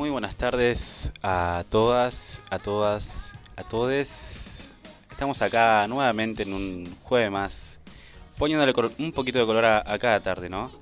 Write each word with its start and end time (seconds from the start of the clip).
Muy, 0.00 0.08
buenas 0.08 0.34
tardes 0.34 1.12
a 1.22 1.62
todas, 1.68 2.40
a 2.48 2.58
todas, 2.58 3.34
a 3.54 3.62
todes. 3.64 4.70
Estamos 5.10 5.42
acá 5.42 5.86
nuevamente 5.88 6.44
en 6.44 6.54
un 6.54 6.96
jueves 7.02 7.30
más, 7.30 7.80
poniéndole 8.38 8.72
un 8.98 9.12
poquito 9.12 9.38
de 9.40 9.44
color 9.44 9.66
a, 9.66 9.84
a 9.86 9.98
cada 9.98 10.18
tarde, 10.20 10.48
¿no? 10.48 10.72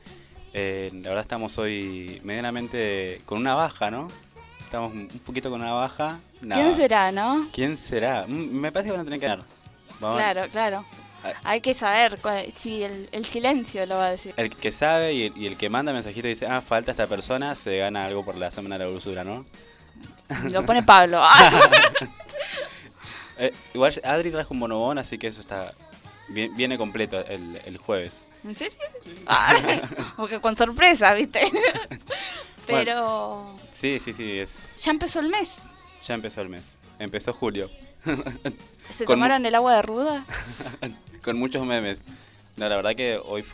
Eh, 0.54 0.90
la 1.02 1.08
verdad 1.08 1.22
estamos 1.22 1.58
hoy 1.58 2.20
medianamente 2.22 3.20
con 3.26 3.38
una 3.38 3.56
baja, 3.56 3.90
¿no? 3.90 4.06
Estamos 4.60 4.92
un 4.92 5.08
poquito 5.26 5.50
con 5.50 5.62
una 5.62 5.72
baja. 5.72 6.20
Nada. 6.40 6.62
¿Quién 6.62 6.76
será, 6.76 7.10
no? 7.10 7.48
¿Quién 7.52 7.76
será? 7.76 8.24
Mm, 8.28 8.52
Me 8.60 8.70
parece 8.70 8.90
que 8.90 8.92
van 8.92 9.00
a 9.00 9.04
tener 9.04 9.18
que 9.18 9.26
ganar. 9.26 9.44
Vamos- 9.98 10.16
Claro, 10.16 10.42
claro. 10.52 10.84
Hay 11.44 11.60
que 11.60 11.74
saber 11.74 12.18
si 12.54 12.82
el, 12.84 13.08
el 13.12 13.24
silencio 13.24 13.84
lo 13.86 13.96
va 13.96 14.06
a 14.06 14.10
decir. 14.10 14.34
El 14.36 14.54
que 14.54 14.70
sabe 14.72 15.12
y 15.14 15.22
el, 15.26 15.36
y 15.36 15.46
el 15.46 15.56
que 15.56 15.68
manda 15.68 15.92
mensajito 15.92 16.26
y 16.28 16.30
dice, 16.30 16.46
ah, 16.46 16.60
falta 16.60 16.90
esta 16.92 17.06
persona, 17.06 17.54
se 17.54 17.78
gana 17.78 18.06
algo 18.06 18.24
por 18.24 18.36
la 18.36 18.50
semana 18.50 18.78
de 18.78 18.84
la 18.84 18.90
dulzura, 18.90 19.24
¿no? 19.24 19.44
Lo 20.50 20.64
pone 20.64 20.82
Pablo. 20.82 21.22
Eh, 23.40 23.54
igual 23.72 23.94
Adri 24.02 24.32
trajo 24.32 24.52
un 24.52 24.58
bonobón, 24.58 24.98
así 24.98 25.16
que 25.16 25.28
eso 25.28 25.40
está. 25.40 25.72
viene 26.28 26.76
completo 26.76 27.24
el, 27.24 27.56
el 27.66 27.76
jueves. 27.78 28.24
¿En 28.42 28.52
serio? 28.56 28.76
Porque 30.16 30.40
con 30.40 30.56
sorpresa, 30.56 31.14
¿viste? 31.14 31.40
Pero 32.66 33.44
Sí, 33.70 34.00
sí, 34.00 34.12
sí, 34.12 34.40
es. 34.40 34.80
ya 34.82 34.90
empezó 34.90 35.20
el 35.20 35.28
mes. 35.28 35.58
Ya 36.04 36.14
empezó 36.14 36.40
el 36.40 36.48
mes. 36.48 36.78
Empezó 36.98 37.32
julio. 37.32 37.70
¿Se 38.92 39.04
Con- 39.04 39.14
tomaron 39.14 39.46
el 39.46 39.54
agua 39.54 39.76
de 39.76 39.82
ruda? 39.82 40.26
Con 41.28 41.38
muchos 41.38 41.66
memes. 41.66 42.04
No, 42.56 42.70
la 42.70 42.76
verdad 42.76 42.96
que 42.96 43.20
hoy 43.22 43.44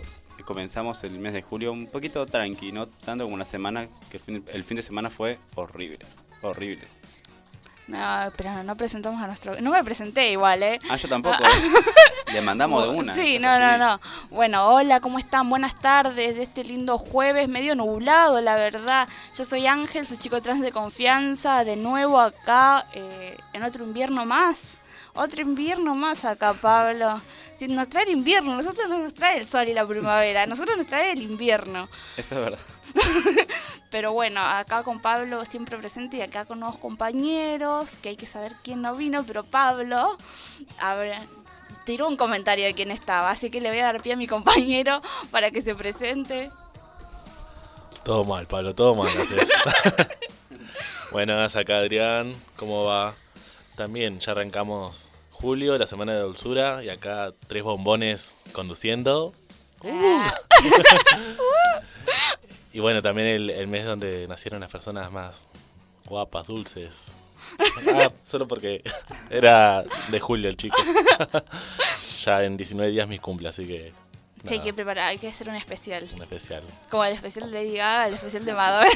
comenzamos 0.45 1.03
el 1.03 1.19
mes 1.19 1.33
de 1.33 1.43
julio 1.43 1.73
un 1.73 1.89
poquito 1.89 2.25
tranqui, 2.25 2.71
no 2.71 2.87
tanto 2.87 3.25
como 3.25 3.35
una 3.35 3.45
semana, 3.45 3.89
que 4.13 4.19
el 4.19 4.23
fin, 4.23 4.45
el 4.53 4.63
fin 4.63 4.77
de 4.77 4.83
semana 4.85 5.11
fue 5.11 5.41
horrible. 5.57 5.99
Horrible. 6.41 6.87
No, 7.89 8.33
pero 8.37 8.63
no 8.63 8.77
presentamos 8.77 9.21
a 9.21 9.27
nuestro... 9.27 9.61
No 9.61 9.73
me 9.73 9.83
presenté 9.83 10.31
igual, 10.31 10.63
¿eh? 10.63 10.79
Ah, 10.89 10.95
yo 10.95 11.09
tampoco. 11.09 11.37
Le 12.33 12.41
mandamos 12.43 12.85
de 12.85 12.91
una. 12.91 13.13
Sí, 13.13 13.41
no, 13.41 13.59
no, 13.59 13.77
no. 13.77 14.01
Bueno, 14.31 14.69
hola, 14.69 15.01
¿cómo 15.01 15.19
están? 15.19 15.51
Buenas 15.51 15.75
tardes 15.75 16.37
de 16.37 16.45
este 16.45 16.63
lindo 16.63 16.97
jueves, 16.97 17.49
medio 17.49 17.75
nublado, 17.75 18.41
la 18.41 18.55
verdad. 18.55 19.09
Yo 19.37 19.45
soy 19.45 19.67
Ángel, 19.67 20.07
su 20.07 20.15
chico 20.15 20.41
trans 20.41 20.61
de 20.61 20.71
confianza, 20.71 21.65
de 21.65 21.75
nuevo 21.75 22.21
acá, 22.21 22.87
eh, 22.95 23.37
en 23.53 23.65
otro 23.65 23.83
invierno 23.83 24.25
más. 24.27 24.79
Otro 25.15 25.43
invierno 25.43 25.95
más 25.95 26.25
acá, 26.25 26.53
Pablo. 26.55 27.21
Si 27.57 27.69
nos 27.69 27.89
trae 27.89 28.05
el 28.05 28.11
invierno, 28.11 28.57
nosotros 28.57 28.89
no 28.89 28.99
nos 28.99 29.15
trae 29.15 29.39
el 29.39 29.47
sol 29.47 29.69
y 29.69 29.75
la 29.75 29.87
primavera, 29.87 30.47
nosotros 30.49 30.77
nos 30.77 30.87
trae 30.87 31.13
el 31.13 31.23
invierno. 31.23 31.89
Eso 32.17 32.35
es 32.35 32.41
verdad. 32.41 32.59
Pero 33.91 34.13
bueno, 34.13 34.41
acá 34.41 34.83
con 34.83 35.01
Pablo 35.01 35.45
siempre 35.45 35.79
presente 35.79 36.17
y 36.17 36.23
acá 36.23 36.45
con 36.45 36.61
nuevos 36.61 36.79
compañeros, 36.79 37.91
que 38.03 38.11
hay 38.11 38.17
que 38.17 38.27
saber 38.27 38.53
quién 38.63 38.83
no 38.83 38.95
vino, 38.97 39.25
pero 39.25 39.45
Pablo 39.45 40.17
a 40.81 40.95
ver, 40.95 41.17
tiró 41.85 42.09
un 42.09 42.17
comentario 42.17 42.65
de 42.65 42.75
quién 42.75 42.91
estaba, 42.91 43.31
así 43.31 43.51
que 43.51 43.61
le 43.61 43.71
voy 43.71 43.79
a 43.81 43.85
dar 43.85 44.03
pie 44.03 44.15
a 44.15 44.17
mi 44.17 44.27
compañero 44.27 45.01
para 45.31 45.51
que 45.51 45.63
se 45.63 45.75
presente. 45.75 46.51
Todo 48.05 48.25
mal, 48.25 48.47
Pablo, 48.47 48.75
todo 48.75 48.95
mal. 48.95 49.09
Buenas, 51.13 51.55
acá 51.57 51.79
Adrián, 51.79 52.35
¿cómo 52.57 52.85
va? 52.85 53.15
También 53.77 54.21
ya 54.21 54.33
arrancamos 54.33 55.11
julio, 55.31 55.77
la 55.79 55.87
semana 55.87 56.15
de 56.15 56.21
dulzura, 56.21 56.83
y 56.85 56.89
acá 56.89 57.33
tres 57.49 57.63
bombones 57.63 58.37
conduciendo. 58.53 59.33
Ah, 59.85 60.33
Y 62.73 62.81
bueno, 62.81 63.03
también 63.03 63.29
el, 63.29 63.51
el 63.51 63.69
mes 63.69 63.85
donde 63.85 64.27
nacieron 64.27 64.61
las 64.61 64.69
personas 64.71 65.13
más 65.13 65.47
guapas, 66.07 66.49
dulces. 66.49 67.17
Ah, 67.95 68.11
solo 68.25 68.49
porque 68.49 68.83
era 69.31 69.85
de 70.11 70.19
julio 70.19 70.49
el 70.49 70.57
chico. 70.57 70.77
ya 72.25 72.43
en 72.43 72.57
19 72.57 72.91
días 72.91 73.07
mis 73.07 73.21
cumple, 73.21 73.49
así 73.51 73.67
que 73.67 73.93
sí, 74.43 74.55
hay 74.55 74.61
que 74.61 74.73
preparar, 74.73 75.09
hay 75.09 75.19
que 75.19 75.29
hacer 75.29 75.49
un 75.49 75.55
especial. 75.55 76.09
un 76.15 76.23
especial. 76.23 76.65
Como 76.91 77.05
el 77.05 77.13
especial 77.13 77.51
de 77.53 77.63
Lady 77.63 77.77
Gaga, 77.77 78.09
el 78.09 78.15
especial 78.15 78.45
de 78.45 78.55
Madonna. 78.55 78.91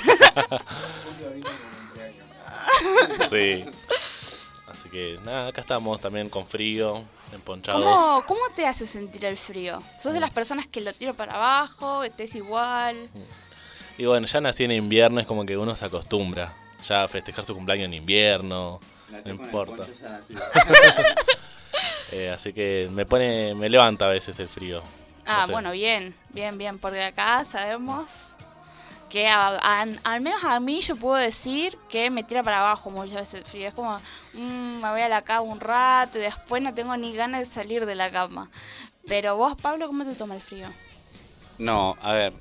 Sí. 3.29 3.65
Así 4.79 4.89
que 4.91 5.17
nada, 5.25 5.49
acá 5.49 5.61
estamos 5.61 6.01
también 6.01 6.29
con 6.29 6.47
frío, 6.47 7.03
emponchados. 7.33 7.83
¿Cómo, 7.83 8.23
¿Cómo 8.27 8.41
te 8.55 8.65
hace 8.65 8.87
sentir 8.87 9.25
el 9.25 9.37
frío? 9.37 9.83
¿Sos 9.99 10.15
de 10.15 10.21
las 10.21 10.31
personas 10.31 10.69
que 10.69 10.81
lo 10.81 10.93
tiro 10.93 11.15
para 11.15 11.35
abajo? 11.35 12.05
¿Estés 12.05 12.37
igual? 12.37 13.11
Y 13.97 14.05
bueno, 14.07 14.27
ya 14.29 14.41
nací 14.41 14.63
en 14.65 14.71
invierno, 14.73 15.19
es 15.21 15.27
como 15.27 15.45
que 15.45 15.57
uno 15.57 15.75
se 15.75 15.85
acostumbra. 15.85 16.55
Ya 16.87 17.03
a 17.03 17.09
festejar 17.09 17.45
su 17.45 17.55
cumpleaños 17.55 17.87
en 17.87 17.95
invierno, 17.95 18.79
no 19.25 19.31
importa. 19.31 19.85
Eh, 22.11 22.31
así 22.31 22.55
que 22.55 22.89
me 22.93 23.05
pone, 23.05 23.55
me 23.55 23.69
levanta 23.69 24.07
a 24.07 24.09
veces 24.09 24.39
el 24.41 24.49
frío. 24.49 24.83
Ah, 25.27 25.41
No 25.41 25.47
sé. 25.47 25.53
bueno, 25.53 25.73
bien, 25.73 26.15
bien, 26.31 26.57
bien, 26.57 26.79
porque 26.79 27.03
acá 27.03 27.45
sabemos 27.45 28.31
que 29.09 29.27
a- 29.29 29.57
a- 29.57 29.87
al 30.05 30.21
menos 30.21 30.45
a 30.45 30.61
mí 30.61 30.81
yo 30.81 30.97
puedo 30.97 31.17
decir 31.17 31.77
que 31.89 32.11
me 32.11 32.23
tira 32.23 32.43
para 32.43 32.61
abajo 32.61 32.91
muchas 32.91 33.15
veces 33.15 33.49
frío. 33.49 33.69
Es 33.69 33.75
como, 33.75 33.99
mm, 34.35 34.81
me 34.83 34.91
voy 34.91 35.01
a 35.01 35.09
la 35.09 35.23
cama 35.23 35.41
un 35.43 35.61
rato 35.61 36.19
y 36.19 36.23
después 36.23 36.63
no 36.63 36.75
tengo 36.75 36.97
ni 36.97 37.15
ganas 37.15 37.41
de 37.41 37.47
salir 37.55 37.87
de 37.87 37.95
la 37.95 38.11
cama. 38.11 38.51
Pero 39.07 39.37
vos, 39.37 39.55
Pablo, 39.61 39.87
¿cómo 39.87 40.05
te 40.05 40.15
toma 40.15 40.35
el 40.35 40.43
frío? 40.43 40.69
No, 41.59 41.97
a 42.03 42.13
ver, 42.13 42.33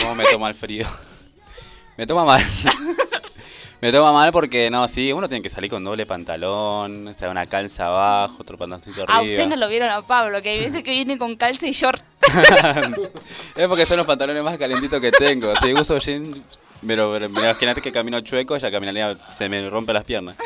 ¿cómo 0.00 0.14
me 0.14 0.24
toma 0.24 0.48
el 0.48 0.54
frío? 0.54 0.86
me 1.96 2.06
toma 2.06 2.24
mal. 2.24 2.42
me 3.80 3.92
toma 3.92 4.12
mal 4.12 4.32
porque, 4.32 4.70
no, 4.70 4.86
sí, 4.88 5.12
uno 5.12 5.28
tiene 5.28 5.42
que 5.42 5.50
salir 5.50 5.70
con 5.70 5.82
doble 5.84 6.06
pantalón, 6.06 7.08
o 7.08 7.14
sea, 7.14 7.30
una 7.30 7.46
calza 7.46 7.86
abajo, 7.86 8.36
otro 8.40 8.56
pantaloncito 8.56 9.02
arriba. 9.02 9.18
A 9.18 9.22
usted 9.22 9.46
no 9.48 9.56
lo 9.56 9.68
vieron 9.68 9.90
a 9.90 10.02
Pablo, 10.02 10.40
que 10.42 10.50
hay 10.50 10.58
veces 10.60 10.82
que 10.82 10.90
viene 10.90 11.18
con 11.18 11.36
calza 11.36 11.66
y 11.66 11.72
short. 11.72 12.02
Es 13.56 13.68
porque 13.68 13.86
son 13.86 13.98
los 13.98 14.06
pantalones 14.06 14.42
más 14.42 14.58
calentitos 14.58 15.00
que 15.00 15.12
tengo. 15.12 15.52
Si 15.62 15.72
uso 15.72 15.98
jeans, 15.98 16.40
pero, 16.86 17.12
pero 17.12 17.26
imagínate 17.26 17.80
que 17.80 17.92
camino 17.92 18.20
chueco, 18.20 18.56
ya 18.56 18.70
caminaría, 18.70 19.16
se 19.30 19.48
me 19.48 19.68
rompe 19.70 19.92
las 19.92 20.04
piernas. 20.04 20.36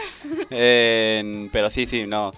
Eh, 0.51 1.48
pero 1.53 1.71
sí, 1.71 1.86
sí, 1.86 2.07
no, 2.07 2.33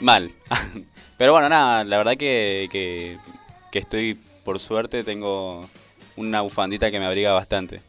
mal. 0.00 0.32
Pero 1.16 1.32
bueno, 1.32 1.50
nada, 1.50 1.84
la 1.84 1.98
verdad 1.98 2.16
que, 2.16 2.66
que, 2.72 3.78
estoy, 3.78 4.18
por 4.42 4.58
suerte, 4.58 5.04
tengo 5.04 5.68
una 6.16 6.40
bufandita 6.40 6.90
que 6.90 6.98
me 6.98 7.04
abriga 7.04 7.34
bastante. 7.34 7.82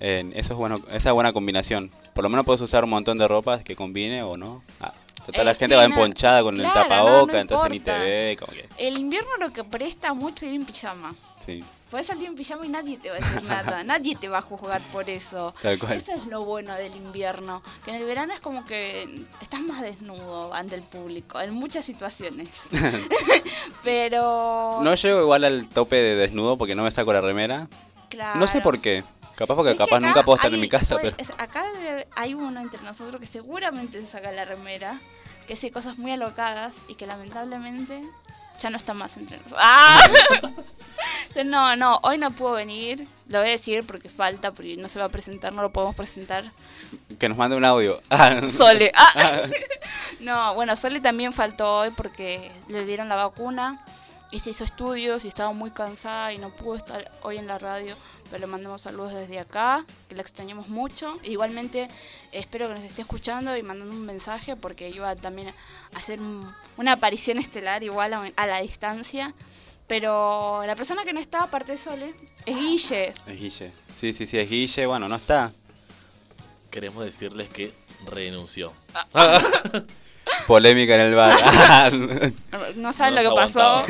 Eh, 0.00 0.28
eso 0.34 0.54
es 0.54 0.58
bueno, 0.58 0.80
esa 0.90 1.10
es 1.10 1.14
buena 1.14 1.32
combinación. 1.32 1.92
Por 2.12 2.24
lo 2.24 2.28
menos 2.28 2.44
puedes 2.44 2.60
usar 2.60 2.82
un 2.82 2.90
montón 2.90 3.18
de 3.18 3.28
ropas 3.28 3.62
que 3.62 3.76
combine 3.76 4.24
o 4.24 4.36
no. 4.36 4.64
Ah, 4.80 4.92
total, 5.26 5.40
Eh, 5.42 5.44
la 5.44 5.54
gente 5.54 5.74
sí, 5.74 5.78
va 5.78 5.84
emponchada 5.84 6.42
con 6.42 6.54
claro, 6.56 6.80
el 6.80 6.88
tapaboca, 6.88 7.32
no 7.32 7.38
entonces 7.38 7.70
ni 7.70 7.80
te 7.80 7.92
ve, 7.98 8.36
como 8.38 8.52
que, 8.52 8.68
El 8.78 8.98
invierno 8.98 9.30
lo 9.40 9.52
que 9.52 9.64
presta 9.64 10.14
mucho 10.14 10.46
es 10.46 10.52
ir 10.52 10.60
en 10.60 10.64
pijama. 10.66 11.14
sí. 11.44 11.62
Puedes 11.92 12.06
salir 12.06 12.24
en 12.24 12.34
pijama 12.36 12.64
y 12.64 12.70
nadie 12.70 12.96
te 12.96 13.10
va 13.10 13.16
a 13.16 13.18
decir 13.18 13.42
nada. 13.42 13.84
nadie 13.84 14.16
te 14.16 14.26
va 14.26 14.38
a 14.38 14.40
juzgar 14.40 14.80
por 14.92 15.10
eso. 15.10 15.52
Tal 15.60 15.78
cual. 15.78 15.92
Eso 15.92 16.12
es 16.12 16.24
lo 16.26 16.42
bueno 16.42 16.74
del 16.74 16.96
invierno. 16.96 17.62
Que 17.84 17.90
en 17.90 17.96
el 17.98 18.06
verano 18.06 18.32
es 18.32 18.40
como 18.40 18.64
que 18.64 19.26
estás 19.42 19.60
más 19.60 19.82
desnudo 19.82 20.54
ante 20.54 20.74
el 20.74 20.80
público. 20.82 21.38
En 21.38 21.52
muchas 21.52 21.84
situaciones. 21.84 22.68
Pero. 23.82 24.78
No 24.82 24.94
llego 24.94 25.20
igual 25.20 25.44
al 25.44 25.68
tope 25.68 25.96
de 25.96 26.14
desnudo 26.16 26.56
porque 26.56 26.74
no 26.74 26.82
me 26.82 26.90
saco 26.90 27.12
la 27.12 27.20
remera. 27.20 27.68
claro. 28.08 28.40
No 28.40 28.46
sé 28.46 28.62
por 28.62 28.80
qué. 28.80 29.04
Capaz 29.42 29.54
porque 29.56 29.72
Es 29.72 29.76
capaz 29.78 29.98
nunca 29.98 30.22
puedo 30.22 30.36
estar 30.36 30.50
hay- 30.50 30.54
en 30.54 30.60
mi 30.60 30.68
casa, 30.68 30.96
pero... 31.02 31.16
acá 31.38 31.64
hay 32.14 32.34
uno 32.34 32.60
entre 32.60 32.80
nosotros 32.82 33.20
que 33.20 33.26
seguramente 33.26 34.00
se 34.00 34.06
saca 34.06 34.30
la 34.30 34.44
remera, 34.44 35.00
que 35.48 35.54
hace 35.54 35.72
cosas 35.72 35.98
muy 35.98 36.12
alocadas 36.12 36.84
y 36.86 36.94
que 36.94 37.06
lamentablemente 37.06 38.02
ya 38.60 38.70
no 38.70 38.76
está 38.76 38.94
más 38.94 39.16
entre 39.16 39.38
nosotros. 39.38 39.60
¡Ah! 39.60 40.00
No, 41.44 41.74
no, 41.76 41.98
hoy 42.02 42.18
no 42.18 42.30
pudo 42.30 42.52
venir. 42.52 43.08
Lo 43.28 43.40
voy 43.40 43.48
a 43.48 43.52
decir 43.52 43.84
porque 43.86 44.08
falta, 44.08 44.52
porque 44.52 44.76
no 44.76 44.88
se 44.88 44.98
va 44.98 45.06
a 45.06 45.08
presentar, 45.08 45.52
no 45.52 45.62
lo 45.62 45.72
podemos 45.72 45.96
presentar. 45.96 46.44
Que 47.18 47.28
nos 47.28 47.38
mande 47.38 47.56
un 47.56 47.64
audio. 47.64 48.00
Ah, 48.10 48.40
Sole. 48.48 48.92
Ah. 48.94 49.12
No, 50.20 50.54
bueno, 50.54 50.76
Sole 50.76 51.00
también 51.00 51.32
faltó 51.32 51.78
hoy 51.78 51.90
porque 51.90 52.52
le 52.68 52.84
dieron 52.84 53.08
la 53.08 53.16
vacuna 53.16 53.84
y 54.32 54.40
se 54.40 54.50
hizo 54.50 54.64
estudios 54.64 55.24
y 55.24 55.28
estaba 55.28 55.52
muy 55.52 55.70
cansada 55.70 56.32
y 56.32 56.38
no 56.38 56.50
pudo 56.56 56.74
estar 56.76 57.12
hoy 57.22 57.36
en 57.36 57.46
la 57.46 57.58
radio, 57.58 57.94
pero 58.30 58.40
le 58.40 58.46
mandamos 58.48 58.82
saludos 58.82 59.12
desde 59.14 59.38
acá, 59.38 59.84
que 60.08 60.14
la 60.16 60.22
extrañamos 60.22 60.68
mucho. 60.68 61.18
E 61.22 61.30
igualmente 61.30 61.86
espero 62.32 62.66
que 62.66 62.74
nos 62.74 62.82
esté 62.84 63.02
escuchando 63.02 63.56
y 63.56 63.62
mandando 63.62 63.94
un 63.94 64.04
mensaje 64.06 64.56
porque 64.56 64.88
iba 64.88 65.14
también 65.16 65.48
a 65.48 65.98
hacer 65.98 66.20
un- 66.20 66.52
una 66.78 66.92
aparición 66.92 67.38
estelar 67.38 67.82
igual 67.84 68.14
a, 68.14 68.32
a 68.34 68.46
la 68.46 68.60
distancia. 68.60 69.34
Pero 69.86 70.62
la 70.64 70.74
persona 70.76 71.04
que 71.04 71.12
no 71.12 71.20
está, 71.20 71.42
aparte 71.42 71.72
de 71.72 71.78
Sole, 71.78 72.14
es 72.46 72.56
Guille. 72.56 73.08
Es 73.26 73.38
Guille. 73.38 73.72
Sí, 73.94 74.12
sí, 74.14 74.24
sí, 74.24 74.38
es 74.38 74.48
Guille. 74.48 74.86
Bueno, 74.86 75.06
no 75.08 75.16
está. 75.16 75.52
Queremos 76.70 77.04
decirles 77.04 77.50
que 77.50 77.74
renunció. 78.06 78.72
Polémica 80.46 80.94
en 80.94 81.00
el 81.00 81.14
bar. 81.14 81.38
No 82.76 82.92
saben 82.92 83.14
No 83.14 83.22
lo 83.22 83.30
que 83.30 83.36
pasó. 83.36 83.82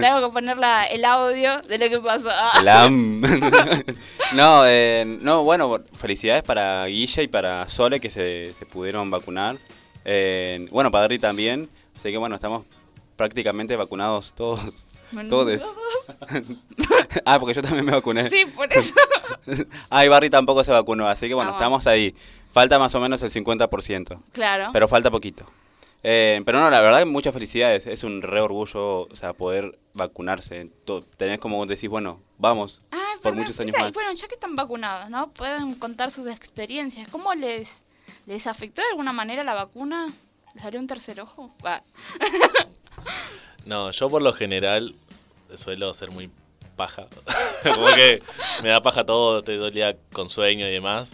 Tengo 0.00 0.26
que 0.28 0.32
poner 0.32 0.56
la- 0.56 0.84
el 0.84 1.04
audio 1.04 1.60
de 1.62 1.78
lo 1.78 1.88
que 1.88 2.00
pasó. 2.00 2.30
Lam. 2.64 3.20
no, 4.34 4.62
eh, 4.66 5.04
no, 5.20 5.44
bueno, 5.44 5.80
felicidades 5.96 6.42
para 6.42 6.86
Guille 6.86 7.22
y 7.24 7.28
para 7.28 7.68
Sole 7.68 8.00
que 8.00 8.10
se, 8.10 8.52
se 8.58 8.66
pudieron 8.66 9.10
vacunar. 9.10 9.56
Eh, 10.04 10.66
bueno, 10.70 10.90
para 10.90 11.04
Adri 11.04 11.18
también. 11.18 11.68
Así 11.96 12.10
que 12.10 12.16
bueno, 12.18 12.34
estamos 12.34 12.64
prácticamente 13.16 13.76
vacunados 13.76 14.32
todos. 14.32 14.86
Todos. 15.28 15.60
ah, 17.26 17.38
porque 17.38 17.54
yo 17.54 17.62
también 17.62 17.84
me 17.84 17.92
vacuné. 17.92 18.30
Sí, 18.30 18.46
por 18.46 18.72
eso. 18.72 18.94
Ah, 19.90 20.04
y 20.04 20.08
Barry 20.08 20.30
tampoco 20.30 20.64
se 20.64 20.72
vacunó, 20.72 21.06
así 21.06 21.28
que 21.28 21.34
bueno, 21.34 21.50
Ah, 21.50 21.54
estamos 21.54 21.86
ahí. 21.86 22.14
Falta 22.50 22.78
más 22.78 22.94
o 22.94 23.00
menos 23.00 23.22
el 23.22 23.30
50%, 23.30 24.18
Claro. 24.32 24.70
pero 24.72 24.88
falta 24.88 25.10
poquito. 25.10 25.44
Eh, 26.04 26.42
pero 26.44 26.60
no, 26.60 26.68
la 26.70 26.80
verdad, 26.80 27.06
muchas 27.06 27.32
felicidades. 27.32 27.86
Es 27.86 28.02
un 28.04 28.22
re 28.22 28.40
orgullo, 28.40 29.02
o 29.02 29.16
sea, 29.16 29.32
poder 29.34 29.78
vacunarse. 29.94 30.70
To- 30.84 31.02
Tenés 31.16 31.38
como 31.38 31.64
decís, 31.66 31.88
bueno, 31.88 32.20
vamos, 32.38 32.82
Ah, 32.90 32.98
por 33.22 33.34
muchos 33.34 33.58
años 33.60 33.76
más. 33.78 33.92
Bueno, 33.92 34.12
ya 34.12 34.26
que 34.26 34.34
están 34.34 34.56
vacunados, 34.56 35.10
¿no? 35.10 35.28
Pueden 35.30 35.74
contar 35.76 36.10
sus 36.10 36.26
experiencias. 36.26 37.08
¿Cómo 37.08 37.32
les, 37.34 37.84
les 38.26 38.46
afectó 38.48 38.82
de 38.82 38.88
alguna 38.88 39.12
manera 39.12 39.44
la 39.44 39.54
vacuna? 39.54 40.08
¿Les 40.54 40.62
salió 40.62 40.80
un 40.80 40.86
tercer 40.88 41.20
ojo? 41.20 41.54
Va. 41.64 41.82
No, 43.64 43.90
yo 43.92 44.10
por 44.10 44.22
lo 44.22 44.32
general 44.32 44.94
suelo 45.54 45.92
ser 45.94 46.10
muy 46.10 46.30
paja. 46.76 47.06
Como 47.74 47.86
que 47.94 48.20
me 48.62 48.70
da 48.70 48.80
paja 48.80 49.04
todo, 49.06 49.38
estoy 49.38 49.56
todo 49.56 49.68
el 49.68 49.74
día 49.74 49.96
con 50.12 50.28
sueño 50.28 50.66
y 50.66 50.72
demás. 50.72 51.12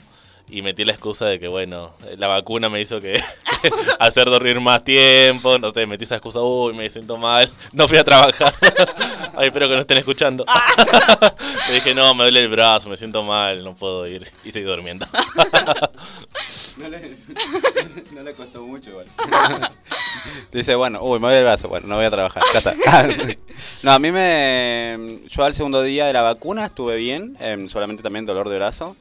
Y 0.51 0.63
metí 0.63 0.85
la 0.85 0.93
excusa 0.93 1.27
de 1.27 1.39
que, 1.39 1.47
bueno, 1.47 1.93
la 2.17 2.27
vacuna 2.27 2.69
me 2.69 2.81
hizo 2.81 3.01
que 3.01 3.21
hacer 3.99 4.31
dormir 4.31 4.61
más 4.61 4.83
tiempo. 4.83 5.59
No 5.59 5.71
sé, 5.73 5.87
metí 5.87 6.05
esa 6.05 6.17
excusa, 6.17 6.41
uy, 6.41 6.75
me 6.75 6.89
siento 6.89 7.19
mal. 7.19 7.51
No 7.73 7.87
fui 7.87 7.99
a 7.99 8.05
trabajar. 8.05 8.55
Ay, 9.37 9.49
espero 9.49 9.69
que 9.69 9.75
no 9.75 9.81
estén 9.81 9.99
escuchando. 9.99 10.47
Le 11.69 11.75
dije, 11.75 11.95
no, 11.95 12.15
me 12.15 12.25
duele 12.25 12.41
el 12.41 12.49
brazo, 12.49 12.89
me 12.89 12.97
siento 12.97 13.23
mal, 13.23 13.63
no 13.63 13.75
puedo 13.75 14.07
ir. 14.07 14.31
Y 14.45 14.53
seguí 14.53 14.65
durmiendo. 14.65 15.07
No 16.79 16.89
le, 16.89 17.17
no 18.13 18.23
le 18.23 18.35
costó 18.35 18.63
mucho 18.63 18.91
igual. 18.91 19.07
Dice, 20.53 20.75
bueno, 20.77 21.03
uy, 21.03 21.19
me 21.19 21.27
duele 21.27 21.39
el 21.39 21.45
brazo, 21.45 21.69
bueno, 21.69 21.89
no 21.89 21.97
voy 21.97 22.07
a 22.07 22.11
trabajar. 22.11 22.43
Ya 22.53 22.59
está. 22.59 23.07
no, 23.83 23.93
a 23.93 23.99
mí 23.99 24.13
me... 24.13 25.19
Yo 25.29 25.45
al 25.45 25.55
segundo 25.55 25.83
día 25.83 26.07
de 26.07 26.13
la 26.13 26.23
vacuna 26.23 26.65
estuve 26.65 26.97
bien, 26.97 27.37
em, 27.41 27.69
solamente 27.69 28.03
también 28.03 28.25
dolor 28.25 28.49
de 28.49 28.57
brazo. 28.57 28.97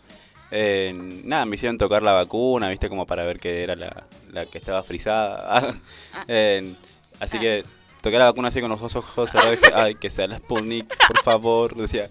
Eh, 0.51 0.93
nada, 1.25 1.45
me 1.45 1.55
hicieron 1.55 1.77
tocar 1.77 2.03
la 2.03 2.13
vacuna, 2.13 2.69
viste, 2.69 2.87
como 2.89 3.05
para 3.05 3.25
ver 3.25 3.39
que 3.39 3.63
era 3.63 3.75
la, 3.75 4.05
la 4.31 4.45
que 4.45 4.57
estaba 4.57 4.83
frisada. 4.83 5.73
Eh, 6.27 6.73
así 7.19 7.37
Ah. 7.37 7.39
que 7.41 7.63
toqué 8.01 8.17
la 8.17 8.25
vacuna 8.25 8.47
así 8.47 8.61
con 8.61 8.69
los 8.69 8.81
ojos 8.95 9.29
cerrados 9.29 9.51
dije, 9.59 9.73
ay, 9.75 9.95
que 9.95 10.09
sea 10.09 10.27
la 10.27 10.37
Sputnik, 10.37 10.87
por 11.07 11.17
favor, 11.23 11.75
decía. 11.75 12.09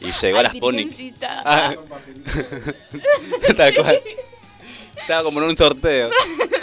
Y 0.00 0.12
llegó 0.12 0.38
Ay, 0.38 0.44
la 0.44 0.50
Sputnik. 0.52 0.92
Ah. 1.44 1.74
Tal 3.56 3.74
cual. 3.74 4.00
Estaba 4.96 5.22
como 5.22 5.40
en 5.42 5.48
un 5.48 5.56
sorteo. 5.56 6.10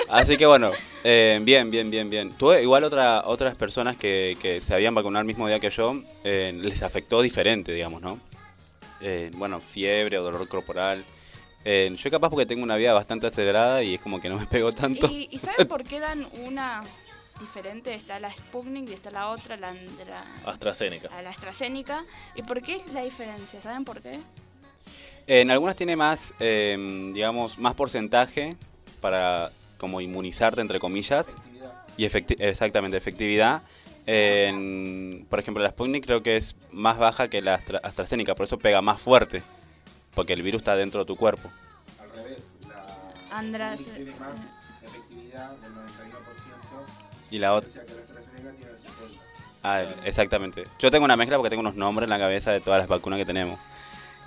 Así 0.10 0.38
que 0.38 0.46
bueno, 0.46 0.72
eh, 1.04 1.40
bien, 1.42 1.72
bien, 1.72 1.90
bien, 1.90 2.10
bien. 2.10 2.32
Tuve 2.34 2.62
igual 2.62 2.84
otra, 2.84 3.24
otras 3.26 3.56
personas 3.56 3.98
que, 3.98 4.38
que 4.42 4.62
se 4.62 4.74
habían 4.74 4.94
vacunado 4.94 5.22
el 5.22 5.28
mismo 5.28 5.48
día 5.48 5.60
que 5.60 5.70
yo, 5.70 6.02
eh, 6.24 6.54
les 6.62 6.84
afectó 6.84 7.22
diferente, 7.22 7.72
digamos, 7.72 8.02
¿no? 8.02 8.20
Eh, 9.02 9.32
bueno, 9.36 9.60
fiebre 9.60 10.18
o 10.18 10.24
dolor 10.24 10.48
corporal. 10.48 11.04
Eh, 11.64 11.96
yo 11.98 12.12
capaz 12.12 12.30
porque 12.30 12.46
tengo 12.46 12.64
una 12.64 12.76
vida 12.76 12.94
bastante 12.94 13.28
acelerada 13.28 13.82
y 13.84 13.96
es 13.96 14.02
como 14.02 14.22
que 14.22 14.30
no 14.30 14.38
me 14.38 14.46
pego 14.46 14.72
tanto. 14.72 15.08
¿Y, 15.08 15.28
¿Y 15.32 15.38
saben 15.40 15.68
por 15.68 15.84
qué 15.84 16.00
dan 16.00 16.26
una 16.44 16.84
diferente? 17.40 17.94
Está 17.94 18.20
la 18.20 18.32
Sputnik 18.32 18.90
y 18.90 18.94
está 18.94 19.10
la 19.12 19.30
otra, 19.30 19.58
la, 19.58 19.70
Andra, 19.70 20.24
AstraZeneca. 20.46 21.10
la 21.22 21.30
AstraZeneca. 21.30 22.06
¿Y 22.36 22.44
por 22.44 22.62
qué 22.62 22.76
es 22.76 22.92
la 22.94 23.02
diferencia? 23.04 23.60
¿Saben 23.62 23.84
por 23.84 24.02
qué? 24.02 24.20
En 25.28 25.50
algunas 25.50 25.76
tiene 25.76 25.96
más, 25.96 26.34
eh, 26.40 26.78
digamos, 27.14 27.58
más 27.58 27.74
porcentaje 27.74 28.56
para 29.02 29.50
como 29.78 30.00
inmunizarte, 30.02 30.62
entre 30.62 30.80
comillas. 30.80 31.28
Y 31.98 32.04
efecti- 32.06 32.36
exactamente, 32.40 32.98
efectividad. 32.98 33.64
En, 34.08 35.26
por 35.30 35.40
ejemplo, 35.40 35.64
la 35.64 35.70
Sputnik 35.70 36.06
creo 36.06 36.22
que 36.24 36.38
es 36.38 36.56
más 36.72 36.98
baja 36.98 37.28
que 37.30 37.42
la 37.42 37.56
Astra- 37.56 37.80
AstraZeneca, 37.84 38.36
por 38.36 38.46
eso 38.46 38.58
pega 38.60 38.82
más 38.82 39.02
fuerte. 39.02 39.44
Porque 40.14 40.34
el 40.34 40.42
virus 40.44 40.62
está 40.62 40.76
dentro 40.76 41.02
de 41.02 41.06
tu 41.06 41.16
cuerpo. 41.16 41.50
Al 42.00 42.10
revés, 42.12 42.54
la 42.68 43.38
Andras- 43.38 43.80
Sputnik 43.82 43.96
tiene 44.06 44.20
más 44.20 44.38
efectividad 44.84 45.52
del 45.58 45.74
91%, 45.74 45.86
Y 47.32 47.40
la 47.40 47.54
otra... 47.54 47.70
o 47.70 47.74
sea 47.74 47.86
que 47.86 47.94
la 47.94 48.02
AstraZeneca 48.02 48.52
tiene 48.54 48.72
el 48.72 48.78
70%. 48.78 49.20
Ah, 49.64 49.82
exactamente. 50.06 50.64
Yo 50.80 50.92
tengo 50.92 51.06
una 51.06 51.18
mezcla 51.18 51.38
porque 51.38 51.50
tengo 51.50 51.62
unos 51.62 51.76
nombres 51.76 52.06
en 52.06 52.12
la 52.12 52.20
cabeza 52.20 52.52
de 52.52 52.62
todas 52.62 52.80
las 52.80 52.88
vacunas 52.88 53.18
que 53.18 53.26
tenemos. 53.26 53.60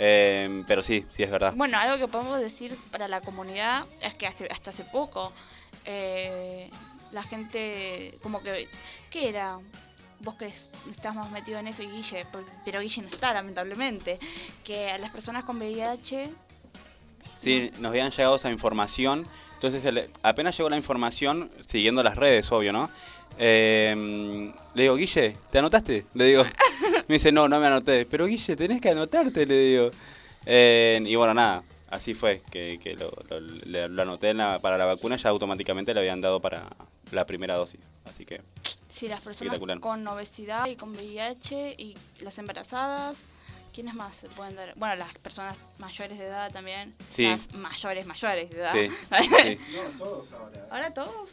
Eh, 0.01 0.63
pero 0.69 0.83
sí, 0.83 1.05
sí 1.09 1.23
es 1.23 1.31
verdad. 1.31 1.55
Bueno, 1.57 1.79
algo 1.79 1.97
que 1.99 2.07
podemos 2.09 2.39
decir 2.41 2.77
para 2.93 3.09
la 3.09 3.21
comunidad 3.21 3.85
es 4.01 4.15
que 4.15 4.27
hace- 4.27 4.49
hasta 4.51 4.71
hace 4.71 4.85
poco 4.85 5.33
eh, 5.85 6.71
la 7.13 7.23
gente 7.23 8.17
como 8.23 8.43
que... 8.43 8.69
¿Qué 9.11 9.29
era? 9.29 9.59
Vos 10.21 10.35
que 10.35 10.47
es- 10.47 10.69
estás 10.91 11.15
más 11.15 11.31
metido 11.31 11.59
en 11.59 11.69
eso 11.69 11.83
y 11.83 11.87
Guille, 11.91 12.27
pero 12.65 12.81
Guille 12.81 13.03
no 13.03 13.09
está 13.09 13.33
lamentablemente, 13.33 14.19
que 14.65 14.91
a 14.91 14.99
las 14.99 15.11
personas 15.11 15.45
con 15.45 15.59
VIH... 15.59 16.31
Sí, 17.41 17.71
nos 17.79 17.91
habían 17.91 18.11
llegado 18.11 18.35
esa 18.37 18.51
información. 18.51 19.27
Entonces, 19.55 19.85
el- 19.85 20.11
apenas 20.23 20.57
llegó 20.57 20.69
la 20.69 20.77
información, 20.77 21.51
siguiendo 21.69 22.03
las 22.03 22.17
redes, 22.17 22.51
obvio, 22.51 22.73
¿no? 22.73 22.91
Eh, 23.39 24.53
le 24.75 24.83
digo, 24.83 24.97
Guille, 24.97 25.37
¿te 25.51 25.59
anotaste? 25.59 26.05
Le 26.15 26.25
digo. 26.25 26.45
Me 27.09 27.15
dice, 27.15 27.33
no, 27.33 27.49
no 27.49 27.59
me 27.59 27.67
anoté. 27.69 28.05
Pero 28.05 28.27
Guille, 28.27 28.55
tenés 28.57 28.81
que 28.83 28.91
anotarte, 28.91 29.47
le 29.47 29.59
digo. 29.59 29.91
Eh, 30.45 31.01
y 31.07 31.15
bueno, 31.17 31.33
nada, 31.33 31.63
así 31.91 32.15
fue, 32.15 32.43
que, 32.51 32.79
que 32.83 32.95
lo, 32.95 33.11
lo- 33.31 33.41
le- 33.41 33.89
lo 33.89 34.03
anoté 34.03 34.31
en 34.31 34.39
la- 34.39 34.59
para 34.59 34.79
la 34.79 34.85
vacuna, 34.85 35.17
ya 35.17 35.31
automáticamente 35.31 35.93
le 35.95 36.01
habían 36.01 36.21
dado 36.21 36.41
para 36.41 36.67
la 37.13 37.27
primera 37.27 37.55
dosis. 37.57 37.81
Así 38.05 38.25
que, 38.27 38.41
Si 38.89 39.09
las 39.09 39.21
personas 39.21 39.59
con 39.81 40.07
obesidad 40.09 40.67
y 40.67 40.77
con 40.77 40.91
VIH 40.91 41.75
y 41.79 41.97
las 42.21 42.39
embarazadas, 42.39 43.27
¿quiénes 43.73 43.95
más 43.95 44.17
se 44.17 44.29
pueden 44.31 44.57
dar? 44.57 44.73
Bueno, 44.77 44.97
las 44.97 45.13
personas 45.19 45.59
mayores 45.79 46.19
de 46.19 46.27
edad 46.27 46.51
también. 46.51 46.95
Sí. 47.09 47.25
Las 47.27 47.53
mayores, 47.55 48.07
mayores 48.07 48.51
de 48.51 48.57
edad. 48.59 48.73
sí, 48.73 48.89
sí. 49.43 49.59
No, 49.73 50.05
todos 50.05 50.33
ahora. 50.33 50.67
Ahora 50.71 50.95
todos. 50.95 51.31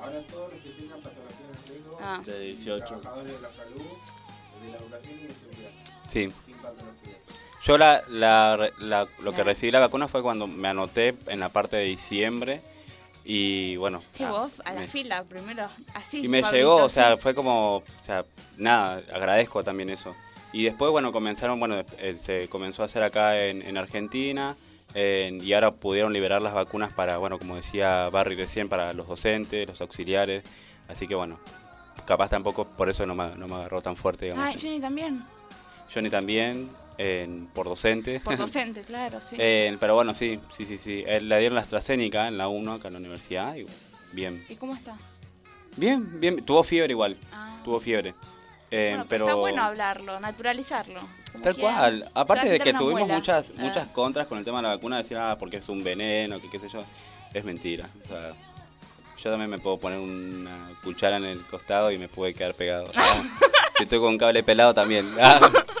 Ahora 0.00 0.22
todos 0.30 0.52
los 0.52 0.62
que 0.62 0.70
tengan 0.70 1.00
patologías 1.00 1.64
de 1.66 1.72
riesgo, 1.72 1.98
Ah. 2.00 2.22
De 2.24 2.40
18. 2.40 2.84
trabajadores 2.86 3.32
de 3.32 3.40
la 3.40 3.50
salud, 3.50 3.82
de 4.62 4.70
la 4.70 4.76
educación 4.78 5.18
y 5.18 5.22
de 5.24 5.34
seguridad, 5.34 5.70
sí. 6.08 6.30
sin 6.46 6.54
patologías. 6.56 7.16
Yo 7.68 7.76
la, 7.76 8.02
la, 8.08 8.70
la- 8.78 9.06
lo 9.22 9.32
que 9.32 9.44
recibí 9.44 9.70
la 9.70 9.80
vacuna 9.80 10.08
fue 10.08 10.22
cuando 10.22 10.46
me 10.46 10.68
anoté 10.68 11.14
en 11.26 11.38
la 11.38 11.50
parte 11.50 11.76
de 11.76 11.84
diciembre 11.84 12.62
y 13.26 13.76
bueno. 13.76 14.02
Sí, 14.10 14.24
ah, 14.24 14.30
vos 14.30 14.62
a 14.64 14.72
la 14.72 14.80
me- 14.80 14.86
fila 14.86 15.22
primero, 15.24 15.68
así. 15.94 16.24
Y 16.24 16.28
me 16.28 16.40
Pablito, 16.40 16.56
llegó, 16.56 16.74
o 16.84 16.88
sea, 16.88 17.16
sí. 17.16 17.20
fue 17.22 17.34
como, 17.34 17.76
o 17.76 17.82
sea, 18.00 18.24
nada, 18.56 19.02
agradezco 19.12 19.62
también 19.62 19.90
eso. 19.90 20.14
Y 20.50 20.64
después, 20.64 20.90
bueno, 20.90 21.12
comenzaron, 21.12 21.60
bueno, 21.60 21.84
eh, 21.98 22.14
se 22.18 22.48
comenzó 22.48 22.80
a 22.82 22.86
hacer 22.86 23.02
acá 23.02 23.38
en, 23.44 23.60
en 23.60 23.76
Argentina 23.76 24.56
en- 24.94 25.44
y 25.44 25.52
ahora 25.52 25.70
pudieron 25.70 26.14
liberar 26.14 26.40
las 26.40 26.54
vacunas 26.54 26.90
para, 26.94 27.18
bueno, 27.18 27.38
como 27.38 27.54
decía 27.56 28.08
Barry 28.08 28.34
recién, 28.34 28.70
para 28.70 28.94
los 28.94 29.06
docentes, 29.08 29.68
los 29.68 29.78
auxiliares. 29.82 30.42
Así 30.88 31.06
que 31.06 31.14
bueno, 31.14 31.38
capaz 32.06 32.30
tampoco 32.30 32.64
por 32.64 32.88
eso 32.88 33.04
no 33.04 33.14
me, 33.14 33.28
no 33.36 33.46
me 33.46 33.56
agarró 33.56 33.82
tan 33.82 33.94
fuerte, 33.94 34.24
digamos. 34.24 34.46
Ay, 34.46 34.58
Jenny 34.58 34.80
también. 34.80 35.22
Johnny 35.92 36.08
también. 36.08 36.70
En- 36.98 37.46
por 37.54 37.66
docente. 37.68 38.20
Por 38.20 38.36
docente, 38.36 38.82
claro, 38.82 39.20
sí. 39.20 39.36
Eh, 39.38 39.76
pero 39.80 39.94
bueno, 39.94 40.12
sí, 40.14 40.38
sí, 40.56 40.66
sí, 40.66 40.76
sí. 40.78 41.04
Eh, 41.06 41.20
la 41.20 41.38
dieron 41.38 41.54
la 41.56 41.62
AstraZeneca 41.62 42.28
en 42.28 42.36
la 42.38 42.48
1 42.48 42.74
acá 42.74 42.88
en 42.88 42.94
la 42.94 43.00
universidad 43.00 43.54
y 43.56 43.66
bien. 44.12 44.44
¿Y 44.48 44.56
cómo 44.56 44.74
está? 44.74 44.96
Bien, 45.76 46.20
bien. 46.20 46.44
Tuvo 46.44 46.62
fiebre 46.64 46.92
igual. 46.92 47.16
Ah. 47.32 47.58
Tuvo 47.64 47.80
fiebre. 47.80 48.14
Eh, 48.70 48.88
Bueno, 48.90 49.06
pero 49.08 49.08
pero 49.08 49.24
está 49.24 49.34
bueno 49.34 49.62
hablarlo, 49.62 50.20
naturalizarlo. 50.20 51.00
Tal 51.42 51.54
quieran. 51.54 51.74
cual. 51.74 52.10
Aparte 52.14 52.48
de 52.50 52.60
que 52.60 52.72
tuvimos 52.74 53.00
muela. 53.02 53.14
muchas 53.14 53.50
Ah. 53.56 53.60
muchas 53.62 53.88
contras 53.88 54.26
con 54.26 54.36
el 54.38 54.44
tema 54.44 54.58
de 54.58 54.62
la 54.64 54.68
vacuna, 54.70 54.98
decir, 54.98 55.16
ah, 55.16 55.36
porque 55.38 55.58
es 55.58 55.68
un 55.70 55.82
veneno, 55.82 56.38
que 56.40 56.50
qué 56.50 56.58
sé 56.58 56.68
yo. 56.68 56.80
Es 57.32 57.44
mentira. 57.44 57.88
O 58.04 58.08
sea, 58.08 58.32
yo 59.22 59.30
también 59.30 59.48
me 59.50 59.58
puedo 59.58 59.78
poner 59.78 59.98
una 60.00 60.70
cuchara 60.82 61.16
en 61.16 61.24
el 61.24 61.40
costado 61.46 61.90
y 61.92 61.98
me 61.98 62.08
puede 62.08 62.34
quedar 62.34 62.54
pegado. 62.54 62.90
Ah, 62.94 63.22
si 63.76 63.84
estoy 63.84 64.00
con 64.00 64.08
un 64.08 64.18
cable 64.18 64.42
pelado 64.42 64.74
también. 64.74 65.06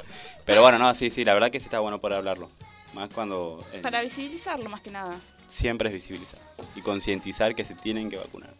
Pero 0.48 0.62
bueno, 0.62 0.78
no, 0.78 0.94
sí, 0.94 1.10
sí, 1.10 1.26
la 1.26 1.34
verdad 1.34 1.50
que 1.50 1.60
sí 1.60 1.66
está 1.66 1.78
bueno 1.80 2.00
por 2.00 2.10
hablarlo. 2.14 2.48
Más 2.94 3.10
cuando 3.14 3.62
eh, 3.74 3.80
Para 3.82 4.00
visibilizarlo 4.00 4.70
más 4.70 4.80
que 4.80 4.90
nada. 4.90 5.14
siempre 5.46 5.90
es 5.90 5.94
visibilizar 5.94 6.40
y 6.74 6.80
concientizar 6.80 7.54
que 7.54 7.66
se 7.66 7.74
tienen 7.74 8.08
que 8.08 8.16
vacunar. 8.16 8.54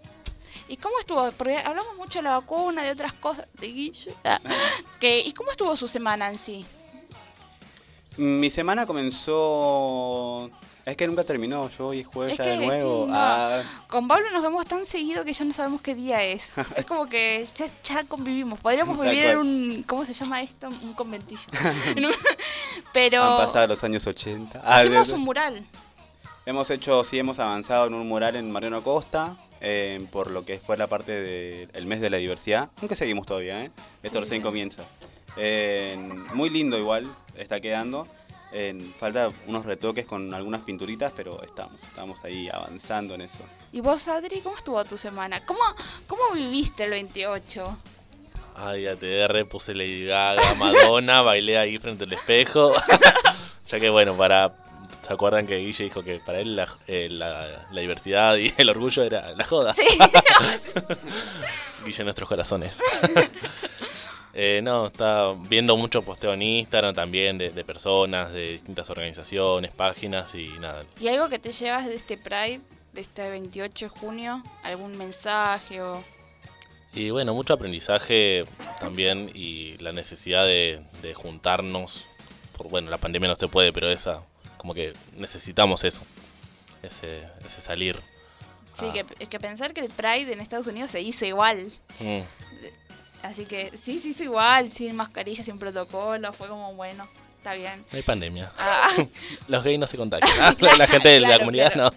¿Y 0.68 0.76
cómo 0.76 0.98
estuvo? 0.98 1.30
Porque 1.32 1.56
hablamos 1.56 1.96
mucho 1.96 2.18
de 2.18 2.24
la 2.24 2.38
vacuna, 2.38 2.82
de 2.82 2.90
otras 2.90 3.14
cosas, 3.14 3.48
de 3.54 3.68
¿Y 5.00 5.32
cómo 5.32 5.50
estuvo 5.50 5.74
su 5.76 5.88
semana 5.88 6.28
en 6.28 6.36
sí? 6.36 6.66
Mi 8.18 8.50
semana 8.50 8.86
comenzó... 8.86 10.50
Es 10.84 10.96
que 10.96 11.06
nunca 11.06 11.22
terminó, 11.22 11.68
yo 11.76 11.88
hoy 11.88 12.00
es 12.00 12.06
jueves 12.06 12.32
Es 12.32 12.38
ya 12.38 12.44
que 12.44 12.50
de 12.50 12.66
nuevo. 12.66 13.04
sí, 13.04 13.10
no. 13.10 13.16
Ah. 13.18 13.62
Con 13.88 14.08
Pablo 14.08 14.30
nos 14.32 14.42
vemos 14.42 14.64
tan 14.66 14.86
seguido 14.86 15.22
que 15.22 15.34
ya 15.34 15.44
no 15.44 15.52
sabemos 15.52 15.82
qué 15.82 15.94
día 15.94 16.22
es. 16.22 16.54
Es 16.76 16.86
como 16.86 17.06
que 17.08 17.46
ya, 17.54 17.66
ya 17.84 18.04
convivimos. 18.04 18.58
Podríamos 18.60 18.98
vivir 18.98 19.24
en 19.26 19.38
un. 19.38 19.82
¿Cómo 19.86 20.04
se 20.06 20.14
llama 20.14 20.40
esto? 20.40 20.66
Un 20.68 20.94
conventillo. 20.94 21.42
Pero. 22.94 23.22
Han 23.22 23.36
pasado 23.36 23.66
los 23.66 23.84
años 23.84 24.06
80. 24.06 24.62
Ah, 24.64 24.82
Hicimos 24.82 25.10
un 25.10 25.20
mural. 25.20 25.62
Hemos 26.46 26.70
hecho, 26.70 27.04
sí, 27.04 27.18
hemos 27.18 27.38
avanzado 27.38 27.86
en 27.86 27.92
un 27.92 28.08
mural 28.08 28.34
en 28.36 28.50
Mariano 28.50 28.82
Costa, 28.82 29.36
eh, 29.60 30.02
por 30.10 30.30
lo 30.30 30.46
que 30.46 30.58
fue 30.58 30.78
la 30.78 30.86
parte 30.86 31.12
del 31.12 31.84
mes 31.86 32.00
de 32.00 32.08
la 32.08 32.16
diversidad. 32.16 32.70
Aunque 32.80 32.96
seguimos 32.96 33.26
todavía, 33.26 33.62
¿eh? 33.62 33.70
Esto 34.02 34.18
Sí, 34.18 34.22
recién 34.24 34.40
sí. 34.40 34.44
comienza. 34.44 34.82
Eh, 35.36 35.96
muy 36.32 36.48
lindo 36.48 36.78
igual, 36.78 37.06
está 37.38 37.60
quedando. 37.60 38.06
Eh, 38.50 38.78
falta 38.98 39.30
unos 39.46 39.66
retoques 39.66 40.06
con 40.06 40.32
algunas 40.32 40.62
pinturitas, 40.62 41.12
pero 41.14 41.42
estamos, 41.42 41.74
estamos 41.82 42.24
ahí 42.24 42.48
avanzando 42.48 43.14
en 43.14 43.20
eso. 43.20 43.44
¿Y 43.72 43.80
vos, 43.80 44.08
Adri, 44.08 44.40
cómo 44.40 44.56
estuvo 44.56 44.82
tu 44.86 44.96
semana? 44.96 45.44
¿Cómo, 45.44 45.60
cómo 46.06 46.22
viviste 46.32 46.84
el 46.84 46.90
28? 46.92 47.76
Ay, 48.56 48.86
ATR, 48.86 49.44
puse 49.46 49.74
Lady 49.74 50.06
Gaga, 50.06 50.54
Madonna, 50.58 51.20
bailé 51.22 51.58
ahí 51.58 51.76
frente 51.78 52.04
al 52.04 52.12
espejo. 52.14 52.72
ya 53.66 53.80
que 53.80 53.90
bueno, 53.90 54.16
para. 54.16 54.54
¿Se 55.06 55.14
acuerdan 55.14 55.46
que 55.46 55.56
Guille 55.56 55.84
dijo 55.84 56.02
que 56.02 56.18
para 56.20 56.38
él 56.40 56.54
la, 56.56 56.68
eh, 56.86 57.08
la- 57.10 57.66
la 57.70 57.80
diversidad 57.80 58.36
y 58.36 58.52
el 58.58 58.68
orgullo 58.68 59.02
era 59.04 59.32
la 59.34 59.44
joda? 59.44 59.74
Sí. 59.74 59.82
Guille 61.84 62.00
en 62.00 62.04
nuestros 62.06 62.28
corazones. 62.28 62.78
Eh, 64.40 64.60
no, 64.62 64.86
está 64.86 65.32
viendo 65.48 65.76
mucho 65.76 66.02
posteo 66.02 66.32
en 66.32 66.42
Instagram 66.42 66.94
también 66.94 67.38
de, 67.38 67.50
de 67.50 67.64
personas, 67.64 68.30
de 68.32 68.52
distintas 68.52 68.88
organizaciones, 68.88 69.72
páginas 69.72 70.32
y 70.36 70.46
nada. 70.60 70.84
¿Y 71.00 71.08
algo 71.08 71.28
que 71.28 71.40
te 71.40 71.50
llevas 71.50 71.86
de 71.86 71.96
este 71.96 72.16
Pride, 72.16 72.60
de 72.92 73.00
este 73.00 73.28
28 73.30 73.86
de 73.86 73.88
junio? 73.88 74.44
¿Algún 74.62 74.96
mensaje 74.96 75.82
o.? 75.82 76.04
Y 76.94 77.10
bueno, 77.10 77.34
mucho 77.34 77.52
aprendizaje 77.52 78.44
también 78.78 79.28
y 79.34 79.76
la 79.78 79.90
necesidad 79.90 80.44
de, 80.46 80.84
de 81.02 81.14
juntarnos. 81.14 82.06
Por, 82.56 82.68
bueno, 82.68 82.90
la 82.90 82.98
pandemia 82.98 83.28
no 83.28 83.34
se 83.34 83.48
puede, 83.48 83.72
pero 83.72 83.90
esa, 83.90 84.22
como 84.56 84.72
que 84.72 84.92
necesitamos 85.16 85.82
eso, 85.82 86.02
ese, 86.84 87.22
ese 87.44 87.60
salir. 87.60 87.96
Sí, 88.72 88.86
Ah. 88.88 88.92
que, 88.92 89.04
es 89.18 89.28
que 89.28 89.40
pensar 89.40 89.74
que 89.74 89.80
el 89.80 89.88
Pride 89.90 90.32
en 90.32 90.38
Estados 90.38 90.68
Unidos 90.68 90.92
se 90.92 91.00
hizo 91.00 91.26
igual. 91.26 91.66
Mm. 91.98 92.20
Así 93.22 93.46
que 93.46 93.76
sí, 93.76 93.98
se 93.98 94.08
hizo 94.10 94.24
igual, 94.24 94.70
sin 94.70 94.94
mascarilla, 94.96 95.42
sin 95.44 95.58
protocolo. 95.58 96.32
Fue 96.32 96.48
como, 96.48 96.74
bueno, 96.74 97.06
está 97.38 97.54
bien. 97.54 97.84
No 97.90 97.96
hay 97.96 98.02
pandemia. 98.02 98.52
Ah, 98.58 98.90
Los 99.48 99.64
gays 99.64 99.78
no 99.78 99.86
se 99.86 99.96
contagian. 99.96 100.56
la, 100.60 100.76
la 100.76 100.86
gente 100.86 101.08
de 101.08 101.20
la 101.20 101.26
Claro, 101.28 101.40
comunidad 101.40 101.72
claro. 101.72 101.94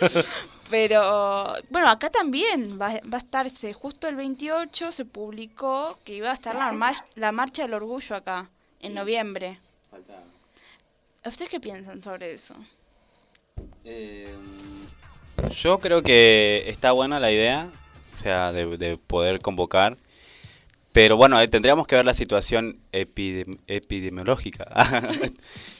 no. 0.00 0.08
pero 0.70 1.54
bueno, 1.70 1.90
acá 1.90 2.10
también 2.10 2.78
va, 2.80 2.88
va 3.12 3.18
a 3.18 3.18
estarse, 3.18 3.72
justo 3.74 4.08
el 4.08 4.16
28 4.16 4.90
se 4.92 5.04
publicó 5.04 5.98
que 6.04 6.14
iba 6.14 6.30
a 6.30 6.34
estar 6.34 6.54
la, 6.54 6.72
mar- 6.72 6.94
la 7.16 7.30
marcha 7.32 7.62
del 7.62 7.74
orgullo 7.74 8.16
acá, 8.16 8.48
en 8.80 8.94
noviembre. 8.94 9.60
¿Ustedes 11.24 11.50
qué 11.50 11.60
piensan 11.60 12.02
sobre 12.02 12.32
eso? 12.34 12.54
Eh, 13.84 14.28
yo 15.54 15.78
creo 15.78 16.02
que 16.02 16.64
está 16.66 16.92
buena 16.92 17.18
la 17.20 17.30
idea, 17.30 17.68
o 18.12 18.16
sea, 18.16 18.52
de, 18.52 18.76
de 18.76 18.96
poder 18.98 19.40
convocar. 19.40 19.96
Pero 20.94 21.16
bueno, 21.16 21.40
eh, 21.40 21.48
tendríamos 21.48 21.88
que 21.88 21.96
ver 21.96 22.04
la 22.04 22.14
situación 22.14 22.78
epidem- 22.92 23.58
epidemiológica 23.66 24.64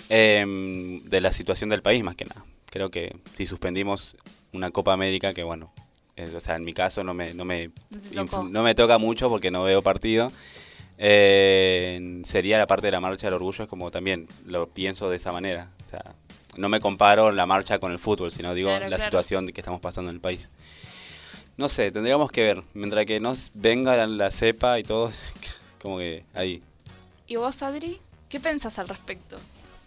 em, 0.09 1.03
de 1.05 1.21
la 1.21 1.33
situación 1.33 1.71
del 1.71 1.83
país, 1.83 2.03
más 2.03 2.17
que 2.17 2.25
nada. 2.25 2.45
Creo 2.69 2.91
que 2.91 3.17
si 3.37 3.47
suspendimos 3.47 4.17
una 4.53 4.73
Copa 4.73 4.93
América, 4.93 5.33
que 5.33 5.45
bueno, 5.45 5.73
eh, 6.17 6.29
o 6.37 6.41
sea, 6.41 6.57
en 6.57 6.65
mi 6.65 6.73
caso 6.73 7.05
no 7.05 7.15
me, 7.15 7.33
no 7.33 7.45
me, 7.45 7.71
No 8.51 8.63
me 8.65 8.75
toca 8.75 8.99
mucho 8.99 9.29
porque 9.29 9.53
no 9.53 9.63
veo 9.63 9.83
partido. 9.83 10.33
Eh, 10.99 12.23
sería 12.25 12.59
la 12.59 12.67
parte 12.67 12.89
de 12.89 12.93
la 12.93 13.01
marcha 13.01 13.29
del 13.29 13.35
orgullo, 13.35 13.63
es 13.65 13.69
como 13.71 13.91
también 13.93 14.27
lo 14.47 14.69
pienso 14.69 15.11
de 15.11 15.17
esa 15.17 15.31
manera. 15.31 15.71
O 15.87 15.91
sea, 15.91 16.03
no 16.57 16.69
me 16.69 16.81
comparo 16.81 17.31
la 17.31 17.47
marcha 17.47 17.79
con 17.79 17.93
el 17.93 18.01
fútbol, 18.01 18.33
sino 18.33 18.53
digo 18.53 18.69
Claro, 18.71 18.85
la 18.89 18.97
claro. 18.97 19.05
situación 19.05 19.47
que 19.53 19.61
estamos 19.61 19.81
pasando 19.81 20.11
en 20.11 20.17
el 20.17 20.21
país. 20.21 20.49
No 21.57 21.69
sé, 21.69 21.91
tendríamos 21.93 22.31
que 22.33 22.43
ver. 22.43 22.63
Mientras 22.75 23.07
que 23.07 23.21
nos 23.21 23.51
venga 23.55 23.97
la, 23.97 24.07
la 24.07 24.31
cepa 24.31 24.79
y 24.79 24.83
todo, 24.83 25.11
como 25.83 25.99
que 25.99 26.25
ahí. 26.35 26.63
¿Y 27.27 27.37
vos, 27.37 27.63
Adri? 27.63 28.01
¿Qué 28.29 28.41
pensás 28.41 28.79
al 28.79 28.89
respecto? 28.89 29.37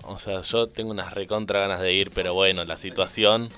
O 0.04 0.18
sea, 0.18 0.42
yo 0.42 0.68
tengo 0.68 0.92
unas 0.92 1.14
recontra 1.14 1.60
ganas 1.60 1.82
de 1.82 1.94
ir, 1.94 2.12
pero 2.12 2.34
bueno, 2.34 2.64
la 2.64 2.78
situación 2.78 3.50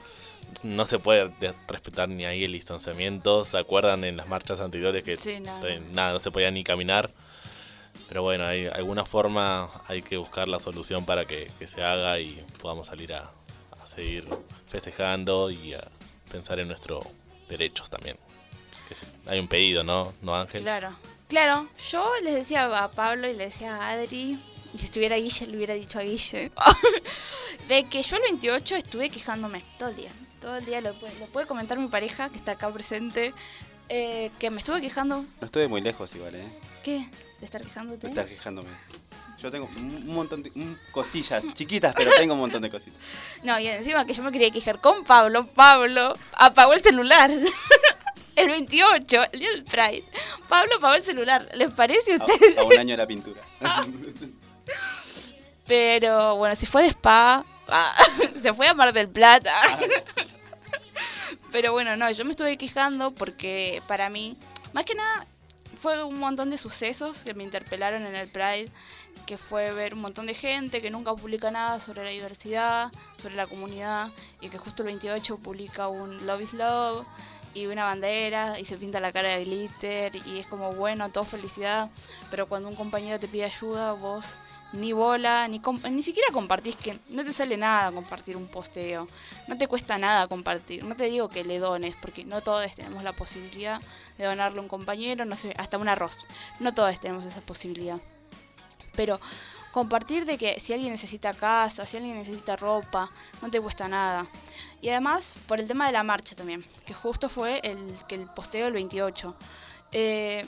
no 0.64 0.86
se 0.88 0.98
puede 0.98 1.30
de- 1.40 1.54
respetar 1.68 2.10
ni 2.10 2.26
ahí 2.26 2.44
el 2.44 2.54
distanciamiento. 2.54 3.44
¿Se 3.44 3.58
acuerdan 3.58 4.04
en 4.04 4.18
las 4.18 4.28
marchas 4.28 4.60
anteriores 4.60 5.04
que 5.04 5.16
Sí, 5.16 5.40
no, 5.40 5.60
no. 5.62 5.80
nada, 5.92 6.14
no 6.14 6.20
se 6.20 6.32
podía 6.32 6.50
ni 6.50 6.64
caminar? 6.64 7.12
Pero 8.08 8.24
bueno, 8.24 8.46
hay 8.48 8.66
alguna 8.66 9.06
forma, 9.06 9.70
hay 9.88 10.02
que 10.02 10.18
buscar 10.18 10.48
la 10.48 10.58
solución 10.58 11.06
para 11.06 11.26
que, 11.26 11.52
que 11.60 11.68
se 11.68 11.84
haga 11.84 12.20
y 12.20 12.44
podamos 12.60 12.88
salir 12.88 13.14
a, 13.14 13.30
a 13.80 13.86
seguir 13.86 14.26
festejando 14.68 15.52
y 15.52 15.76
a 15.76 15.88
pensar 16.32 16.60
en 16.60 16.68
nuestros 16.70 17.06
derechos 17.50 17.90
también. 17.90 18.18
Que 18.88 18.96
si- 18.96 19.06
hay 19.26 19.40
un 19.40 19.48
pedido, 19.48 19.84
¿no? 19.84 20.14
¿No, 20.22 20.36
Ángel? 20.36 20.62
Claro. 20.62 20.96
Claro, 21.28 21.68
yo 21.92 22.12
les 22.24 22.34
decía 22.34 22.66
a 22.84 22.90
Pablo 22.90 23.30
y 23.30 23.36
le 23.36 23.46
decía 23.46 23.76
a 23.76 23.92
Adri, 23.92 24.42
y 24.74 24.78
si 24.78 24.86
estuviera 24.86 25.16
Guille, 25.18 25.46
le 25.48 25.58
hubiera 25.58 25.74
dicho 25.76 26.00
a 26.00 26.02
Guille, 26.02 26.52
de 27.68 27.84
que 27.88 28.02
yo 28.02 28.16
el 28.16 28.24
28 28.24 28.76
estuve 28.78 29.10
quejándome 29.10 29.64
todo 29.78 29.90
el 29.90 29.96
día. 29.96 30.12
Todo 30.42 30.58
el 30.58 30.66
día 30.66 30.82
lo 30.82 30.94
puede, 30.98 31.18
lo 31.20 31.26
puede 31.28 31.46
comentar 31.48 31.78
mi 31.78 31.88
pareja, 31.88 32.30
que 32.30 32.38
está 32.38 32.54
acá 32.54 32.72
presente, 32.74 33.34
eh, 33.90 34.32
que 34.40 34.50
me 34.50 34.58
estuve 34.60 34.82
quejando. 34.82 35.24
No 35.42 35.46
estuve 35.46 35.68
muy 35.68 35.82
lejos 35.82 36.16
igual, 36.16 36.34
¿eh? 36.36 36.48
¿Qué? 36.84 37.10
¿De 37.40 37.46
estar 37.46 37.62
quejándote? 37.62 38.08
De 38.08 38.10
estar 38.10 38.28
quejándome. 38.28 38.70
Yo 39.42 39.50
tengo 39.50 39.70
un 39.78 40.08
montón 40.08 40.44
de 40.44 40.52
un- 40.56 40.78
cosillas 40.92 41.44
chiquitas, 41.54 41.94
pero 41.96 42.12
tengo 42.18 42.34
un 42.34 42.42
montón 42.42 42.62
de 42.62 42.70
cositas. 42.70 43.00
No, 43.44 43.58
y 43.60 43.68
encima 43.68 44.06
que 44.06 44.14
yo 44.14 44.22
me 44.24 44.32
quería 44.32 44.52
quejar 44.52 44.82
con 44.82 45.04
Pablo, 45.04 45.48
Pablo 45.48 46.14
apagó 46.34 46.74
el 46.74 46.82
celular. 46.82 47.32
el 48.36 48.50
28, 48.50 49.24
el 49.32 49.40
día 49.40 49.50
del 49.52 49.64
Pride. 49.64 50.04
Pablo 50.48 50.76
apagó 50.78 50.96
el 50.96 51.04
celular. 51.04 51.48
¿Les 51.56 51.72
parece 51.72 52.14
a 52.14 52.16
ustedes? 52.18 52.58
a 52.58 52.64
un 52.64 52.78
año 52.80 52.94
de 52.94 52.98
la 52.98 53.08
pintura. 53.08 53.42
Pero 55.68 56.36
bueno, 56.38 56.56
si 56.56 56.66
fue 56.66 56.84
de 56.84 56.90
spa, 56.90 57.46
ah, 57.68 57.96
se 58.42 58.54
fue 58.54 58.68
a 58.68 58.74
Mar 58.74 58.92
del 58.94 59.10
Plata. 59.10 59.54
Pero 61.52 61.72
bueno, 61.72 61.96
no, 61.96 62.10
yo 62.12 62.26
me 62.26 62.32
estuve 62.32 62.58
quejando 62.58 63.12
porque 63.12 63.82
para 63.88 64.10
mí, 64.10 64.38
más 64.74 64.86
que 64.86 64.96
nada, 64.96 65.26
fue 65.76 66.04
un 66.04 66.20
montón 66.20 66.50
de 66.50 66.58
sucesos 66.58 67.24
que 67.24 67.34
me 67.34 67.44
interpelaron 67.44 68.06
en 68.06 68.16
el 68.16 68.28
Pride, 68.28 68.70
que 69.26 69.38
fue 69.38 69.72
ver 69.72 69.94
un 69.94 70.02
montón 70.02 70.26
de 70.26 70.34
gente 70.34 70.82
que 70.82 70.90
nunca 70.90 71.14
publica 71.16 71.52
nada 71.52 71.80
sobre 71.80 72.04
la 72.04 72.10
diversidad, 72.10 72.92
sobre 73.18 73.36
la 73.36 73.48
comunidad, 73.48 74.10
y 74.42 74.50
que 74.50 74.58
justo 74.58 74.84
el 74.84 74.88
28 74.88 75.38
publica 75.38 75.88
un 75.88 76.26
Love 76.26 76.42
is 76.42 76.54
Love 76.54 77.06
y 77.54 77.66
una 77.66 77.86
bandera 77.86 78.60
y 78.60 78.66
se 78.66 78.78
pinta 78.78 79.00
la 79.00 79.12
cara 79.12 79.30
de 79.30 79.44
glitter 79.44 80.16
y 80.28 80.40
es 80.40 80.48
como 80.48 80.74
bueno, 80.74 81.10
todo 81.10 81.24
felicidad, 81.24 81.90
pero 82.30 82.48
cuando 82.48 82.70
un 82.70 82.76
compañero 82.76 83.20
te 83.20 83.28
pide 83.28 83.46
ayuda, 83.46 83.94
vos 83.94 84.40
ni 84.72 84.94
bola, 84.94 85.48
ni, 85.48 85.62
ni 85.90 86.04
siquiera 86.04 86.32
compartís, 86.32 86.76
que 86.76 87.00
no 87.14 87.24
te 87.24 87.34
sale 87.34 87.58
nada 87.58 87.92
compartir 87.92 88.38
un 88.38 88.48
posteo, 88.48 89.08
no 89.48 89.58
te 89.58 89.68
cuesta 89.68 89.98
nada 89.98 90.28
compartir, 90.28 90.84
no 90.84 90.96
te 90.96 91.06
digo 91.06 91.30
que 91.30 91.44
le 91.44 91.60
dones, 91.60 91.96
porque 91.96 92.24
no 92.24 92.42
todos 92.42 92.76
tenemos 92.76 93.04
la 93.04 93.14
posibilidad 93.14 93.82
de 94.18 94.26
donarle 94.26 94.60
a 94.60 94.62
un 94.62 94.68
compañero, 94.68 95.26
no 95.26 95.36
sé, 95.36 95.54
hasta 95.58 95.78
un 95.78 95.90
arroz, 95.90 96.18
no 96.60 96.74
todos 96.74 97.00
tenemos 97.00 97.26
esa 97.26 97.42
posibilidad. 97.42 98.00
Pero 99.00 99.18
compartir 99.72 100.26
de 100.26 100.38
que 100.38 100.60
si 100.60 100.74
alguien 100.74 100.92
necesita 100.92 101.34
casa, 101.34 101.86
si 101.86 101.96
alguien 101.96 102.18
necesita 102.18 102.58
ropa, 102.58 103.10
no 103.42 103.50
te 103.50 103.62
cuesta 103.62 103.88
nada. 103.88 104.28
Y 104.82 104.90
además, 104.90 105.36
por 105.48 105.62
el 105.62 105.70
tema 105.70 105.86
de 105.86 105.94
la 105.94 106.04
marcha 106.04 106.36
también, 106.36 106.66
que 106.86 106.94
justo 106.94 107.30
fue 107.30 107.62
el, 107.64 107.96
que 108.10 108.16
el 108.16 108.26
posteo 108.26 108.66
del 108.66 108.74
28. 108.74 109.34
Eh, 109.94 110.46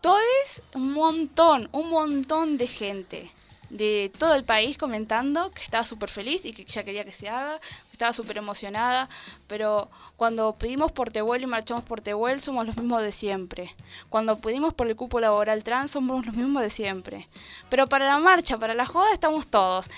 todo 0.00 0.18
es 0.44 0.60
un 0.74 0.92
montón, 0.92 1.68
un 1.70 1.88
montón 1.88 2.58
de 2.58 2.66
gente 2.66 3.30
de 3.70 4.10
todo 4.18 4.34
el 4.34 4.42
país 4.42 4.76
comentando 4.76 5.52
que 5.52 5.62
estaba 5.62 5.84
súper 5.84 6.10
feliz 6.10 6.44
y 6.44 6.52
que 6.52 6.64
ya 6.64 6.82
quería 6.82 7.04
que 7.04 7.12
se 7.12 7.28
haga, 7.28 7.60
estaba 8.02 8.12
súper 8.12 8.38
emocionada, 8.38 9.08
pero 9.46 9.88
cuando 10.16 10.56
pedimos 10.56 10.90
por 10.90 11.12
Tehuel 11.12 11.44
y 11.44 11.46
marchamos 11.46 11.84
por 11.84 12.00
Tehuel 12.00 12.40
somos 12.40 12.66
los 12.66 12.76
mismos 12.76 13.00
de 13.00 13.12
siempre. 13.12 13.76
Cuando 14.08 14.40
pedimos 14.40 14.74
por 14.74 14.88
el 14.88 14.96
cupo 14.96 15.20
laboral 15.20 15.62
trans 15.62 15.92
somos 15.92 16.26
los 16.26 16.34
mismos 16.34 16.62
de 16.62 16.70
siempre. 16.70 17.28
Pero 17.70 17.86
para 17.86 18.06
la 18.06 18.18
marcha, 18.18 18.58
para 18.58 18.74
la 18.74 18.86
joda 18.86 19.12
estamos 19.12 19.46
todos. 19.46 19.88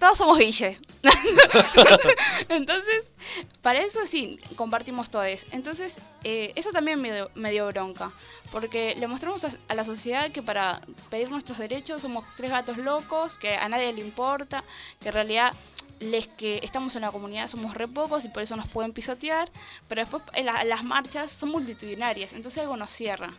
Todos 0.00 0.18
somos 0.18 0.38
Guille. 0.38 0.78
Entonces, 2.48 3.12
para 3.62 3.80
eso 3.80 4.04
sí, 4.04 4.38
compartimos 4.56 5.10
todos. 5.10 5.46
Entonces, 5.52 5.96
eh, 6.24 6.52
eso 6.56 6.70
también 6.72 7.00
me 7.00 7.12
dio, 7.12 7.30
me 7.36 7.52
dio 7.52 7.68
bronca. 7.68 8.10
Porque 8.50 8.94
le 8.96 9.06
mostramos 9.06 9.44
a 9.44 9.74
la 9.74 9.84
sociedad 9.84 10.30
que 10.30 10.42
para 10.42 10.80
pedir 11.10 11.30
nuestros 11.30 11.58
derechos 11.58 12.02
somos 12.02 12.24
tres 12.36 12.50
gatos 12.50 12.78
locos, 12.78 13.38
que 13.38 13.56
a 13.56 13.68
nadie 13.68 13.92
le 13.92 14.00
importa, 14.00 14.64
que 15.00 15.08
en 15.08 15.14
realidad 15.14 15.52
les 16.00 16.26
que 16.28 16.60
estamos 16.62 16.94
en 16.96 17.02
la 17.02 17.10
comunidad 17.12 17.48
somos 17.48 17.74
re 17.74 17.88
pocos 17.88 18.24
y 18.24 18.28
por 18.28 18.42
eso 18.42 18.56
nos 18.56 18.68
pueden 18.68 18.92
pisotear. 18.92 19.50
Pero 19.88 20.02
después 20.02 20.22
en 20.34 20.46
la- 20.46 20.64
las 20.64 20.84
marchas 20.84 21.30
son 21.32 21.50
multitudinarias, 21.50 22.32
entonces 22.32 22.62
algo 22.62 22.76
nos 22.76 22.90
cierra. 22.90 23.30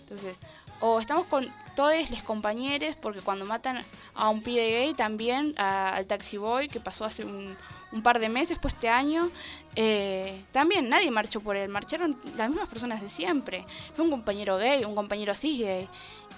Entonces, 0.00 0.38
o 0.80 1.00
estamos 1.00 1.26
con 1.26 1.50
todos 1.74 2.10
los 2.10 2.22
compañeros, 2.22 2.96
porque 2.96 3.20
cuando 3.20 3.44
matan 3.46 3.82
a 4.14 4.28
un 4.28 4.42
pibe 4.42 4.70
gay 4.70 4.94
también, 4.94 5.54
a- 5.58 5.94
al 5.96 6.06
taxi 6.06 6.36
boy, 6.36 6.68
que 6.68 6.80
pasó 6.80 7.04
hace 7.04 7.24
un, 7.24 7.56
un 7.92 8.02
par 8.02 8.18
de 8.18 8.28
meses, 8.28 8.58
pues 8.60 8.74
este 8.74 8.88
año, 8.88 9.28
eh, 9.74 10.44
también 10.52 10.88
nadie 10.88 11.10
marchó 11.10 11.40
por 11.40 11.56
él, 11.56 11.68
marcharon 11.70 12.16
las 12.36 12.48
mismas 12.50 12.68
personas 12.68 13.00
de 13.00 13.08
siempre. 13.08 13.64
Fue 13.94 14.04
un 14.04 14.10
compañero 14.10 14.58
gay, 14.58 14.84
un 14.84 14.94
compañero 14.94 15.34
cis 15.34 15.60
gay. 15.60 15.88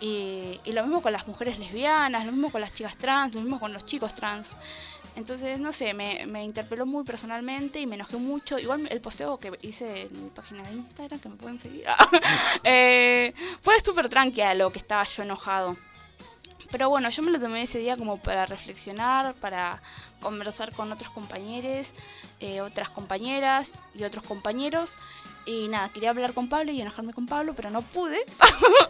Y, 0.00 0.60
y 0.64 0.72
lo 0.72 0.84
mismo 0.84 1.02
con 1.02 1.12
las 1.12 1.26
mujeres 1.26 1.58
lesbianas, 1.58 2.24
lo 2.24 2.30
mismo 2.30 2.50
con 2.52 2.60
las 2.60 2.72
chicas 2.72 2.96
trans, 2.96 3.34
lo 3.34 3.40
mismo 3.40 3.58
con 3.58 3.72
los 3.72 3.84
chicos 3.84 4.14
trans. 4.14 4.56
Entonces, 5.18 5.58
no 5.58 5.72
sé, 5.72 5.94
me, 5.94 6.44
interpeló 6.44 6.86
muy 6.86 7.02
personalmente 7.02 7.80
y 7.80 7.86
me 7.86 7.96
enojé 7.96 8.18
mucho. 8.18 8.56
Igual 8.56 8.86
el 8.88 9.00
posteo 9.00 9.38
que 9.38 9.58
hice 9.62 10.02
en 10.02 10.22
mi 10.22 10.30
página 10.30 10.62
de 10.62 10.74
Instagram, 10.74 11.18
que 11.18 11.28
me 11.28 11.34
pueden 11.34 11.58
seguir, 11.58 11.84
eh, 12.64 13.34
fue 13.60 13.80
súper 13.80 14.08
tranqui 14.08 14.42
a 14.42 14.54
lo 14.54 14.70
que 14.70 14.78
estaba 14.78 15.02
yo 15.02 15.24
enojado. 15.24 15.76
Pero 16.70 16.88
bueno, 16.88 17.10
yo 17.10 17.24
me 17.24 17.32
lo 17.32 17.40
tomé 17.40 17.62
ese 17.62 17.80
día 17.80 17.96
como 17.96 18.22
para 18.22 18.46
reflexionar, 18.46 19.34
para 19.34 19.82
conversar 20.20 20.70
con 20.70 20.92
otros 20.92 21.10
compañeros, 21.10 21.94
eh, 22.38 22.60
otras 22.60 22.88
compañeras 22.88 23.82
y 23.94 24.04
otros 24.04 24.22
compañeros. 24.22 24.96
Y 25.46 25.66
nada, 25.66 25.88
quería 25.88 26.10
hablar 26.10 26.32
con 26.32 26.48
Pablo 26.48 26.70
y 26.70 26.80
enojarme 26.80 27.12
con 27.12 27.26
Pablo, 27.26 27.54
pero 27.56 27.70
no 27.70 27.82
pude. 27.82 28.18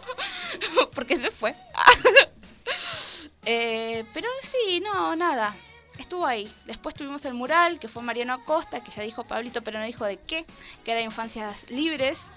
porque 0.93 1.15
se 1.15 1.31
fue. 1.31 1.55
Eh, 3.45 4.05
pero 4.13 4.27
sí, 4.41 4.79
no, 4.81 5.15
nada. 5.15 5.55
Estuvo 5.99 6.25
ahí. 6.25 6.49
Después 6.65 6.95
tuvimos 6.95 7.25
el 7.25 7.33
mural, 7.33 7.77
que 7.77 7.89
fue 7.89 8.01
Mariano 8.01 8.33
Acosta, 8.33 8.81
que 8.81 8.89
ya 8.89 9.03
dijo 9.03 9.25
Pablito, 9.25 9.61
pero 9.61 9.79
no 9.79 9.85
dijo 9.85 10.05
de 10.05 10.17
qué, 10.17 10.45
que 10.83 10.91
era 10.91 11.01
Infancias 11.01 11.69
Libres. 11.69 12.31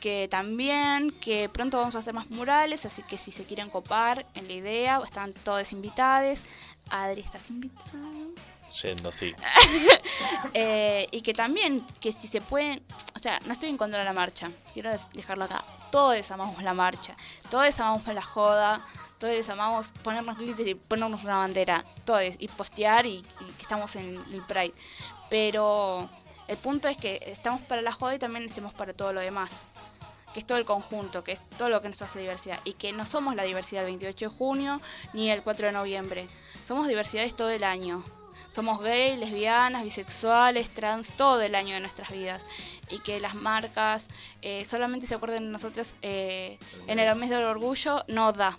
Que 0.00 0.28
también, 0.30 1.10
que 1.10 1.50
pronto 1.50 1.76
vamos 1.76 1.94
a 1.94 1.98
hacer 1.98 2.14
más 2.14 2.30
murales, 2.30 2.86
así 2.86 3.02
que 3.02 3.18
si 3.18 3.32
se 3.32 3.44
quieren 3.44 3.68
copar 3.68 4.24
en 4.34 4.46
la 4.48 4.54
idea, 4.54 5.00
están 5.04 5.34
todos 5.34 5.72
invitados. 5.72 6.44
Adri, 6.88 7.20
estás 7.20 7.50
invitado. 7.50 8.00
Yendo, 8.82 9.12
sí. 9.12 9.34
Eh, 10.52 11.06
y 11.12 11.20
que 11.20 11.32
también, 11.32 11.86
que 12.00 12.10
si 12.12 12.26
se 12.26 12.40
pueden, 12.40 12.82
o 13.14 13.18
sea, 13.18 13.38
no 13.46 13.52
estoy 13.52 13.68
en 13.68 13.76
contra 13.76 14.00
de 14.00 14.04
la 14.04 14.12
marcha, 14.12 14.50
quiero 14.72 14.90
dejarlo 15.14 15.44
acá. 15.44 15.64
Todos 15.90 16.30
amamos 16.30 16.62
la 16.62 16.74
marcha, 16.74 17.14
todos 17.50 17.78
amamos 17.78 18.06
la 18.06 18.22
joda, 18.22 18.84
todos 19.18 19.48
amamos 19.48 19.92
ponernos 20.02 20.36
glitter 20.38 20.66
y 20.66 20.74
ponernos 20.74 21.24
una 21.24 21.36
bandera, 21.36 21.84
todos, 22.04 22.34
y 22.38 22.48
postear 22.48 23.06
y, 23.06 23.16
y 23.16 23.52
que 23.56 23.62
estamos 23.62 23.94
en 23.96 24.16
el 24.32 24.42
Pride. 24.42 24.74
Pero 25.30 26.08
el 26.48 26.56
punto 26.56 26.88
es 26.88 26.96
que 26.96 27.22
estamos 27.26 27.60
para 27.60 27.80
la 27.80 27.92
joda 27.92 28.16
y 28.16 28.18
también 28.18 28.44
estemos 28.44 28.74
para 28.74 28.92
todo 28.92 29.12
lo 29.12 29.20
demás. 29.20 29.66
Que 30.34 30.40
es 30.40 30.46
todo 30.46 30.58
el 30.58 30.64
conjunto, 30.64 31.22
que 31.22 31.32
es 31.32 31.48
todo 31.50 31.68
lo 31.70 31.80
que 31.80 31.88
nos 31.88 32.02
hace 32.02 32.18
diversidad. 32.18 32.58
Y 32.64 32.72
que 32.72 32.92
no 32.92 33.06
somos 33.06 33.36
la 33.36 33.44
diversidad 33.44 33.82
del 33.82 33.90
28 33.92 34.30
de 34.30 34.36
junio 34.36 34.80
ni 35.12 35.30
el 35.30 35.42
4 35.44 35.66
de 35.66 35.72
noviembre. 35.72 36.28
Somos 36.64 36.88
diversidades 36.88 37.36
todo 37.36 37.50
el 37.50 37.62
año. 37.62 38.02
Somos 38.52 38.80
gay, 38.80 39.16
lesbianas, 39.16 39.84
bisexuales, 39.84 40.70
trans, 40.70 41.12
todo 41.16 41.40
el 41.40 41.54
año 41.54 41.74
de 41.74 41.80
nuestras 41.80 42.10
vidas. 42.10 42.44
Y 42.90 42.98
que 42.98 43.20
las 43.20 43.34
marcas 43.34 44.08
eh, 44.42 44.64
solamente 44.64 45.06
se 45.06 45.14
acuerden 45.14 45.44
de 45.44 45.50
nosotros 45.50 45.96
eh, 46.02 46.58
en 46.88 46.98
el 46.98 47.14
mes 47.14 47.30
del 47.30 47.44
orgullo, 47.44 48.04
no 48.08 48.32
da. 48.32 48.58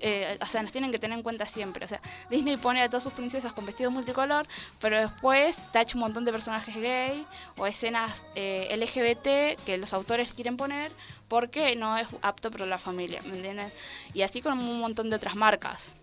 Eh, 0.00 0.38
o 0.40 0.46
sea, 0.46 0.62
nos 0.62 0.70
tienen 0.70 0.92
que 0.92 0.98
tener 0.98 1.18
en 1.18 1.24
cuenta 1.24 1.46
siempre. 1.46 1.84
O 1.84 1.88
sea, 1.88 2.00
Disney 2.30 2.56
pone 2.56 2.82
a 2.82 2.88
todas 2.88 3.02
sus 3.02 3.12
princesas 3.12 3.52
con 3.52 3.66
vestido 3.66 3.90
multicolor, 3.90 4.46
pero 4.80 5.00
después 5.00 5.62
tacha 5.72 5.96
un 5.96 6.00
montón 6.00 6.24
de 6.24 6.30
personajes 6.30 6.76
gay 6.76 7.26
o 7.56 7.66
escenas 7.66 8.24
eh, 8.36 8.72
LGBT 8.76 9.60
que 9.64 9.76
los 9.78 9.92
autores 9.92 10.32
quieren 10.32 10.56
poner 10.56 10.92
porque 11.28 11.74
no 11.76 11.96
es 11.96 12.06
apto 12.20 12.50
para 12.50 12.66
la 12.66 12.78
familia, 12.78 13.22
¿me? 13.22 13.72
Y 14.12 14.20
así 14.20 14.42
con 14.42 14.58
un 14.58 14.80
montón 14.80 15.08
de 15.08 15.16
otras 15.16 15.34
marcas. 15.34 15.96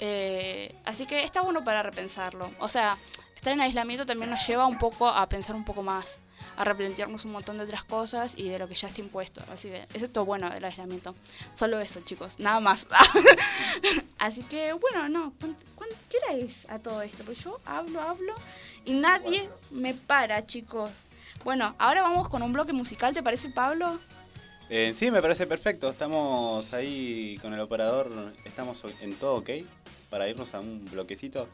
Eh, 0.00 0.74
así 0.84 1.06
que 1.06 1.22
está 1.24 1.40
bueno 1.42 1.62
para 1.64 1.82
repensarlo. 1.82 2.50
O 2.58 2.68
sea, 2.68 2.96
estar 3.36 3.52
en 3.52 3.60
aislamiento 3.60 4.06
también 4.06 4.30
nos 4.30 4.46
lleva 4.46 4.66
un 4.66 4.78
poco 4.78 5.08
a 5.08 5.28
pensar 5.28 5.54
un 5.56 5.64
poco 5.64 5.82
más, 5.82 6.18
a 6.56 6.64
replantearnos 6.64 7.24
un 7.24 7.32
montón 7.32 7.58
de 7.58 7.64
otras 7.64 7.84
cosas 7.84 8.34
y 8.36 8.48
de 8.48 8.58
lo 8.58 8.68
que 8.68 8.74
ya 8.74 8.88
está 8.88 9.00
impuesto. 9.00 9.40
Así 9.52 9.68
que 9.68 9.84
eso 9.94 10.04
es 10.06 10.12
todo 10.12 10.24
bueno 10.24 10.50
del 10.50 10.64
aislamiento. 10.64 11.14
Solo 11.54 11.80
eso, 11.80 12.00
chicos, 12.04 12.38
nada 12.38 12.60
más. 12.60 12.86
así 14.18 14.42
que 14.44 14.72
bueno, 14.72 15.08
no, 15.08 15.32
¿cuán- 15.40 15.56
cuán- 15.74 15.90
¿qué 16.08 16.16
hora 16.18 16.38
es 16.44 16.68
a 16.70 16.78
todo 16.78 17.02
esto? 17.02 17.24
Pues 17.24 17.42
yo 17.44 17.58
hablo, 17.64 18.00
hablo 18.00 18.34
y 18.84 18.92
nadie 18.94 19.48
me 19.70 19.94
para, 19.94 20.46
chicos. 20.46 20.90
Bueno, 21.44 21.74
ahora 21.78 22.02
vamos 22.02 22.28
con 22.28 22.42
un 22.42 22.52
bloque 22.52 22.72
musical, 22.72 23.14
¿te 23.14 23.22
parece, 23.22 23.48
Pablo? 23.50 23.98
Eh, 24.74 24.94
sí, 24.96 25.10
me 25.10 25.20
parece 25.20 25.46
perfecto. 25.46 25.90
Estamos 25.90 26.72
ahí 26.72 27.36
con 27.42 27.52
el 27.52 27.60
operador, 27.60 28.10
estamos 28.46 28.82
en 29.02 29.14
todo 29.14 29.34
ok 29.34 29.50
para 30.08 30.26
irnos 30.30 30.54
a 30.54 30.60
un 30.60 30.86
bloquecito. 30.90 31.46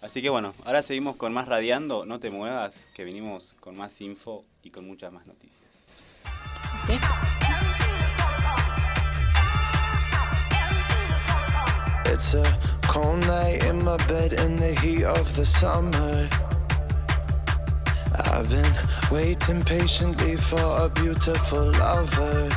Así 0.00 0.22
que 0.22 0.30
bueno, 0.30 0.54
ahora 0.64 0.80
seguimos 0.80 1.16
con 1.16 1.32
más 1.32 1.48
radiando. 1.48 2.06
No 2.06 2.20
te 2.20 2.30
muevas, 2.30 2.86
que 2.94 3.02
venimos 3.02 3.56
con 3.58 3.76
más 3.76 4.00
info 4.00 4.44
y 4.62 4.70
con 4.70 4.86
muchas 4.86 5.12
más 5.12 5.26
noticias. 5.26 5.58
Sí. 6.86 6.92
It's 12.12 12.34
a 12.34 12.58
cold 12.86 13.26
night 13.26 13.64
in 13.64 13.84
my 13.84 13.96
bed 14.06 14.34
in 14.34 14.56
the 14.60 14.76
heat 14.80 15.04
of 15.04 15.34
the 15.34 15.44
summer. 15.44 16.51
I've 18.18 18.48
been 18.48 18.72
waiting 19.10 19.62
patiently 19.62 20.36
for 20.36 20.84
a 20.84 20.88
beautiful 20.88 21.70
lover. 21.72 22.48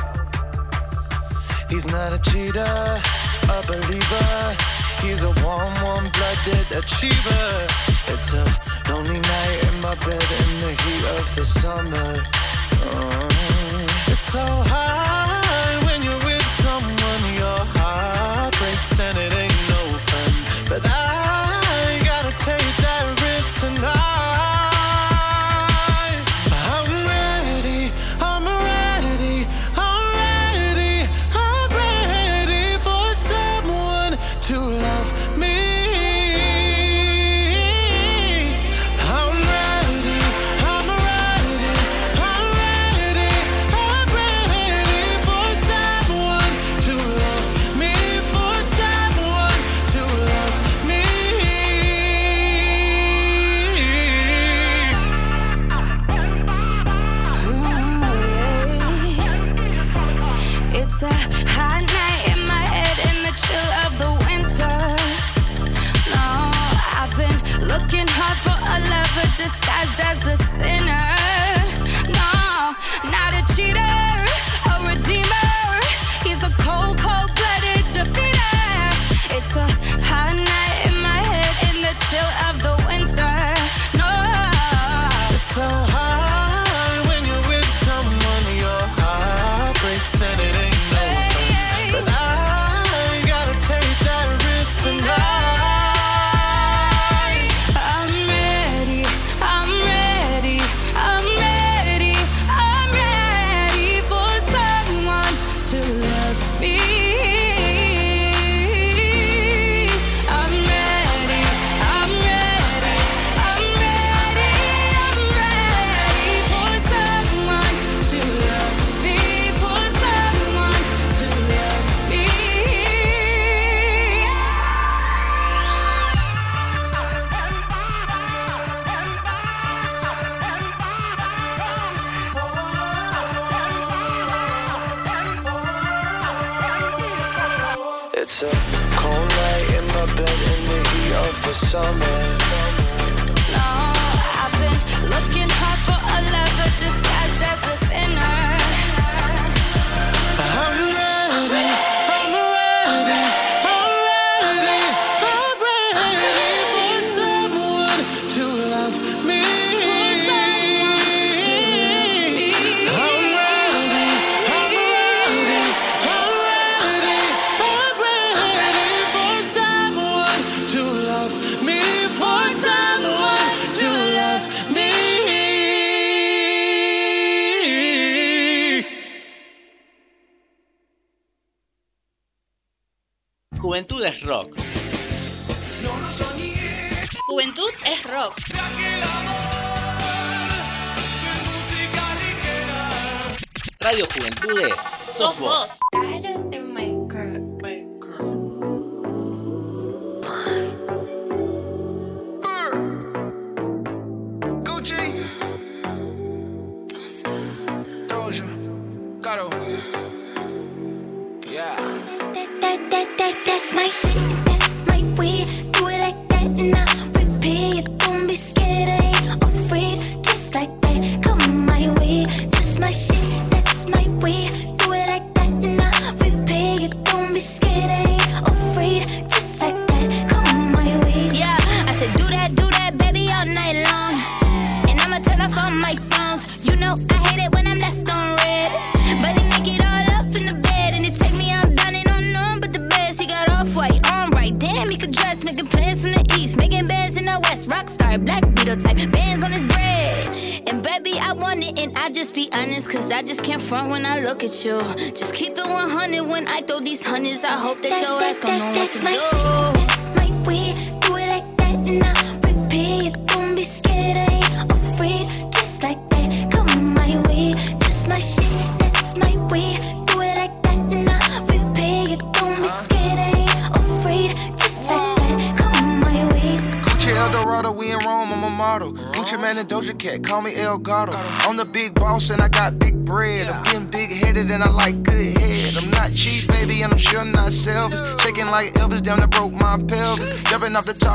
He's 1.68 1.86
not 1.86 2.12
a 2.12 2.18
cheater, 2.18 2.60
a 2.62 3.66
believer. 3.66 4.56
He's 5.00 5.22
a 5.22 5.32
warm, 5.42 5.74
warm 5.82 6.08
blooded 6.16 6.70
achiever. 6.72 7.66
It's 8.08 8.32
a 8.34 8.44
lonely 8.88 9.20
night 9.20 9.58
in 9.68 9.80
my 9.80 9.94
bed 10.06 10.28
in 10.40 10.60
the 10.60 10.72
heat 10.82 11.04
of 11.18 11.36
the 11.36 11.44
summer. 11.44 12.22
Oh, 12.72 13.86
it's 14.08 14.20
so 14.20 14.44
hard 14.44 15.15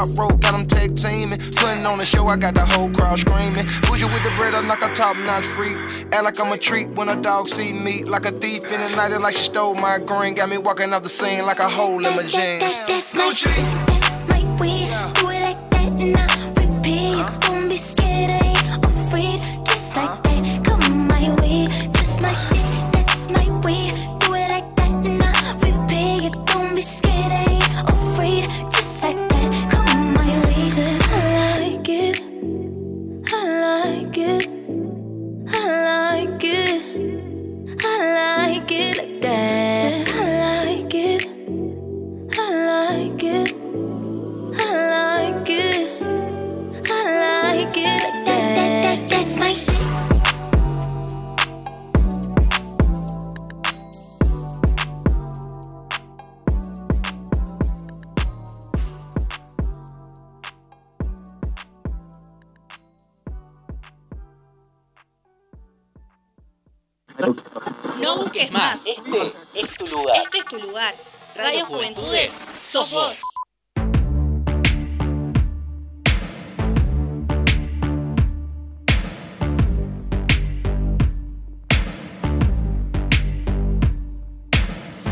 Pop 0.01 0.17
rope, 0.17 0.41
got 0.41 0.53
them 0.53 0.65
tag 0.65 0.95
teaming. 0.95 1.37
Putting 1.37 1.85
on 1.85 1.99
the 1.99 2.05
show, 2.05 2.25
I 2.25 2.35
got 2.35 2.55
the 2.55 2.65
whole 2.65 2.89
crowd 2.89 3.19
screaming. 3.19 3.65
Bougie 3.83 4.05
with 4.05 4.23
the 4.23 4.33
bread, 4.35 4.55
I'm 4.55 4.67
like 4.67 4.81
a 4.81 4.91
top 4.95 5.15
notch 5.17 5.43
freak. 5.43 5.77
Act 6.11 6.23
like 6.23 6.39
I'm 6.39 6.51
a 6.51 6.57
treat 6.57 6.89
when 6.89 7.07
a 7.07 7.21
dog 7.21 7.47
see 7.47 7.71
me. 7.71 8.03
Like 8.03 8.25
a 8.25 8.31
thief 8.31 8.63
in 8.71 8.81
the 8.81 8.95
night, 8.95 9.15
like 9.15 9.35
she 9.35 9.43
stole 9.43 9.75
my 9.75 9.99
green. 9.99 10.33
Got 10.33 10.49
me 10.49 10.57
walking 10.57 10.91
off 10.91 11.03
the 11.03 11.09
scene 11.09 11.45
like 11.45 11.59
a 11.59 11.69
hole 11.69 12.03
in 12.03 12.15
my 12.15 12.23
jeans. 12.23 12.33
That, 12.33 12.83
that, 12.87 13.13
that's 13.13 13.85
my 13.85 13.90
No 67.21 68.17
busques 68.17 68.51
más. 68.51 68.83
Este 68.87 68.99
es 69.53 69.77
tu 69.77 69.85
lugar. 69.85 70.17
Este 70.23 70.39
es 70.39 70.45
tu 70.45 70.57
lugar. 70.57 70.95
Radio 71.35 71.65
Juventudes, 71.67 72.31
sos 72.31 72.89
vos. 72.91 73.21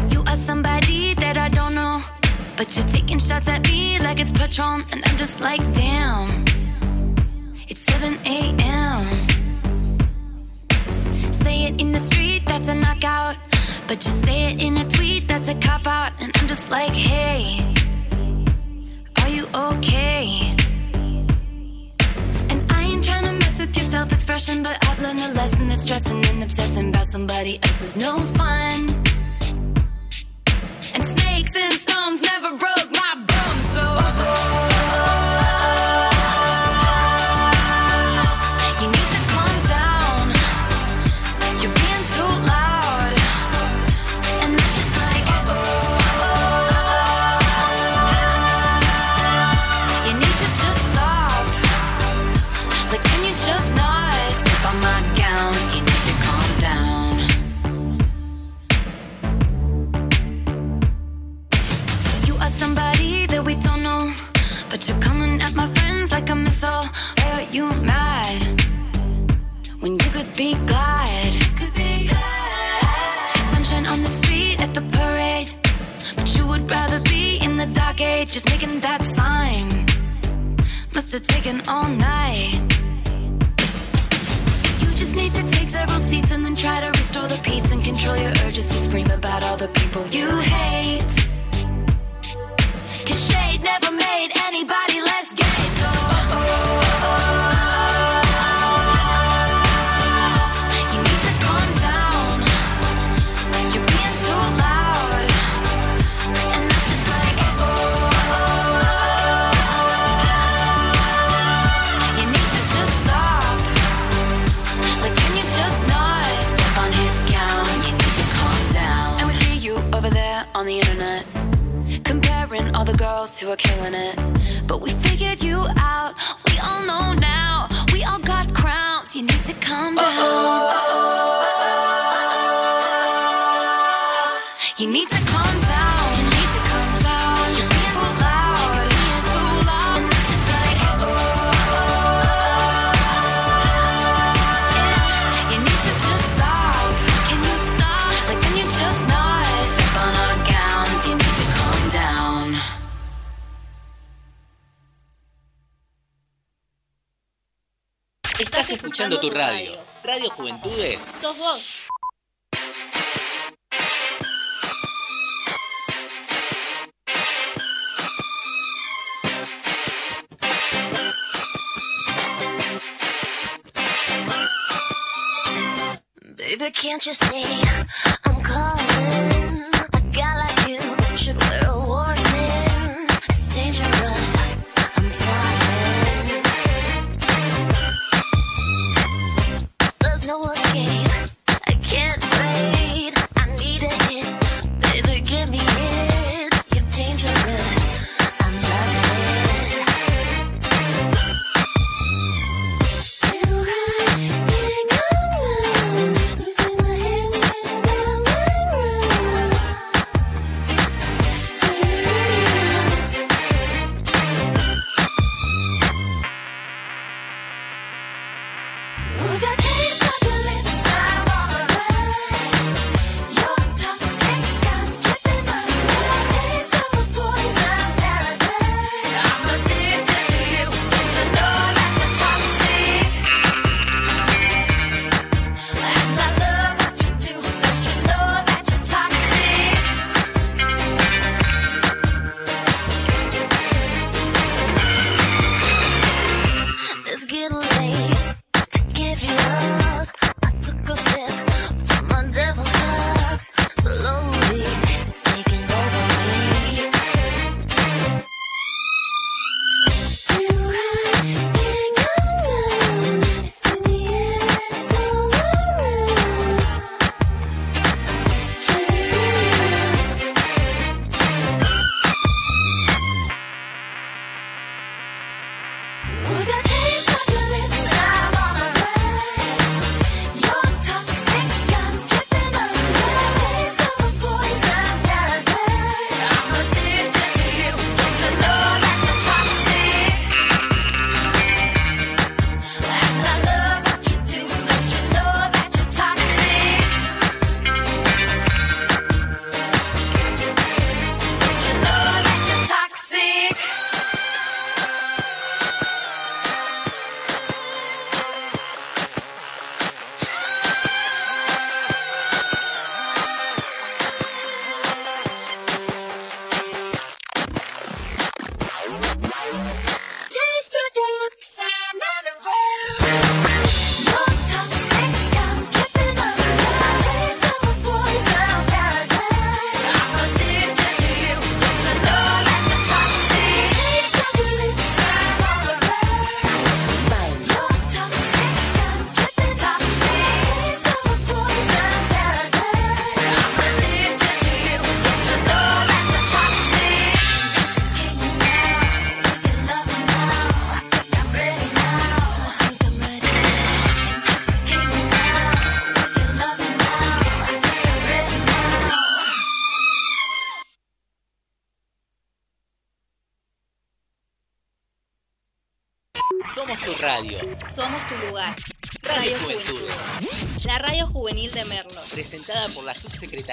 You 0.10 0.24
are 0.26 0.36
somebody 0.36 1.14
that 1.16 1.38
I 1.38 1.50
don't 1.50 1.76
know, 1.76 2.00
but 2.58 2.76
you're 2.76 2.88
taking 2.88 3.20
shots 3.20 3.48
at 3.48 3.62
me 3.64 4.00
like 4.00 4.20
it's 4.20 4.32
Patron, 4.32 4.84
and 4.92 5.04
I'm 5.06 5.18
just 5.18 5.40
like, 5.40 5.62
damn. 5.74 6.44
It's 7.68 7.82
7 7.82 8.18
a.m 8.26 9.19
it 11.70 11.82
in 11.82 11.92
the 11.92 12.00
street, 12.00 12.44
that's 12.46 12.68
a 12.68 12.76
knockout. 12.76 13.36
But 13.88 14.04
you 14.06 14.12
say 14.12 14.52
it 14.52 14.62
in 14.62 14.78
a 14.78 14.86
tweet, 14.88 15.28
that's 15.28 15.48
a 15.48 15.56
cop 15.56 15.88
out. 15.88 16.12
And 16.22 16.32
I'm 16.36 16.48
just 16.48 16.70
like, 16.70 16.92
hey, 16.92 17.42
are 19.22 19.30
you 19.30 19.46
okay? 19.68 20.56
And 22.50 22.60
I 22.72 22.84
ain't 22.90 23.04
trying 23.04 23.24
to 23.24 23.34
mess 23.34 23.60
with 23.60 23.76
your 23.78 23.86
self 23.86 24.12
expression, 24.12 24.64
but 24.64 24.78
I've 24.88 25.02
learned 25.02 25.20
a 25.20 25.34
lesson 25.34 25.68
that 25.70 25.78
stressing 25.78 26.26
and 26.26 26.44
obsessing 26.44 26.90
about 26.90 27.08
somebody 27.08 27.60
else 27.64 27.82
is 27.82 27.96
no 27.96 28.20
fun. 28.40 28.88
And 30.94 31.04
snakes 31.06 31.56
and 31.56 31.74
stones 31.74 32.22
never 32.22 32.58
broke 32.58 32.90
my 32.92 33.14
bones, 33.28 33.66
so. 33.76 34.49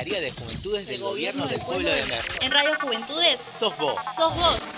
De 0.05 0.31
Juventudes 0.31 0.87
del 0.87 1.01
Gobierno 1.01 1.47
del 1.47 1.59
Pueblo 1.61 1.89
de 1.89 2.03
Merlo. 2.03 2.35
En 2.43 2.53
Radio 2.53 2.73
Juventudes, 2.79 3.47
Sos 3.59 3.77
vos. 3.79 3.95
sos 4.15 4.37
vos. 4.37 4.69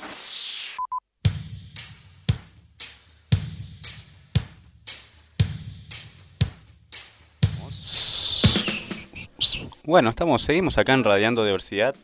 Bueno, 9.82 10.10
estamos, 10.10 10.42
seguimos 10.42 10.78
acá 10.78 10.94
en 10.94 11.02
Radiando 11.02 11.44
Diversidad. 11.44 11.96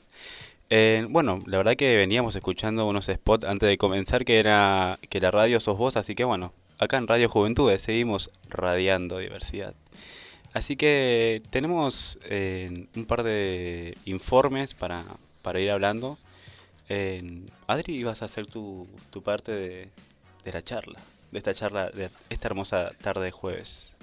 Eh, 0.69 1.07
bueno, 1.09 1.41
la 1.47 1.59
verdad 1.59 1.77
que 1.77 1.97
veníamos 1.97 2.35
escuchando 2.35 2.85
unos 2.89 3.07
spots 3.07 3.45
antes 3.45 3.69
de 3.69 3.79
comenzar 3.79 4.25
que 4.25 4.41
era 4.41 4.99
que 5.09 5.21
la 5.21 5.31
radio 5.31 5.61
sos 5.61 5.79
vos, 5.79 5.97
así 5.97 6.17
que 6.17 6.25
bueno, 6.25 6.53
acá 6.79 6.97
en 6.97 7.07
Radio 7.07 7.29
Juventudes 7.29 7.81
seguimos 7.81 8.31
radiando 8.49 9.19
diversidad. 9.19 9.75
Así 10.55 10.77
que 10.77 11.43
tenemos 11.51 12.17
eh, 12.23 12.87
un 12.95 13.07
par 13.07 13.25
de 13.25 13.99
informes 14.05 14.73
para, 14.73 15.03
para 15.43 15.59
ir 15.59 15.69
hablando. 15.73 16.17
Eh, 16.89 17.43
Adri, 17.67 17.97
ibas 17.97 18.23
a 18.23 18.27
hacer 18.27 18.47
tu, 18.47 18.89
tu 19.11 19.21
parte 19.21 19.51
de, 19.51 19.89
de 20.45 20.53
la 20.53 20.63
charla, 20.63 21.01
de 21.33 21.39
esta 21.39 21.57
charla, 21.57 21.91
de 21.91 22.09
esta 22.31 22.47
hermosa 22.47 22.93
tarde 23.03 23.25
de 23.25 23.31
jueves. 23.33 23.97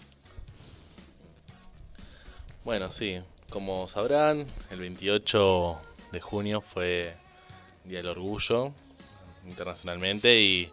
Bueno, 2.65 2.91
sí, 2.91 3.21
como 3.49 3.87
sabrán, 3.87 4.45
el 4.71 4.79
28 4.81 5.79
de 6.11 6.19
junio 6.19 6.59
fue 6.59 7.15
Día 7.85 7.99
del 7.99 8.07
Orgullo 8.07 8.73
internacionalmente 9.47 10.41
y, 10.41 10.69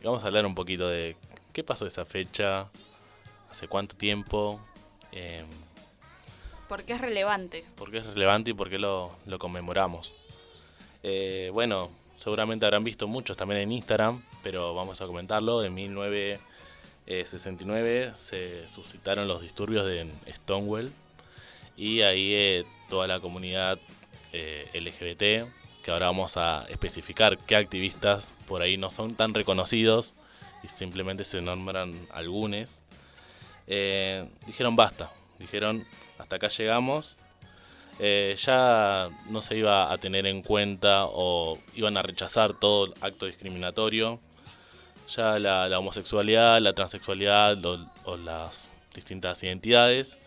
y 0.00 0.04
vamos 0.04 0.22
a 0.22 0.26
hablar 0.26 0.44
un 0.44 0.54
poquito 0.54 0.86
de 0.86 1.16
qué 1.54 1.64
pasó 1.64 1.86
esa 1.86 2.04
fecha, 2.04 2.68
hace 3.50 3.68
cuánto 3.68 3.96
tiempo, 3.96 4.60
eh, 5.14 5.42
Porque 6.68 6.92
es 6.92 7.00
relevante. 7.00 7.64
por 7.76 7.90
qué 7.90 7.98
es 7.98 8.06
relevante 8.06 8.50
y 8.50 8.54
por 8.54 8.68
qué 8.68 8.78
lo, 8.78 9.12
lo 9.26 9.38
conmemoramos. 9.38 10.12
Eh, 11.02 11.50
bueno, 11.52 11.90
seguramente 12.16 12.66
habrán 12.66 12.84
visto 12.84 13.06
muchos 13.06 13.36
también 13.36 13.60
en 13.60 13.72
Instagram, 13.72 14.22
pero 14.42 14.74
vamos 14.74 15.00
a 15.00 15.06
comentarlo. 15.06 15.62
En 15.64 15.74
1969 15.74 18.12
se 18.14 18.66
suscitaron 18.68 19.28
los 19.28 19.42
disturbios 19.42 19.86
de 19.86 20.10
Stonewall 20.32 20.90
y 21.76 22.02
ahí 22.02 22.32
eh, 22.34 22.64
toda 22.88 23.06
la 23.06 23.20
comunidad 23.20 23.78
eh, 24.32 24.68
LGBT, 24.74 25.48
que 25.82 25.90
ahora 25.90 26.06
vamos 26.06 26.36
a 26.36 26.64
especificar 26.70 27.38
qué 27.38 27.56
activistas 27.56 28.34
por 28.46 28.62
ahí 28.62 28.76
no 28.76 28.90
son 28.90 29.14
tan 29.14 29.34
reconocidos 29.34 30.14
y 30.62 30.68
simplemente 30.68 31.24
se 31.24 31.42
nombran 31.42 31.92
algunos, 32.10 32.80
eh, 33.66 34.28
dijeron 34.46 34.76
basta, 34.76 35.10
dijeron 35.38 35.86
hasta 36.18 36.36
acá 36.36 36.48
llegamos, 36.48 37.16
eh, 38.00 38.34
ya 38.38 39.08
no 39.30 39.40
se 39.40 39.56
iba 39.56 39.92
a 39.92 39.98
tener 39.98 40.26
en 40.26 40.42
cuenta 40.42 41.04
o 41.06 41.58
iban 41.74 41.96
a 41.96 42.02
rechazar 42.02 42.52
todo 42.54 42.92
acto 43.00 43.26
discriminatorio, 43.26 44.20
ya 45.14 45.38
la, 45.38 45.78
homosexualidad, 45.78 46.60
la 46.60 46.72
transexualidad 46.74 47.62
o- 47.64 48.16
las 48.16 48.70
distintas 48.94 49.42
identidades 49.42 50.18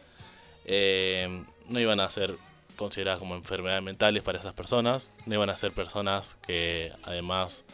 eh, 0.65 1.43
no 1.67 1.79
iban 1.79 1.99
a 1.99 2.09
ser 2.09 2.37
consideradas 2.75 3.19
como 3.19 3.35
enfermedades 3.35 3.81
mentales 3.83 4.21
para 4.23 4.37
esas 4.39 4.53
personas, 4.53 5.13
no 5.25 5.33
iban 5.35 5.49
a 5.49 5.55
ser 5.55 5.71
personas 5.71 6.35
que 6.45 6.91
además 7.03 7.65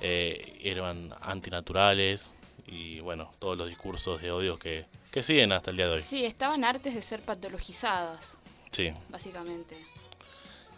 eran 0.00 1.14
antinaturales. 1.20 2.34
Y 2.66 3.00
bueno, 3.00 3.30
todos 3.38 3.56
los 3.56 3.68
discursos 3.68 4.20
de 4.20 4.30
odio 4.32 4.58
que, 4.58 4.84
que 5.12 5.22
siguen 5.22 5.52
hasta 5.52 5.70
el 5.70 5.76
día 5.76 5.86
de 5.86 5.92
hoy. 5.92 6.00
Sí, 6.00 6.24
estaban 6.24 6.64
artes 6.64 6.94
de 6.94 7.02
ser 7.02 7.22
patologizadas, 7.22 8.38
Sí, 8.72 8.92
básicamente. 9.10 9.76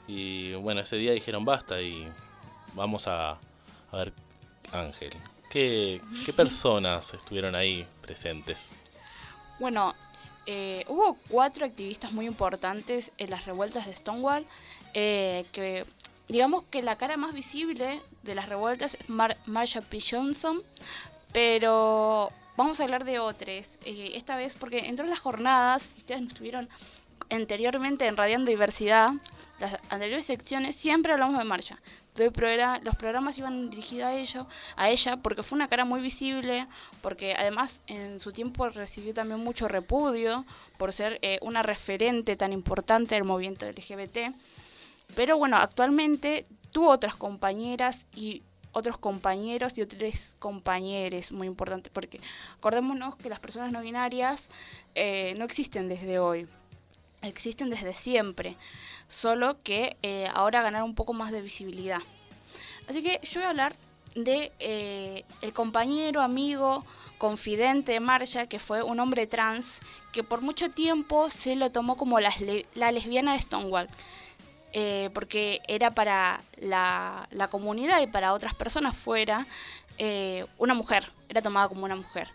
y 0.08 0.52
bueno, 0.54 0.80
ese 0.82 0.96
día 0.96 1.12
dijeron 1.12 1.44
basta 1.44 1.80
y 1.80 2.06
vamos 2.74 3.06
a, 3.08 3.30
a 3.32 3.96
ver, 3.96 4.12
Ángel, 4.72 5.12
¿qué, 5.48 6.00
¿qué 6.26 6.32
personas 6.36 7.14
estuvieron 7.14 7.54
ahí 7.54 7.86
presentes? 8.02 8.74
Bueno, 9.60 9.94
eh, 10.46 10.84
hubo 10.88 11.16
cuatro 11.28 11.64
activistas 11.64 12.12
muy 12.12 12.26
importantes 12.26 13.12
en 13.18 13.30
las 13.30 13.46
revueltas 13.46 13.86
de 13.86 13.94
Stonewall, 13.96 14.44
eh, 14.92 15.46
que 15.52 15.84
digamos 16.28 16.64
que 16.64 16.82
la 16.82 16.96
cara 16.96 17.16
más 17.16 17.32
visible 17.32 18.00
de 18.24 18.34
las 18.34 18.48
revueltas 18.48 18.96
es 19.00 19.08
Mar 19.08 19.36
Marsha 19.46 19.80
P. 19.80 19.98
Johnson, 20.00 20.62
pero 21.32 22.30
vamos 22.56 22.80
a 22.80 22.84
hablar 22.84 23.04
de 23.04 23.18
otros. 23.18 23.78
eh, 23.84 24.12
esta 24.14 24.36
vez 24.36 24.54
porque 24.54 24.88
entró 24.88 25.04
en 25.04 25.10
las 25.10 25.20
jornadas, 25.20 25.94
ustedes 25.98 26.20
no 26.20 26.28
estuvieron 26.28 26.68
anteriormente 27.30 28.06
en 28.06 28.16
Radiando 28.16 28.50
Diversidad, 28.50 29.12
las 29.58 29.74
anteriores 29.88 30.26
secciones, 30.26 30.76
siempre 30.76 31.12
hablamos 31.12 31.38
de 31.38 31.44
Marcha. 31.44 31.80
Entonces, 32.16 32.84
los 32.84 32.96
programas 32.96 33.38
iban 33.38 33.70
dirigidos 33.70 34.06
a, 34.06 34.14
ello, 34.14 34.46
a 34.76 34.90
ella 34.90 35.16
porque 35.16 35.42
fue 35.42 35.56
una 35.56 35.68
cara 35.68 35.84
muy 35.84 36.00
visible, 36.00 36.66
porque 37.02 37.34
además 37.34 37.82
en 37.86 38.20
su 38.20 38.32
tiempo 38.32 38.68
recibió 38.68 39.14
también 39.14 39.40
mucho 39.40 39.68
repudio 39.68 40.44
por 40.76 40.92
ser 40.92 41.18
eh, 41.22 41.38
una 41.42 41.62
referente 41.62 42.36
tan 42.36 42.52
importante 42.52 43.14
del 43.14 43.24
movimiento 43.24 43.66
LGBT. 43.66 44.34
Pero 45.16 45.38
bueno, 45.38 45.56
actualmente 45.56 46.46
tuvo 46.70 46.90
otras 46.90 47.14
compañeras 47.14 48.06
y 48.14 48.42
otros 48.74 48.98
compañeros 48.98 49.78
y 49.78 49.82
otros 49.82 50.36
compañeros 50.38 51.32
muy 51.32 51.46
importantes, 51.46 51.90
porque 51.92 52.20
acordémonos 52.56 53.16
que 53.16 53.28
las 53.28 53.40
personas 53.40 53.72
no 53.72 53.80
binarias 53.80 54.50
eh, 54.94 55.34
no 55.38 55.44
existen 55.44 55.88
desde 55.88 56.18
hoy, 56.18 56.46
existen 57.22 57.70
desde 57.70 57.94
siempre, 57.94 58.56
solo 59.08 59.56
que 59.62 59.96
eh, 60.02 60.28
ahora 60.34 60.60
ganaron 60.62 60.90
un 60.90 60.94
poco 60.94 61.12
más 61.14 61.32
de 61.32 61.40
visibilidad. 61.40 62.00
Así 62.88 63.02
que 63.02 63.18
yo 63.22 63.40
voy 63.40 63.46
a 63.46 63.50
hablar 63.50 63.74
de 64.14 64.52
eh, 64.58 65.24
el 65.40 65.52
compañero, 65.52 66.20
amigo, 66.20 66.84
confidente 67.18 67.92
de 67.92 68.00
Marcia, 68.00 68.46
que 68.46 68.58
fue 68.58 68.82
un 68.82 69.00
hombre 69.00 69.26
trans, 69.26 69.80
que 70.12 70.22
por 70.22 70.42
mucho 70.42 70.68
tiempo 70.70 71.30
se 71.30 71.56
lo 71.56 71.70
tomó 71.72 71.96
como 71.96 72.20
le- 72.20 72.66
la 72.74 72.92
lesbiana 72.92 73.32
de 73.32 73.40
Stonewall 73.40 73.88
eh, 74.76 75.08
porque 75.14 75.62
era 75.68 75.94
para 75.94 76.42
la, 76.58 77.28
comunidad 77.48 78.00
y 78.02 78.08
para 78.08 78.32
otras 78.32 78.56
personas 78.56 78.96
fuera 78.96 79.46
eh, 79.98 80.44
una 80.58 80.74
mujer, 80.74 81.12
era 81.28 81.40
tomada 81.42 81.68
como 81.68 81.84
una 81.84 81.94
mujer, 81.94 82.28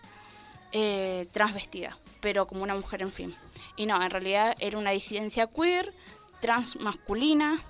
eh, 0.71 1.27
transvestida, 1.31 1.97
pero 2.21 2.47
como 2.47 2.63
una 2.63 2.75
mujer 2.75 3.01
en 3.01 3.11
fin. 3.11 3.35
Y 3.75 3.87
no, 3.87 4.01
en 4.01 4.09
realidad 4.09 4.55
era 4.59 4.77
una 4.77 4.91
disidencia 4.91 5.47
queer, 5.47 5.93
transmasculina, 6.39 7.61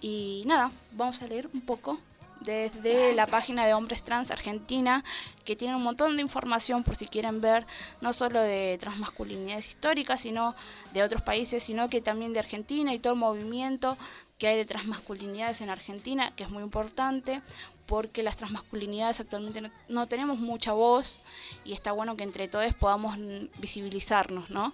y 0.00 0.44
nada, 0.46 0.70
vamos 0.92 1.20
a 1.22 1.26
leer 1.26 1.50
un 1.52 1.60
poco 1.60 1.98
desde 2.40 3.14
la 3.14 3.26
página 3.26 3.66
de 3.66 3.74
Hombres 3.74 4.02
Trans 4.02 4.30
Argentina, 4.30 5.04
que 5.44 5.56
tiene 5.56 5.76
un 5.76 5.82
montón 5.82 6.16
de 6.16 6.22
información 6.22 6.84
por 6.84 6.96
si 6.96 7.06
quieren 7.06 7.40
ver, 7.40 7.66
no 8.00 8.12
solo 8.12 8.40
de 8.40 8.76
transmasculinidades 8.80 9.68
históricas, 9.68 10.20
sino 10.20 10.54
de 10.92 11.02
otros 11.02 11.22
países, 11.22 11.62
sino 11.62 11.88
que 11.88 12.00
también 12.00 12.32
de 12.32 12.40
Argentina 12.40 12.94
y 12.94 12.98
todo 12.98 13.14
el 13.14 13.18
movimiento 13.18 13.96
que 14.38 14.48
hay 14.48 14.56
de 14.56 14.64
transmasculinidades 14.64 15.60
en 15.60 15.70
Argentina, 15.70 16.32
que 16.36 16.44
es 16.44 16.50
muy 16.50 16.62
importante, 16.62 17.42
porque 17.86 18.22
las 18.22 18.36
transmasculinidades 18.36 19.20
actualmente 19.20 19.70
no, 19.88 20.06
tenemos 20.06 20.38
mucha 20.38 20.72
voz 20.72 21.22
y 21.64 21.72
está 21.72 21.92
bueno 21.92 22.16
que 22.16 22.24
entre 22.24 22.46
todos 22.46 22.74
podamos 22.74 23.16
visibilizarnos, 23.58 24.50
¿no? 24.50 24.72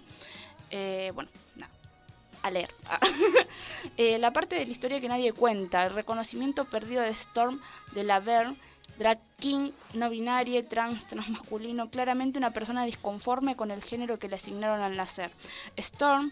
Eh, 0.69 1.11
bueno, 1.15 1.29
nada 1.55 1.74
a 2.45 2.51
leer. 2.51 2.73
Eh, 3.97 4.17
la 4.17 4.33
parte 4.33 4.55
de 4.55 4.65
la 4.65 4.71
historia 4.71 4.99
que 4.99 5.07
nadie 5.07 5.31
cuenta, 5.31 5.85
el 5.85 5.93
reconocimiento 5.93 6.65
perdido 6.65 7.01
de 7.01 7.09
Storm 7.09 7.61
de 7.93 8.03
la 8.03 8.19
Verne, 8.19 8.57
drag 8.97 9.19
king, 9.39 9.71
no 9.93 10.09
binaria, 10.09 10.67
trans, 10.67 11.05
transmasculino, 11.05 11.89
claramente 11.89 12.39
una 12.39 12.51
persona 12.51 12.83
disconforme 12.83 13.55
con 13.55 13.71
el 13.71 13.83
género 13.83 14.19
que 14.19 14.27
le 14.27 14.35
asignaron 14.35 14.81
al 14.81 14.97
nacer. 14.97 15.31
Storm 15.77 16.31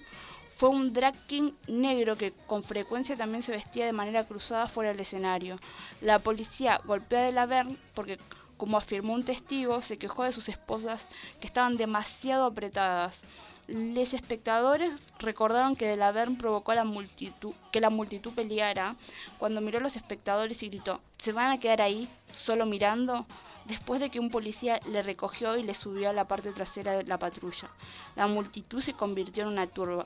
fue 0.49 0.69
un 0.69 0.93
drag 0.93 1.15
king 1.27 1.53
negro 1.67 2.17
que 2.17 2.33
con 2.47 2.63
frecuencia 2.63 3.15
también 3.15 3.43
se 3.43 3.53
vestía 3.53 3.85
de 3.85 3.93
manera 3.93 4.25
cruzada 4.25 4.67
fuera 4.67 4.91
del 4.91 4.99
escenario. 4.99 5.57
La 6.01 6.19
policía 6.19 6.81
golpeó 6.85 7.19
a 7.19 7.21
de 7.21 7.31
la 7.31 7.45
Verne 7.45 7.77
porque, 7.93 8.17
como 8.57 8.77
afirmó 8.77 9.13
un 9.13 9.23
testigo, 9.23 9.81
se 9.81 9.97
quejó 9.97 10.23
de 10.23 10.31
sus 10.31 10.49
esposas 10.49 11.07
que 11.39 11.47
estaban 11.47 11.77
demasiado 11.77 12.45
apretadas. 12.45 13.23
Los 13.67 14.13
espectadores 14.13 15.07
recordaron 15.19 15.77
que 15.77 15.87
Delaverne 15.87 16.37
provocó 16.37 16.73
a 16.73 16.75
la 16.75 16.83
multitud, 16.83 17.53
que 17.71 17.79
la 17.79 17.89
multitud 17.89 18.33
peleara 18.33 18.95
cuando 19.37 19.61
miró 19.61 19.79
a 19.79 19.81
los 19.81 19.95
espectadores 19.95 20.61
y 20.63 20.67
gritó, 20.67 20.99
¿se 21.17 21.31
van 21.31 21.51
a 21.51 21.59
quedar 21.59 21.81
ahí 21.81 22.09
solo 22.31 22.65
mirando? 22.65 23.25
Después 23.65 24.01
de 24.01 24.09
que 24.09 24.19
un 24.19 24.29
policía 24.29 24.81
le 24.91 25.01
recogió 25.01 25.55
y 25.55 25.63
le 25.63 25.73
subió 25.73 26.09
a 26.09 26.13
la 26.13 26.27
parte 26.27 26.51
trasera 26.51 26.91
de 26.91 27.05
la 27.05 27.17
patrulla. 27.17 27.69
La 28.17 28.27
multitud 28.27 28.81
se 28.81 28.93
convirtió 28.93 29.43
en 29.43 29.49
una 29.49 29.67
turba. 29.67 30.05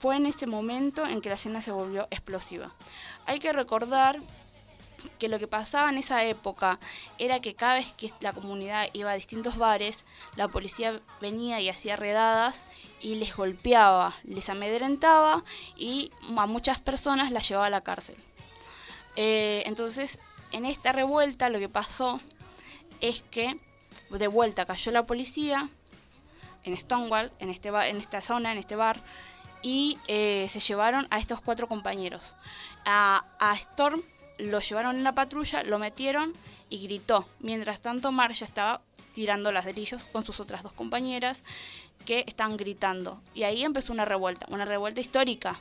Fue 0.00 0.16
en 0.16 0.26
ese 0.26 0.48
momento 0.48 1.06
en 1.06 1.20
que 1.20 1.28
la 1.28 1.36
escena 1.36 1.62
se 1.62 1.70
volvió 1.70 2.08
explosiva. 2.10 2.74
Hay 3.26 3.38
que 3.38 3.52
recordar 3.52 4.20
que 5.18 5.28
lo 5.28 5.38
que 5.38 5.46
pasaba 5.46 5.90
en 5.90 5.98
esa 5.98 6.24
época 6.24 6.78
era 7.18 7.40
que 7.40 7.54
cada 7.54 7.74
vez 7.74 7.92
que 7.92 8.10
la 8.20 8.32
comunidad 8.32 8.88
iba 8.92 9.10
a 9.10 9.14
distintos 9.14 9.58
bares, 9.58 10.06
la 10.36 10.48
policía 10.48 11.00
venía 11.20 11.60
y 11.60 11.68
hacía 11.68 11.96
redadas 11.96 12.66
y 13.00 13.16
les 13.16 13.36
golpeaba, 13.36 14.16
les 14.24 14.48
amedrentaba 14.48 15.44
y 15.76 16.10
a 16.36 16.46
muchas 16.46 16.80
personas 16.80 17.30
las 17.30 17.48
llevaba 17.48 17.66
a 17.66 17.70
la 17.70 17.82
cárcel. 17.82 18.16
Eh, 19.16 19.62
entonces, 19.66 20.18
en 20.52 20.64
esta 20.64 20.92
revuelta 20.92 21.48
lo 21.48 21.58
que 21.58 21.68
pasó 21.68 22.20
es 23.00 23.22
que 23.22 23.58
de 24.10 24.28
vuelta 24.28 24.66
cayó 24.66 24.92
la 24.92 25.06
policía 25.06 25.68
en 26.64 26.76
Stonewall, 26.76 27.32
en, 27.38 27.48
este 27.48 27.68
en 27.68 27.96
esta 27.96 28.20
zona, 28.20 28.52
en 28.52 28.58
este 28.58 28.76
bar, 28.76 29.00
y 29.62 29.98
eh, 30.08 30.46
se 30.48 30.60
llevaron 30.60 31.06
a 31.10 31.18
estos 31.18 31.40
cuatro 31.40 31.68
compañeros. 31.68 32.36
A 32.84 33.24
Storm 33.56 34.02
lo 34.38 34.60
llevaron 34.60 34.96
en 34.96 35.04
la 35.04 35.14
patrulla, 35.14 35.62
lo 35.62 35.78
metieron 35.78 36.32
y 36.68 36.78
gritó. 36.78 37.28
Mientras 37.40 37.80
tanto, 37.80 38.12
Marcia 38.12 38.44
estaba 38.44 38.82
tirando 39.12 39.50
ladrillos 39.52 40.08
con 40.08 40.24
sus 40.26 40.40
otras 40.40 40.62
dos 40.62 40.72
compañeras 40.72 41.44
que 42.04 42.24
estaban 42.26 42.56
gritando. 42.56 43.20
Y 43.34 43.44
ahí 43.44 43.64
empezó 43.64 43.92
una 43.92 44.04
revuelta, 44.04 44.46
una 44.50 44.64
revuelta 44.64 45.00
histórica. 45.00 45.58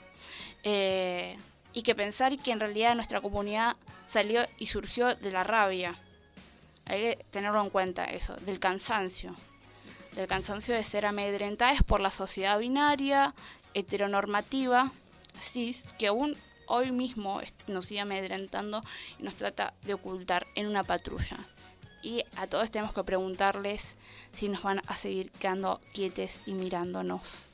Eh, 0.64 1.38
y 1.74 1.84
que 1.84 1.96
pensar 1.96 2.38
que 2.38 2.52
en 2.52 2.60
realidad 2.60 2.96
nuestra 2.96 3.22
comunidad 3.22 3.76
salió 4.08 4.42
y 4.58 4.68
surgió 4.68 5.16
de 5.16 5.32
la 5.32 5.44
rabia. 5.44 6.00
Hay 6.86 7.02
que 7.02 7.26
tenerlo 7.32 7.62
en 7.62 7.70
cuenta 7.70 8.06
eso, 8.06 8.36
del 8.38 8.60
cansancio. 8.60 9.36
Del 10.14 10.28
cansancio 10.28 10.74
de 10.74 10.84
ser 10.84 11.06
amedrentadas 11.06 11.84
por 11.84 12.00
la 12.00 12.10
sociedad 12.10 12.60
binaria, 12.60 13.34
heteronormativa, 13.74 14.92
cis, 15.38 15.90
que 16.00 16.08
aún 16.08 16.38
hoy 16.68 16.92
mismo 16.92 17.42
nos 17.68 17.86
sigue 17.86 18.02
amedrentando 18.02 18.84
y 19.20 19.24
nos 19.24 19.36
trata 19.36 19.74
de 19.84 19.94
ocultar 19.94 20.46
en 20.56 20.68
una 20.68 20.84
patrulla. 20.84 21.38
Y 22.02 22.24
a 22.36 22.48
todos 22.48 22.70
tenemos 22.70 22.94
que 22.94 23.04
preguntarles 23.04 23.98
si 24.32 24.50
nos 24.50 24.62
van 24.62 24.82
a 24.88 24.96
seguir 24.96 25.32
quedando 25.32 25.82
quietes 25.94 26.42
y 26.46 26.54
mirándonos 26.54 27.50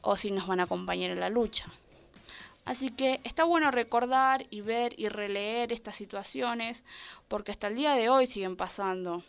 o 0.00 0.16
si 0.16 0.30
nos 0.30 0.46
van 0.46 0.60
a 0.60 0.64
acompañar 0.64 1.10
en 1.10 1.20
la 1.20 1.30
lucha. 1.30 1.66
Así 2.64 2.90
que 2.90 3.20
está 3.22 3.44
bueno 3.44 3.70
recordar 3.70 4.44
y 4.50 4.60
ver 4.60 4.92
y 4.98 5.08
releer 5.08 5.72
estas 5.72 5.94
situaciones 5.94 6.84
porque 7.28 7.52
hasta 7.52 7.68
el 7.68 7.76
día 7.76 7.94
de 7.94 8.08
hoy 8.08 8.26
siguen 8.26 8.56
pasando. 8.56 9.22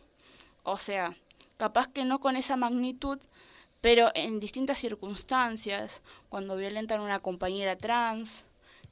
O 0.64 0.80
sea, 0.80 1.16
capaz 1.58 1.88
que 1.88 2.04
no 2.04 2.20
con 2.20 2.36
esa 2.36 2.58
magnitud, 2.58 3.20
pero 3.80 4.10
en 4.16 4.40
distintas 4.40 4.80
circunstancias, 4.80 6.02
cuando 6.30 6.58
violentan 6.58 7.00
a 7.00 7.04
una 7.04 7.20
compañera 7.20 7.78
trans, 7.78 8.44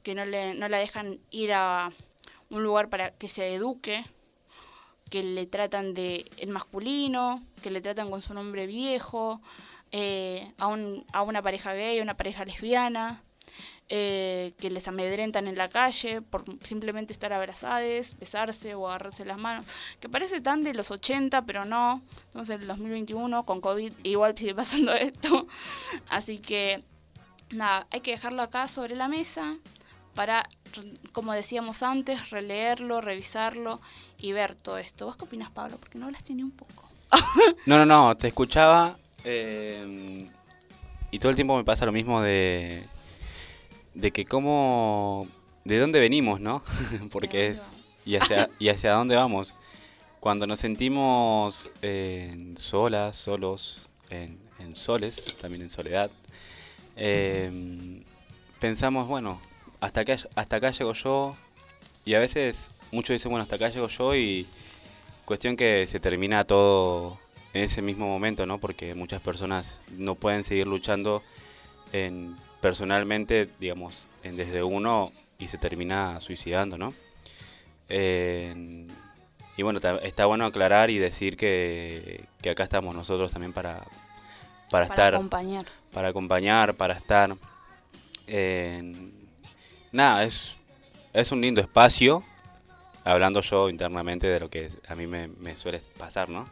que 0.06 0.14
no, 0.14 0.24
le, 0.24 0.54
no 0.54 0.68
la 0.68 0.78
dejan 0.78 1.18
ir 1.32 1.52
a 1.52 1.90
un 2.50 2.62
lugar 2.62 2.88
para 2.88 3.10
que 3.10 3.28
se 3.28 3.52
eduque, 3.54 4.04
que 5.10 5.24
le 5.24 5.46
tratan 5.46 5.94
de 5.94 6.24
el 6.36 6.50
masculino, 6.50 7.42
que 7.60 7.72
le 7.72 7.80
tratan 7.80 8.08
con 8.08 8.22
su 8.22 8.32
nombre 8.32 8.68
viejo, 8.68 9.40
eh, 9.90 10.52
a, 10.58 10.68
un, 10.68 11.04
a 11.12 11.22
una 11.22 11.42
pareja 11.42 11.74
gay, 11.74 11.98
a 11.98 12.04
una 12.04 12.16
pareja 12.16 12.44
lesbiana, 12.44 13.20
eh, 13.88 14.54
que 14.60 14.70
les 14.70 14.86
amedrentan 14.86 15.48
en 15.48 15.58
la 15.58 15.68
calle 15.68 16.22
por 16.22 16.44
simplemente 16.64 17.12
estar 17.12 17.32
abrazadas, 17.32 18.16
besarse 18.16 18.76
o 18.76 18.86
agarrarse 18.86 19.24
las 19.24 19.38
manos, 19.38 19.66
que 19.98 20.08
parece 20.08 20.40
tan 20.40 20.62
de 20.62 20.72
los 20.72 20.92
80, 20.92 21.44
pero 21.46 21.64
no, 21.64 22.00
estamos 22.28 22.48
en 22.50 22.60
el 22.60 22.68
2021, 22.68 23.44
con 23.44 23.60
COVID 23.60 23.92
igual 24.04 24.38
sigue 24.38 24.54
pasando 24.54 24.92
esto, 24.94 25.48
así 26.08 26.38
que 26.38 26.84
nada, 27.50 27.88
hay 27.90 28.02
que 28.02 28.12
dejarlo 28.12 28.42
acá 28.42 28.68
sobre 28.68 28.94
la 28.94 29.08
mesa 29.08 29.58
para, 30.16 30.48
como 31.12 31.32
decíamos 31.32 31.84
antes, 31.84 32.30
releerlo, 32.30 33.00
revisarlo 33.00 33.80
y 34.18 34.32
ver 34.32 34.56
todo 34.56 34.78
esto. 34.78 35.06
¿Vos 35.06 35.16
qué 35.16 35.24
opinas, 35.24 35.50
Pablo? 35.50 35.76
Porque 35.78 35.98
no 35.98 36.06
hablaste 36.06 36.34
ni 36.34 36.42
un 36.42 36.50
poco. 36.50 36.88
No, 37.66 37.78
no, 37.78 37.86
no, 37.86 38.16
te 38.16 38.28
escuchaba 38.28 38.98
eh, 39.24 40.26
y 41.10 41.18
todo 41.18 41.30
el 41.30 41.36
tiempo 41.36 41.56
me 41.56 41.64
pasa 41.64 41.86
lo 41.86 41.92
mismo 41.92 42.20
de, 42.20 42.84
de 43.94 44.10
que 44.10 44.24
cómo, 44.24 45.28
de 45.64 45.78
dónde 45.78 46.00
venimos, 46.00 46.40
¿no? 46.40 46.62
Porque 47.10 47.48
es, 47.48 47.62
y 48.06 48.16
hacia, 48.16 48.48
y 48.58 48.68
hacia 48.68 48.92
dónde 48.92 49.16
vamos. 49.16 49.54
Cuando 50.20 50.46
nos 50.46 50.60
sentimos 50.60 51.70
eh, 51.82 52.54
solas, 52.56 53.16
solos, 53.16 53.88
en, 54.10 54.38
en 54.58 54.74
soles, 54.76 55.24
también 55.40 55.62
en 55.62 55.70
soledad, 55.70 56.10
eh, 56.96 58.02
pensamos, 58.58 59.06
bueno, 59.06 59.40
hasta 59.86 60.00
acá, 60.00 60.16
hasta 60.34 60.56
acá 60.56 60.70
llego 60.72 60.92
yo, 60.92 61.36
y 62.04 62.14
a 62.14 62.18
veces 62.18 62.70
muchos 62.92 63.14
dicen, 63.14 63.30
bueno, 63.30 63.42
hasta 63.42 63.56
acá 63.56 63.68
llego 63.68 63.88
yo 63.88 64.14
y 64.14 64.46
cuestión 65.24 65.56
que 65.56 65.86
se 65.86 66.00
termina 66.00 66.44
todo 66.44 67.18
en 67.52 67.64
ese 67.64 67.82
mismo 67.82 68.06
momento, 68.06 68.46
¿no? 68.46 68.58
Porque 68.58 68.94
muchas 68.94 69.22
personas 69.22 69.80
no 69.96 70.14
pueden 70.14 70.44
seguir 70.44 70.66
luchando 70.66 71.22
en, 71.92 72.36
personalmente, 72.60 73.48
digamos, 73.60 74.08
en 74.22 74.36
desde 74.36 74.62
uno 74.62 75.12
y 75.38 75.48
se 75.48 75.58
termina 75.58 76.20
suicidando, 76.20 76.78
¿no? 76.78 76.92
Y 77.88 79.62
bueno, 79.62 79.80
está 80.02 80.26
bueno 80.26 80.44
aclarar 80.44 80.90
y 80.90 80.98
decir 80.98 81.36
que, 81.36 82.24
que 82.42 82.50
acá 82.50 82.64
estamos 82.64 82.94
nosotros 82.94 83.30
también 83.30 83.52
para, 83.52 83.84
para, 84.70 84.70
Para 84.70 84.84
estar 84.84 85.14
acompañar. 85.14 85.64
para 85.92 86.08
acompañar, 86.08 86.74
para 86.74 86.94
estar. 86.94 87.36
Nada, 89.96 90.24
es, 90.24 90.56
es 91.12 91.32
un 91.32 91.40
lindo 91.40 91.60
espacio, 91.60 92.22
hablando 93.04 93.40
yo 93.40 93.68
internamente 93.68 94.26
de 94.26 94.38
lo 94.38 94.50
que 94.50 94.68
a 94.88 94.94
mí 94.94 95.06
me, 95.06 95.56
suele 95.56 95.80
pasar, 95.98 96.28
¿no? 96.28 96.46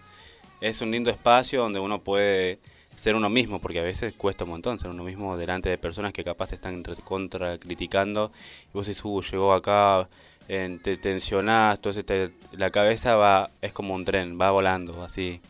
Es 0.60 0.80
un 0.80 0.90
lindo 0.90 1.10
espacio 1.10 1.60
donde 1.60 1.78
uno 1.78 2.02
puede 2.02 2.58
ser 2.96 3.14
uno 3.14 3.28
mismo, 3.28 3.60
porque 3.60 3.80
a 3.80 3.82
veces 3.82 4.14
cuesta 4.14 4.44
un 4.44 4.50
montón 4.50 4.78
ser 4.78 4.90
uno 4.90 5.04
mismo 5.04 5.36
delante 5.36 5.68
de 5.68 5.76
personas 5.78 6.12
que 6.12 6.24
capaz 6.24 6.48
te 6.48 6.54
están 6.54 6.82
contra 7.04 7.58
criticando, 7.58 8.32
y 8.68 8.70
vos 8.72 8.86
decís, 8.86 9.04
uh, 9.04 9.20
llegó 9.22 9.52
acá, 9.52 10.08
en- 10.48 10.78
te 10.78 10.96
tensionás, 10.96 11.76
entonces 11.76 12.06
te- 12.06 12.30
la 12.52 12.70
cabeza 12.70 13.16
va, 13.16 13.50
es 13.60 13.72
como 13.72 13.94
un 13.94 14.04
tren, 14.04 14.38
va 14.40 14.50
volando, 14.52 15.04
así, 15.04 15.40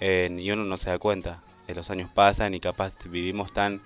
en- 0.00 0.40
y 0.40 0.50
uno 0.50 0.64
no 0.64 0.76
se 0.76 0.90
da 0.90 0.98
cuenta. 0.98 1.40
Eh, 1.68 1.74
los 1.74 1.90
años 1.90 2.10
pasan 2.12 2.54
y 2.54 2.60
capaz 2.60 2.94
vivimos 3.08 3.52
tan 3.52 3.80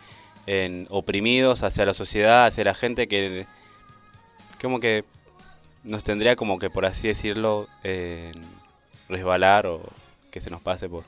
en, 0.46 0.86
oprimidos 0.90 1.62
hacia 1.62 1.84
la 1.86 1.94
sociedad, 1.94 2.46
hacia 2.46 2.64
la 2.64 2.74
gente 2.74 3.08
que 3.08 3.46
como 4.60 4.80
que 4.80 5.04
nos 5.84 6.02
tendría 6.04 6.34
como 6.36 6.58
que 6.58 6.70
por 6.70 6.84
así 6.86 7.08
decirlo 7.08 7.68
resbalar 9.08 9.66
o 9.66 9.80
que 10.30 10.40
se 10.40 10.50
nos 10.50 10.60
pase 10.60 10.88
por, 10.88 11.04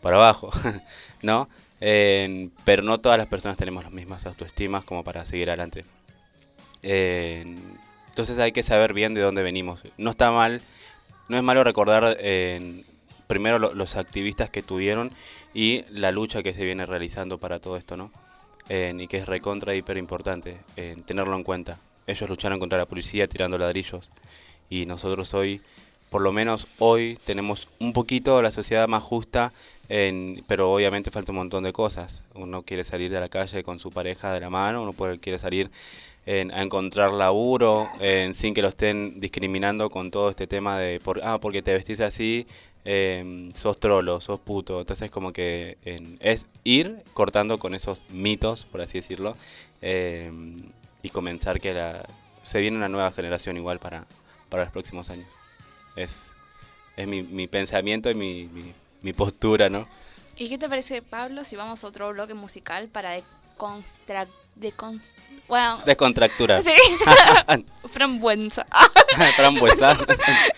por 0.00 0.14
abajo, 0.14 0.50
¿no? 1.22 1.48
En- 1.80 2.52
pero 2.64 2.82
no 2.82 2.98
todas 2.98 3.18
las 3.18 3.26
personas 3.26 3.56
tenemos 3.56 3.84
las 3.84 3.92
mismas 3.92 4.24
autoestimas 4.26 4.84
como 4.84 5.04
para 5.04 5.24
seguir 5.26 5.48
adelante. 5.50 5.84
En- 6.82 7.78
entonces 8.08 8.38
hay 8.38 8.52
que 8.52 8.62
saber 8.62 8.94
bien 8.94 9.12
de 9.14 9.20
dónde 9.20 9.42
venimos. 9.42 9.80
No 9.98 10.10
está 10.10 10.30
mal, 10.30 10.60
no 11.28 11.36
es 11.36 11.42
malo 11.42 11.64
recordar 11.64 12.16
primero 13.26 13.58
lo- 13.58 13.74
los 13.74 13.96
activistas 13.96 14.48
que 14.50 14.62
tuvieron 14.62 15.10
y 15.52 15.84
la 15.90 16.12
lucha 16.12 16.42
que 16.42 16.54
se 16.54 16.64
viene 16.64 16.86
realizando 16.86 17.38
para 17.38 17.58
todo 17.58 17.76
esto, 17.76 17.96
¿no? 17.96 18.10
Y 18.68 19.06
que 19.06 19.18
es 19.18 19.26
recontra 19.26 19.74
hiper 19.74 19.96
importante 19.96 20.56
en 20.76 21.02
tenerlo 21.02 21.36
en 21.36 21.44
cuenta. 21.44 21.78
Ellos 22.06 22.28
lucharon 22.28 22.58
contra 22.58 22.78
la 22.78 22.86
policía 22.86 23.26
tirando 23.26 23.58
ladrillos 23.58 24.08
y 24.70 24.86
nosotros 24.86 25.34
hoy, 25.34 25.60
por 26.10 26.22
lo 26.22 26.32
menos 26.32 26.66
hoy, 26.78 27.18
tenemos 27.24 27.68
un 27.78 27.92
poquito 27.92 28.40
la 28.42 28.50
sociedad 28.50 28.88
más 28.88 29.02
justa, 29.02 29.52
pero 30.48 30.72
obviamente 30.72 31.10
falta 31.10 31.32
un 31.32 31.38
montón 31.38 31.64
de 31.64 31.72
cosas. 31.72 32.22
Uno 32.34 32.62
quiere 32.62 32.82
salir 32.84 33.10
de 33.10 33.20
la 33.20 33.28
calle 33.28 33.62
con 33.62 33.78
su 33.78 33.90
pareja 33.90 34.32
de 34.32 34.40
la 34.40 34.50
mano, 34.50 34.82
uno 34.82 34.92
puede, 34.92 35.18
quiere 35.18 35.38
salir 35.38 35.70
en- 36.26 36.50
a 36.52 36.62
encontrar 36.62 37.12
laburo 37.12 37.88
en- 38.00 38.34
sin 38.34 38.52
que 38.52 38.62
lo 38.62 38.68
estén 38.68 39.20
discriminando 39.20 39.90
con 39.90 40.10
todo 40.10 40.30
este 40.30 40.48
tema 40.48 40.76
de, 40.78 40.98
por, 40.98 41.20
ah, 41.24 41.38
porque 41.40 41.62
te 41.62 41.72
vestís 41.72 42.00
así, 42.00 42.46
em, 42.86 43.52
sos 43.52 43.78
trolo, 43.78 44.20
sos 44.20 44.40
puto. 44.40 44.80
Entonces 44.80 45.10
como 45.10 45.32
que 45.32 45.76
es 46.20 46.46
ir 46.64 47.02
cortando 47.12 47.58
con 47.58 47.74
esos 47.74 48.04
mitos, 48.10 48.64
por 48.64 48.80
así 48.80 48.98
decirlo, 48.98 49.36
em, 49.82 50.62
y 51.02 51.10
comenzar 51.10 51.60
que 51.60 51.74
la, 51.74 52.06
se 52.44 52.60
viene 52.60 52.76
una 52.76 52.88
nueva 52.88 53.10
generación 53.10 53.56
igual 53.56 53.80
para, 53.80 54.06
para 54.48 54.62
los 54.62 54.72
próximos 54.72 55.10
años. 55.10 55.26
Es, 55.96 56.32
es 56.96 57.06
mi, 57.08 57.22
mi 57.22 57.48
pensamiento 57.48 58.08
y 58.08 58.14
mi, 58.14 58.48
mi, 59.02 59.12
postura, 59.12 59.68
¿no? 59.68 59.86
¿Y 60.36 60.48
qué 60.48 60.58
te 60.58 60.68
parece, 60.68 61.02
Pablo, 61.02 61.44
si 61.44 61.56
vamos 61.56 61.82
a 61.82 61.88
otro 61.88 62.10
bloque 62.10 62.34
musical 62.34 62.88
para 62.88 63.12
deconstruir... 63.12 64.28
Decon... 64.56 65.00
Descontractura. 65.84 66.60
Sí. 66.62 66.70
Frambuesa. 67.88 68.66
Frambuesa. 69.36 69.96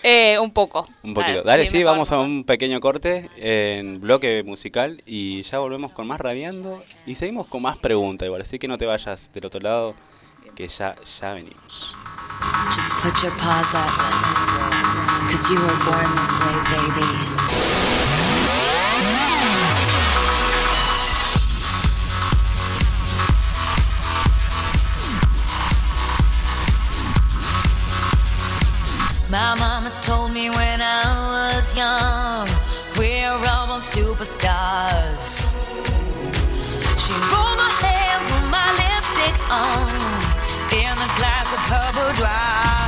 Eh, 0.03 0.39
un 0.39 0.53
poco. 0.53 0.89
Un 1.03 1.13
poquito. 1.13 1.43
Dale, 1.43 1.67
sí, 1.67 1.83
vamos 1.83 2.13
a 2.13 2.19
un 2.19 2.45
pequeño 2.45 2.81
corte 2.81 3.29
en 3.37 4.01
bloque 4.01 4.43
musical 4.45 5.03
y 5.05 5.43
ya 5.43 5.59
volvemos 5.59 5.93
con 5.93 6.07
más 6.07 6.21
rabiando 6.21 6.83
y 7.05 7.17
seguimos 7.17 7.47
con 7.47 7.63
más 7.63 7.77
preguntas 7.77 8.27
igual. 8.27 8.43
Así 8.43 8.59
que 8.59 8.69
no 8.69 8.79
te 8.79 8.87
vayas 8.87 9.31
del 9.33 9.47
otro 9.47 9.61
lado, 9.61 9.95
que 10.55 10.69
ya, 10.69 10.95
ya 11.21 11.35
venimos. 11.35 11.95
Just 12.73 12.93
put 13.03 13.23
your 13.23 13.33
paws 13.37 13.75
up, 13.75 13.91
cause 15.29 15.51
you 15.51 15.57
were 15.57 15.85
born 15.85 16.17
this 16.17 16.39
way, 16.41 16.57
baby. 16.71 17.38
My 29.31 29.55
mama 29.59 29.93
told 30.01 30.33
me 30.33 30.49
when 30.49 30.81
I 30.81 31.59
was 31.59 31.77
young, 31.77 32.49
we're 32.97 33.29
all 33.29 33.67
born 33.67 33.83
superstars. 33.83 35.45
She 36.97 37.13
rolled 37.13 37.59
my 37.61 37.69
hair, 37.85 38.21
put 38.25 38.45
my 38.49 38.69
lipstick 38.81 39.37
on, 39.53 39.89
in 40.73 40.97
a 40.97 41.11
glass 41.21 41.53
of 41.53 41.61
her 41.69 41.93
boudoir. 41.93 42.88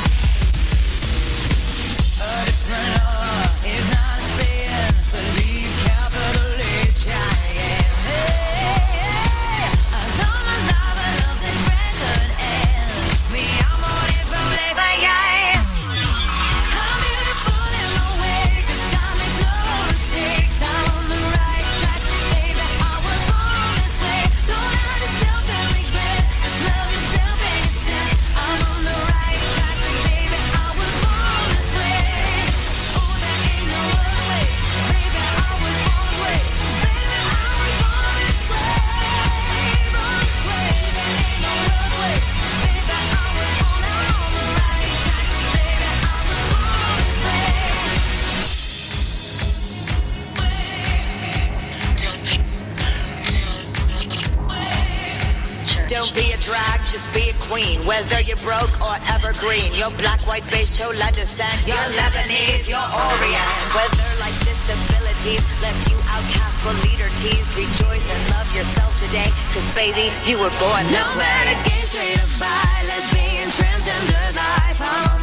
you're 58.31 58.47
broke 58.47 58.71
or 58.79 58.95
evergreen. 59.11 59.75
You're 59.75 59.91
black, 59.99 60.23
white, 60.23 60.47
beige, 60.47 60.71
chola 60.71 61.11
descent. 61.11 61.51
You're, 61.67 61.75
Lebanese, 61.99 62.69
you're 62.71 62.79
Orient. 62.79 63.47
Whether 63.75 64.07
life's 64.23 64.39
disabilities 64.47 65.43
left 65.59 65.91
you 65.91 65.97
outcast 66.07 66.63
but 66.63 66.75
leader 66.87 67.11
teased, 67.19 67.51
rejoice 67.59 68.07
and 68.07 68.21
love 68.31 68.47
yourself 68.55 68.95
today. 68.97 69.27
Cause 69.51 69.67
baby, 69.75 70.07
you 70.23 70.39
were 70.39 70.53
born 70.63 70.83
no 70.87 70.95
this 70.95 71.11
way. 71.15 71.27
No 71.27 71.51
matter 71.51 71.59
gay, 71.67 71.83
straight 71.83 72.23
or 72.23 72.29
bi, 72.39 72.71
lesbian, 72.87 73.49
transgender 73.51 74.35
life. 74.35 74.79
I'm 74.79 75.20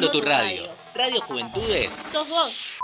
Tu 0.00 0.20
radio. 0.20 0.62
Radio 0.94 1.20
Juventudes. 1.22 2.02
Sos 2.12 2.28
vos. 2.28 2.76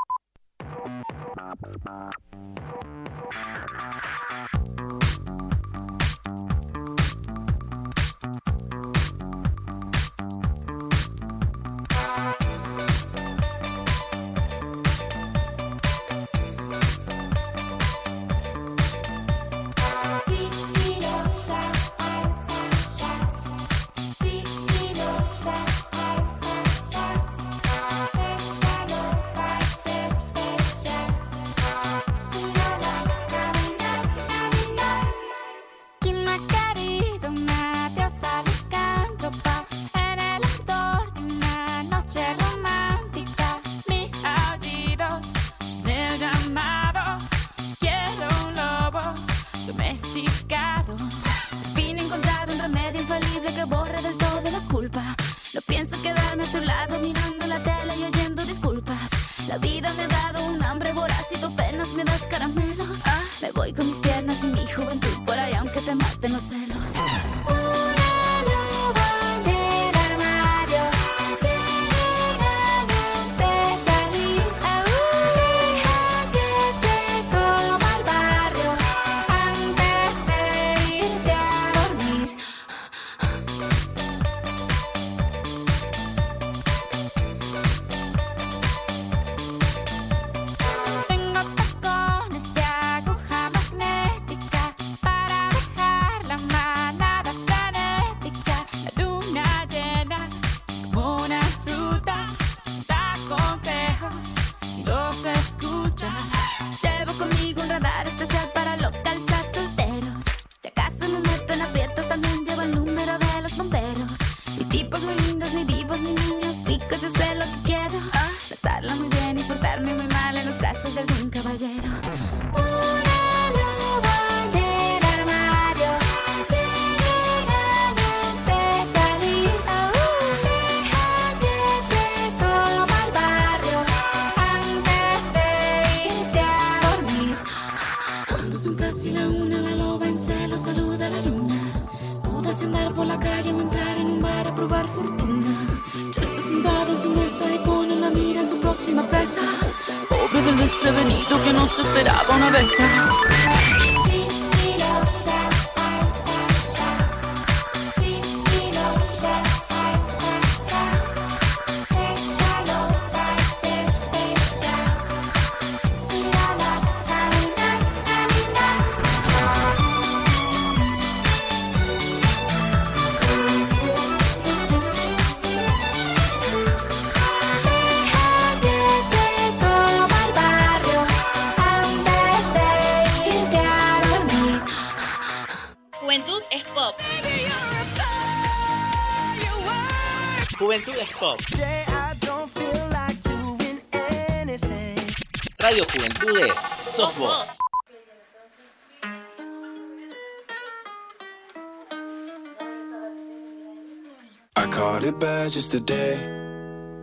Today. 205.73 206.21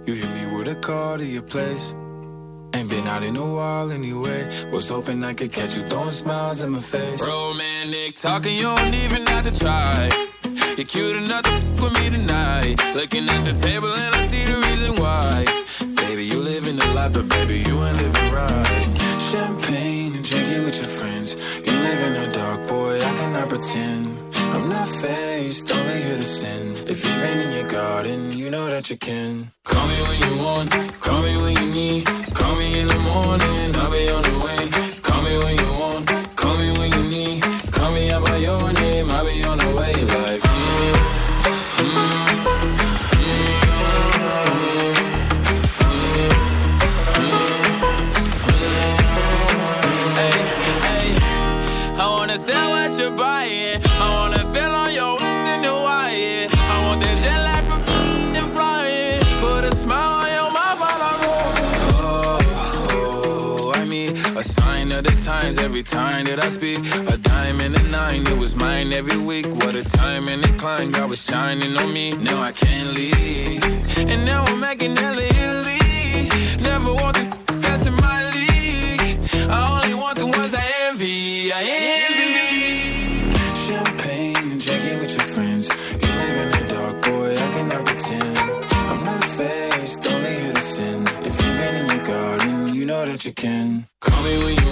You 0.05 0.13
hit 0.13 0.29
me 0.29 0.55
with 0.55 0.67
a 0.67 0.75
call 0.75 1.17
to 1.17 1.25
your 1.25 1.41
place. 1.41 1.95
Ain't 2.75 2.87
been 2.87 3.07
out 3.07 3.23
in 3.23 3.35
a 3.35 3.43
while 3.55 3.91
anyway. 3.91 4.47
Was 4.71 4.89
hoping 4.89 5.23
I 5.23 5.33
could 5.33 5.51
catch 5.51 5.75
you 5.75 5.81
throwing 5.81 6.11
smiles 6.11 6.61
in 6.61 6.69
my 6.69 6.79
face. 6.79 7.19
Romantic 7.33 8.13
talking, 8.13 8.55
you 8.55 8.69
don't 8.69 8.93
even 8.93 9.25
have 9.25 9.43
to 9.49 9.59
try. 9.59 10.07
You're 10.77 10.85
cute 10.85 11.15
enough 11.17 11.41
to 11.49 11.49
f- 11.49 11.81
with 11.81 11.93
me 11.97 12.05
tonight. 12.15 12.75
Looking 12.93 13.27
at 13.29 13.43
the 13.43 13.53
table 13.53 13.91
and 13.91 14.13
I 14.13 14.21
see 14.27 14.45
the 14.45 14.57
reason 14.67 15.01
why. 15.01 15.45
Baby, 16.05 16.25
you 16.25 16.37
living 16.37 16.75
the 16.75 16.85
life, 16.93 17.13
but 17.13 17.27
baby, 17.27 17.63
you 17.65 17.75
ain't 17.85 17.97
living 17.97 18.31
right. 18.31 18.85
Champagne 19.31 20.13
and 20.13 20.23
drinking 20.23 20.63
with 20.65 20.77
your 20.77 20.91
friends. 20.99 21.29
You 21.65 21.73
live 21.73 22.01
in 22.07 22.13
the 22.21 22.37
dark, 22.37 22.67
boy, 22.67 23.01
I 23.01 23.15
cannot 23.17 23.49
pretend. 23.49 24.29
I'm 24.53 24.69
not 24.69 24.87
faced, 24.87 25.71
only 25.71 26.01
here 26.01 26.17
to 26.17 26.23
sin. 26.23 26.75
If 26.87 26.98
in 27.23 27.51
your 27.51 27.67
garden, 27.67 28.31
you 28.31 28.49
know 28.49 28.69
that 28.69 28.89
you 28.89 28.97
can. 28.97 29.51
Every 65.79 65.97
time 65.97 66.25
that 66.25 66.43
I 66.43 66.49
speak. 66.49 66.79
A 67.07 67.17
dime 67.17 67.61
and 67.61 67.73
a 67.73 67.83
nine, 67.83 68.23
it 68.27 68.37
was 68.37 68.53
mine 68.55 68.91
every 68.91 69.17
week. 69.17 69.45
What 69.45 69.75
a 69.75 69.83
time 69.83 70.27
and 70.27 70.43
a 70.43 70.51
climb, 70.57 70.91
God 70.91 71.09
was 71.09 71.23
shining 71.23 71.77
on 71.77 71.93
me. 71.93 72.11
Now 72.17 72.41
I 72.41 72.51
can't 72.51 72.89
leave. 72.93 73.63
And 73.97 74.25
now 74.25 74.43
I'm 74.43 74.59
making 74.59 74.97
hella 74.97 75.21
Italy. 75.21 75.79
Never 76.61 76.93
want 76.93 77.15
the 77.15 77.25
that's 77.63 77.85
in 77.85 77.95
my 77.95 78.19
league. 78.35 79.19
I 79.47 79.59
only 79.75 79.95
want 79.95 80.17
the 80.19 80.27
ones 80.27 80.53
I 80.53 80.65
envy. 80.87 81.53
I 81.53 81.61
envy. 82.03 83.31
Champagne 83.65 84.51
and 84.51 84.61
drinking 84.61 84.99
with 84.99 85.13
your 85.15 85.27
friends. 85.33 85.63
You 86.01 86.11
live 86.23 86.37
in 86.43 86.49
the 86.55 86.63
dark, 86.73 86.95
boy, 87.05 87.31
I 87.45 87.47
cannot 87.55 87.85
pretend. 87.85 88.37
I'm 88.91 89.01
not 89.05 89.23
faced, 89.23 90.05
only 90.11 90.33
here 90.41 90.53
to 90.53 90.59
sin. 90.59 91.03
If 91.23 91.35
you've 91.41 91.59
in 91.79 91.85
your 91.95 92.05
garden, 92.05 92.75
you 92.75 92.85
know 92.85 93.05
that 93.05 93.23
you 93.23 93.31
can. 93.31 93.85
Call 94.01 94.21
me 94.23 94.43
when 94.43 94.55
you 94.61 94.68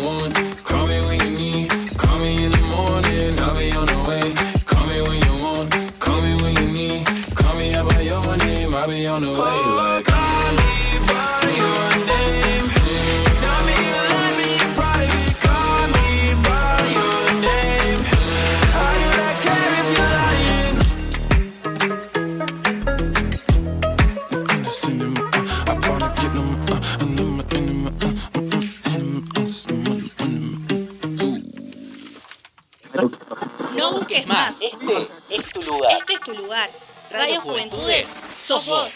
lugar. 36.48 36.70
Radio 37.12 37.42
Juventudes, 37.42 38.08
sos 38.26 38.66
vos. 38.66 38.94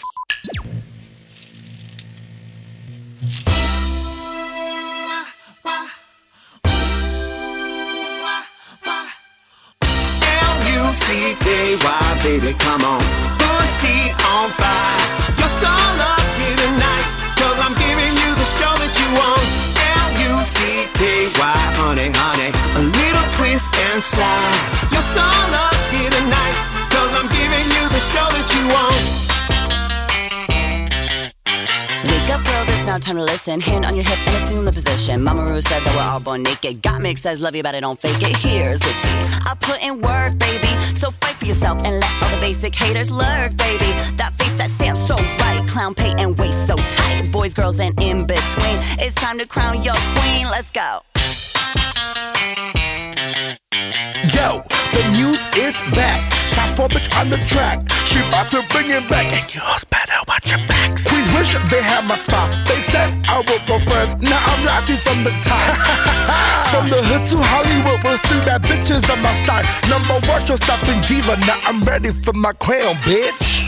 L-U-C-K-Y, 10.72 12.20
baby, 12.22 12.54
come 12.58 12.84
on. 12.84 13.02
Pussy 13.38 14.12
on 14.32 14.50
fire. 14.50 15.00
You're 15.36 15.48
so 15.48 15.68
lucky 15.68 16.56
tonight, 16.56 17.06
cause 17.36 17.58
I'm 17.60 17.74
giving 17.76 18.12
you 18.16 18.34
the 18.34 18.48
show 18.48 18.72
that 18.80 18.96
you 18.96 19.08
want. 19.12 19.44
L-U-C-K-Y, 20.08 21.58
honey, 21.76 22.10
honey. 22.12 22.50
A 22.76 22.80
little 22.80 23.28
twist 23.32 23.74
and 23.92 24.02
slide. 24.02 24.60
You're 24.92 25.02
so 25.02 25.24
lucky 25.52 26.08
tonight, 26.08 26.56
cause 27.02 27.14
I'm 27.18 27.28
giving 27.28 27.66
you 27.74 27.84
the 27.90 27.98
show 27.98 28.26
that 28.36 28.46
you 28.54 28.62
want. 28.70 29.02
Wake 32.06 32.30
up, 32.30 32.44
girls, 32.46 32.68
it's 32.68 32.86
now 32.86 32.98
time 32.98 33.16
to 33.16 33.24
listen. 33.24 33.60
Hand 33.60 33.84
on 33.84 33.96
your 33.96 34.04
hip 34.04 34.18
and 34.26 34.36
assume 34.42 34.64
the 34.64 34.72
position. 34.72 35.22
Mama 35.22 35.42
Ru 35.42 35.60
said 35.60 35.80
that 35.84 35.94
we're 35.96 36.02
all 36.02 36.20
born 36.20 36.42
naked. 36.42 36.80
Got 36.82 37.00
mixed 37.00 37.24
says 37.24 37.40
love 37.40 37.56
you, 37.56 37.62
but 37.62 37.74
I 37.74 37.80
don't 37.80 38.00
fake 38.00 38.22
it. 38.22 38.36
Here's 38.36 38.78
the 38.78 38.94
tea. 39.02 39.20
I 39.50 39.54
put 39.60 39.82
in 39.82 40.00
work, 40.00 40.38
baby. 40.38 40.72
So 40.94 41.10
fight 41.10 41.36
for 41.36 41.46
yourself 41.46 41.78
and 41.84 41.98
let 41.98 42.22
all 42.22 42.30
the 42.30 42.40
basic 42.40 42.74
haters 42.74 43.10
lurk, 43.10 43.56
baby. 43.56 43.90
That 44.20 44.32
face 44.38 44.56
that 44.58 44.70
sounds 44.70 45.04
so 45.04 45.16
right. 45.16 45.64
Clown 45.68 45.94
pay 45.94 46.12
and 46.18 46.38
waist 46.38 46.66
so 46.66 46.76
tight. 46.76 47.30
Boys, 47.32 47.54
girls, 47.54 47.80
and 47.80 48.00
in 48.00 48.26
between. 48.26 48.78
It's 49.02 49.14
time 49.16 49.38
to 49.38 49.46
crown 49.46 49.82
your 49.82 49.96
queen. 50.14 50.46
Let's 50.46 50.70
go. 50.70 51.00
Yo, 54.34 54.62
news 55.12 55.40
is 55.56 55.76
back. 55.92 56.20
Top 56.52 56.72
four 56.74 56.88
bitch 56.88 57.08
on 57.20 57.30
the 57.30 57.38
track. 57.44 57.78
She 58.08 58.20
about 58.20 58.50
to 58.50 58.64
bring 58.72 58.90
it 58.90 59.04
back. 59.08 59.28
And 59.32 59.46
yours 59.54 59.84
better 59.84 60.18
watch 60.26 60.50
your 60.50 60.60
backs. 60.66 61.06
Please 61.06 61.28
wish 61.36 61.52
they 61.70 61.82
had 61.82 62.04
my 62.04 62.16
spot. 62.16 62.48
They 62.66 62.80
said 62.92 63.08
I 63.28 63.44
would 63.44 63.64
go 63.68 63.78
first. 63.88 64.20
Now 64.20 64.40
I'm 64.40 64.64
rising 64.64 65.00
from 65.04 65.24
the 65.24 65.32
top. 65.44 65.60
from 66.72 66.88
the 66.88 67.00
hood 67.04 67.24
to 67.32 67.38
Hollywood, 67.38 68.00
we'll 68.04 68.20
see 68.28 68.40
bad 68.44 68.62
bitches 68.62 69.04
on 69.12 69.20
my 69.22 69.32
side. 69.44 69.66
Number 69.88 70.16
one, 70.26 70.44
show 70.44 70.56
stopping 70.56 71.00
diva. 71.04 71.36
Now 71.46 71.60
I'm 71.64 71.84
ready 71.84 72.10
for 72.12 72.32
my 72.32 72.52
crown, 72.54 72.96
bitch. 73.04 73.64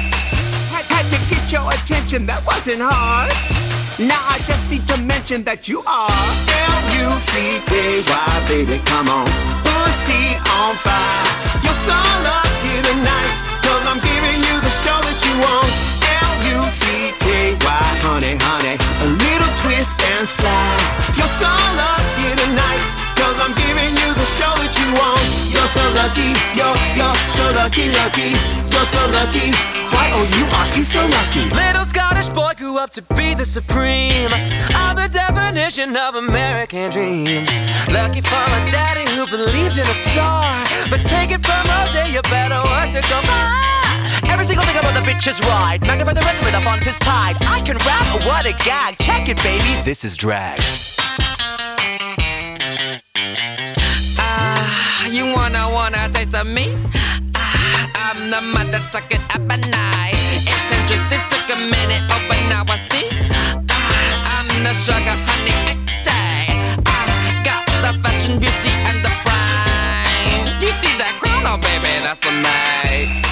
Had, 0.73 0.85
had 0.89 1.07
to 1.13 1.19
get 1.29 1.53
your 1.53 1.67
attention, 1.73 2.27
that 2.27 2.45
wasn't 2.47 2.81
hard. 2.81 3.74
Now 3.99 4.19
I 4.27 4.43
just 4.43 4.71
need 4.75 4.83
to 4.91 4.99
mention 5.07 5.47
that 5.47 5.71
you 5.71 5.79
are 5.87 6.19
L-U-C-K-Y, 6.51 8.27
baby, 8.51 8.83
come 8.91 9.07
on. 9.07 9.31
Pussy 9.63 10.35
on 10.51 10.75
fire. 10.75 11.31
You're 11.63 11.79
so 11.79 11.95
lucky 11.95 12.75
tonight, 12.91 13.33
cause 13.63 13.87
I'm 13.87 14.03
giving 14.03 14.35
you 14.51 14.57
the 14.67 14.75
show 14.83 14.99
that 14.99 15.15
you 15.23 15.31
want. 15.39 15.71
L-U-C-K-Y, 16.11 17.87
honey, 18.03 18.35
honey. 18.35 18.75
A 18.83 19.07
little 19.15 19.53
twist 19.63 20.03
and 20.03 20.27
slide. 20.27 20.83
You're 21.15 21.31
so 21.31 21.55
lucky 21.79 22.35
tonight, 22.35 22.83
cause 23.17 23.39
I'm 23.41 23.55
giving 23.55 23.93
you 23.95 24.11
the 24.15 24.29
show 24.29 24.53
that 24.61 24.75
you 24.75 24.89
want. 24.99 25.23
You're 25.51 25.71
so 25.71 25.85
lucky, 25.97 26.31
you're, 26.59 26.77
you're 26.99 27.19
so 27.31 27.45
lucky, 27.57 27.89
lucky. 27.95 28.31
You're 28.75 28.87
so 28.87 29.01
lucky. 29.17 29.55
Why 29.95 30.11
oh, 30.13 30.21
are 30.21 30.29
you 30.37 30.45
Y-O-U-R-E, 30.45 30.83
so 30.83 31.01
lucky. 31.01 31.49
Little 31.55 31.85
Scottish 31.85 32.29
boy 32.29 32.53
grew 32.57 32.77
up 32.79 32.91
to 32.91 33.03
be 33.15 33.35
the 33.35 33.45
supreme. 33.45 34.31
I'm 34.75 34.97
the 34.97 35.09
definition 35.09 35.97
of 35.97 36.17
American 36.17 36.91
dream. 36.91 37.47
Lucky 37.89 38.21
for 38.21 38.45
a 38.59 38.61
daddy 38.69 39.09
who 39.15 39.27
believed 39.27 39.79
in 39.79 39.87
a 39.87 39.95
star. 39.95 40.45
But 40.91 41.07
take 41.07 41.31
it 41.31 41.45
from 41.47 41.65
Jose, 41.67 42.13
you 42.13 42.21
better 42.29 42.61
work 42.61 42.91
to 42.93 43.03
go 43.09 43.19
far. 43.23 44.31
Every 44.31 44.45
single 44.45 44.65
thing 44.67 44.79
about 44.79 44.95
the 44.95 45.07
bitch 45.09 45.27
is 45.29 45.41
right. 45.49 45.79
Magnify 45.87 46.13
the 46.13 46.23
resume, 46.23 46.51
the 46.51 46.61
font 46.61 46.87
is 46.87 46.99
tight. 46.99 47.37
I 47.49 47.61
can 47.61 47.79
rap, 47.79 48.07
what 48.27 48.47
a 48.47 48.53
gag. 48.53 48.99
Check 48.99 49.29
it, 49.29 49.37
baby. 49.43 49.81
This 49.85 50.05
is 50.05 50.17
drag. 50.17 50.61
Taste 56.25 56.37
of 56.41 56.47
me? 56.47 56.75
Ah, 57.37 58.13
I'm 58.13 58.31
the 58.31 58.41
mother 58.41 58.81
tucking 58.93 59.21
up 59.31 59.51
at 59.53 59.61
night. 59.61 60.17
Took 60.69 60.91
it 60.91 61.23
took 61.31 61.57
a 61.57 61.59
minute, 61.59 62.03
oh, 62.11 62.25
but 62.29 62.41
now 62.49 62.65
I 62.67 62.77
see. 62.89 63.09
Ah, 63.71 64.41
I'm 64.41 64.49
the 64.65 64.73
sugar 64.73 65.17
honey 65.27 65.57
I 65.71 65.75
stay. 66.01 66.47
I 66.87 67.01
got 67.45 67.65
the 67.83 67.93
fashion, 68.01 68.39
beauty, 68.39 68.73
and 68.89 69.05
the 69.05 69.13
prime. 69.25 70.61
You 70.61 70.71
see 70.81 70.95
that 70.99 71.15
crown, 71.21 71.45
oh 71.47 71.59
baby, 71.59 71.93
that's 72.03 72.21
for 72.25 72.33
me. 72.33 73.23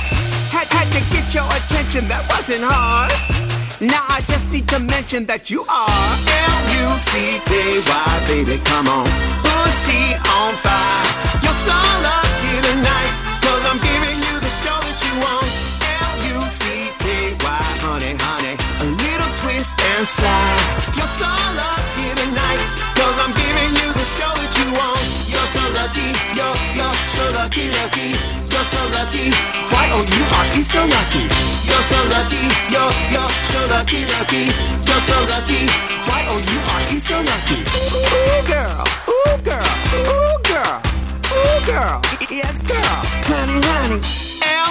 Had, 0.51 0.69
had 0.69 0.89
to 0.93 1.01
get 1.13 1.35
your 1.35 1.49
attention, 1.59 2.09
that 2.09 2.25
wasn't 2.29 2.65
hard. 2.65 3.62
Now 3.83 3.99
I 4.15 4.23
just 4.31 4.53
need 4.53 4.69
to 4.71 4.79
mention 4.79 5.27
that 5.27 5.51
you 5.51 5.67
are 5.67 6.07
L-U-C-K-Y, 6.23 8.15
baby, 8.31 8.63
come 8.63 8.87
on. 8.87 9.11
Pussy 9.43 10.15
on 10.23 10.55
fire. 10.55 11.03
You're 11.43 11.51
so 11.51 11.75
lucky 11.75 12.63
tonight, 12.63 13.11
cause 13.43 13.59
I'm 13.67 13.83
giving 13.83 14.15
you 14.23 14.39
the 14.39 14.53
show 14.55 14.79
that 14.87 15.03
you 15.03 15.11
want. 15.19 15.51
L-U-C-K-Y, 15.83 17.67
honey, 17.83 18.15
honey. 18.23 18.55
A 18.55 18.87
little 18.87 19.33
twist 19.35 19.75
and 19.99 20.07
slide. 20.07 20.63
You're 20.95 21.11
so 21.11 21.27
lucky 21.27 22.15
tonight, 22.23 22.63
cause 22.95 23.19
I'm 23.19 23.35
giving 23.35 23.83
you 23.83 23.91
the 23.99 24.07
show 24.07 24.31
that 24.31 24.53
you 24.63 24.79
want. 24.79 25.03
You're 25.27 25.51
so 25.51 25.63
lucky, 25.75 26.07
you're, 26.39 26.59
you're 26.79 26.97
so 27.11 27.25
lucky, 27.35 27.67
lucky. 27.83 28.42
You're 28.63 28.79
so 28.79 28.87
lucky. 28.95 29.27
Why 29.75 29.91
oh 29.91 30.07
you 30.07 30.23
Y-O-U-R-E, 30.23 30.63
so 30.63 30.79
lucky. 30.87 31.27
You're 31.67 31.83
so 31.83 31.99
lucky, 32.15 32.47
you're, 32.71 32.95
you're 33.11 33.35
so 33.43 33.59
lucky, 33.67 34.07
lucky. 34.15 34.55
You're 34.87 35.03
so 35.03 35.19
lucky. 35.27 35.67
Why 36.07 36.23
oh 36.31 36.39
you 36.39 36.63
Y-O-U-R-E, 36.63 36.95
so 36.95 37.19
lucky. 37.27 37.59
Ooh, 37.59 38.39
girl, 38.47 38.87
ooh, 39.11 39.35
girl, 39.43 39.67
ooh, 40.07 40.39
girl, 40.47 40.79
ooh, 41.35 41.59
girl. 41.67 41.99
Yes, 42.31 42.63
girl. 42.63 43.03
Honey, 43.27 43.59
honey. 43.67 43.99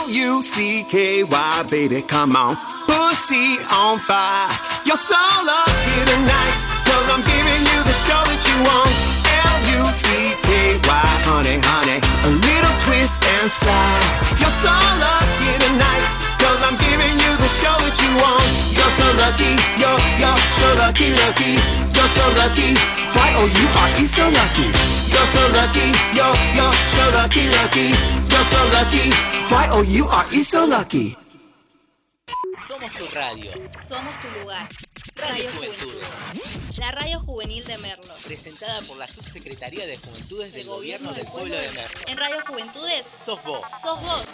L-U-C-K-Y, 0.07 1.63
baby, 1.69 2.01
come 2.01 2.37
on. 2.37 2.55
Pussy 2.87 3.59
on 3.75 3.99
fire. 3.99 4.55
You're 4.87 4.95
so 4.95 5.19
lucky 5.43 5.99
tonight, 6.07 6.55
cause 6.87 7.11
I'm 7.11 7.27
giving 7.27 7.59
you 7.59 7.83
the 7.83 7.91
show 7.91 8.23
that 8.23 8.39
you 8.39 8.55
want. 8.63 9.10
L-U-C-K-Y, 9.41 11.07
honey, 11.25 11.57
honey. 11.61 11.99
A 12.27 12.29
little 12.29 12.75
twist 12.81 13.23
and 13.25 13.49
slide. 13.49 14.07
You're 14.37 14.53
so 14.53 14.73
lucky 15.01 15.51
tonight, 15.57 16.05
cause 16.37 16.61
I'm 16.67 16.77
giving 16.77 17.13
you 17.17 17.31
the 17.41 17.49
show 17.49 17.73
that 17.85 17.95
you 17.97 18.11
want. 18.21 18.45
You're 18.73 18.93
so 18.93 19.07
lucky, 19.17 19.53
you're, 19.81 20.01
you're 20.21 20.41
so 20.53 20.67
lucky, 20.77 21.09
lucky. 21.25 21.53
You're 21.95 22.11
so 22.11 22.25
lucky. 22.37 22.73
Y-O-U-R-E, 23.13 24.03
so 24.05 24.25
lucky. 24.29 24.67
You're 25.11 25.29
so 25.29 25.43
lucky, 25.53 25.87
you're, 26.17 26.37
you're 26.57 26.75
so 26.89 27.03
lucky, 27.13 27.45
lucky. 27.61 27.93
You're 28.31 28.47
so 28.47 28.61
lucky. 28.73 29.13
Y-O-U-R-E, 29.51 30.39
so 30.41 30.65
lucky. 30.65 31.20
Somos 32.71 32.93
tu 32.93 33.05
radio. 33.07 33.51
Somos 33.85 34.19
tu 34.21 34.29
lugar. 34.39 34.69
Radio 35.15 35.43
Radio 35.43 35.51
Juventudes. 35.51 36.07
Juventudes. 36.31 36.77
La 36.77 36.91
radio 36.91 37.19
juvenil 37.19 37.65
de 37.65 37.77
Merlo. 37.79 38.13
Presentada 38.23 38.79
por 38.83 38.95
la 38.95 39.07
Subsecretaría 39.07 39.85
de 39.85 39.97
Juventudes 39.97 40.53
del 40.53 40.67
Gobierno 40.67 41.11
del 41.11 41.27
Pueblo 41.27 41.53
de 41.53 41.69
Merlo. 41.71 41.99
En 42.07 42.17
Radio 42.17 42.37
Juventudes 42.47 43.09
Sos 43.25 43.43
vos. 43.43 43.61
sos 43.81 44.01
vos. 44.01 44.29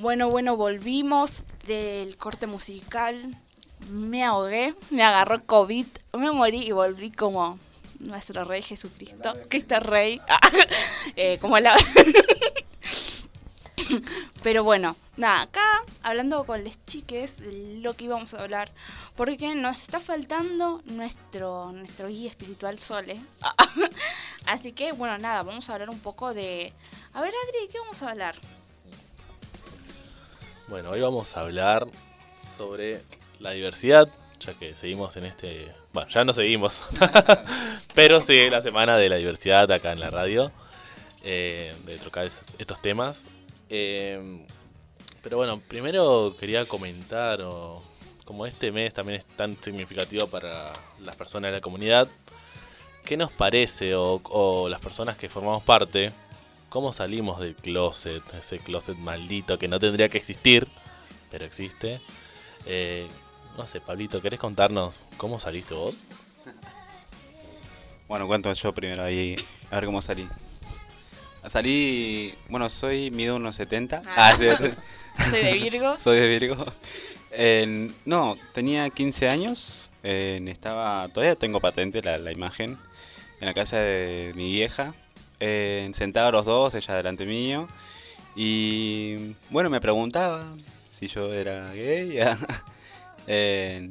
Bueno, 0.00 0.30
bueno, 0.30 0.56
volvimos 0.56 1.46
del 1.68 2.16
corte 2.16 2.48
musical. 2.48 3.40
Me 3.88 4.24
ahogué, 4.24 4.74
me 4.90 5.04
agarró 5.04 5.44
COVID, 5.46 5.86
me 6.18 6.30
morí 6.30 6.62
y 6.62 6.72
volví 6.72 7.10
como 7.10 7.58
nuestro 8.00 8.44
Rey 8.44 8.62
Jesucristo, 8.62 9.32
Cristo 9.48 9.80
Rey, 9.80 10.20
Ah, 10.28 10.38
eh, 11.16 11.38
como 11.40 11.58
la... 11.58 11.76
Pero 14.42 14.64
bueno, 14.64 14.96
nada, 15.16 15.42
acá 15.42 15.82
hablando 16.02 16.44
con 16.44 16.64
las 16.64 16.84
chiques 16.86 17.38
de 17.38 17.80
lo 17.80 17.94
que 17.94 18.04
íbamos 18.04 18.34
a 18.34 18.42
hablar, 18.42 18.70
porque 19.16 19.54
nos 19.54 19.82
está 19.82 20.00
faltando 20.00 20.82
nuestro, 20.84 21.72
nuestro 21.72 22.08
guía 22.08 22.30
espiritual 22.30 22.78
Sole. 22.78 23.20
Así 24.46 24.72
que 24.72 24.92
bueno, 24.92 25.18
nada, 25.18 25.42
vamos 25.42 25.68
a 25.70 25.74
hablar 25.74 25.90
un 25.90 26.00
poco 26.00 26.34
de... 26.34 26.72
A 27.12 27.20
ver, 27.20 27.32
Adri, 27.46 27.68
¿qué 27.70 27.78
vamos 27.78 28.02
a 28.02 28.10
hablar? 28.10 28.34
Bueno, 30.68 30.90
hoy 30.90 31.00
vamos 31.00 31.36
a 31.36 31.40
hablar 31.40 31.86
sobre 32.42 33.00
la 33.38 33.50
diversidad, 33.50 34.08
ya 34.40 34.54
que 34.54 34.74
seguimos 34.76 35.16
en 35.16 35.26
este... 35.26 35.83
Bueno, 35.94 36.08
ya 36.10 36.24
no 36.24 36.32
seguimos, 36.34 36.82
pero 37.94 38.20
sí, 38.20 38.50
la 38.50 38.60
semana 38.60 38.96
de 38.98 39.08
la 39.08 39.16
diversidad 39.16 39.70
acá 39.70 39.92
en 39.92 40.00
la 40.00 40.10
radio, 40.10 40.50
eh, 41.22 41.74
de 41.86 41.98
tocar 41.98 42.26
es- 42.26 42.40
estos 42.58 42.82
temas. 42.82 43.28
Eh, 43.70 44.44
pero 45.22 45.36
bueno, 45.36 45.60
primero 45.68 46.36
quería 46.38 46.66
comentar, 46.66 47.40
o, 47.42 47.82
como 48.24 48.44
este 48.46 48.72
mes 48.72 48.92
también 48.92 49.18
es 49.20 49.24
tan 49.26 49.56
significativo 49.62 50.26
para 50.26 50.72
las 51.00 51.14
personas 51.16 51.52
de 51.52 51.58
la 51.58 51.62
comunidad, 51.62 52.08
¿qué 53.04 53.16
nos 53.16 53.30
parece 53.30 53.94
o, 53.94 54.20
o 54.24 54.68
las 54.68 54.80
personas 54.80 55.16
que 55.16 55.28
formamos 55.28 55.62
parte, 55.62 56.10
cómo 56.70 56.92
salimos 56.92 57.38
del 57.38 57.54
closet, 57.54 58.22
ese 58.34 58.58
closet 58.58 58.96
maldito 58.96 59.58
que 59.58 59.68
no 59.68 59.78
tendría 59.78 60.08
que 60.08 60.18
existir, 60.18 60.66
pero 61.30 61.44
existe? 61.44 62.00
Eh, 62.66 63.06
no 63.56 63.66
sé, 63.66 63.80
Pablito, 63.80 64.20
¿querés 64.20 64.40
contarnos 64.40 65.06
cómo 65.16 65.38
saliste 65.40 65.74
vos? 65.74 66.04
Bueno, 68.08 68.26
cuento 68.26 68.52
yo 68.52 68.72
primero 68.72 69.02
ahí, 69.02 69.36
a 69.70 69.76
ver 69.76 69.86
cómo 69.86 70.02
salí. 70.02 70.28
Salí, 71.46 72.34
bueno, 72.48 72.68
soy, 72.70 73.10
mido 73.10 73.36
unos 73.36 73.56
70. 73.56 74.02
Ah. 74.06 74.36
sí. 74.38 74.46
Soy 75.30 75.42
de 75.42 75.52
Virgo. 75.52 75.96
soy 76.00 76.18
de 76.18 76.26
Virgo. 76.26 76.64
Eh, 77.30 77.90
no, 78.04 78.36
tenía 78.52 78.90
15 78.90 79.28
años, 79.28 79.90
eh, 80.02 80.42
estaba, 80.48 81.08
todavía 81.08 81.36
tengo 81.36 81.60
patente 81.60 82.02
la, 82.02 82.18
la 82.18 82.32
imagen, 82.32 82.78
en 83.40 83.46
la 83.46 83.54
casa 83.54 83.78
de 83.78 84.32
mi 84.34 84.50
vieja, 84.52 84.94
eh, 85.38 85.88
sentados 85.94 86.32
los 86.32 86.46
dos, 86.46 86.74
ella 86.74 86.94
delante 86.94 87.26
mío, 87.26 87.68
y 88.34 89.34
bueno, 89.50 89.70
me 89.70 89.80
preguntaba 89.80 90.44
si 90.88 91.08
yo 91.08 91.32
era 91.32 91.72
gay. 91.72 92.18
Eh, 93.26 93.88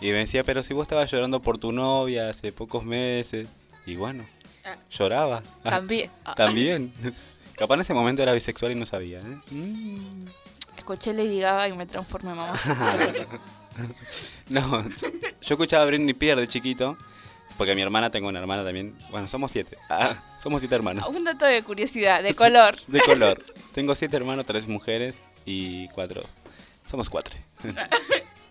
y 0.00 0.06
me 0.06 0.14
decía, 0.18 0.42
pero 0.44 0.62
si 0.62 0.74
vos 0.74 0.82
estabas 0.84 1.10
llorando 1.10 1.40
por 1.40 1.58
tu 1.58 1.72
novia 1.72 2.28
hace 2.30 2.52
pocos 2.52 2.84
meses, 2.84 3.48
y 3.86 3.94
bueno, 3.96 4.26
Ah. 4.64 4.76
lloraba. 4.90 5.42
También. 5.62 6.10
Ah. 6.24 6.34
También. 6.36 6.92
Capaz 7.56 7.74
en 7.74 7.80
ese 7.82 7.94
momento 7.94 8.22
era 8.22 8.32
bisexual 8.32 8.72
y 8.72 8.74
no 8.76 8.86
sabía. 8.86 9.18
¿eh? 9.20 9.38
Mm. 9.50 10.26
Escuché 10.78 11.12
Lady 11.12 11.40
Gaga 11.40 11.68
y 11.68 11.76
me 11.76 11.86
transformé 11.86 12.30
en 12.30 12.36
mamá. 12.38 12.58
No, 14.48 14.82
yo, 14.88 15.08
yo 15.40 15.54
escuchaba 15.54 15.84
a 15.84 15.86
Britney 15.86 16.10
Spears 16.10 16.40
de 16.40 16.48
chiquito, 16.48 16.96
porque 17.56 17.74
mi 17.74 17.82
hermana, 17.82 18.10
tengo 18.10 18.28
una 18.28 18.40
hermana 18.40 18.64
también. 18.64 18.96
Bueno, 19.10 19.28
somos 19.28 19.50
siete. 19.52 19.78
Ah, 19.88 20.14
somos 20.42 20.60
siete 20.60 20.74
hermanos. 20.74 21.06
Un 21.08 21.22
dato 21.24 21.44
de 21.44 21.62
curiosidad, 21.62 22.22
de 22.22 22.34
color. 22.34 22.76
De 22.88 23.00
color. 23.00 23.40
Tengo 23.72 23.94
siete 23.94 24.16
hermanos, 24.16 24.44
tres 24.46 24.66
mujeres. 24.66 25.14
y 25.44 25.88
cuatro. 25.88 26.22
Somos 26.84 27.08
cuatro. 27.10 27.36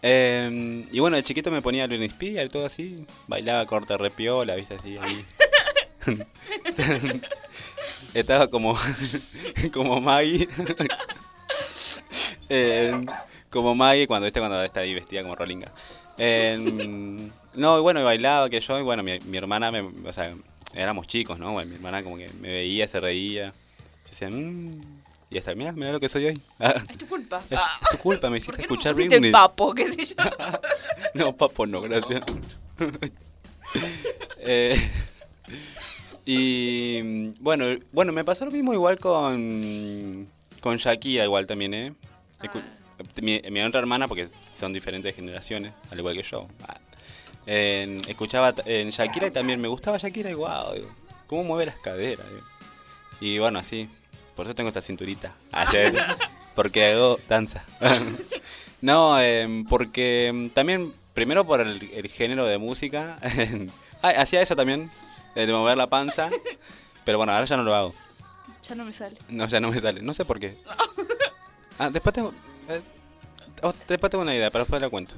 Eh, 0.03 0.85
y 0.91 0.99
bueno, 0.99 1.15
de 1.15 1.23
chiquito 1.23 1.51
me 1.51 1.61
ponía 1.61 1.87
Britney 1.87 2.07
Spears 2.07 2.47
y 2.47 2.49
todo 2.49 2.65
así. 2.65 3.05
Bailaba 3.27 3.65
corte 3.65 3.97
repiola, 3.97 4.55
viste 4.55 4.75
así. 4.75 4.97
ahí. 4.97 5.25
Estaba 8.13 8.47
como, 8.47 8.77
como 9.73 10.01
Maggie. 10.01 10.47
Eh, 12.49 12.99
como 13.49 13.75
Maggie 13.75 14.07
cuando 14.07 14.25
viste 14.25 14.39
cuando 14.39 14.63
está 14.63 14.81
ahí 14.81 14.93
vestida 14.93 15.21
como 15.21 15.35
Rolinga. 15.35 15.71
Eh, 16.17 16.57
no, 17.55 17.77
y 17.77 17.81
bueno, 17.81 18.01
y 18.01 18.03
bailaba 18.03 18.49
que 18.49 18.59
yo, 18.59 18.79
y 18.79 18.81
bueno, 18.83 19.03
mi, 19.03 19.19
mi 19.19 19.37
hermana, 19.37 19.71
me, 19.71 19.81
o 19.81 20.13
sea, 20.13 20.33
éramos 20.73 21.07
chicos, 21.07 21.39
¿no? 21.39 21.51
Bueno, 21.53 21.69
mi 21.69 21.75
hermana 21.75 22.03
como 22.03 22.17
que 22.17 22.29
me 22.39 22.49
veía, 22.49 22.87
se 22.87 22.99
reía. 22.99 23.53
Yo 24.05 24.09
decía, 24.09 24.29
mmm. 24.29 25.00
Y 25.31 25.37
hasta, 25.37 25.55
mira, 25.55 25.71
mira 25.71 25.91
lo 25.93 25.99
que 25.99 26.09
soy 26.09 26.25
hoy. 26.25 26.41
Ah, 26.59 26.75
Es 26.89 26.97
tu 26.97 27.07
culpa. 27.07 27.41
es 27.49 27.59
tu 27.91 27.97
culpa, 27.97 28.29
me 28.29 28.37
hiciste 28.37 28.51
¿Por 28.51 28.61
qué 28.61 28.67
no 28.67 28.91
escuchar 28.91 28.95
Britney. 28.95 29.31
papo, 29.31 29.73
qué 29.73 29.91
sé 29.91 30.05
yo? 30.05 30.15
No, 31.15 31.35
papo 31.35 31.65
no, 31.65 31.81
gracias. 31.81 32.21
Eh, 34.43 34.75
y 36.25 37.29
bueno, 37.39 37.65
bueno, 37.91 38.11
me 38.11 38.23
pasó 38.23 38.45
lo 38.45 38.51
mismo 38.51 38.73
igual 38.73 38.99
con, 38.99 40.27
con 40.59 40.77
Shakira, 40.77 41.23
igual 41.23 41.47
también, 41.47 41.73
¿eh? 41.73 41.93
Escu- 42.41 42.61
Mi, 43.21 43.41
mi 43.49 43.61
otra 43.61 43.79
hermana, 43.79 44.07
porque 44.07 44.27
son 44.57 44.73
diferentes 44.73 45.15
generaciones, 45.15 45.73
al 45.89 45.99
igual 45.99 46.15
que 46.15 46.23
yo. 46.23 46.47
Ah. 46.67 46.77
En- 47.45 48.01
escuchaba 48.07 48.53
en 48.65 48.89
Shakira 48.91 49.27
y 49.27 49.31
también 49.31 49.59
me 49.61 49.67
gustaba 49.67 49.97
Shakira 49.97 50.29
y 50.29 50.33
wow, 50.35 50.73
digo, 50.75 50.89
cómo 51.27 51.43
mueve 51.43 51.65
las 51.67 51.75
caderas. 51.77 52.25
digo. 52.29 52.41
Y 53.21 53.39
bueno, 53.39 53.59
así, 53.59 53.89
por 54.35 54.45
eso 54.45 54.55
tengo 54.55 54.69
esta 54.69 54.81
cinturita. 54.81 55.33
Ayer, 55.51 55.93
porque 56.55 56.91
hago 56.91 57.19
danza. 57.27 57.63
no, 58.81 59.19
em, 59.19 59.65
porque 59.65 60.27
em, 60.27 60.49
también, 60.49 60.93
primero 61.13 61.45
por 61.45 61.61
el, 61.61 61.89
el 61.93 62.07
género 62.09 62.45
de 62.45 62.57
música. 62.57 63.17
ah, 64.01 64.09
hacía 64.17 64.41
eso 64.41 64.55
también, 64.55 64.91
eh, 65.35 65.45
de 65.45 65.53
mover 65.53 65.77
la 65.77 65.87
panza. 65.87 66.29
Pero 67.03 67.17
bueno, 67.17 67.33
ahora 67.33 67.45
ya 67.45 67.57
no 67.57 67.63
lo 67.63 67.75
hago. 67.75 67.93
Ya 68.63 68.75
no 68.75 68.85
me 68.85 68.91
sale. 68.91 69.17
No, 69.29 69.47
ya 69.47 69.59
no 69.59 69.71
me 69.71 69.79
sale. 69.79 70.01
No 70.01 70.13
sé 70.13 70.23
por 70.25 70.39
qué. 70.39 70.55
Ah, 71.79 71.89
después 71.89 72.13
tengo... 72.13 72.31
eh, 72.69 72.81
oh, 73.63 73.73
después 73.87 74.11
tengo 74.11 74.21
una 74.21 74.35
idea, 74.35 74.51
pero 74.51 74.65
después 74.65 74.81
la 74.81 74.89
cuento. 74.89 75.15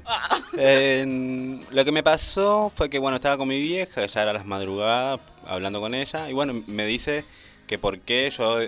Eh, 0.56 1.60
lo 1.70 1.84
que 1.84 1.92
me 1.92 2.02
pasó 2.02 2.72
fue 2.74 2.88
que, 2.88 2.98
bueno, 2.98 3.16
estaba 3.16 3.36
con 3.36 3.48
mi 3.48 3.60
vieja, 3.60 4.06
ya 4.06 4.22
era 4.22 4.32
las 4.32 4.46
madrugadas, 4.46 5.20
hablando 5.46 5.80
con 5.80 5.94
ella, 5.94 6.30
y 6.30 6.32
bueno, 6.32 6.62
me 6.66 6.86
dice 6.86 7.24
que 7.66 7.78
por 7.78 8.00
qué 8.00 8.30
yo, 8.36 8.58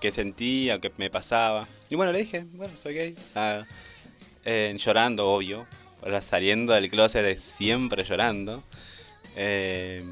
qué 0.00 0.10
sentía, 0.10 0.78
qué 0.78 0.92
me 0.96 1.10
pasaba. 1.10 1.66
Y 1.88 1.94
bueno, 1.94 2.12
le 2.12 2.20
dije, 2.20 2.44
bueno, 2.52 2.76
soy 2.76 2.94
gay. 2.94 3.14
Ah, 3.34 3.64
llorando, 4.44 5.28
obvio. 5.30 5.66
Ahora 6.02 6.22
saliendo 6.22 6.72
del 6.72 6.90
closet 6.90 7.38
siempre 7.38 8.04
llorando. 8.04 8.62
Eh, 9.36 10.02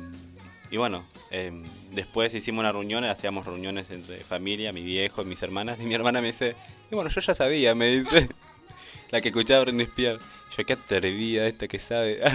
y 0.71 0.77
bueno, 0.77 1.05
eh, 1.31 1.51
después 1.93 2.35
hicimos 2.35 2.61
una 2.61 2.73
reunión, 2.73 3.05
hacíamos 3.05 3.47
reuniones 3.47 3.91
entre 3.91 4.19
familia, 4.19 4.73
mi 4.73 4.83
viejo 4.83 5.25
mis 5.25 5.43
hermanas. 5.43 5.79
Y 5.81 5.85
mi 5.85 5.95
hermana 5.95 6.21
me 6.21 6.29
dice, 6.29 6.57
y 6.91 6.95
bueno, 6.95 7.11
yo 7.11 7.21
ya 7.21 7.35
sabía, 7.35 7.75
me 7.75 7.89
dice, 7.89 8.29
la 9.11 9.21
que 9.21 9.29
escuchaba 9.29 9.65
Britney 9.65 9.87
Spears. 9.87 10.23
Yo, 10.57 10.65
qué 10.65 10.73
atrevida 10.75 11.47
esta 11.47 11.69
que 11.69 11.79
sabe. 11.79 12.21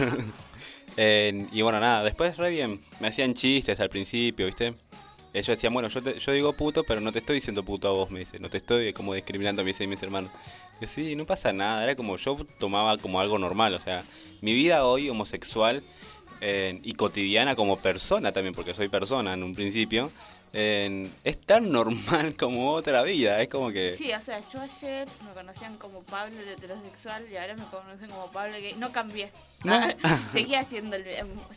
Y 0.95 1.61
bueno, 1.63 1.79
nada, 1.79 2.03
después 2.03 2.37
re 2.37 2.51
bien. 2.51 2.79
Me 2.99 3.07
hacían 3.07 3.33
chistes 3.33 3.79
al 3.79 3.89
principio, 3.89 4.45
¿viste? 4.45 4.75
Ellos 5.33 5.47
decían, 5.47 5.73
bueno, 5.73 5.89
yo, 5.89 6.01
te- 6.03 6.19
yo 6.19 6.31
digo 6.31 6.53
puto, 6.53 6.83
pero 6.83 7.01
no 7.01 7.11
te 7.11 7.19
estoy 7.19 7.35
diciendo 7.35 7.63
puto 7.63 7.87
a 7.87 7.91
vos, 7.91 8.11
me 8.11 8.19
dice. 8.19 8.39
No 8.39 8.49
te 8.49 8.57
estoy 8.57 8.93
como 8.93 9.13
discriminando, 9.15 9.63
me 9.63 9.69
dicen 9.69 9.89
mis 9.89 10.01
hermanos. 10.03 10.31
Sí, 10.85 11.15
no 11.15 11.25
pasa 11.25 11.51
nada. 11.53 11.83
Era 11.83 11.95
como 11.95 12.17
yo 12.17 12.37
tomaba 12.59 12.97
como 12.97 13.19
algo 13.19 13.39
normal. 13.39 13.73
O 13.73 13.79
sea, 13.79 14.03
mi 14.41 14.53
vida 14.53 14.85
hoy 14.85 15.09
homosexual 15.09 15.81
eh, 16.41 16.79
y 16.83 16.93
cotidiana 16.93 17.55
como 17.55 17.77
persona 17.79 18.31
también, 18.31 18.53
porque 18.53 18.73
soy 18.73 18.89
persona 18.89 19.33
en 19.33 19.43
un 19.43 19.55
principio, 19.55 20.11
eh, 20.53 21.09
es 21.23 21.41
tan 21.41 21.71
normal 21.71 22.35
como 22.39 22.71
otra 22.73 23.01
vida. 23.01 23.41
Es 23.41 23.47
como 23.49 23.71
que... 23.71 23.91
Sí, 23.91 24.11
o 24.13 24.21
sea, 24.21 24.39
yo 24.51 24.61
ayer 24.61 25.07
me 25.25 25.33
conocían 25.33 25.77
como 25.77 26.03
Pablo 26.03 26.39
el 26.39 26.49
heterosexual 26.49 27.25
y 27.31 27.37
ahora 27.37 27.55
me 27.55 27.65
conocen 27.65 28.09
como 28.09 28.27
Pablo 28.31 28.53
gay. 28.57 28.75
No 28.77 28.91
cambié. 28.91 29.31
No. 29.63 29.79
seguía 30.31 30.63
siendo 30.63 30.95
el 30.95 31.05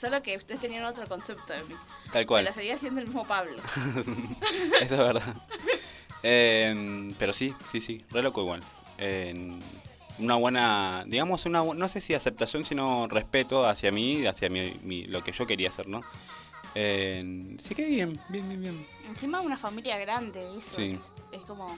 Solo 0.00 0.22
que 0.22 0.36
ustedes 0.36 0.60
tenían 0.60 0.84
otro 0.84 1.06
concepto 1.06 1.52
de 1.52 1.62
mí. 1.64 1.74
Tal 2.12 2.24
cual. 2.26 2.44
Pero 2.44 2.54
seguía 2.54 2.78
siendo 2.78 3.00
el 3.00 3.06
mismo 3.06 3.26
Pablo. 3.26 3.56
Eso 4.80 4.94
es 4.94 4.98
verdad. 4.98 5.34
Eh, 6.22 7.12
pero 7.18 7.32
sí, 7.32 7.54
sí, 7.70 7.80
sí, 7.80 8.02
re 8.10 8.22
loco 8.22 8.40
igual. 8.40 8.62
Eh, 8.98 9.52
una 10.18 10.36
buena, 10.36 11.04
digamos, 11.06 11.44
una 11.44 11.62
no 11.62 11.88
sé 11.90 12.00
si 12.00 12.14
aceptación, 12.14 12.64
sino 12.64 13.06
respeto 13.08 13.66
hacia 13.66 13.90
mí, 13.92 14.24
hacia 14.26 14.48
mi, 14.48 14.74
mi- 14.82 15.02
lo 15.02 15.22
que 15.22 15.32
yo 15.32 15.46
quería 15.46 15.68
hacer, 15.68 15.86
¿no? 15.88 16.00
Eh, 16.78 17.56
sí 17.58 17.74
que 17.74 17.86
bien, 17.86 18.20
bien, 18.28 18.46
bien, 18.48 18.60
bien. 18.60 18.86
Encima 19.08 19.40
una 19.40 19.56
familia 19.56 19.96
grande, 19.96 20.40
eso. 20.56 20.76
Sí. 20.76 20.98
Es, 21.32 21.40
es 21.40 21.44
como, 21.46 21.74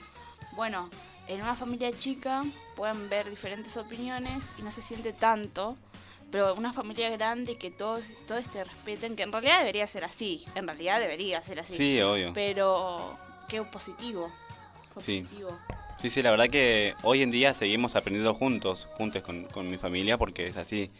bueno, 0.57 0.89
en 1.27 1.41
una 1.41 1.55
familia 1.55 1.91
chica 1.97 2.43
pueden 2.75 3.07
ver 3.07 3.29
diferentes 3.29 3.77
opiniones 3.77 4.53
y 4.57 4.61
no 4.61 4.71
se 4.71 4.81
siente 4.81 5.13
tanto. 5.13 5.77
Pero 6.31 6.53
una 6.53 6.73
familia 6.73 7.09
grande 7.09 7.55
que 7.57 7.71
todos, 7.71 8.13
todos 8.27 8.47
te 8.49 8.63
respeten, 8.63 9.15
que 9.15 9.23
en 9.23 9.31
realidad 9.31 9.59
debería 9.59 9.87
ser 9.87 10.03
así. 10.03 10.45
En 10.53 10.67
realidad 10.67 10.99
debería 10.99 11.41
ser 11.41 11.59
así. 11.61 11.73
Sí, 11.75 12.01
obvio. 12.01 12.33
Pero 12.33 13.17
qué 13.47 13.61
positivo. 13.63 14.29
Fue 14.93 15.01
Sí. 15.01 15.21
positivo. 15.21 15.57
Sí, 15.99 16.09
sí, 16.09 16.21
la 16.21 16.31
verdad 16.31 16.47
que 16.49 16.93
hoy 17.03 17.23
en 17.23 17.31
día 17.31 17.53
seguimos 17.53 17.95
aprendiendo 17.95 18.33
juntos, 18.35 18.87
juntos 18.91 19.23
con, 19.23 19.45
con 19.45 19.69
mi 19.71 19.77
familia, 19.77 20.17
porque 20.17 20.45
es 20.47 20.57
así. 20.57 20.91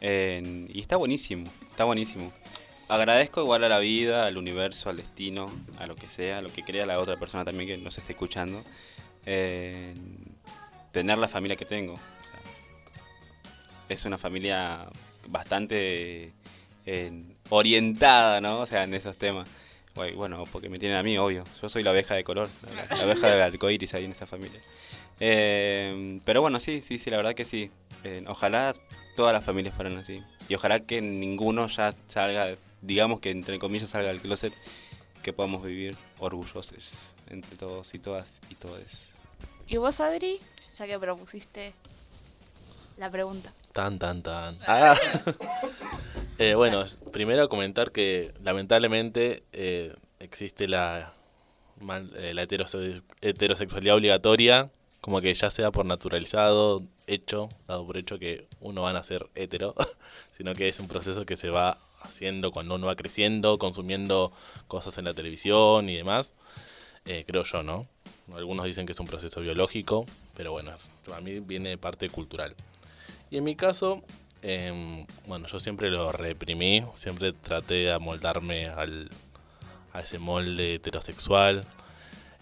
Eh, 0.00 0.64
y 0.72 0.80
está 0.80 0.96
buenísimo, 0.96 1.46
está 1.70 1.84
buenísimo. 1.84 2.32
Agradezco 2.92 3.40
igual 3.40 3.64
a 3.64 3.70
la 3.70 3.78
vida, 3.78 4.26
al 4.26 4.36
universo, 4.36 4.90
al 4.90 4.98
destino, 4.98 5.46
a 5.78 5.86
lo 5.86 5.96
que 5.96 6.08
sea, 6.08 6.38
a 6.38 6.42
lo 6.42 6.50
que 6.52 6.62
crea 6.62 6.84
la 6.84 6.98
otra 6.98 7.18
persona 7.18 7.42
también 7.42 7.66
que 7.66 7.78
nos 7.78 7.96
esté 7.96 8.12
escuchando. 8.12 8.62
eh, 9.24 9.94
tener 10.90 11.16
la 11.16 11.26
familia 11.28 11.56
que 11.56 11.64
tengo. 11.64 11.94
O 11.94 11.96
sea, 11.96 12.40
es 13.88 14.04
una 14.04 14.18
familia 14.18 14.88
bastante 15.26 16.32
eh, 16.84 17.22
orientada, 17.48 18.42
¿no? 18.42 18.60
O 18.60 18.66
sea, 18.66 18.84
en 18.84 18.92
esos 18.92 19.16
temas. 19.16 19.48
Bueno, 19.94 20.44
porque 20.52 20.68
me 20.68 20.76
tienen 20.78 20.98
a 20.98 21.02
mí, 21.02 21.16
obvio. 21.16 21.44
Yo 21.62 21.68
soy 21.70 21.82
la 21.82 21.92
oveja 21.92 22.14
de 22.14 22.24
color, 22.24 22.48
la, 22.90 22.96
la 22.96 23.04
oveja 23.06 23.30
del 23.30 23.40
arcoíris 23.54 23.94
ahí 23.94 24.04
en 24.04 24.12
esa 24.12 24.26
familia. 24.26 24.60
Eh, 25.18 26.20
pero 26.26 26.42
bueno, 26.42 26.60
sí, 26.60 26.82
sí, 26.82 26.98
sí, 26.98 27.08
la 27.08 27.16
verdad 27.16 27.34
que 27.34 27.46
sí. 27.46 27.70
Ojalá 28.26 28.74
todas 29.16 29.32
las 29.32 29.44
familias 29.44 29.74
fueran 29.74 29.96
así. 29.96 30.22
Y 30.48 30.54
ojalá 30.56 30.80
que 30.80 31.00
ninguno 31.00 31.68
ya 31.68 31.94
salga, 32.06 32.54
digamos 32.82 33.20
que 33.20 33.30
entre 33.30 33.58
comillas 33.58 33.88
salga 33.90 34.08
del 34.08 34.20
closet, 34.20 34.52
que 35.22 35.32
podamos 35.32 35.62
vivir 35.64 35.96
orgullosos 36.18 37.14
entre 37.30 37.56
todos 37.56 37.94
y 37.94 37.98
todas 37.98 38.40
y 38.50 38.54
todes. 38.56 39.10
¿Y 39.68 39.76
vos, 39.78 40.00
Adri? 40.00 40.40
Ya 40.76 40.86
que 40.86 40.98
propusiste 40.98 41.72
la 42.98 43.10
pregunta. 43.10 43.52
Tan, 43.72 43.98
tan, 43.98 44.22
tan. 44.22 44.58
Ah. 44.66 44.96
Eh, 46.38 46.54
bueno, 46.56 46.82
primero 47.12 47.48
comentar 47.48 47.92
que 47.92 48.32
lamentablemente 48.42 49.44
eh, 49.52 49.94
existe 50.18 50.66
la, 50.66 51.12
mal- 51.80 52.10
eh, 52.16 52.34
la 52.34 52.42
heterose- 52.42 53.02
heterosexualidad 53.20 53.94
obligatoria, 53.96 54.70
como 55.00 55.20
que 55.20 55.32
ya 55.34 55.50
sea 55.50 55.70
por 55.70 55.86
naturalizado, 55.86 56.82
hecho, 57.06 57.48
dado 57.68 57.86
por 57.86 57.96
hecho 57.96 58.18
que 58.18 58.48
uno 58.60 58.82
va 58.82 58.90
a 58.90 58.92
nacer 58.94 59.24
hetero, 59.36 59.74
sino 60.36 60.52
que 60.54 60.66
es 60.68 60.80
un 60.80 60.88
proceso 60.88 61.24
que 61.26 61.36
se 61.36 61.50
va 61.50 61.78
haciendo 62.04 62.52
cuando 62.52 62.74
uno 62.74 62.86
va 62.86 62.96
creciendo, 62.96 63.58
consumiendo 63.58 64.32
cosas 64.68 64.98
en 64.98 65.04
la 65.04 65.14
televisión 65.14 65.88
y 65.88 65.96
demás. 65.96 66.34
Eh, 67.04 67.24
creo 67.26 67.42
yo, 67.42 67.62
¿no? 67.62 67.88
Algunos 68.34 68.64
dicen 68.64 68.86
que 68.86 68.92
es 68.92 69.00
un 69.00 69.06
proceso 69.06 69.40
biológico, 69.40 70.06
pero 70.34 70.52
bueno, 70.52 70.72
para 71.06 71.20
mí 71.20 71.40
viene 71.40 71.70
de 71.70 71.78
parte 71.78 72.08
cultural. 72.08 72.54
Y 73.30 73.38
en 73.38 73.44
mi 73.44 73.56
caso, 73.56 74.02
em, 74.42 75.04
bueno, 75.26 75.46
yo 75.48 75.58
siempre 75.58 75.90
lo 75.90 76.12
reprimí, 76.12 76.84
siempre 76.92 77.32
traté 77.32 77.74
de 77.74 77.92
amoldarme 77.92 78.68
al, 78.68 79.10
a 79.92 80.00
ese 80.00 80.18
molde 80.18 80.74
heterosexual. 80.74 81.66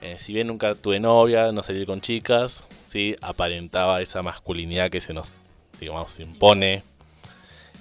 Eh, 0.02 0.16
si 0.18 0.32
bien 0.32 0.46
nunca 0.46 0.74
tuve 0.74 1.00
novia, 1.00 1.52
no 1.52 1.62
salí 1.62 1.84
con 1.86 2.00
chicas, 2.00 2.66
sí 2.86 3.16
aparentaba 3.20 4.00
esa 4.00 4.22
masculinidad 4.22 4.90
que 4.90 5.00
se 5.00 5.12
nos, 5.14 5.40
digamos, 5.78 6.18
impone. 6.20 6.82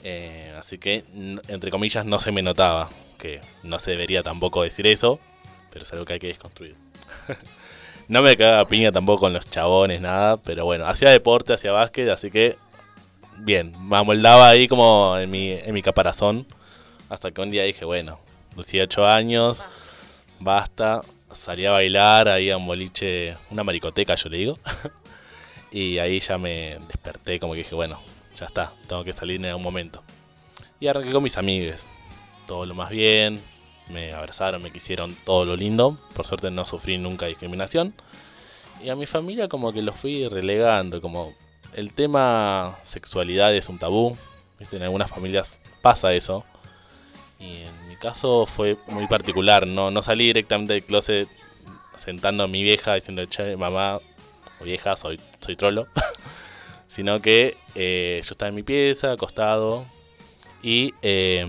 Eh, 0.03 0.53
así 0.57 0.77
que, 0.77 1.03
entre 1.47 1.71
comillas, 1.71 2.05
no 2.05 2.19
se 2.19 2.31
me 2.31 2.41
notaba, 2.41 2.89
que 3.17 3.41
no 3.63 3.79
se 3.79 3.91
debería 3.91 4.23
tampoco 4.23 4.63
decir 4.63 4.87
eso, 4.87 5.19
pero 5.71 5.83
es 5.83 5.91
algo 5.93 6.05
que 6.05 6.13
hay 6.13 6.19
que 6.19 6.27
desconstruir. 6.27 6.75
no 8.07 8.21
me 8.21 8.35
cagaba 8.37 8.67
piña 8.67 8.91
tampoco 8.91 9.21
con 9.21 9.33
los 9.33 9.49
chabones, 9.49 10.01
nada, 10.01 10.37
pero 10.37 10.65
bueno, 10.65 10.85
hacía 10.85 11.09
deporte, 11.09 11.53
hacía 11.53 11.71
básquet, 11.71 12.09
así 12.09 12.31
que 12.31 12.57
bien, 13.39 13.73
me 13.87 13.97
amoldaba 13.97 14.49
ahí 14.49 14.67
como 14.67 15.17
en 15.17 15.29
mi, 15.29 15.51
en 15.51 15.73
mi 15.73 15.81
caparazón. 15.81 16.45
Hasta 17.09 17.31
que 17.31 17.41
un 17.41 17.49
día 17.49 17.63
dije, 17.63 17.85
bueno, 17.85 18.19
18 18.55 19.07
años, 19.07 19.63
basta. 20.39 21.01
salí 21.31 21.65
a 21.65 21.71
bailar 21.71 22.27
ahí 22.27 22.51
a 22.51 22.57
un 22.57 22.67
boliche, 22.67 23.37
una 23.49 23.63
maricoteca 23.63 24.15
yo 24.15 24.29
le 24.29 24.37
digo. 24.37 24.59
y 25.71 25.97
ahí 25.97 26.19
ya 26.19 26.37
me 26.37 26.77
desperté, 26.87 27.39
como 27.39 27.53
que 27.53 27.59
dije, 27.59 27.75
bueno, 27.75 27.99
ya 28.39 28.45
está, 28.45 28.73
tengo 28.87 29.03
que 29.03 29.13
salir 29.13 29.37
en 29.37 29.45
algún 29.45 29.63
momento. 29.63 30.03
Y 30.79 30.87
arranqué 30.87 31.11
con 31.11 31.23
mis 31.23 31.37
amigues, 31.37 31.91
todo 32.47 32.65
lo 32.65 32.73
más 32.73 32.89
bien, 32.89 33.41
me 33.89 34.13
abrazaron, 34.13 34.61
me 34.61 34.71
quisieron 34.71 35.15
todo 35.25 35.45
lo 35.45 35.55
lindo. 35.55 35.97
Por 36.13 36.25
suerte 36.25 36.51
no 36.51 36.65
sufrí 36.65 36.97
nunca 36.97 37.25
discriminación. 37.25 37.93
Y 38.81 38.89
a 38.89 38.95
mi 38.95 39.05
familia 39.05 39.49
como 39.49 39.73
que 39.73 39.81
lo 39.81 39.91
fui 39.91 40.27
relegando, 40.29 41.01
como 41.01 41.33
el 41.73 41.93
tema 41.93 42.77
sexualidad 42.81 43.53
es 43.53 43.67
un 43.67 43.79
tabú. 43.79 44.15
¿viste? 44.59 44.77
En 44.77 44.83
algunas 44.83 45.09
familias 45.09 45.59
pasa 45.81 46.13
eso. 46.13 46.45
Y 47.39 47.61
en 47.61 47.87
mi 47.89 47.95
caso 47.97 48.45
fue 48.45 48.77
muy 48.87 49.07
particular. 49.07 49.67
No, 49.67 49.91
no 49.91 50.01
salí 50.03 50.25
directamente 50.25 50.73
del 50.73 50.83
closet 50.83 51.27
sentando 51.95 52.43
a 52.43 52.47
mi 52.47 52.63
vieja 52.63 52.93
diciendo, 52.93 53.25
che, 53.25 53.57
mamá 53.57 53.99
o 54.61 54.63
vieja, 54.63 54.95
soy, 54.95 55.19
soy 55.39 55.55
trolo. 55.55 55.87
Sino 56.89 57.21
que 57.21 57.55
eh, 57.75 58.19
yo 58.25 58.31
estaba 58.31 58.49
en 58.49 58.55
mi 58.55 58.63
pieza, 58.63 59.11
acostado. 59.13 59.85
Y 60.61 60.93
eh, 61.03 61.45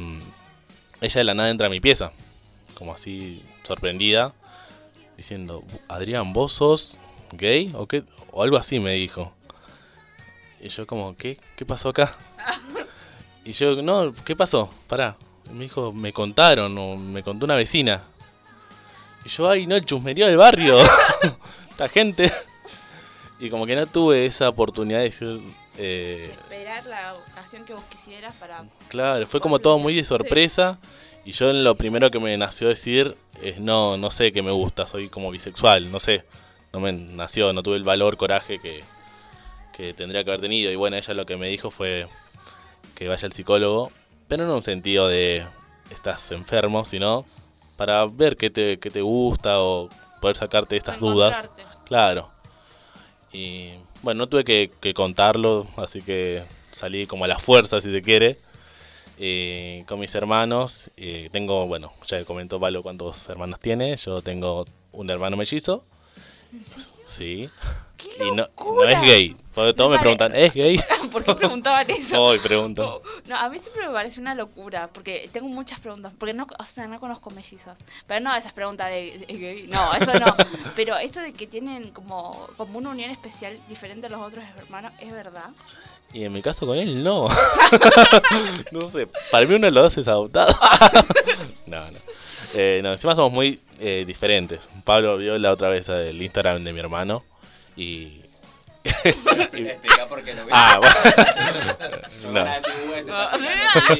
ella 1.01 1.19
de 1.19 1.25
la 1.25 1.35
nada 1.35 1.49
entra 1.49 1.67
a 1.67 1.71
mi 1.71 1.81
pieza. 1.81 2.13
Como 2.75 2.95
así, 2.95 3.43
sorprendida. 3.63 4.35
Diciendo, 5.17 5.65
Adrián, 5.89 6.33
¿vos 6.33 6.53
sos 6.53 6.99
gay? 7.33 7.73
¿O, 7.75 7.87
qué? 7.87 8.05
o 8.33 8.43
algo 8.43 8.59
así 8.59 8.81
me 8.81 8.93
dijo. 8.93 9.33
Y 10.61 10.69
yo 10.69 10.87
como, 10.87 11.17
¿qué? 11.17 11.39
¿Qué 11.57 11.67
pasó 11.67 11.89
acá? 11.89 12.15
Y 13.43 13.53
yo, 13.53 13.83
no, 13.83 14.13
¿qué 14.27 14.37
pasó? 14.37 14.71
Pará. 14.87 15.17
Y 15.51 15.55
me 15.55 15.65
dijo, 15.65 15.93
me 15.95 16.13
contaron, 16.13 16.77
o 16.77 16.97
me 16.97 17.23
contó 17.23 17.47
una 17.47 17.55
vecina. 17.55 18.03
Y 19.25 19.31
yo, 19.31 19.49
ay, 19.49 19.67
no, 19.67 19.77
el 19.77 19.85
chusmerío 19.85 20.27
del 20.27 20.37
barrio. 20.37 20.77
Esta 21.71 21.89
gente. 21.89 22.31
Y 23.41 23.49
como 23.49 23.65
que 23.67 23.75
no 23.75 23.87
tuve 23.87 24.27
esa 24.27 24.51
oportunidad 24.51 24.99
de 24.99 25.05
decir. 25.05 25.41
eh, 25.79 26.29
Esperar 26.31 26.85
la 26.87 27.15
ocasión 27.15 27.65
que 27.65 27.73
vos 27.73 27.83
quisieras 27.85 28.35
para... 28.37 28.65
claro, 28.89 29.27
fue 29.27 29.41
como 29.41 29.59
todo 29.59 29.79
muy 29.79 29.95
de 29.95 30.05
sorpresa. 30.05 30.79
Y 31.25 31.33
yo 31.33 31.53
lo 31.53 31.75
primero 31.75 32.11
que 32.11 32.19
me 32.19 32.37
nació 32.37 32.69
decir 32.69 33.17
es: 33.43 33.59
no, 33.59 33.97
no 33.97 34.11
sé 34.11 34.33
qué 34.33 34.43
me 34.43 34.51
gusta, 34.51 34.87
soy 34.87 35.09
como 35.09 35.31
bisexual, 35.31 35.91
no 35.91 36.01
sé. 36.01 36.25
No 36.73 36.81
me 36.81 36.93
nació, 36.93 37.53
no 37.53 37.63
tuve 37.63 37.77
el 37.77 37.83
valor, 37.83 38.17
coraje 38.17 38.59
que, 38.59 38.85
que 39.77 39.95
tendría 39.95 40.23
que 40.23 40.31
haber 40.31 40.41
tenido. 40.41 40.71
Y 40.71 40.77
bueno, 40.77 40.97
ella 40.97 41.15
lo 41.15 41.27
que 41.27 41.37
me 41.37 41.49
dijo 41.49 41.71
fue 41.71 42.07
que 42.95 43.09
vaya 43.09 43.27
al 43.27 43.33
psicólogo, 43.33 43.91
pero 44.29 44.45
no 44.45 44.51
en 44.51 44.57
un 44.57 44.63
sentido 44.63 45.09
de 45.09 45.47
estás 45.91 46.31
enfermo, 46.31 46.85
sino 46.85 47.25
para 47.77 48.05
ver 48.07 48.37
qué 48.37 48.51
te, 48.51 48.79
qué 48.79 48.91
te 48.91 49.01
gusta 49.01 49.61
o 49.61 49.89
poder 50.21 50.37
sacarte 50.37 50.77
estas 50.77 51.01
dudas. 51.01 51.51
Claro. 51.87 52.31
Y 53.33 53.73
bueno, 54.03 54.19
no 54.19 54.29
tuve 54.29 54.45
que, 54.45 54.71
que 54.81 54.95
contarlo, 54.95 55.67
así 55.77 56.03
que 56.03 56.43
salí 56.73 57.07
como 57.07 57.25
a 57.25 57.29
la 57.29 57.39
fuerza, 57.39 57.81
si 57.81 57.91
se 57.91 58.03
quiere, 58.03 58.39
eh, 59.19 59.85
con 59.87 60.01
mis 60.01 60.15
hermanos. 60.15 60.91
Eh, 60.97 61.29
tengo, 61.33 61.67
bueno, 61.67 61.93
ya 62.07 62.25
comentó 62.25 62.59
Pablo 62.59 62.83
cuántos 62.83 63.29
hermanos 63.29 63.61
tiene. 63.61 63.97
Yo 63.97 64.23
tengo 64.23 64.67
un 64.93 65.11
hermano 65.11 65.37
mellizo. 65.37 65.85
Sí. 67.05 67.51
Y 68.19 68.31
no, 68.33 68.49
no 68.57 68.85
es 68.85 69.01
gay. 69.03 69.37
Todos 69.55 69.91
me 69.91 69.99
preguntan, 69.99 70.35
¿es 70.35 70.55
gay? 70.55 70.81
¿Por 71.13 71.25
qué 71.25 71.35
preguntaban 71.35 71.89
eso? 71.91 72.23
Hoy 72.23 72.39
preguntan. 72.39 72.87
No, 73.27 73.37
a 73.37 73.49
mí 73.49 73.59
siempre 73.59 73.87
me 73.87 73.93
parece 73.93 74.21
una 74.21 74.35
locura, 74.35 74.89
porque 74.93 75.29
tengo 75.33 75.49
muchas 75.49 75.81
preguntas, 75.81 76.13
porque 76.19 76.33
no, 76.33 76.47
o 76.59 76.65
sea, 76.65 76.87
no 76.87 77.01
conozco 77.01 77.31
mellizos. 77.31 77.79
Pero 78.07 78.21
no 78.21 78.35
esas 78.35 78.53
preguntas 78.53 78.89
de 78.89 79.25
¿es 79.29 79.41
gay? 79.41 79.67
No, 79.67 79.93
eso 79.95 80.13
no. 80.15 80.35
Pero 80.77 80.97
esto 80.99 81.21
de 81.21 81.33
que 81.33 81.47
tienen 81.47 81.91
como, 81.91 82.49
como 82.57 82.79
una 82.79 82.91
unión 82.91 83.11
especial 83.11 83.59
diferente 83.69 84.07
a 84.07 84.11
los 84.11 84.21
otros 84.21 84.45
hermanos, 84.59 84.93
¿es 85.01 85.13
verdad? 85.13 85.51
Y 86.13 86.25
en 86.25 86.33
mi 86.33 86.43
caso 86.43 86.67
con 86.67 86.79
él, 86.79 87.05
no. 87.05 87.29
no 88.73 88.91
sé, 88.91 89.09
para 89.31 89.47
mí 89.47 89.55
uno 89.55 89.67
de 89.67 89.73
los 89.73 89.85
dos 89.85 89.99
es 89.99 90.09
adoptado. 90.09 90.57
no, 91.67 91.91
no. 91.91 91.99
Eh, 92.55 92.81
no, 92.83 92.93
encima 92.93 93.15
somos 93.15 93.33
muy 93.33 93.61
eh, 93.79 94.05
diferentes. 94.07 94.71
Pablo 94.85 95.17
vio 95.17 95.39
la 95.39 95.53
otra 95.53 95.69
vez 95.69 95.89
el 95.89 96.21
Instagram 96.21 96.65
de 96.65 96.73
mi 96.73 96.81
hermano 96.81 97.25
y... 97.77 98.21
Explica 99.05 100.09
por 100.09 100.23
qué 100.25 100.33
no 100.35 100.43
vi. 100.45 100.51
Ah, 100.53 100.81
bueno. 102.23 102.45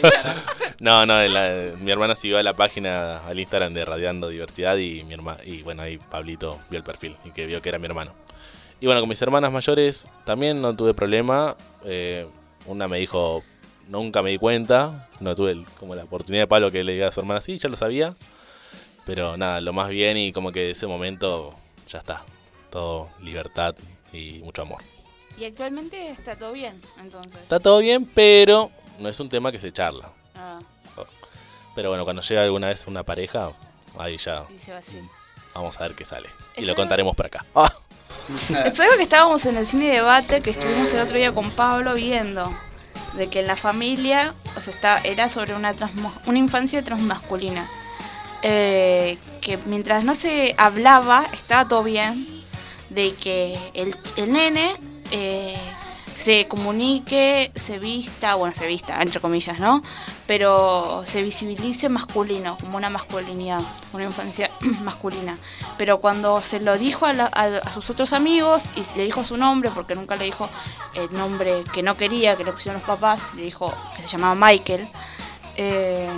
no, 0.81 1.07
no, 1.07 1.23
la- 1.29 1.73
mi 1.79 1.91
hermana 1.91 2.15
siguió 2.17 2.39
a 2.39 2.43
la 2.43 2.55
página, 2.55 3.19
al 3.27 3.39
Instagram 3.39 3.75
de 3.75 3.85
Radiando 3.85 4.29
Diversidad 4.29 4.77
y 4.79 5.05
mi 5.05 5.15
hermana, 5.15 5.39
y 5.45 5.63
bueno, 5.63 5.83
ahí 5.83 5.99
Pablito 5.99 6.59
vio 6.71 6.79
el 6.79 6.85
perfil 6.85 7.17
y 7.25 7.31
que 7.31 7.47
vio 7.47 7.61
que 7.61 7.69
era 7.69 7.79
mi 7.79 7.87
hermano. 7.87 8.15
Y 8.81 8.87
bueno, 8.87 9.01
con 9.01 9.09
mis 9.11 9.21
hermanas 9.21 9.53
mayores 9.53 10.09
también 10.25 10.63
no 10.63 10.75
tuve 10.75 10.95
problema. 10.95 11.55
Eh, 11.85 12.27
una 12.65 12.89
me 12.89 12.99
dijo, 12.99 13.43
nunca 13.89 14.23
me 14.23 14.31
di 14.31 14.39
cuenta, 14.39 15.09
no 15.21 15.35
tuve 15.35 15.51
el- 15.53 15.67
como 15.79 15.95
la 15.95 16.05
oportunidad 16.05 16.45
de 16.45 16.49
Pablo 16.49 16.71
que 16.71 16.83
le 16.85 16.93
diga 16.95 17.09
a 17.09 17.13
su 17.13 17.21
hermana, 17.21 17.43
sí, 17.43 17.59
ya 17.59 17.69
lo 17.69 17.77
sabía. 17.77 18.17
Pero 19.11 19.37
nada, 19.37 19.61
lo 19.61 19.73
más 19.73 19.89
bien 19.89 20.17
y 20.17 20.31
como 20.33 20.53
que 20.53 20.61
de 20.61 20.71
ese 20.71 20.87
momento 20.87 21.53
ya 21.85 21.99
está. 21.99 22.23
Todo 22.71 23.11
libertad 23.21 23.75
y 24.13 24.39
mucho 24.45 24.63
amor. 24.63 24.81
Y 25.37 25.45
actualmente 25.47 26.13
está 26.13 26.37
todo 26.37 26.53
bien, 26.53 26.81
entonces. 27.01 27.43
Está 27.43 27.59
todo 27.59 27.81
bien, 27.81 28.05
pero 28.05 28.71
no 29.01 29.09
es 29.09 29.19
un 29.19 29.29
tema 29.29 29.51
que 29.51 29.59
se 29.59 29.73
charla. 29.73 30.13
Ah, 30.37 30.61
Pero 31.75 31.89
bueno, 31.89 32.05
cuando 32.05 32.23
llega 32.23 32.45
alguna 32.45 32.69
vez 32.69 32.87
una 32.87 33.03
pareja, 33.03 33.51
ahí 33.99 34.17
ya 34.17 34.45
y 34.49 34.59
se 34.59 34.73
va 34.73 34.79
así. 34.79 35.01
vamos 35.57 35.77
a 35.81 35.83
ver 35.83 35.95
qué 35.97 36.05
sale. 36.05 36.29
Y 36.57 36.65
lo 36.65 36.77
contaremos 36.77 37.17
por 37.17 37.27
acá. 37.27 37.45
Ah. 37.57 37.69
Es 38.65 38.79
algo 38.79 38.95
que 38.97 39.03
estábamos 39.03 39.45
en 39.47 39.57
el 39.57 39.67
cine 39.67 39.89
debate 39.89 40.41
que 40.41 40.51
estuvimos 40.51 40.95
el 40.95 41.01
otro 41.01 41.17
día 41.17 41.35
con 41.35 41.51
Pablo 41.51 41.95
viendo. 41.95 42.49
De 43.15 43.29
que 43.29 43.41
en 43.41 43.49
la 43.49 43.57
familia, 43.57 44.35
o 44.57 44.61
sea, 44.61 44.73
está, 44.73 44.99
era 44.99 45.29
sobre 45.29 45.55
una, 45.55 45.75
una 46.27 46.39
infancia 46.39 46.85
transmasculina. 46.85 47.69
Eh, 48.43 49.19
que 49.41 49.59
mientras 49.67 50.05
no 50.05 50.15
se 50.15 50.55
hablaba, 50.59 51.25
estaba 51.33 51.67
todo 51.69 51.83
bien. 51.83 52.27
De 52.89 53.13
que 53.15 53.59
el, 53.75 53.95
el 54.17 54.33
nene 54.33 54.75
eh, 55.13 55.57
se 56.17 56.49
comunique, 56.49 57.53
se 57.55 57.79
vista, 57.79 58.35
bueno, 58.35 58.53
se 58.55 58.67
vista, 58.67 59.01
entre 59.01 59.21
comillas, 59.21 59.61
¿no? 59.61 59.81
Pero 60.27 61.03
se 61.05 61.23
visibilice 61.23 61.89
masculino, 61.89 62.57
como 62.59 62.77
una 62.77 62.91
masculinidad, 62.91 63.61
una 63.93 64.05
infancia 64.05 64.51
masculina. 64.83 65.39
Pero 65.79 66.01
cuando 66.01 66.43
se 66.43 66.59
lo 66.61 66.77
dijo 66.79 67.07
a, 67.07 67.13
la- 67.13 67.27
a- 67.27 67.71
sus 67.71 67.89
otros 67.91 68.13
amigos 68.13 68.65
y 68.75 68.83
le 68.99 69.05
dijo 69.05 69.23
su 69.23 69.37
nombre, 69.37 69.71
porque 69.73 69.95
nunca 69.95 70.17
le 70.17 70.25
dijo 70.25 70.49
el 70.95 71.13
nombre 71.15 71.63
que 71.73 71.83
no 71.85 71.97
quería, 71.97 72.37
que 72.37 72.45
le 72.45 72.53
pusieron 72.53 72.81
los 72.81 72.89
papás, 72.89 73.33
le 73.37 73.43
dijo 73.43 73.73
que 73.95 74.03
se 74.03 74.09
llamaba 74.09 74.35
Michael. 74.35 74.89
eh, 75.57 76.11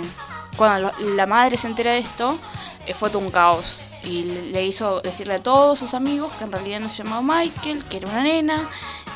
cuando 0.55 0.91
la 1.15 1.25
madre 1.25 1.57
se 1.57 1.67
entera 1.67 1.93
de 1.93 1.99
esto, 1.99 2.37
eh, 2.85 2.93
fue 2.93 3.09
todo 3.09 3.19
un 3.19 3.31
caos. 3.31 3.87
Y 4.03 4.23
le, 4.23 4.65
hizo 4.65 5.01
decirle 5.01 5.35
a 5.35 5.39
todos 5.39 5.79
sus 5.79 5.93
amigos 5.93 6.31
que 6.33 6.43
en 6.43 6.51
realidad 6.51 6.79
no 6.79 6.89
se 6.89 7.03
llamaba 7.03 7.21
Michael, 7.21 7.83
que 7.85 7.97
era 7.97 8.09
una 8.09 8.23
nena 8.23 8.69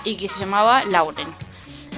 y 0.04 0.16
que 0.16 0.28
se 0.28 0.40
llamaba 0.40 0.84
Lauren. 0.86 1.28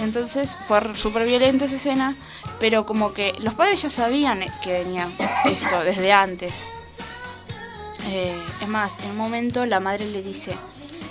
Entonces 0.01 0.57
fue 0.61 0.95
súper 0.95 1.25
violenta 1.25 1.65
esa 1.65 1.75
escena, 1.75 2.15
pero 2.59 2.85
como 2.85 3.13
que 3.13 3.35
los 3.39 3.53
padres 3.53 3.81
ya 3.81 3.89
sabían 3.89 4.43
que 4.63 4.83
venía 4.83 5.07
esto 5.45 5.81
desde 5.81 6.11
antes. 6.13 6.53
Eh, 8.07 8.35
es 8.61 8.67
más, 8.67 8.97
en 9.03 9.11
un 9.11 9.17
momento 9.17 9.65
la 9.65 9.79
madre 9.79 10.05
le 10.05 10.23
dice, 10.23 10.55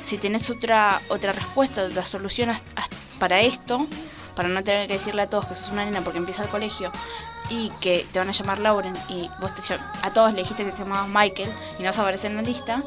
si 0.05 0.18
tenés 0.18 0.49
otra, 0.51 1.01
otra 1.09 1.33
respuesta, 1.33 1.85
otra 1.85 2.03
solución 2.03 2.51
para 3.18 3.41
esto, 3.41 3.87
para 4.35 4.49
no 4.49 4.64
tener 4.64 4.89
que 4.89 4.95
decirle 4.95 5.22
a 5.22 5.29
todos 5.29 5.47
que 5.47 5.55
sos 5.55 5.70
una 5.70 5.85
nena 5.85 6.01
porque 6.01 6.18
empieza 6.18 6.43
el 6.45 6.49
colegio 6.49 6.91
y 7.51 7.71
que 7.81 8.07
te 8.13 8.19
van 8.19 8.29
a 8.29 8.33
llamar 8.33 8.59
Lauren 8.59 8.95
y 9.09 9.29
vos 9.41 9.55
te 9.55 9.63
a 9.75 10.13
todos 10.13 10.33
le 10.33 10.41
dijiste 10.41 10.65
que 10.65 10.73
te 10.73 10.79
llamabas 10.79 11.09
Michael 11.09 11.51
y 11.79 11.83
no 11.83 11.89
vas 11.89 11.99
a 11.99 12.03
aparecer 12.03 12.31
en 12.31 12.37
la 12.37 12.43
lista, 12.43 12.83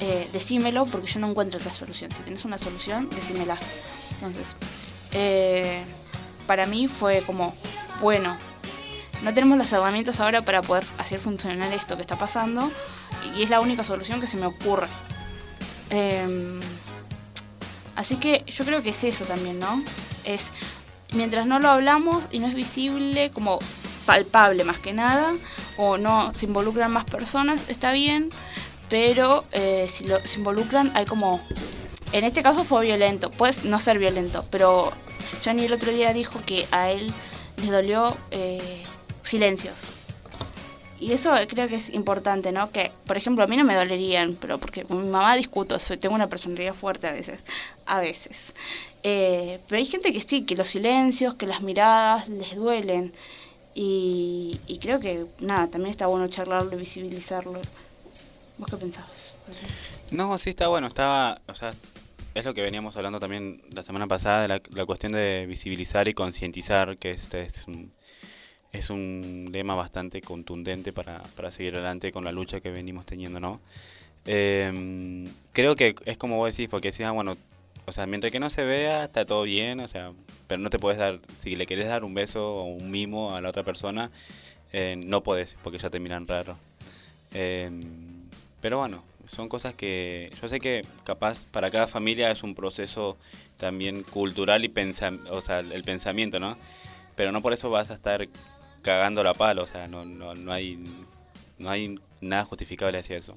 eh, 0.00 0.28
decímelo 0.32 0.86
porque 0.86 1.06
yo 1.06 1.20
no 1.20 1.30
encuentro 1.30 1.58
otra 1.58 1.72
solución. 1.72 2.10
Si 2.10 2.22
tenés 2.22 2.44
una 2.44 2.58
solución, 2.58 3.08
decímela. 3.10 3.56
Entonces, 4.14 4.56
eh, 5.12 5.84
para 6.46 6.66
mí 6.66 6.88
fue 6.88 7.22
como, 7.22 7.54
bueno, 8.00 8.36
no 9.22 9.32
tenemos 9.32 9.56
las 9.56 9.72
herramientas 9.72 10.20
ahora 10.20 10.42
para 10.42 10.62
poder 10.62 10.84
hacer 10.98 11.20
funcionar 11.20 11.72
esto 11.72 11.96
que 11.96 12.02
está 12.02 12.16
pasando 12.16 12.70
y 13.36 13.42
es 13.42 13.50
la 13.50 13.60
única 13.60 13.84
solución 13.84 14.20
que 14.20 14.26
se 14.26 14.36
me 14.36 14.46
ocurre. 14.46 14.88
Em, 15.90 16.60
así 17.94 18.16
que 18.16 18.44
yo 18.46 18.64
creo 18.64 18.82
que 18.82 18.90
es 18.90 19.04
eso 19.04 19.24
también, 19.24 19.60
¿no? 19.60 19.82
Es 20.24 20.52
mientras 21.12 21.46
no 21.46 21.58
lo 21.60 21.68
hablamos 21.68 22.24
y 22.30 22.38
no 22.38 22.48
es 22.48 22.54
visible 22.54 23.30
como 23.30 23.58
palpable 24.06 24.64
más 24.64 24.78
que 24.78 24.92
nada 24.92 25.32
o 25.76 25.98
no 25.98 26.32
se 26.34 26.46
involucran 26.46 26.92
más 26.92 27.04
personas, 27.04 27.68
está 27.68 27.92
bien, 27.92 28.30
pero 28.88 29.44
eh, 29.52 29.86
si 29.88 30.06
lo, 30.06 30.24
se 30.26 30.38
involucran 30.38 30.92
hay 30.94 31.06
como... 31.06 31.40
En 32.12 32.24
este 32.24 32.42
caso 32.42 32.62
fue 32.64 32.84
violento, 32.84 33.30
puede 33.30 33.54
no 33.64 33.80
ser 33.80 33.98
violento, 33.98 34.44
pero 34.50 34.92
Johnny 35.42 35.64
el 35.64 35.72
otro 35.72 35.90
día 35.90 36.12
dijo 36.12 36.40
que 36.44 36.66
a 36.70 36.90
él 36.90 37.10
le 37.56 37.70
dolió 37.70 38.16
eh, 38.30 38.82
silencios. 39.22 39.84
y 41.00 41.12
eso 41.12 41.32
creo 41.48 41.68
que 41.68 41.76
es 41.76 41.90
importante, 41.90 42.52
¿no? 42.52 42.70
Que, 42.70 42.92
por 43.06 43.16
ejemplo, 43.16 43.42
a 43.42 43.46
mí 43.46 43.56
no 43.56 43.64
me 43.64 43.74
dolerían, 43.74 44.36
pero 44.38 44.58
porque 44.58 44.84
con 44.84 45.02
mi 45.02 45.08
mamá 45.08 45.34
discuto, 45.36 45.78
soy, 45.78 45.96
tengo 45.96 46.14
una 46.14 46.28
personalidad 46.28 46.74
fuerte 46.74 47.08
a 47.08 47.12
veces, 47.12 47.40
a 47.86 47.98
veces. 47.98 48.52
Eh, 49.02 49.58
pero 49.66 49.78
hay 49.78 49.86
gente 49.86 50.12
que 50.12 50.20
sí, 50.20 50.42
que 50.42 50.54
los 50.54 50.68
silencios, 50.68 51.34
que 51.34 51.46
las 51.46 51.62
miradas 51.62 52.28
les 52.28 52.54
duelen. 52.56 53.12
Y, 53.74 54.60
y 54.66 54.78
creo 54.78 55.00
que, 55.00 55.24
nada, 55.40 55.68
también 55.68 55.90
está 55.90 56.06
bueno 56.06 56.28
charlarlo 56.28 56.74
y 56.74 56.78
visibilizarlo. 56.78 57.60
¿Vos 58.58 58.70
qué 58.70 58.76
pensás? 58.76 59.42
No, 60.12 60.36
sí 60.38 60.50
está 60.50 60.68
bueno, 60.68 60.86
estaba, 60.86 61.40
o 61.48 61.54
sea, 61.54 61.72
es 62.34 62.44
lo 62.44 62.54
que 62.54 62.62
veníamos 62.62 62.96
hablando 62.96 63.18
también 63.18 63.62
la 63.72 63.82
semana 63.82 64.06
pasada, 64.06 64.46
la, 64.46 64.60
la 64.74 64.86
cuestión 64.86 65.12
de 65.12 65.46
visibilizar 65.46 66.06
y 66.08 66.14
concientizar, 66.14 66.98
que 66.98 67.12
este 67.12 67.42
es 67.42 67.66
un, 67.66 67.92
es 68.72 68.90
un 68.90 69.48
lema 69.52 69.74
bastante 69.74 70.20
contundente 70.20 70.92
para, 70.92 71.22
para 71.36 71.50
seguir 71.50 71.74
adelante 71.74 72.12
con 72.12 72.24
la 72.24 72.32
lucha 72.32 72.60
que 72.60 72.70
venimos 72.70 73.06
teniendo, 73.06 73.40
¿no? 73.40 73.60
Em, 74.24 75.28
creo 75.52 75.76
que 75.76 75.94
es 76.04 76.16
como 76.16 76.36
vos 76.36 76.54
decís, 76.54 76.68
porque 76.70 76.90
decís, 76.90 77.04
ah, 77.04 77.10
bueno, 77.10 77.36
o 77.86 77.92
sea, 77.92 78.06
mientras 78.06 78.32
que 78.32 78.40
no 78.40 78.50
se 78.50 78.64
vea, 78.64 79.04
está 79.04 79.24
todo 79.24 79.42
bien, 79.42 79.80
o 79.80 79.88
sea, 79.88 80.12
pero 80.46 80.60
no 80.60 80.70
te 80.70 80.78
puedes 80.78 80.98
dar, 80.98 81.20
si 81.40 81.56
le 81.56 81.66
querés 81.66 81.88
dar 81.88 82.04
un 82.04 82.14
beso 82.14 82.56
o 82.58 82.64
un 82.64 82.90
mimo 82.90 83.34
a 83.34 83.40
la 83.40 83.48
otra 83.48 83.62
persona, 83.64 84.10
eh, 84.72 84.96
no 84.96 85.22
podés, 85.22 85.56
porque 85.62 85.78
ya 85.78 85.90
te 85.90 86.00
miran 86.00 86.24
raro. 86.26 86.56
Em, 87.34 87.82
pero 88.60 88.78
bueno, 88.78 89.02
son 89.26 89.48
cosas 89.48 89.74
que 89.74 90.30
yo 90.40 90.48
sé 90.48 90.60
que 90.60 90.84
capaz 91.04 91.46
para 91.46 91.70
cada 91.70 91.86
familia 91.86 92.30
es 92.30 92.42
un 92.42 92.54
proceso 92.54 93.16
también 93.56 94.02
cultural 94.04 94.64
y 94.64 94.68
pensa, 94.68 95.12
o 95.30 95.40
sea, 95.40 95.60
el 95.60 95.82
pensamiento, 95.84 96.40
¿no? 96.40 96.56
Pero 97.16 97.32
no 97.32 97.42
por 97.42 97.52
eso 97.52 97.70
vas 97.70 97.90
a 97.90 97.94
estar 97.94 98.26
cagando 98.82 99.22
la 99.22 99.34
palo, 99.34 99.62
o 99.62 99.66
sea, 99.66 99.86
no, 99.86 100.04
no, 100.04 100.34
no 100.34 100.52
hay 100.52 100.78
no 101.58 101.70
hay 101.70 101.98
nada 102.20 102.44
justificable 102.44 102.98
hacia 102.98 103.16
eso. 103.16 103.34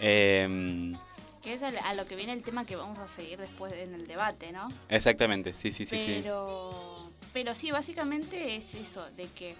Em, 0.00 0.94
Que 1.42 1.54
es 1.54 1.62
a 1.62 1.94
lo 1.94 2.06
que 2.06 2.14
viene 2.14 2.32
el 2.32 2.42
tema 2.42 2.64
que 2.64 2.76
vamos 2.76 2.98
a 2.98 3.08
seguir 3.08 3.38
después 3.38 3.72
en 3.72 3.94
el 3.94 4.06
debate, 4.06 4.52
¿no? 4.52 4.68
exactamente, 4.88 5.54
sí, 5.54 5.72
sí, 5.72 5.84
sí, 5.84 5.98
sí. 5.98 6.18
pero, 6.22 7.10
pero 7.32 7.54
sí, 7.54 7.72
básicamente 7.72 8.54
es 8.56 8.74
eso, 8.74 9.10
de 9.12 9.26
que 9.26 9.56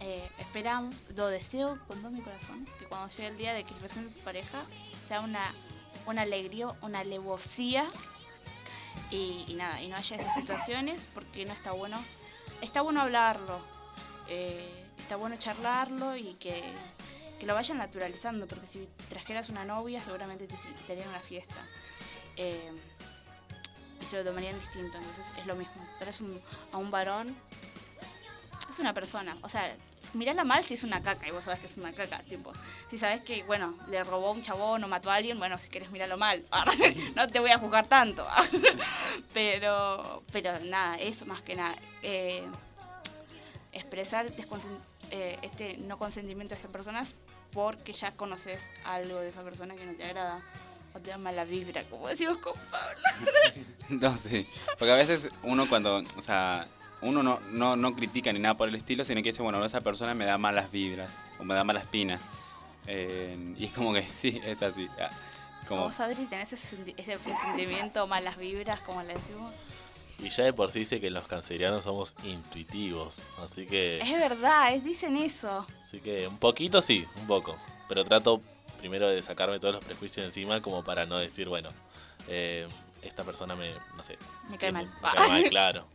eh, 0.00 0.28
esperamos, 0.38 0.94
lo 1.16 1.26
deseo 1.28 1.78
con 1.88 2.00
todo 2.00 2.10
mi 2.10 2.20
corazón, 2.20 2.66
que 2.78 2.84
cuando 2.84 3.08
llegue 3.08 3.28
el 3.28 3.38
día 3.38 3.54
de 3.54 3.64
que 3.64 3.74
presente 3.74 4.14
tu 4.14 4.20
pareja 4.20 4.62
sea 5.06 5.20
una, 5.20 5.42
una 6.06 6.22
alegría, 6.22 6.68
una 6.82 7.00
alevosía 7.00 7.84
y, 9.10 9.44
y 9.48 9.54
nada, 9.54 9.82
y 9.82 9.88
no 9.88 9.96
haya 9.96 10.16
esas 10.16 10.34
situaciones 10.34 11.08
porque 11.14 11.44
no 11.46 11.52
está 11.52 11.72
bueno. 11.72 11.98
Está 12.60 12.82
bueno 12.82 13.00
hablarlo, 13.00 13.60
eh, 14.28 14.84
está 14.98 15.16
bueno 15.16 15.36
charlarlo 15.36 16.16
y 16.16 16.34
que, 16.34 16.62
que 17.38 17.46
lo 17.46 17.54
vayan 17.54 17.78
naturalizando, 17.78 18.46
porque 18.48 18.66
si 18.66 18.88
trajeras 19.08 19.48
una 19.48 19.64
novia 19.64 20.00
seguramente 20.02 20.46
te, 20.46 20.56
te 20.86 20.92
harían 20.92 21.08
una 21.08 21.20
fiesta. 21.20 21.56
Eh, 22.36 22.70
y 24.00 24.06
se 24.06 24.16
lo 24.16 24.24
tomarían 24.24 24.58
distinto, 24.58 24.96
entonces 24.98 25.26
es 25.36 25.46
lo 25.46 25.56
mismo. 25.56 25.74
Si 25.90 25.96
traes 25.96 26.20
un- 26.20 26.40
a 26.72 26.76
un 26.78 26.90
varón, 26.90 27.34
es 28.70 28.78
una 28.78 28.94
persona. 28.94 29.36
O 29.42 29.48
sea, 29.48 29.74
mirala 30.14 30.44
mal 30.44 30.62
si 30.64 30.74
es 30.74 30.84
una 30.84 31.02
caca 31.02 31.26
y 31.26 31.30
vos 31.32 31.44
sabés 31.44 31.60
que 31.60 31.66
es 31.66 31.76
una 31.76 31.92
caca. 31.92 32.18
Tipo, 32.20 32.52
si 32.90 32.96
sabés 32.98 33.20
que, 33.22 33.42
bueno, 33.44 33.76
le 33.88 34.02
robó 34.04 34.30
un 34.32 34.42
chabón 34.42 34.84
o 34.84 34.88
mató 34.88 35.10
a 35.10 35.14
alguien, 35.16 35.38
bueno, 35.38 35.58
si 35.58 35.68
querés 35.68 35.90
mirarlo 35.90 36.16
mal. 36.16 36.44
no 37.16 37.26
te 37.28 37.40
voy 37.40 37.50
a 37.50 37.58
juzgar 37.58 37.86
tanto. 37.88 38.24
pero, 39.34 40.22
pero 40.32 40.58
nada, 40.60 40.96
eso 40.96 41.26
más 41.26 41.42
que 41.42 41.56
nada. 41.56 41.74
Eh, 42.02 42.44
expresar 43.72 44.30
desconsen- 44.34 44.78
eh, 45.10 45.38
este 45.42 45.76
no 45.78 45.98
consentimiento 45.98 46.54
a 46.54 46.58
esas 46.58 46.70
personas 46.70 47.14
porque 47.52 47.92
ya 47.92 48.12
conoces 48.12 48.70
algo 48.84 49.20
de 49.20 49.30
esa 49.30 49.42
persona 49.42 49.74
que 49.74 49.86
no 49.86 49.94
te 49.94 50.04
agrada 50.04 50.42
o 50.94 51.00
te 51.00 51.10
da 51.10 51.18
mala 51.18 51.44
vibra, 51.44 51.84
como 51.84 52.08
decimos 52.08 52.38
con 52.38 52.54
Pablo. 52.70 53.02
No, 53.88 54.16
sí. 54.18 54.46
Porque 54.78 54.92
a 54.92 54.96
veces 54.96 55.28
uno 55.42 55.66
cuando, 55.66 56.02
o 56.16 56.22
sea, 56.22 56.68
uno 57.00 57.22
no, 57.22 57.40
no, 57.52 57.74
no 57.74 57.94
critica 57.94 58.30
ni 58.32 58.38
nada 58.38 58.54
por 58.54 58.68
el 58.68 58.74
estilo, 58.74 59.02
sino 59.02 59.22
que 59.22 59.30
dice, 59.30 59.42
bueno, 59.42 59.64
esa 59.64 59.80
persona 59.80 60.12
me 60.12 60.26
da 60.26 60.36
malas 60.36 60.70
vibras 60.70 61.10
o 61.38 61.44
me 61.44 61.54
da 61.54 61.64
malas 61.64 61.86
pinas. 61.86 62.20
Eh, 62.86 63.54
y 63.56 63.64
es 63.64 63.72
como 63.72 63.92
que 63.94 64.02
sí, 64.10 64.40
es 64.44 64.62
así. 64.62 64.88
Ah, 65.00 65.10
Como, 65.66 65.84
¿Vos, 65.84 66.00
Adri, 66.00 66.26
tenés 66.26 66.52
ese, 66.52 66.76
ese 66.96 67.16
sentimiento, 67.18 68.06
malas 68.06 68.36
vibras, 68.36 68.80
como 68.80 69.02
le 69.02 69.14
decimos? 69.14 69.54
Y 70.18 70.30
ya 70.30 70.44
de 70.44 70.52
por 70.52 70.70
sí 70.70 70.80
dice 70.80 71.00
que 71.00 71.10
los 71.10 71.26
cancerianos 71.26 71.84
somos 71.84 72.14
intuitivos. 72.24 73.20
Así 73.42 73.66
que. 73.66 74.00
Es 74.00 74.10
verdad, 74.10 74.74
es, 74.74 74.82
dicen 74.84 75.16
eso. 75.16 75.64
Así 75.78 76.00
que 76.00 76.26
un 76.26 76.38
poquito 76.38 76.80
sí, 76.82 77.06
un 77.20 77.26
poco. 77.26 77.56
Pero 77.88 78.04
trato 78.04 78.40
primero 78.78 79.08
de 79.08 79.22
sacarme 79.22 79.58
todos 79.60 79.74
los 79.74 79.84
prejuicios 79.84 80.26
encima 80.26 80.60
como 80.60 80.82
para 80.84 81.06
no 81.06 81.18
decir, 81.18 81.48
bueno, 81.48 81.68
eh, 82.28 82.66
esta 83.02 83.22
persona 83.24 83.54
me, 83.56 83.72
no 83.96 84.02
sé. 84.02 84.18
Me 84.50 84.58
cae 84.58 84.72
me- 84.72 84.84
mal. 84.84 84.92
Me 85.02 85.10
cae 85.20 85.28
mal, 85.28 85.44
claro. 85.50 85.86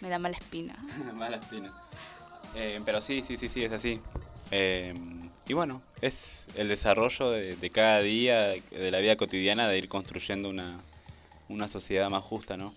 Me 0.00 0.08
da 0.08 0.18
mala 0.18 0.36
espina. 0.36 0.74
malas 1.14 1.44
pinas. 1.46 1.72
Eh, 2.54 2.80
pero 2.84 3.00
sí, 3.00 3.22
sí, 3.22 3.36
sí, 3.36 3.48
sí, 3.48 3.64
es 3.64 3.72
así. 3.72 4.00
Eh, 4.52 4.94
y 5.48 5.52
bueno, 5.54 5.82
es 6.00 6.44
el 6.54 6.68
desarrollo 6.68 7.30
de, 7.30 7.56
de 7.56 7.70
cada 7.70 8.00
día, 8.00 8.48
de 8.48 8.90
la 8.90 8.98
vida 8.98 9.16
cotidiana, 9.16 9.66
de 9.68 9.78
ir 9.78 9.88
construyendo 9.88 10.48
una, 10.48 10.78
una 11.48 11.66
sociedad 11.68 12.08
más 12.10 12.22
justa, 12.22 12.56
¿no? 12.56 12.72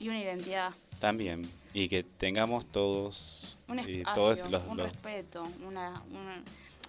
Y 0.00 0.08
una 0.08 0.18
identidad, 0.18 0.72
También. 0.98 1.48
Y 1.72 1.88
que 1.88 2.02
tengamos 2.02 2.66
todos... 2.72 3.56
un 3.68 3.78
y 3.78 3.98
espacio, 4.00 4.14
todos 4.14 4.50
los, 4.50 4.66
un 4.66 4.76
los- 4.78 4.86
respeto, 4.90 5.44
una, 5.66 6.02
una- 6.10 6.42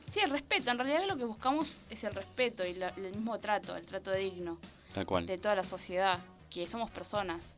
Sí, 0.10 0.20
el 0.22 0.30
respeto. 0.32 0.72
En 0.72 0.78
realidad 0.80 1.06
lo 1.08 1.16
que 1.18 1.24
buscamos 1.26 1.82
es 1.90 2.04
el 2.04 2.14
respeto 2.16 2.66
y 2.66 2.74
la- 2.74 2.90
el 2.90 3.12
mismo 3.16 3.40
trato, 3.40 3.76
el 3.78 3.86
trato 3.86 4.12
digno 4.12 4.58
Tal 4.94 5.06
cual. 5.06 5.26
de 5.26 5.38
toda 5.38 5.56
la 5.56 5.64
sociedad, 5.64 6.20
que 6.50 6.66
somos 6.66 6.90
personas. 6.90 7.50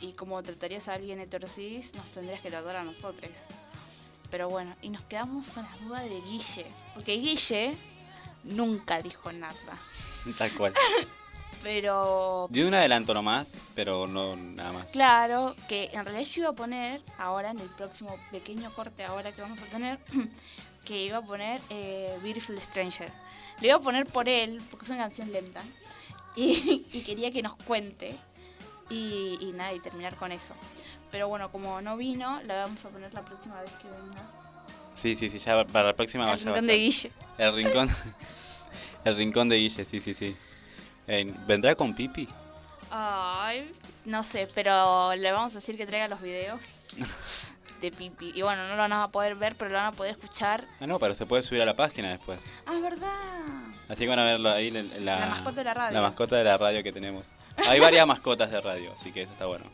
Y 0.00 0.12
como 0.12 0.42
tratarías 0.42 0.88
a 0.88 0.94
alguien 0.94 1.18
heterosis, 1.20 1.94
nos 1.94 2.06
tendrías 2.10 2.40
que 2.40 2.50
tratar 2.50 2.76
a 2.76 2.84
nosotros. 2.84 3.30
Pero 4.30 4.48
bueno, 4.50 4.76
y 4.82 4.90
nos 4.90 5.02
quedamos 5.04 5.48
con 5.50 5.62
las 5.64 5.80
dudas 5.80 6.04
de 6.04 6.20
Guille. 6.20 6.66
Porque 6.94 7.12
Guille 7.16 7.76
nunca 8.44 9.00
dijo 9.00 9.32
nada. 9.32 9.54
Tal 10.38 10.52
cual. 10.52 10.74
Pero 11.62 12.46
Dio 12.50 12.68
un 12.68 12.74
adelanto 12.74 13.14
nomás, 13.14 13.66
pero 13.74 14.06
no 14.06 14.36
nada 14.36 14.72
más. 14.72 14.86
Claro, 14.88 15.54
que 15.68 15.90
en 15.92 16.04
realidad 16.04 16.26
yo 16.26 16.42
iba 16.42 16.50
a 16.50 16.54
poner 16.54 17.00
ahora 17.18 17.50
en 17.50 17.58
el 17.58 17.68
próximo 17.68 18.16
pequeño 18.30 18.72
corte 18.74 19.04
ahora 19.04 19.32
que 19.32 19.42
vamos 19.42 19.60
a 19.62 19.66
tener, 19.66 19.98
que 20.84 21.02
iba 21.02 21.18
a 21.18 21.22
poner 21.22 21.60
eh, 21.70 22.16
Beautiful 22.22 22.60
Stranger. 22.60 23.10
Le 23.60 23.68
iba 23.68 23.76
a 23.76 23.80
poner 23.80 24.06
por 24.06 24.28
él, 24.28 24.60
porque 24.70 24.84
es 24.84 24.90
una 24.90 25.00
canción 25.00 25.32
lenta, 25.32 25.60
y, 26.36 26.86
y 26.92 27.00
quería 27.02 27.30
que 27.32 27.42
nos 27.42 27.56
cuente 27.56 28.16
y, 28.88 29.38
y 29.40 29.52
nada, 29.52 29.72
y 29.72 29.80
terminar 29.80 30.14
con 30.14 30.32
eso. 30.32 30.54
Pero 31.10 31.28
bueno, 31.28 31.50
como 31.50 31.80
no 31.80 31.96
vino, 31.96 32.40
la 32.42 32.64
vamos 32.64 32.84
a 32.84 32.90
poner 32.90 33.12
la 33.14 33.24
próxima 33.24 33.60
vez 33.62 33.70
que 33.82 33.88
venga. 33.88 34.22
Sí, 34.94 35.14
sí, 35.14 35.28
sí, 35.28 35.38
ya 35.38 35.64
para 35.64 35.86
la 35.88 35.96
próxima 35.96 36.30
El 36.30 36.38
rincón 36.38 36.66
de. 36.66 36.76
Guille. 36.76 37.12
El 37.38 37.54
rincón. 37.54 37.88
el 39.04 39.16
rincón 39.16 39.48
de 39.48 39.56
Guille, 39.56 39.84
sí, 39.84 40.00
sí, 40.00 40.14
sí. 40.14 40.36
Eh, 41.08 41.32
¿Vendrá 41.46 41.74
con 41.74 41.94
Pipi? 41.94 42.28
Ay, 42.90 43.70
no 44.04 44.22
sé, 44.22 44.46
pero 44.54 45.14
le 45.16 45.32
vamos 45.32 45.52
a 45.52 45.56
decir 45.56 45.76
que 45.76 45.86
traiga 45.86 46.06
los 46.08 46.20
videos 46.20 46.60
de 47.80 47.90
Pipi. 47.90 48.32
Y 48.34 48.42
bueno, 48.42 48.64
no 48.68 48.72
lo 48.72 48.78
van 48.78 48.92
a 48.92 49.08
poder 49.08 49.34
ver, 49.34 49.56
pero 49.56 49.70
lo 49.70 49.76
van 49.78 49.86
a 49.86 49.92
poder 49.92 50.12
escuchar. 50.12 50.64
Ah, 50.80 50.86
no, 50.86 50.98
pero 50.98 51.14
se 51.14 51.26
puede 51.26 51.42
subir 51.42 51.62
a 51.62 51.66
la 51.66 51.74
página 51.76 52.10
después. 52.10 52.38
Ah, 52.66 52.74
es 52.76 52.82
verdad. 52.82 53.12
Así 53.88 54.00
que 54.04 54.08
van 54.08 54.18
a 54.18 54.24
verlo 54.24 54.50
ahí. 54.50 54.70
La, 54.70 54.82
la- 54.82 55.20
La 55.20 55.26
mascota 55.26 55.56
de 55.56 55.64
la 55.64 55.74
radio. 55.74 55.94
La 55.94 56.02
mascota 56.02 56.36
de 56.36 56.44
la 56.44 56.56
radio 56.56 56.82
que 56.82 56.92
tenemos. 56.92 57.26
Hay 57.68 57.80
varias 57.80 58.06
mascotas 58.06 58.50
de 58.50 58.60
radio, 58.60 58.92
así 58.92 59.10
que 59.12 59.22
eso 59.22 59.32
está 59.32 59.46
bueno. 59.46 59.64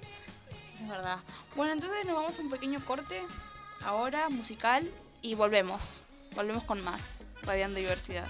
Eso 0.74 0.84
es 0.84 0.88
verdad. 0.88 1.18
Bueno, 1.56 1.72
entonces 1.72 2.04
nos 2.06 2.14
vamos 2.16 2.38
a 2.38 2.42
un 2.42 2.50
pequeño 2.50 2.80
corte 2.84 3.20
ahora, 3.84 4.28
musical, 4.30 4.88
y 5.20 5.34
volvemos. 5.34 6.02
Volvemos 6.34 6.64
con 6.64 6.82
más, 6.82 7.22
Radiando 7.42 7.78
Diversidad. 7.80 8.26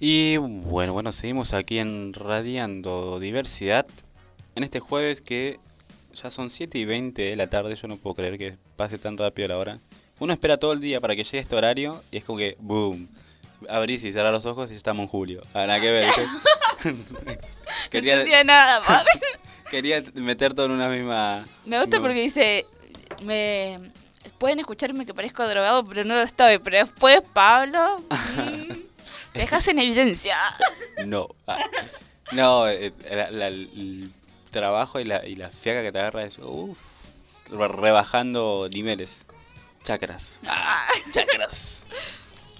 Y 0.00 0.36
bueno, 0.36 0.92
bueno, 0.92 1.10
seguimos 1.10 1.52
aquí 1.54 1.78
en 1.78 2.12
Radiando 2.12 3.18
Diversidad. 3.18 3.86
En 4.54 4.62
este 4.62 4.78
jueves 4.80 5.20
que 5.20 5.58
ya 6.14 6.30
son 6.30 6.50
7 6.50 6.78
y 6.78 6.84
20 6.84 7.22
de 7.22 7.36
la 7.36 7.48
tarde, 7.48 7.74
yo 7.74 7.88
no 7.88 7.96
puedo 7.96 8.14
creer 8.14 8.38
que 8.38 8.56
pase 8.76 8.98
tan 8.98 9.18
rápido 9.18 9.48
la 9.48 9.58
hora. 9.58 9.78
Uno 10.20 10.32
espera 10.32 10.56
todo 10.56 10.72
el 10.72 10.80
día 10.80 11.00
para 11.00 11.16
que 11.16 11.24
llegue 11.24 11.38
este 11.38 11.56
horario 11.56 12.02
y 12.10 12.18
es 12.18 12.24
como 12.24 12.38
que, 12.38 12.56
boom, 12.60 13.08
abrís 13.68 14.04
y 14.04 14.12
cerrás 14.12 14.32
los 14.32 14.46
ojos 14.46 14.70
y 14.70 14.74
ya 14.74 14.76
estamos 14.76 15.02
en 15.02 15.08
julio. 15.08 15.42
Ah, 15.52 15.66
nada 15.66 15.80
que 15.80 15.90
ver. 15.90 16.06
¿viste? 16.06 16.26
No 17.90 17.98
entendía 17.98 18.44
nada, 18.44 18.80
Max. 18.88 19.20
quería 19.70 20.02
meter 20.14 20.54
todo 20.54 20.66
en 20.66 20.72
una 20.72 20.88
misma... 20.88 21.44
Me 21.64 21.80
gusta 21.80 21.98
porque 21.98 22.20
dice, 22.20 22.66
me 23.24 23.90
pueden 24.38 24.60
escucharme 24.60 25.06
que 25.06 25.14
parezco 25.14 25.48
drogado, 25.48 25.84
pero 25.84 26.04
no 26.04 26.14
lo 26.14 26.22
estoy. 26.22 26.58
Pero 26.58 26.78
después, 26.78 27.22
Pablo, 27.32 27.98
mm, 28.36 28.87
te 29.38 29.42
dejas 29.42 29.68
en 29.68 29.78
evidencia. 29.78 30.36
No. 31.06 31.28
Ah. 31.46 31.58
No, 32.32 32.68
eh, 32.68 32.92
la- 33.10 33.30
la- 33.30 33.46
el 33.46 34.10
trabajo 34.50 34.98
y 35.00 35.04
la, 35.04 35.24
y 35.26 35.34
la 35.36 35.48
fiaca 35.50 35.80
que 35.82 35.92
te 35.92 35.98
agarra 35.98 36.24
es, 36.24 36.38
uff, 36.38 36.78
rebajando 37.50 38.68
niveles. 38.72 39.24
Chakras. 39.84 40.38
Ah, 40.46 40.86
chakras. 41.12 41.86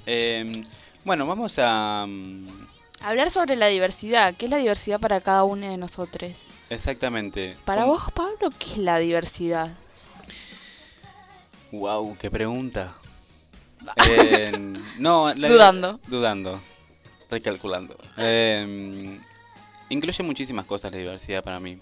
Eh, 0.07 0.63
bueno, 1.05 1.27
vamos 1.27 1.59
a... 1.59 2.07
mm, 2.09 2.47
Hablar 3.03 3.31
sobre 3.31 3.57
la 3.57 3.67
diversidad. 3.67 4.35
¿Qué 4.37 4.47
es 4.47 4.51
la 4.51 4.57
diversidad 4.59 4.99
para 5.01 5.21
cada 5.21 5.45
uno 5.45 5.69
de 5.69 5.77
nosotros? 5.77 6.33
Exactamente. 6.71 7.57
Para 7.65 7.85
vos, 7.85 8.05
Pablo, 8.13 8.51
¿qué 8.59 8.73
es 8.73 8.79
la 8.79 8.99
diversidad? 8.99 9.71
Wow, 11.73 12.17
qué 12.19 12.31
pregunta. 12.31 12.95
Eh, 14.09 14.53
no, 14.99 15.33
la- 15.35 15.49
Dudando. 15.49 16.01
Dudando. 16.07 16.61
Recalculando. 17.31 17.97
Eh, 18.17 19.19
incluye 19.91 20.23
muchísimas 20.23 20.65
cosas 20.67 20.93
la 20.93 20.99
diversidad 20.99 21.43
para 21.43 21.61
mí. 21.61 21.79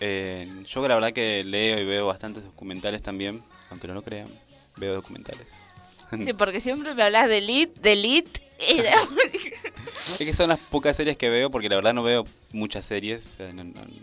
Eh, 0.00 0.48
yo 0.66 0.86
la 0.88 0.94
verdad 0.94 1.12
que 1.12 1.42
leo 1.44 1.78
y 1.78 1.84
veo 1.84 2.06
bastantes 2.06 2.44
documentales 2.44 3.02
también, 3.02 3.42
aunque 3.70 3.86
no 3.88 3.94
lo 3.94 4.02
crean, 4.02 4.28
veo 4.76 4.94
documentales. 4.94 5.46
Sí, 6.24 6.32
porque 6.34 6.60
siempre 6.60 6.94
me 6.94 7.02
hablas 7.02 7.28
de 7.28 7.38
elite, 7.38 7.80
de 7.80 7.92
elite 7.94 8.42
y 8.70 8.76
de... 8.76 8.88
Es 9.96 10.18
que 10.18 10.32
son 10.34 10.48
las 10.50 10.60
pocas 10.60 10.96
series 10.96 11.16
que 11.16 11.28
veo, 11.28 11.50
porque 11.50 11.68
la 11.68 11.74
verdad 11.76 11.94
no 11.94 12.02
veo 12.04 12.24
muchas 12.52 12.84
series, 12.84 13.36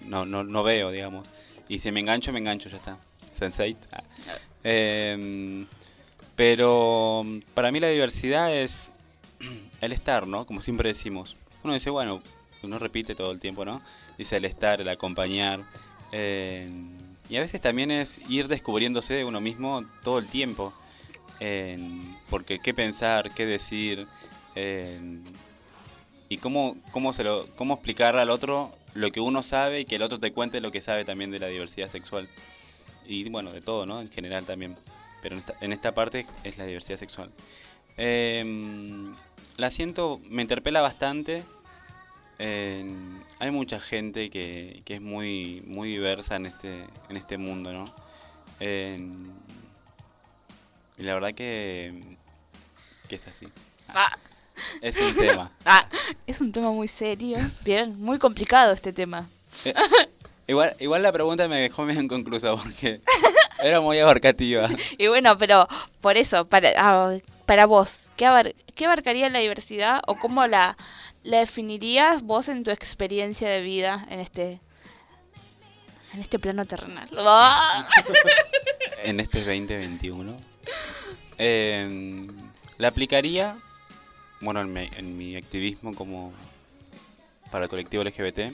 no, 0.06 0.26
no, 0.26 0.44
no, 0.44 0.64
veo, 0.64 0.92
digamos. 0.92 1.28
Y 1.70 1.80
si 1.80 1.92
me 1.92 2.02
engancho, 2.02 2.34
me 2.34 2.40
engancho, 2.40 2.70
ya 2.70 2.78
está. 2.78 2.98
Sense8. 3.34 3.78
Ah. 3.94 4.04
Eh, 4.66 5.66
pero 6.36 7.24
para 7.54 7.72
mí 7.72 7.80
la 7.80 7.88
diversidad 7.90 8.54
es 8.56 8.92
el 9.82 9.92
estar, 9.92 10.28
¿no? 10.28 10.46
Como 10.46 10.62
siempre 10.62 10.90
decimos. 10.90 11.36
Uno 11.64 11.74
dice, 11.74 11.90
bueno, 11.90 12.22
uno 12.64 12.80
repite 12.80 13.16
todo 13.16 13.32
el 13.32 13.40
tiempo, 13.40 13.66
¿no? 13.66 13.82
Dice 14.18 14.38
el 14.38 14.46
estar, 14.46 14.82
el 14.82 14.90
acompañar. 14.90 15.62
eh, 16.12 16.70
y 17.30 17.38
a 17.38 17.42
veces 17.42 17.62
también 17.62 17.90
es 17.90 18.20
ir 18.30 18.48
descubriéndose 18.48 19.14
de 19.14 19.24
uno 19.26 19.42
mismo 19.42 19.84
todo 20.04 20.20
el 20.20 20.28
tiempo. 20.28 20.74
eh, 21.40 21.78
porque 22.30 22.60
qué 22.60 22.74
pensar, 22.74 23.32
qué 23.34 23.46
decir. 23.46 24.08
eh, 24.56 25.20
y 26.30 26.38
cómo, 26.38 26.78
cómo, 26.92 27.14
se 27.14 27.24
lo, 27.24 27.48
cómo 27.56 27.76
explicar 27.76 28.16
al 28.18 28.30
otro 28.32 28.72
lo 28.96 29.12
que 29.12 29.20
uno 29.20 29.44
sabe 29.44 29.82
y 29.82 29.86
que 29.86 29.98
el 29.98 30.02
otro 30.02 30.20
te 30.20 30.32
cuente 30.32 30.62
lo 30.62 30.72
que 30.72 30.82
sabe 30.82 31.06
también 31.06 31.32
de 31.32 31.40
la 31.40 31.48
diversidad 31.48 31.90
sexual. 31.90 32.28
Y 33.06 33.30
bueno, 33.30 33.52
de 33.52 33.62
todo, 33.62 33.86
¿no? 33.86 34.02
En 34.02 34.10
general 34.10 34.46
también. 34.46 34.76
Pero 35.24 35.36
en 35.36 35.40
esta, 35.40 35.56
en 35.62 35.74
esta 35.74 35.94
parte 35.96 36.28
es 36.44 36.60
la 36.60 36.66
diversidad 36.66 37.00
sexual. 37.00 37.32
Eh, 37.98 39.12
la 39.58 39.72
siento, 39.72 40.22
me 40.30 40.44
interpela 40.44 40.82
bastante. 40.82 41.44
Eh, 42.38 42.86
hay 43.40 43.52
mucha 43.52 43.80
gente 43.80 44.30
que, 44.30 44.82
que 44.86 44.96
es 44.96 45.02
muy, 45.02 45.64
muy 45.66 45.90
diversa 45.90 46.36
en 46.36 46.46
este, 46.46 46.84
en 47.10 47.18
este 47.18 47.38
mundo, 47.38 47.74
¿no? 47.74 47.86
Eh, 48.60 49.00
y 50.98 51.04
la 51.04 51.14
verdad 51.16 51.34
que, 51.34 52.18
que 53.08 53.16
es 53.16 53.28
así. 53.28 53.48
Ah. 53.88 54.16
Es 54.82 55.00
un 55.00 55.16
tema. 55.16 55.52
Ah, 55.66 55.88
es 56.28 56.42
un 56.42 56.52
tema 56.52 56.72
muy 56.72 56.88
serio. 56.88 57.38
Bien, 57.64 57.94
muy 58.00 58.20
complicado 58.20 58.74
este 58.74 58.94
tema. 58.94 59.28
Eh, 59.66 59.74
igual, 60.48 60.76
igual 60.80 61.02
la 61.02 61.12
pregunta 61.12 61.48
me 61.48 61.60
dejó 61.62 61.84
medio 61.84 62.02
inconclusa 62.02 62.56
porque 62.56 63.02
era 63.62 63.82
muy 63.82 64.00
abarcativa. 64.00 64.68
Y 64.98 65.08
bueno, 65.08 65.38
pero 65.38 65.68
por 66.02 66.18
eso, 66.18 66.46
para, 66.48 66.70
ah, 66.78 67.14
para 67.46 67.66
vos, 67.66 68.12
¿qué, 68.16 68.26
abar- 68.26 68.56
qué 68.76 68.86
abarcaría 68.86 69.30
la 69.30 69.40
diversidad 69.40 70.02
o 70.08 70.16
cómo 70.18 70.46
la, 70.48 70.78
la 71.24 71.40
definirías 71.40 72.22
vos 72.24 72.48
en 72.50 72.64
tu 72.64 72.72
experiencia 72.72 73.50
de 73.50 73.62
vida 73.62 74.06
en 74.10 74.20
este 74.20 74.60
en 76.14 76.22
este 76.22 76.40
plano 76.40 76.66
terrenal? 76.66 77.10
En 79.04 79.20
este 79.20 79.40
2021. 79.40 80.38
Eh, 81.38 82.28
la 82.78 82.88
aplicaría, 82.88 83.58
bueno, 84.40 84.62
en 84.62 84.72
mi, 84.72 84.90
en 84.98 85.18
mi 85.18 85.36
activismo 85.36 85.94
como 85.96 86.32
para 87.52 87.66
el 87.66 87.70
colectivo 87.70 88.04
LGBT, 88.04 88.54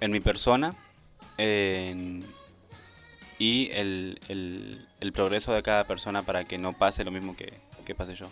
en 0.00 0.10
mi 0.10 0.20
persona 0.20 0.74
en- 1.36 2.24
y 3.38 3.70
el, 3.72 4.18
el- 4.28 4.86
el 5.00 5.12
progreso 5.12 5.52
de 5.52 5.62
cada 5.62 5.84
persona 5.84 6.22
para 6.22 6.44
que 6.44 6.58
no 6.58 6.72
pase 6.72 7.04
lo 7.04 7.10
mismo 7.10 7.36
que, 7.36 7.52
que 7.84 7.94
pase 7.94 8.14
yo. 8.14 8.28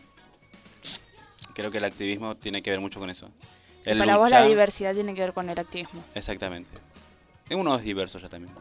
Creo 1.55 1.71
que 1.71 1.79
el 1.79 1.85
activismo 1.85 2.37
tiene 2.37 2.63
que 2.63 2.71
ver 2.71 2.81
mucho 2.81 3.01
con 3.01 3.09
eso. 3.11 3.31
El 3.85 3.99
para 3.99 4.17
vos 4.17 4.31
la 4.31 4.45
diversidad 4.45 4.95
tiene 4.95 5.15
que 5.15 5.21
ver 5.21 5.33
con 5.33 5.49
el 5.49 5.59
activismo. 5.59 6.05
Exactamente. 6.15 6.71
Uno 7.51 7.77
es 7.77 7.85
diverso 7.85 8.19
ya 8.19 8.29
también. 8.29 8.53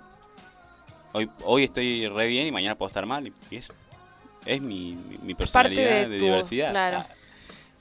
Hoy, 1.13 1.30
hoy 1.43 1.63
estoy 1.63 2.07
re 2.07 2.27
bien 2.27 2.45
y 2.47 2.51
mañana 2.51 2.76
puedo 2.77 2.88
estar 2.89 3.05
mal. 3.05 3.31
Y 3.49 3.55
es, 3.55 3.72
es 4.45 4.61
mi, 4.61 4.93
mi, 4.93 5.17
mi 5.17 5.34
parte 5.34 5.35
personalidad 5.38 5.89
de 6.03 6.09
de, 6.09 6.17
tu- 6.19 6.26
diversidad. 6.26 6.69
claro. 6.69 6.97
Ah, 6.99 7.07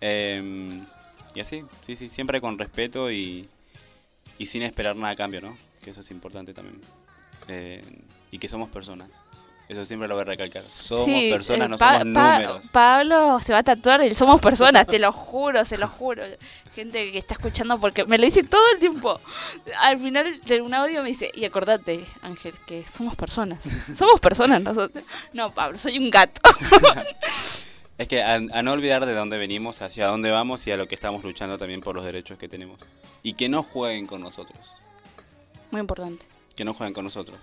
em, 0.00 0.84
y 1.34 1.40
así, 1.40 1.64
sí, 1.84 1.96
sí, 1.96 2.08
siempre 2.08 2.40
con 2.40 2.58
respeto 2.58 3.10
y, 3.12 3.48
y 4.38 4.46
sin 4.46 4.62
esperar 4.62 4.96
nada 4.96 5.12
a 5.12 5.16
cambio, 5.16 5.40
¿no? 5.42 5.56
Que 5.82 5.90
eso 5.90 6.00
es 6.00 6.10
importante 6.10 6.54
también. 6.54 6.80
Eh, 7.48 7.82
y 8.34 8.38
que 8.38 8.48
somos 8.48 8.68
personas. 8.68 9.08
Eso 9.66 9.82
siempre 9.86 10.08
lo 10.08 10.14
voy 10.14 10.22
a 10.22 10.24
recalcar. 10.26 10.62
Somos 10.70 11.04
Sí, 11.06 11.30
personas, 11.32 11.66
eh, 11.66 11.68
no 11.70 11.78
Pa- 11.78 12.00
somos 12.00 12.14
Pa- 12.14 12.32
números. 12.38 12.68
Pablo 12.70 13.40
se 13.40 13.52
va 13.54 13.60
a 13.60 13.62
tatuar 13.62 14.02
el 14.02 14.14
somos 14.14 14.38
personas, 14.40 14.86
te 14.86 14.98
lo 14.98 15.10
juro, 15.10 15.64
se 15.64 15.78
lo 15.78 15.88
juro. 15.88 16.22
Gente 16.74 17.10
que 17.12 17.16
está 17.16 17.32
escuchando 17.34 17.80
porque 17.80 18.04
me 18.04 18.18
lo 18.18 18.24
dice 18.26 18.42
todo 18.44 18.60
el 18.74 18.78
tiempo. 18.80 19.18
Al 19.80 19.98
final 19.98 20.38
de 20.40 20.60
un 20.60 20.74
audio 20.74 21.02
me 21.02 21.08
dice, 21.08 21.30
y 21.32 21.46
acordate, 21.46 22.04
Ángel, 22.20 22.52
que 22.66 22.84
somos 22.84 23.16
personas. 23.16 23.64
Somos 23.96 24.20
personas 24.20 24.60
nosotros. 24.60 25.02
No, 25.32 25.48
Pablo, 25.50 25.78
soy 25.78 25.96
un 25.96 26.10
gato. 26.10 26.42
Es 27.96 28.08
que 28.08 28.24
a, 28.24 28.34
a 28.34 28.62
no 28.64 28.72
olvidar 28.72 29.06
de 29.06 29.14
dónde 29.14 29.38
venimos, 29.38 29.80
hacia 29.80 30.08
dónde 30.08 30.32
vamos 30.32 30.66
y 30.66 30.72
a 30.72 30.76
lo 30.76 30.88
que 30.88 30.96
estamos 30.96 31.22
luchando 31.22 31.58
también 31.58 31.80
por 31.80 31.94
los 31.94 32.04
derechos 32.04 32.36
que 32.38 32.48
tenemos. 32.48 32.80
Y 33.22 33.34
que 33.34 33.48
no 33.48 33.62
jueguen 33.62 34.08
con 34.08 34.20
nosotros. 34.20 34.74
Muy 35.70 35.80
importante. 35.80 36.26
Que 36.56 36.64
no 36.64 36.74
jueguen 36.74 36.92
con 36.92 37.04
nosotros. 37.04 37.38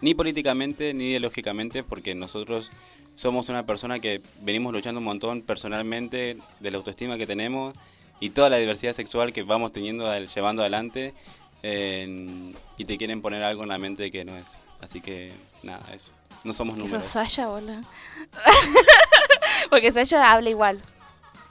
Ni 0.00 0.14
políticamente, 0.14 0.92
ni 0.94 1.10
ideológicamente, 1.10 1.82
porque 1.82 2.14
nosotros 2.14 2.70
somos 3.14 3.48
una 3.48 3.64
persona 3.64 3.98
que 3.98 4.20
venimos 4.42 4.72
luchando 4.72 4.98
un 4.98 5.04
montón 5.04 5.40
personalmente 5.42 6.36
de 6.60 6.70
la 6.70 6.76
autoestima 6.76 7.16
que 7.16 7.26
tenemos 7.26 7.74
y 8.20 8.30
toda 8.30 8.50
la 8.50 8.56
diversidad 8.58 8.92
sexual 8.92 9.32
que 9.32 9.42
vamos 9.42 9.72
teniendo, 9.72 10.04
llevando 10.18 10.62
adelante. 10.62 11.14
y 11.62 12.84
te 12.84 12.96
quieren 12.98 13.22
poner 13.22 13.42
algo 13.42 13.62
en 13.62 13.68
la 13.70 13.78
mente 13.78 14.10
que 14.10 14.24
no 14.24 14.36
es. 14.36 14.58
Así 14.80 15.00
que, 15.00 15.32
nada, 15.62 15.80
eso. 15.94 16.12
No 16.44 16.52
somos 16.52 16.74
¿Qué 16.76 16.82
sos 16.82 16.90
números. 16.92 17.10
Sasha, 17.10 17.46
boludo? 17.48 17.80
porque 19.70 19.92
Sasha 19.92 20.30
habla 20.32 20.50
igual. 20.50 20.80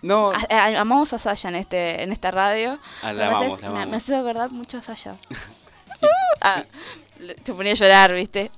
No, 0.01 0.31
A- 0.31 0.45
a- 0.49 0.79
amamos 0.81 1.13
a 1.13 1.19
Sasha 1.19 1.49
en 1.49 1.55
este 1.55 2.03
en 2.03 2.11
esta 2.11 2.29
radio. 2.31 2.77
Ah, 3.01 3.11
la 3.13 3.27
amamos, 3.27 3.61
la 3.61 3.67
me, 3.69 3.73
amamos. 3.75 3.89
me 3.89 3.97
hace 3.97 4.15
acordar 4.15 4.51
mucho 4.51 4.77
a 4.77 4.81
Sasha. 4.81 5.13
Ah, 6.41 6.63
se 7.43 7.53
ponía 7.53 7.73
a 7.73 7.75
llorar, 7.75 8.13
¿viste? 8.13 8.51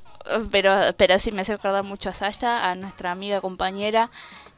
Pero, 0.51 0.73
pero 0.97 1.19
sí, 1.19 1.31
me 1.31 1.41
hace 1.41 1.53
acordar 1.53 1.83
mucho 1.83 2.09
a 2.09 2.13
Sasha, 2.13 2.69
a 2.69 2.75
nuestra 2.75 3.11
amiga, 3.11 3.41
compañera 3.41 4.09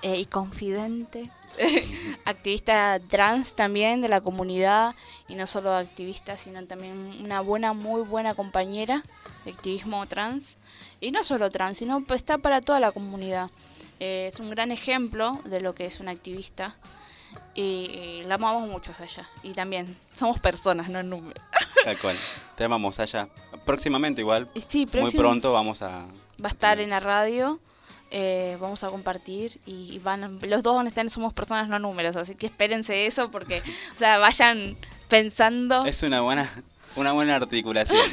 eh, 0.01 0.17
y 0.17 0.25
confidente. 0.25 1.29
activista 2.25 2.99
trans 3.07 3.55
también 3.55 4.01
de 4.01 4.07
la 4.07 4.21
comunidad 4.21 4.95
y 5.27 5.35
no 5.35 5.47
solo 5.47 5.73
activista 5.73 6.37
sino 6.37 6.63
también 6.65 7.17
una 7.21 7.41
buena 7.41 7.73
muy 7.73 8.03
buena 8.03 8.35
compañera 8.35 9.03
de 9.45 9.51
activismo 9.51 10.05
trans 10.05 10.57
y 11.01 11.09
no 11.09 11.23
solo 11.23 11.49
trans 11.49 11.79
sino 11.79 12.03
está 12.13 12.37
para 12.37 12.61
toda 12.61 12.79
la 12.79 12.91
comunidad 12.91 13.49
Eh, 13.99 14.29
es 14.31 14.39
un 14.39 14.51
gran 14.51 14.71
ejemplo 14.71 15.41
de 15.43 15.59
lo 15.59 15.73
que 15.73 15.85
es 15.85 15.99
un 15.99 16.07
activista 16.07 16.75
y, 17.55 17.89
eh, 17.93 18.23
la 18.25 18.35
amamos 18.35 18.69
mucho 18.69 18.93
a 18.97 19.03
ella 19.03 19.27
y 19.43 19.53
también 19.53 19.97
somos 20.15 20.39
personas 20.39 20.87
no 20.87 21.01
números 21.03 21.43
Tal 21.83 21.97
cual. 21.97 22.17
Te 22.55 22.63
amamos 22.65 22.99
allá. 22.99 23.27
Próximamente 23.65 24.21
igual. 24.21 24.47
Sí, 24.55 24.79
Muy 24.85 24.85
próximo- 24.87 25.21
pronto 25.23 25.53
vamos 25.53 25.81
a... 25.81 26.05
va 26.43 26.45
a 26.45 26.47
estar 26.47 26.79
en 26.79 26.89
la 26.91 26.99
radio 26.99 27.59
eh, 28.11 28.57
vamos 28.59 28.83
a 28.83 28.89
compartir 28.89 29.59
y 29.67 29.99
van 29.99 30.39
los 30.41 30.63
dos 30.63 30.75
van 30.75 30.85
a 30.87 30.89
estar 30.89 31.05
en 31.05 31.11
somos 31.11 31.31
personas 31.31 31.69
no 31.69 31.77
números 31.77 32.15
así 32.15 32.33
que 32.33 32.47
espérense 32.47 33.05
eso 33.05 33.29
porque 33.29 33.61
o 33.95 33.99
sea 33.99 34.17
vayan 34.17 34.75
pensando 35.09 35.85
Es 35.85 36.01
una 36.01 36.21
buena, 36.21 36.49
una 36.95 37.11
buena 37.13 37.35
articulación. 37.35 37.99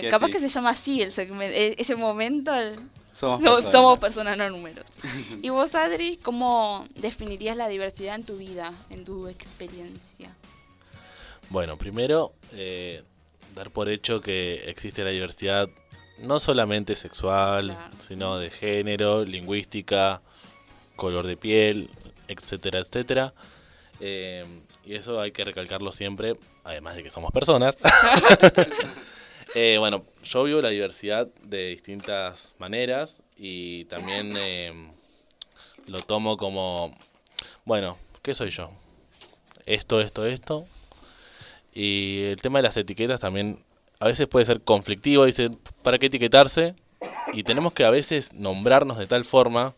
Que 0.00 0.08
capaz 0.10 0.26
sí. 0.26 0.32
que 0.32 0.38
se 0.40 0.48
llama 0.48 0.70
así 0.70 1.00
el 1.02 1.12
segmento, 1.12 1.54
e- 1.56 1.76
ese 1.78 1.94
momento 1.96 2.52
el- 2.54 2.76
Somos 3.12 3.40
no, 3.40 3.52
personas. 3.54 3.72
somos 3.72 3.98
personas 3.98 4.36
no 4.36 4.50
números 4.50 4.84
y 5.42 5.48
vos 5.48 5.74
Adri 5.74 6.18
cómo 6.18 6.86
definirías 6.96 7.56
la 7.56 7.68
diversidad 7.68 8.16
en 8.16 8.24
tu 8.24 8.36
vida 8.36 8.72
en 8.90 9.04
tu 9.04 9.28
experiencia 9.28 10.34
Bueno, 11.50 11.76
primero, 11.78 12.34
eh, 12.52 13.02
dar 13.56 13.70
por 13.72 13.88
hecho 13.88 14.20
que 14.20 14.68
existe 14.68 15.02
la 15.02 15.10
diversidad 15.10 15.68
no 16.18 16.38
solamente 16.38 16.94
sexual, 16.94 17.76
sino 17.98 18.38
de 18.38 18.50
género, 18.50 19.24
lingüística, 19.24 20.22
color 20.94 21.26
de 21.26 21.36
piel, 21.36 21.90
etcétera, 22.28 22.78
etcétera. 22.78 23.34
Eh, 24.00 24.44
y 24.84 24.94
eso 24.94 25.20
hay 25.20 25.32
que 25.32 25.42
recalcarlo 25.42 25.90
siempre, 25.90 26.34
además 26.64 26.94
de 26.96 27.02
que 27.02 27.10
somos 27.10 27.32
personas. 27.32 27.78
Eh, 29.58 29.76
bueno, 29.78 30.04
yo 30.22 30.44
vivo 30.44 30.60
la 30.60 30.68
diversidad 30.68 31.28
de 31.42 31.68
distintas 31.68 32.54
maneras 32.58 33.22
y 33.38 33.86
también 33.86 34.34
eh, 34.36 34.90
lo 35.86 36.02
tomo 36.02 36.36
como, 36.36 36.94
bueno, 37.64 37.96
¿qué 38.20 38.34
soy 38.34 38.50
yo? 38.50 38.70
Esto, 39.64 40.02
esto, 40.02 40.26
esto. 40.26 40.66
Y 41.78 42.22
el 42.24 42.36
tema 42.36 42.58
de 42.58 42.62
las 42.62 42.76
etiquetas 42.78 43.20
también 43.20 43.62
a 44.00 44.06
veces 44.06 44.26
puede 44.26 44.46
ser 44.46 44.62
conflictivo, 44.62 45.26
dicen, 45.26 45.58
¿para 45.82 45.98
qué 45.98 46.06
etiquetarse? 46.06 46.74
Y 47.34 47.42
tenemos 47.42 47.74
que 47.74 47.84
a 47.84 47.90
veces 47.90 48.32
nombrarnos 48.32 48.96
de 48.96 49.06
tal 49.06 49.26
forma, 49.26 49.74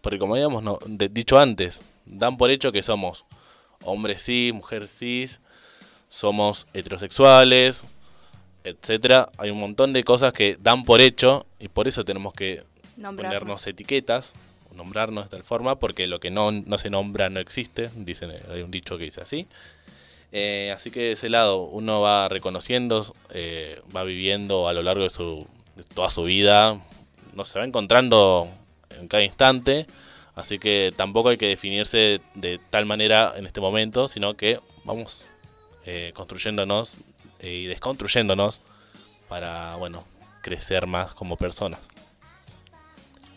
porque 0.00 0.20
como 0.20 0.34
habíamos 0.36 0.62
no- 0.62 0.78
de- 0.86 1.08
dicho 1.08 1.40
antes, 1.40 1.84
dan 2.06 2.36
por 2.36 2.50
hecho 2.52 2.70
que 2.70 2.84
somos 2.84 3.24
hombres 3.82 4.22
cis, 4.24 4.54
mujeres 4.54 4.96
cis, 4.96 5.40
somos 6.08 6.68
heterosexuales, 6.72 7.84
etcétera. 8.62 9.28
Hay 9.38 9.50
un 9.50 9.58
montón 9.58 9.92
de 9.92 10.04
cosas 10.04 10.32
que 10.32 10.56
dan 10.60 10.84
por 10.84 11.00
hecho 11.00 11.46
y 11.58 11.66
por 11.66 11.88
eso 11.88 12.04
tenemos 12.04 12.32
que 12.32 12.62
Nombrarnos. 12.96 13.16
ponernos 13.40 13.66
etiquetas, 13.66 14.34
nombrarnos 14.72 15.24
de 15.24 15.30
tal 15.30 15.42
forma, 15.42 15.80
porque 15.80 16.06
lo 16.06 16.20
que 16.20 16.30
no, 16.30 16.52
no 16.52 16.78
se 16.78 16.90
nombra 16.90 17.28
no 17.28 17.40
existe, 17.40 17.90
dicen, 17.96 18.30
hay 18.52 18.62
un 18.62 18.70
dicho 18.70 18.96
que 18.98 19.04
dice 19.04 19.20
así. 19.20 19.48
Eh, 20.32 20.72
así 20.74 20.90
que 20.90 21.00
de 21.00 21.12
ese 21.12 21.28
lado 21.28 21.62
uno 21.62 22.00
va 22.00 22.28
reconociendo, 22.28 23.04
eh, 23.30 23.80
va 23.94 24.04
viviendo 24.04 24.68
a 24.68 24.72
lo 24.72 24.82
largo 24.82 25.02
de, 25.02 25.10
su, 25.10 25.46
toda 25.94 26.10
su 26.10 26.24
vida, 26.24 26.80
no 27.34 27.44
se 27.44 27.58
va 27.58 27.64
encontrando 27.64 28.48
en 29.00 29.08
cada 29.08 29.24
instante, 29.24 29.86
así 30.36 30.58
que 30.58 30.92
tampoco 30.96 31.30
hay 31.30 31.36
que 31.36 31.48
definirse 31.48 31.98
de, 31.98 32.20
de 32.34 32.58
tal 32.70 32.86
manera 32.86 33.32
en 33.36 33.46
este 33.46 33.60
momento, 33.60 34.06
sino 34.06 34.36
que 34.36 34.60
vamos 34.84 35.26
eh, 35.86 36.12
construyéndonos 36.14 36.98
eh, 37.40 37.52
y 37.52 37.66
desconstruyéndonos 37.66 38.60
para, 39.28 39.76
bueno, 39.76 40.04
crecer 40.42 40.86
más 40.86 41.14
como 41.14 41.36
personas. 41.36 41.80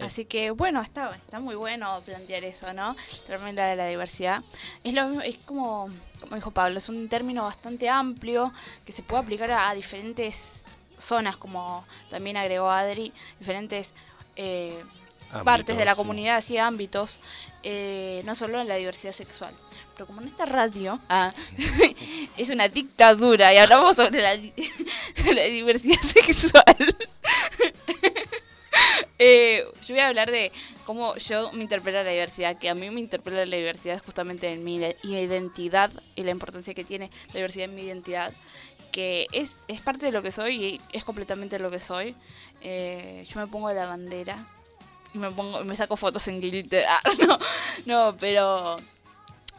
Así 0.03 0.25
que 0.25 0.51
bueno, 0.51 0.81
está, 0.81 1.15
está 1.15 1.39
muy 1.39 1.55
bueno 1.55 2.01
plantear 2.05 2.43
eso, 2.43 2.73
¿no? 2.73 2.95
También 3.27 3.55
la 3.55 3.67
de 3.67 3.75
la 3.75 3.87
diversidad. 3.87 4.43
Es, 4.83 4.93
lo, 4.93 5.21
es 5.21 5.37
como, 5.45 5.89
como 6.19 6.35
dijo 6.35 6.51
Pablo, 6.51 6.77
es 6.77 6.89
un 6.89 7.09
término 7.09 7.43
bastante 7.43 7.89
amplio 7.89 8.53
que 8.85 8.91
se 8.91 9.03
puede 9.03 9.23
aplicar 9.23 9.51
a, 9.51 9.69
a 9.69 9.75
diferentes 9.75 10.65
zonas, 10.97 11.37
como 11.37 11.85
también 12.09 12.37
agregó 12.37 12.69
Adri, 12.69 13.11
diferentes 13.39 13.93
eh, 14.35 14.83
partes 15.43 15.77
de 15.77 15.85
la 15.85 15.91
Ámbitos, 15.91 15.95
sí. 15.95 16.01
comunidad, 16.01 16.35
así 16.37 16.57
ámbitos, 16.57 17.19
eh, 17.63 18.21
no 18.25 18.35
solo 18.35 18.61
en 18.61 18.67
la 18.67 18.75
diversidad 18.75 19.13
sexual. 19.13 19.53
Pero 19.95 20.07
como 20.07 20.21
en 20.21 20.27
esta 20.27 20.45
radio 20.45 20.99
ah, 21.09 21.31
es 22.37 22.49
una 22.49 22.67
dictadura 22.67 23.53
y 23.53 23.57
hablamos 23.57 23.95
sobre 23.95 24.21
la, 24.21 24.35
la 25.33 25.43
diversidad 25.43 26.01
sexual, 26.01 26.97
eh, 29.25 29.63
yo 29.85 29.93
voy 29.95 29.99
a 29.99 30.07
hablar 30.07 30.31
de 30.31 30.51
cómo 30.85 31.15
yo 31.17 31.51
me 31.53 31.63
interpreta 31.63 32.03
la 32.03 32.11
diversidad, 32.11 32.57
que 32.57 32.69
a 32.69 32.75
mí 32.75 32.89
me 32.89 32.99
interpela 32.99 33.45
la 33.45 33.57
diversidad 33.57 34.01
justamente 34.05 34.51
en 34.51 34.63
mi 34.63 34.77
ide- 34.77 34.97
identidad 35.03 35.91
y 36.15 36.23
la 36.23 36.31
importancia 36.31 36.73
que 36.73 36.83
tiene 36.83 37.09
la 37.27 37.33
diversidad 37.35 37.65
en 37.69 37.75
mi 37.75 37.83
identidad, 37.83 38.33
que 38.91 39.27
es, 39.31 39.65
es 39.67 39.81
parte 39.81 40.05
de 40.05 40.11
lo 40.11 40.21
que 40.21 40.31
soy 40.31 40.55
y 40.63 40.81
es 40.91 41.03
completamente 41.03 41.59
lo 41.59 41.71
que 41.71 41.79
soy. 41.79 42.15
Eh, 42.61 43.23
yo 43.27 43.39
me 43.39 43.47
pongo 43.47 43.71
la 43.71 43.85
bandera 43.85 44.45
y 45.13 45.17
me 45.17 45.31
pongo 45.31 45.63
me 45.63 45.75
saco 45.75 45.95
fotos 45.95 46.27
en 46.27 46.41
glitter. 46.41 46.85
Ah, 46.87 47.01
no, 47.27 47.39
no, 47.85 48.17
pero 48.19 48.77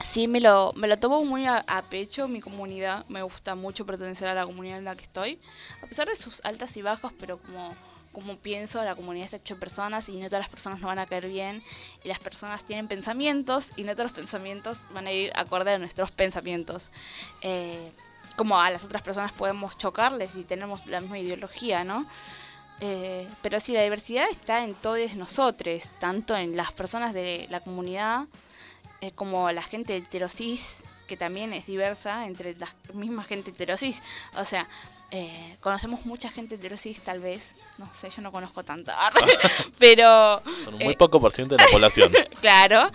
sí 0.05 0.28
me 0.28 0.41
lo, 0.41 0.73
me 0.74 0.89
lo 0.89 0.97
tomo 0.97 1.24
muy 1.24 1.47
a, 1.47 1.59
a 1.66 1.82
pecho, 1.82 2.28
mi 2.28 2.41
comunidad. 2.41 3.05
Me 3.09 3.23
gusta 3.23 3.55
mucho 3.55 3.86
pertenecer 3.86 4.28
a 4.28 4.35
la 4.35 4.45
comunidad 4.47 4.78
en 4.78 4.85
la 4.85 4.97
que 4.97 5.03
estoy. 5.05 5.39
A 5.82 5.86
pesar 5.86 6.09
de 6.09 6.16
sus 6.16 6.45
altas 6.45 6.77
y 6.77 6.82
bajas, 6.82 7.12
pero 7.19 7.39
como, 7.39 7.74
como 8.15 8.39
pienso, 8.39 8.82
la 8.82 8.95
comunidad 8.95 9.27
está 9.27 9.36
hecha 9.36 9.55
de 9.55 9.61
personas 9.61 10.09
y 10.09 10.16
no 10.16 10.27
todas 10.28 10.41
las 10.41 10.49
personas 10.49 10.81
nos 10.81 10.89
van 10.89 10.99
a 10.99 11.05
caer 11.05 11.28
bien. 11.28 11.62
Y 12.03 12.09
las 12.09 12.19
personas 12.19 12.65
tienen 12.65 12.89
pensamientos 12.89 13.69
y 13.77 13.82
no 13.82 13.93
todos 13.93 14.05
los 14.05 14.12
pensamientos 14.12 14.89
van 14.95 15.07
a 15.07 15.12
ir 15.12 15.31
acorde 15.36 15.74
a 15.74 15.78
nuestros 15.78 16.11
pensamientos. 16.11 16.91
Eh, 17.43 17.93
como 18.36 18.59
a 18.59 18.70
las 18.70 18.85
otras 18.85 19.03
personas 19.03 19.32
podemos 19.32 19.77
chocarles 19.77 20.36
y 20.36 20.45
tenemos 20.45 20.86
la 20.86 21.01
misma 21.01 21.19
ideología, 21.19 21.85
¿no? 21.85 22.07
Eh, 22.81 23.28
pero 23.43 23.61
sí, 23.61 23.73
la 23.73 23.82
diversidad 23.82 24.27
está 24.31 24.65
en 24.65 24.74
todos 24.74 25.15
nosotros, 25.15 25.91
tanto 25.99 26.35
en 26.36 26.57
las 26.57 26.73
personas 26.73 27.12
de 27.12 27.47
la 27.51 27.61
comunidad 27.61 28.27
eh, 29.01 29.12
como 29.12 29.53
la 29.53 29.62
gente 29.62 29.97
heterosis 29.97 30.85
que 31.07 31.16
también 31.16 31.53
es 31.53 31.66
diversa 31.66 32.27
entre 32.27 32.57
la 32.57 32.69
misma 32.93 33.24
gente 33.24 33.51
heterosis. 33.51 34.03
O 34.36 34.45
sea, 34.45 34.66
eh, 35.16 35.57
conocemos 35.61 36.05
mucha 36.07 36.28
gente 36.28 36.57
heterosis 36.57 37.01
tal 37.01 37.20
vez, 37.20 37.55
no 37.78 37.89
sé, 37.95 38.11
yo 38.11 38.20
no 38.20 38.32
conozco 38.32 38.65
tanta, 38.65 38.97
pero... 39.78 40.43
Son 40.65 40.74
un 40.74 40.82
eh, 40.82 40.86
muy 40.86 40.97
poco 40.97 41.20
por 41.20 41.31
ciento 41.31 41.55
de 41.55 41.62
la 41.62 41.70
población. 41.70 42.12
claro, 42.41 42.91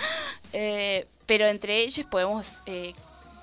eh, 0.51 1.07
pero 1.25 1.47
entre 1.47 1.77
ellos 1.79 2.05
podemos 2.07 2.61
eh, 2.65 2.93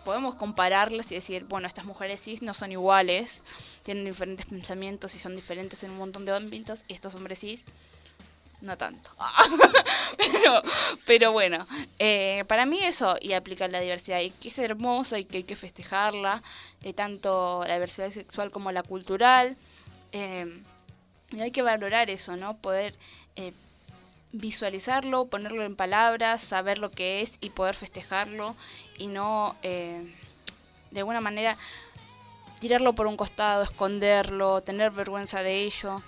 podemos 0.05 0.35
compararlas 0.35 1.11
y 1.11 1.15
decir, 1.15 1.45
bueno, 1.45 1.67
estas 1.67 1.87
mujeres 1.87 2.21
cis 2.21 2.43
no 2.43 2.53
son 2.53 2.71
iguales, 2.71 3.43
tienen 3.83 4.05
diferentes 4.05 4.45
pensamientos 4.45 5.15
y 5.15 5.19
son 5.19 5.35
diferentes 5.35 5.83
en 5.83 5.93
un 5.93 5.97
montón 5.97 6.27
de 6.27 6.37
ámbitos, 6.37 6.85
y 6.87 6.93
estos 6.93 7.15
hombres 7.15 7.41
cis 7.41 7.65
no 8.61 8.77
tanto. 8.77 9.11
pero, 10.19 10.63
pero 11.07 11.33
bueno, 11.33 11.67
eh, 11.99 12.45
para 12.49 12.67
mí 12.67 12.79
eso 12.83 13.17
y 13.21 13.33
aplicar 13.33 13.71
la 13.71 13.81
diversidad, 13.81 14.21
y 14.21 14.31
que 14.31 14.49
es 14.49 14.59
hermoso 14.59 15.17
y 15.17 15.25
que 15.25 15.39
hay 15.39 15.45
que 15.45 15.57
festejarla, 15.57 16.43
eh, 16.83 16.93
tanto 16.93 17.65
la 17.67 17.75
diversidad 17.75 18.11
sexual 18.11 18.51
como 18.51 18.73
la 18.73 18.83
cultural. 18.83 19.57
eh, 20.13 20.63
y 21.33 21.41
hay 21.41 21.51
que 21.51 21.63
valorar 21.63 22.09
eso, 22.09 22.37
¿no? 22.37 22.57
Poder 22.57 22.95
eh, 23.35 23.53
visualizarlo, 24.31 25.27
ponerlo 25.27 25.65
en 25.65 25.75
palabras, 25.75 26.41
saber 26.41 26.79
lo 26.79 26.93
que 26.93 27.21
es 27.21 27.39
y 27.41 27.51
poder 27.51 27.75
festejarlo 27.75 28.55
y 28.97 29.09
no 29.09 29.57
de 29.63 31.01
alguna 31.01 31.21
manera 31.21 31.57
tirarlo 32.59 32.95
por 32.95 33.07
un 33.07 33.17
costado, 33.17 33.63
esconderlo, 33.63 34.63
tener 34.63 34.91
vergüenza 34.91 35.43
de 35.43 35.65
ello. 35.65 36.03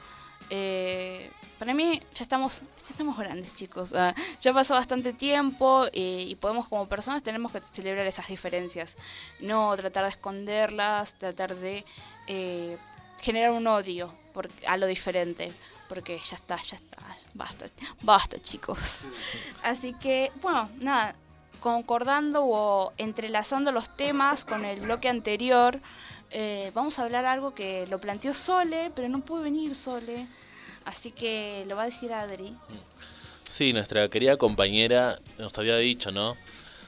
Eh, 0.50 1.30
para 1.58 1.74
mí 1.74 2.00
ya 2.12 2.22
estamos, 2.22 2.60
ya 2.60 2.90
estamos 2.90 3.18
grandes 3.18 3.54
chicos, 3.54 3.92
ah, 3.94 4.14
ya 4.40 4.52
pasó 4.52 4.74
bastante 4.74 5.12
tiempo 5.12 5.86
eh, 5.92 6.24
y 6.28 6.34
podemos 6.36 6.68
como 6.68 6.86
personas 6.86 7.22
tenemos 7.22 7.52
que 7.52 7.60
celebrar 7.60 8.06
esas 8.06 8.28
diferencias, 8.28 8.96
no 9.40 9.76
tratar 9.76 10.04
de 10.04 10.10
esconderlas, 10.10 11.16
tratar 11.16 11.54
de 11.56 11.84
eh, 12.26 12.78
generar 13.20 13.50
un 13.50 13.66
odio 13.66 14.14
por, 14.32 14.48
a 14.66 14.76
lo 14.76 14.86
diferente, 14.86 15.52
porque 15.88 16.18
ya 16.18 16.36
está, 16.36 16.56
ya 16.62 16.76
está, 16.76 16.98
basta, 17.34 17.66
basta 18.02 18.38
chicos. 18.38 19.04
Así 19.62 19.94
que, 19.94 20.30
bueno, 20.40 20.70
nada, 20.78 21.14
concordando 21.60 22.44
o 22.44 22.92
entrelazando 22.98 23.72
los 23.72 23.94
temas 23.96 24.44
con 24.44 24.64
el 24.64 24.80
bloque 24.80 25.08
anterior, 25.08 25.80
eh, 26.30 26.70
vamos 26.74 26.98
a 26.98 27.04
hablar 27.04 27.24
algo 27.24 27.54
que 27.54 27.86
lo 27.88 27.98
planteó 27.98 28.34
Sole, 28.34 28.92
pero 28.94 29.08
no 29.08 29.20
pudo 29.20 29.42
venir 29.42 29.74
Sole, 29.74 30.26
así 30.88 31.12
que 31.12 31.64
lo 31.68 31.76
va 31.76 31.82
a 31.82 31.86
decir 31.86 32.12
Adri. 32.12 32.54
Sí, 33.44 33.72
nuestra 33.72 34.08
querida 34.08 34.36
compañera 34.36 35.18
nos 35.38 35.56
había 35.58 35.76
dicho, 35.76 36.10
¿no? 36.12 36.36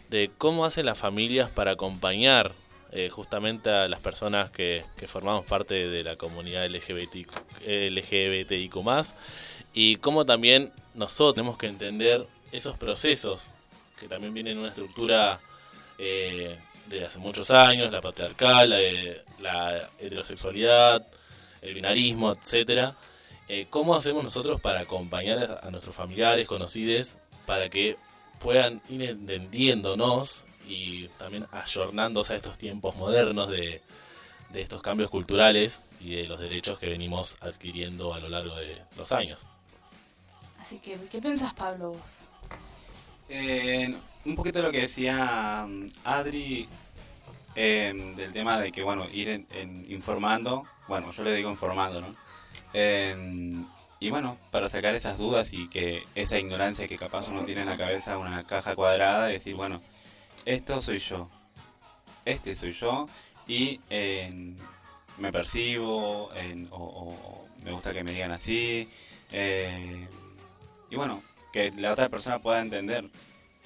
De 0.09 0.31
cómo 0.39 0.65
hacen 0.65 0.87
las 0.87 0.99
familias 0.99 1.51
para 1.51 1.73
acompañar 1.73 2.53
eh, 2.93 3.11
justamente 3.11 3.71
a 3.71 3.89
las 3.89 4.01
personas 4.01 4.51
que, 4.51 4.85
formamos 5.07 5.45
parte 5.45 5.89
de 5.89 6.03
la 6.03 6.17
comunidad 6.17 6.67
LGBTIQ, 6.67 7.31
LGBTIQ+, 7.67 8.75
y 9.75 9.97
cómo 9.97 10.27
también 10.27 10.73
nosotros 10.95 11.35
tenemos 11.35 11.59
que 11.59 11.67
entender 11.67 12.27
esos 12.53 12.77
procesos 12.79 13.53
que 13.99 14.09
también 14.09 14.33
vienen 14.33 14.55
en 14.55 14.59
una 14.61 14.69
estructura 14.69 15.39
eh, 15.99 16.59
de 16.87 17.05
hace 17.05 17.19
muchos 17.19 17.51
años, 17.51 17.93
la 17.93 18.01
patriarcal, 18.01 18.71
la, 18.71 18.79
la 19.41 19.91
heterosexualidad, 19.99 21.07
el 21.61 21.75
binarismo, 21.75 22.33
etcétera. 22.33 22.97
Eh, 23.53 23.67
¿Cómo 23.69 23.97
hacemos 23.97 24.23
nosotros 24.23 24.61
para 24.61 24.79
acompañar 24.79 25.59
a, 25.61 25.67
a 25.67 25.71
nuestros 25.73 25.93
familiares, 25.97 26.47
conocidos, 26.47 27.19
para 27.47 27.69
que 27.69 27.97
puedan 28.39 28.81
ir 28.89 29.03
entendiéndonos 29.03 30.45
y 30.69 31.09
también 31.19 31.47
ayornándose 31.51 32.33
a 32.35 32.37
estos 32.37 32.57
tiempos 32.57 32.95
modernos 32.95 33.49
de, 33.49 33.83
de 34.51 34.61
estos 34.61 34.81
cambios 34.83 35.11
culturales 35.11 35.83
y 36.01 36.15
de 36.15 36.29
los 36.29 36.39
derechos 36.39 36.79
que 36.79 36.87
venimos 36.91 37.39
adquiriendo 37.41 38.15
a 38.15 38.21
lo 38.21 38.29
largo 38.29 38.55
de 38.55 38.81
los 38.97 39.11
años? 39.11 39.45
Así 40.61 40.79
que, 40.79 40.97
¿qué 41.11 41.21
piensas 41.21 41.53
Pablo 41.53 41.91
vos? 41.91 42.29
Eh, 43.29 43.93
un 44.27 44.37
poquito 44.37 44.63
lo 44.63 44.71
que 44.71 44.83
decía 44.83 45.67
mm, 45.69 45.91
Adri 46.05 46.69
eh, 47.57 48.15
del 48.17 48.33
tema 48.33 48.61
de 48.61 48.71
que, 48.71 48.85
bueno, 48.85 49.09
ir 49.13 49.29
en- 49.29 49.47
en 49.51 49.91
informando, 49.91 50.67
bueno, 50.87 51.11
yo 51.11 51.25
le 51.25 51.35
digo 51.35 51.51
informando, 51.51 52.01
¿no? 52.01 52.30
Eh, 52.73 53.65
y 54.03 54.09
bueno, 54.09 54.39
para 54.51 54.71
sacar 54.71 54.95
esas 54.95 55.19
dudas 55.19 55.53
y 55.53 55.69
que 55.69 56.05
esa 56.15 56.39
ignorancia 56.39 56.89
que 56.89 56.97
capaz 56.97 57.29
uno 57.29 57.45
tiene 57.45 57.61
en 57.61 57.69
la 57.69 57.77
cabeza, 57.77 58.17
una 58.17 58.47
caja 58.47 58.75
cuadrada, 58.75 59.29
y 59.29 59.35
decir, 59.35 59.55
bueno, 59.55 59.83
esto 60.47 60.81
soy 60.81 60.99
yo, 60.99 61.29
este 62.25 62.55
soy 62.55 62.73
yo, 62.73 63.07
y 63.47 63.79
eh, 63.91 64.55
me 65.19 65.31
percibo, 65.31 66.31
o, 66.71 67.47
me 67.63 67.73
gusta 67.73 67.93
que 67.93 68.03
me 68.03 68.13
digan 68.13 68.31
así, 68.33 68.89
eh, 69.33 70.09
y 70.91 70.97
bueno, 70.97 71.23
que 71.53 71.71
la 71.73 71.93
otra 71.93 72.09
persona 72.09 72.39
pueda 72.39 72.63
entender 72.63 73.05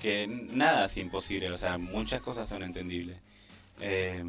que 0.00 0.26
nada 0.26 0.86
es 0.86 0.96
imposible, 0.96 1.48
o 1.52 1.56
sea, 1.56 1.78
muchas 1.78 2.20
cosas 2.22 2.48
son 2.48 2.64
entendibles. 2.64 3.18
Eh, 3.80 4.20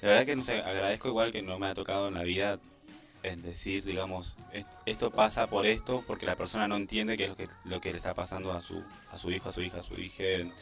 la 0.00 0.08
verdad 0.08 0.26
que 0.26 0.36
no 0.36 0.44
sé, 0.44 0.60
agradezco 0.60 1.08
igual 1.08 1.32
que 1.32 1.42
no 1.42 1.58
me 1.58 1.66
ha 1.66 1.74
tocado 1.74 2.06
en 2.06 2.14
la 2.14 2.22
vida 2.22 2.60
en 3.22 3.42
decir, 3.42 3.84
digamos, 3.84 4.34
"Es- 4.52 4.66
esto 4.86 5.10
pasa 5.10 5.46
por 5.46 5.66
esto, 5.66 6.02
porque 6.06 6.26
la 6.26 6.36
persona 6.36 6.66
no 6.68 6.76
entiende 6.76 7.16
qué 7.16 7.24
es 7.24 7.28
lo 7.30 7.36
que, 7.36 7.48
lo 7.64 7.80
que 7.80 7.90
le 7.92 7.98
está 7.98 8.14
pasando 8.14 8.52
a 8.52 8.60
su, 8.60 8.82
a 9.12 9.18
su 9.18 9.30
hijo, 9.30 9.48
a 9.48 9.52
su 9.52 9.60
hija, 9.62 9.78
a 9.78 9.82
su 9.82 9.94
hija 10.00 10.22
en, 10.24 10.52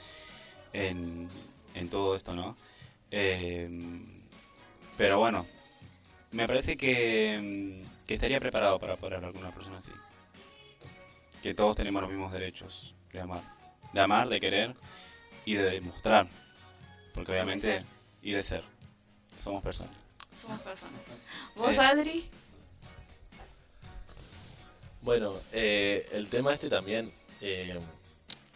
en, 0.73 1.29
en 1.75 1.89
todo 1.91 2.15
esto, 2.17 2.35
¿no? 2.35 2.57
Eh, 3.11 3.69
pero 4.97 5.19
bueno, 5.19 5.47
me 6.33 6.47
parece 6.47 6.77
que, 6.77 7.85
que 8.07 8.15
estaría 8.15 8.41
preparado 8.41 8.79
para 8.79 8.97
poder 8.97 9.15
hablar 9.17 9.33
con 9.33 9.43
una 9.43 9.55
persona 9.55 9.79
así. 9.79 9.93
Que 11.43 11.55
todos 11.55 11.77
tenemos 11.77 12.03
los 12.03 12.11
mismos 12.11 12.33
derechos 12.33 12.95
de 13.13 13.21
amar. 13.21 13.43
De 13.93 14.01
amar, 14.01 14.29
de 14.29 14.41
querer 14.41 14.75
y 15.45 15.55
de 15.55 15.71
demostrar. 15.71 16.29
Porque 17.15 17.33
obviamente... 17.33 17.85
Y 18.23 18.33
de 18.33 18.43
ser. 18.43 18.65
Somos 19.39 19.63
personas. 19.63 19.95
Somos 20.37 20.59
personas. 20.61 21.01
¿Vos, 21.55 21.75
Eh, 21.75 21.81
Adri? 21.81 22.29
Bueno, 25.09 25.33
eh, 25.55 26.07
el 26.13 26.29
tema 26.29 26.53
este 26.53 26.69
también, 26.69 27.11
eh, 27.41 27.81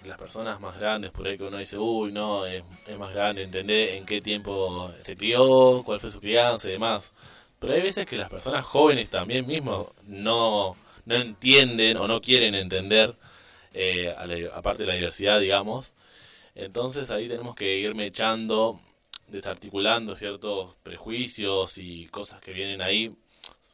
las 0.04 0.18
personas 0.18 0.60
más 0.60 0.78
grandes, 0.78 1.10
por 1.10 1.26
ahí 1.26 1.38
que 1.38 1.44
uno 1.44 1.56
dice, 1.56 1.78
uy, 1.78 2.12
no, 2.12 2.44
es, 2.44 2.62
es 2.86 2.98
más 2.98 3.14
grande, 3.14 3.42
entender 3.42 3.94
en 3.94 4.04
qué 4.04 4.20
tiempo 4.20 4.92
se 4.98 5.16
crió, 5.16 5.80
cuál 5.82 5.98
fue 5.98 6.10
su 6.10 6.20
crianza 6.20 6.68
y 6.68 6.72
demás. 6.72 7.14
Pero 7.58 7.72
hay 7.72 7.80
veces 7.80 8.06
que 8.06 8.18
las 8.18 8.28
personas 8.28 8.66
jóvenes 8.66 9.08
también 9.08 9.46
mismos 9.46 9.86
no, 10.06 10.76
no 11.06 11.14
entienden 11.14 11.96
o 11.96 12.06
no 12.06 12.20
quieren 12.20 12.54
entender, 12.54 13.16
eh, 13.72 14.14
aparte 14.52 14.82
de 14.82 14.88
la 14.88 14.94
diversidad, 14.96 15.40
digamos. 15.40 15.94
Entonces 16.54 17.10
ahí 17.10 17.28
tenemos 17.28 17.54
que 17.54 17.78
irme 17.78 18.04
echando, 18.04 18.78
desarticulando 19.26 20.14
ciertos 20.16 20.76
prejuicios 20.82 21.78
y 21.78 22.08
cosas 22.08 22.42
que 22.42 22.52
vienen 22.52 22.82
ahí, 22.82 23.16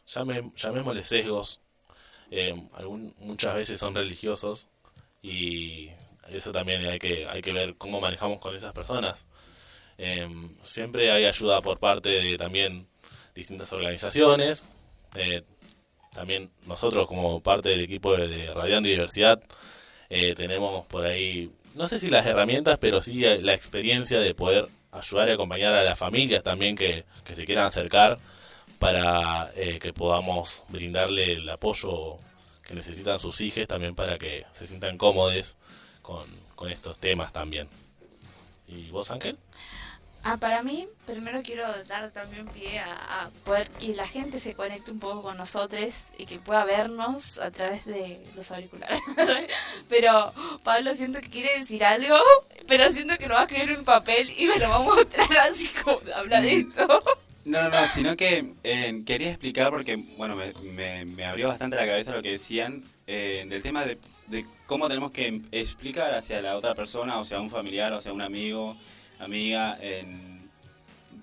llame, 0.06 0.52
llamémosle 0.54 1.02
sesgos, 1.02 1.60
eh, 2.30 2.54
algún- 2.74 3.14
muchas 3.18 3.54
veces 3.54 3.78
son 3.78 3.94
religiosos 3.94 4.68
y 5.22 5.88
eso 6.30 6.52
también 6.52 6.84
hay 6.86 6.98
que, 6.98 7.26
hay 7.28 7.40
que 7.40 7.52
ver 7.52 7.74
cómo 7.76 8.00
manejamos 8.00 8.38
con 8.38 8.54
esas 8.54 8.72
personas. 8.72 9.26
Eh, 9.98 10.28
siempre 10.62 11.10
hay 11.10 11.24
ayuda 11.24 11.60
por 11.60 11.78
parte 11.78 12.08
de 12.10 12.36
también 12.36 12.86
distintas 13.34 13.72
organizaciones, 13.72 14.64
eh, 15.16 15.42
también 16.14 16.50
nosotros 16.66 17.06
como 17.06 17.40
parte 17.42 17.68
del 17.70 17.80
equipo 17.80 18.16
de, 18.16 18.28
de 18.28 18.52
Radiando 18.54 18.88
Diversidad 18.88 19.42
eh, 20.10 20.34
tenemos 20.34 20.86
por 20.86 21.04
ahí, 21.04 21.50
no 21.74 21.86
sé 21.86 21.98
si 21.98 22.08
las 22.10 22.26
herramientas, 22.26 22.78
pero 22.80 23.00
sí 23.00 23.20
la 23.20 23.52
experiencia 23.54 24.18
de 24.20 24.34
poder 24.34 24.66
ayudar 24.90 25.28
y 25.28 25.32
acompañar 25.32 25.74
a 25.74 25.84
las 25.84 25.98
familias 25.98 26.42
también 26.42 26.76
que, 26.76 27.04
que 27.24 27.34
se 27.34 27.44
quieran 27.44 27.66
acercar 27.66 28.18
para 28.78 29.50
eh, 29.56 29.78
que 29.78 29.92
podamos 29.92 30.64
brindarle 30.68 31.32
el 31.32 31.48
apoyo 31.48 32.18
que 32.62 32.74
necesitan 32.74 33.18
sus 33.18 33.40
hijos 33.40 33.66
también 33.66 33.94
para 33.94 34.18
que 34.18 34.46
se 34.52 34.66
sientan 34.66 34.98
cómodos 34.98 35.56
con, 36.02 36.24
con 36.54 36.70
estos 36.70 36.98
temas 36.98 37.32
también. 37.32 37.68
¿Y 38.66 38.90
vos, 38.90 39.10
Ángel? 39.10 39.38
Ah, 40.24 40.36
para 40.36 40.62
mí, 40.62 40.86
primero 41.06 41.42
quiero 41.42 41.64
dar 41.84 42.10
también 42.10 42.46
pie 42.48 42.80
a, 42.80 43.30
poder 43.44 43.68
que 43.70 43.94
la 43.94 44.06
gente 44.06 44.40
se 44.40 44.52
conecte 44.52 44.90
un 44.90 44.98
poco 44.98 45.22
con 45.22 45.36
nosotros 45.36 46.04
y 46.18 46.26
que 46.26 46.38
pueda 46.38 46.64
vernos 46.64 47.38
a 47.38 47.50
través 47.50 47.86
de 47.86 48.22
los 48.34 48.50
auriculares. 48.50 49.00
pero 49.88 50.32
Pablo 50.64 50.92
siento 50.92 51.20
que 51.20 51.30
quiere 51.30 51.58
decir 51.58 51.84
algo, 51.84 52.18
pero 52.66 52.90
siento 52.90 53.16
que 53.16 53.28
lo 53.28 53.34
va 53.34 53.42
a 53.42 53.44
escribir 53.44 53.70
en 53.70 53.78
un 53.78 53.84
papel 53.84 54.30
y 54.36 54.46
me 54.46 54.58
lo 54.58 54.68
va 54.68 54.76
a 54.76 54.80
mostrar 54.80 55.38
así 55.50 55.72
como 55.82 56.00
habla 56.14 56.40
de 56.40 56.54
esto. 56.56 57.02
No, 57.48 57.62
no, 57.62 57.70
no, 57.70 57.86
sino 57.86 58.14
que 58.14 58.52
eh, 58.62 59.02
quería 59.06 59.30
explicar 59.30 59.70
porque, 59.70 59.96
bueno, 60.18 60.36
me, 60.36 61.24
abrió 61.24 61.48
bastante 61.48 61.76
la 61.76 61.86
cabeza 61.86 62.14
lo 62.14 62.20
que 62.20 62.32
decían 62.32 62.82
eh, 63.06 63.46
del 63.48 63.62
tema 63.62 63.86
de, 63.86 63.96
cómo 64.66 64.86
tenemos 64.86 65.12
que 65.12 65.40
explicar 65.50 66.12
hacia 66.12 66.42
la 66.42 66.58
otra 66.58 66.74
persona, 66.74 67.18
o 67.18 67.24
sea, 67.24 67.40
un 67.40 67.48
familiar, 67.48 67.90
o 67.94 68.02
sea, 68.02 68.12
un 68.12 68.20
amigo, 68.20 68.76
amiga, 69.18 69.78
en, 69.80 70.50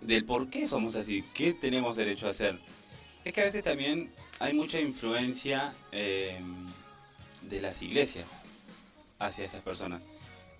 del 0.01 0.25
por 0.25 0.49
qué 0.49 0.65
somos 0.65 0.95
así, 0.95 1.23
qué 1.35 1.53
tenemos 1.53 1.95
derecho 1.95 2.25
a 2.25 2.31
hacer. 2.31 2.57
Es 3.23 3.31
que 3.31 3.41
a 3.41 3.45
veces 3.45 3.63
también 3.63 4.09
hay 4.39 4.53
mucha 4.53 4.79
influencia 4.81 5.73
eh, 5.91 6.39
de 7.43 7.61
las 7.61 7.83
iglesias 7.83 8.25
hacia 9.19 9.45
esas 9.45 9.61
personas. 9.61 10.01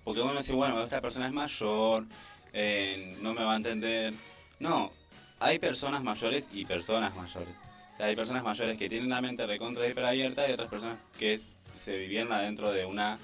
Porque 0.04 0.20
uno 0.20 0.36
dice, 0.36 0.52
bueno, 0.52 0.80
esta 0.84 1.00
persona 1.00 1.26
es 1.26 1.32
mayor, 1.32 2.04
eh, 2.52 3.16
no 3.20 3.34
me 3.34 3.42
va 3.42 3.54
a 3.54 3.56
entender. 3.56 4.14
No, 4.60 4.92
hay 5.40 5.58
personas 5.58 6.02
mayores 6.02 6.48
y 6.52 6.64
personas 6.64 7.14
mayores. 7.16 7.48
O 7.94 7.96
sea, 7.96 8.06
hay 8.06 8.16
personas 8.16 8.42
mayores 8.44 8.76
que 8.76 8.88
tienen 8.88 9.08
la 9.08 9.20
mente 9.20 9.46
recontra 9.46 9.88
hiperabierta 9.88 10.48
y 10.48 10.52
otras 10.52 10.68
personas 10.68 10.98
que 11.18 11.32
es- 11.34 11.50
se 11.74 11.96
vivían 11.98 12.32
adentro 12.32 12.72
de 12.72 12.84
una 12.84 13.18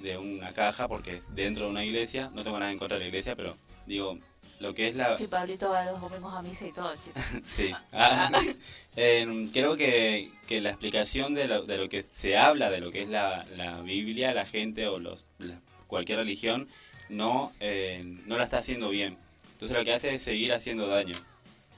de 0.00 0.18
una 0.18 0.52
caja 0.52 0.88
porque 0.88 1.16
es 1.16 1.34
dentro 1.34 1.66
de 1.66 1.70
una 1.70 1.84
iglesia. 1.84 2.28
No 2.34 2.42
tengo 2.42 2.58
nada 2.58 2.70
en 2.72 2.78
contra 2.78 2.96
de 2.98 3.04
la 3.04 3.08
iglesia, 3.08 3.36
pero 3.36 3.56
digo, 3.86 4.18
lo 4.60 4.74
que 4.74 4.88
es 4.88 4.96
la... 4.96 5.14
Sí, 5.14 5.28
Pablito 5.28 5.70
va 5.70 5.84
los 5.84 5.98
domingos 6.00 6.34
a 6.34 6.42
misa 6.42 6.66
y 6.66 6.72
todo, 6.72 6.94
chicos. 6.96 7.22
Sí. 7.44 7.72
Ah, 7.92 8.30
em, 8.96 9.48
creo 9.48 9.76
que, 9.76 10.30
que 10.48 10.60
la 10.60 10.70
explicación 10.70 11.32
de 11.34 11.46
lo, 11.46 11.62
de 11.62 11.78
lo 11.78 11.88
que 11.88 12.02
se 12.02 12.36
habla, 12.36 12.70
de 12.70 12.80
lo 12.80 12.90
que 12.90 13.02
es 13.02 13.08
la, 13.08 13.46
la 13.56 13.80
Biblia, 13.80 14.34
la 14.34 14.44
gente 14.44 14.88
o 14.88 14.98
los, 14.98 15.26
la- 15.38 15.60
cualquier 15.86 16.18
religión, 16.18 16.68
no, 17.08 17.52
eh, 17.60 18.02
no 18.26 18.36
la 18.36 18.44
está 18.44 18.58
haciendo 18.58 18.90
bien. 18.90 19.16
Entonces 19.52 19.78
lo 19.78 19.84
que 19.84 19.94
hace 19.94 20.12
es 20.12 20.20
seguir 20.22 20.52
haciendo 20.52 20.86
daño, 20.88 21.14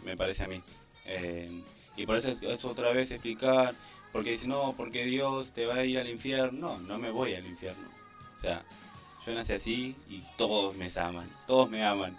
me 0.07 0.17
parece 0.17 0.45
a 0.45 0.49
mí. 0.49 0.63
Eh, 1.05 1.63
y 1.97 2.07
por 2.07 2.17
eso 2.17 2.31
es, 2.31 2.43
es 2.43 2.65
otra 2.65 2.91
vez 2.93 3.11
explicar, 3.11 3.75
porque 4.13 4.31
dice, 4.31 4.49
no, 4.49 4.73
porque 4.77 5.05
Dios 5.05 5.53
te 5.53 5.67
va 5.67 5.75
a 5.77 5.85
ir 5.85 5.99
al 5.99 6.09
infierno. 6.09 6.79
No, 6.79 6.79
no 6.79 6.99
me 6.99 7.11
voy 7.11 7.35
al 7.35 7.45
infierno. 7.47 7.87
O 8.37 8.41
sea, 8.41 8.63
yo 9.27 9.35
nací 9.35 9.53
así 9.53 9.97
y 10.09 10.23
todos 10.37 10.75
me 10.77 10.89
aman, 11.01 11.29
todos 11.47 11.69
me 11.69 11.85
aman. 11.85 12.17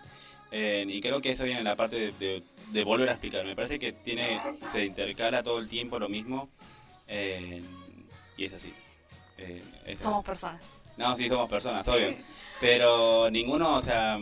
Eh, 0.52 0.86
y 0.88 1.02
creo 1.02 1.22
que 1.22 1.32
eso 1.32 1.44
viene 1.44 1.60
en 1.60 1.66
la 1.66 1.76
parte 1.76 1.96
de, 1.98 2.12
de- 2.14 2.44
de 2.72 2.84
volver 2.84 3.10
a 3.10 3.14
explicar. 3.14 3.46
Me 3.46 3.56
parece 3.56 3.80
que 3.80 3.92
tiene 3.94 4.40
se 4.72 4.86
intercala 4.86 5.42
todo 5.44 5.60
el 5.60 5.68
tiempo 5.70 6.00
lo 6.00 6.08
mismo 6.10 6.50
eh, 7.08 7.62
y 8.38 8.46
es 8.46 8.54
así. 8.54 8.74
Eh, 9.38 9.62
es- 9.86 10.00
Somos 10.00 10.24
personas. 10.26 10.74
No, 10.98 11.16
sí, 11.16 11.30
somos 11.30 11.50
personas, 11.50 11.88
obvio. 11.88 12.16
Pero 12.60 13.30
ninguno, 13.30 13.76
o 13.76 13.82
sea, 13.82 14.18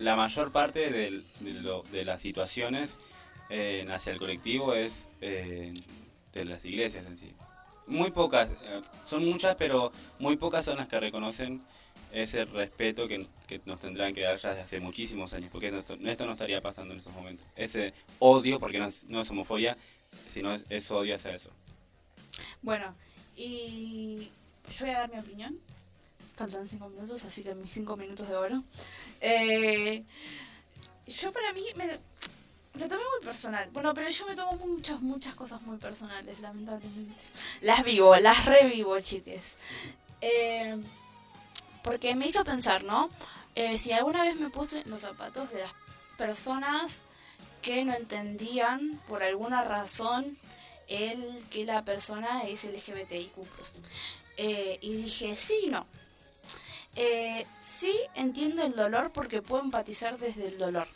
la 0.00 0.16
mayor 0.16 0.50
parte 0.50 0.90
del- 0.90 1.24
de, 1.92 2.04
las 2.04 2.20
situaciones 2.20 2.96
eh, 3.50 3.86
hacia 3.90 4.12
el 4.12 4.18
colectivo 4.18 4.74
es 4.74 5.10
eh, 5.20 5.74
de 6.32 6.44
las 6.46 6.64
iglesias 6.64 7.04
en 7.06 7.18
sí. 7.18 7.32
Muy 7.86 8.10
pocas, 8.10 8.52
eh, 8.52 8.80
son 9.04 9.26
muchas, 9.26 9.56
pero 9.56 9.92
muy 10.18 10.36
pocas 10.36 10.64
son 10.64 10.78
las 10.78 10.88
que 10.88 10.98
reconocen 10.98 11.62
ese 12.12 12.46
respeto 12.46 13.06
que, 13.06 13.26
nos 13.66 13.78
tendrán 13.80 14.14
que 14.14 14.22
dar 14.22 14.38
ya 14.38 14.50
desde 14.50 14.62
hace 14.62 14.80
muchísimos 14.80 15.34
años, 15.34 15.50
porque 15.52 15.68
esto, 15.68 15.96
no 15.98 16.32
estaría 16.32 16.62
pasando 16.62 16.94
en 16.94 17.00
estos 17.00 17.12
momentos. 17.12 17.46
Ese 17.54 17.92
odio, 18.20 18.58
porque 18.58 18.78
no 18.78 18.86
es, 18.86 19.30
homofobia, 19.30 19.76
sino 20.28 20.54
es 20.54 20.90
odio 20.90 21.14
hacia 21.14 21.32
eso. 21.32 21.50
Bueno, 22.62 22.94
y 23.36 24.30
yo 24.70 24.86
voy 24.86 24.94
a 24.94 24.98
dar 25.00 25.12
mi 25.12 25.18
opinión. 25.18 25.58
Faltan 26.40 26.66
cinco 26.66 26.88
minutos, 26.88 27.22
así 27.22 27.42
que 27.42 27.54
mis 27.54 27.70
cinco 27.70 27.98
minutos 27.98 28.26
de 28.26 28.34
oro. 28.34 28.64
Eh, 29.20 30.06
yo 31.06 31.32
para 31.32 31.52
mí 31.52 31.62
me 31.76 31.86
lo 31.86 32.88
tomé 32.88 33.02
muy 33.02 33.22
personal. 33.22 33.68
Bueno, 33.74 33.92
pero 33.92 34.08
yo 34.08 34.26
me 34.26 34.34
tomo 34.34 34.54
muchas, 34.66 35.02
muchas 35.02 35.34
cosas 35.34 35.60
muy 35.60 35.76
personales, 35.76 36.40
lamentablemente. 36.40 37.22
Las 37.60 37.84
vivo, 37.84 38.16
las 38.16 38.46
revivo, 38.46 38.98
chiques. 39.00 39.58
Eh, 40.22 40.82
porque 41.82 42.14
me 42.14 42.24
hizo 42.24 42.42
pensar, 42.42 42.84
¿no? 42.84 43.10
Eh, 43.54 43.76
si 43.76 43.92
alguna 43.92 44.22
vez 44.22 44.40
me 44.40 44.48
puse 44.48 44.82
los 44.86 45.02
zapatos 45.02 45.52
de 45.52 45.60
las 45.60 45.74
personas 46.16 47.04
que 47.60 47.84
no 47.84 47.92
entendían 47.92 48.98
por 49.08 49.22
alguna 49.22 49.62
razón 49.62 50.38
el 50.88 51.22
que 51.50 51.66
la 51.66 51.84
persona 51.84 52.44
es 52.44 52.64
LGBTIQ+. 52.64 53.34
Eh, 54.38 54.78
y 54.80 55.02
dije, 55.02 55.36
sí, 55.36 55.66
no. 55.70 55.86
Eh, 56.96 57.46
sí 57.60 57.94
entiendo 58.14 58.62
el 58.62 58.74
dolor 58.74 59.12
porque 59.12 59.42
puedo 59.42 59.62
empatizar 59.62 60.18
desde 60.18 60.48
el 60.48 60.58
dolor. 60.58 60.88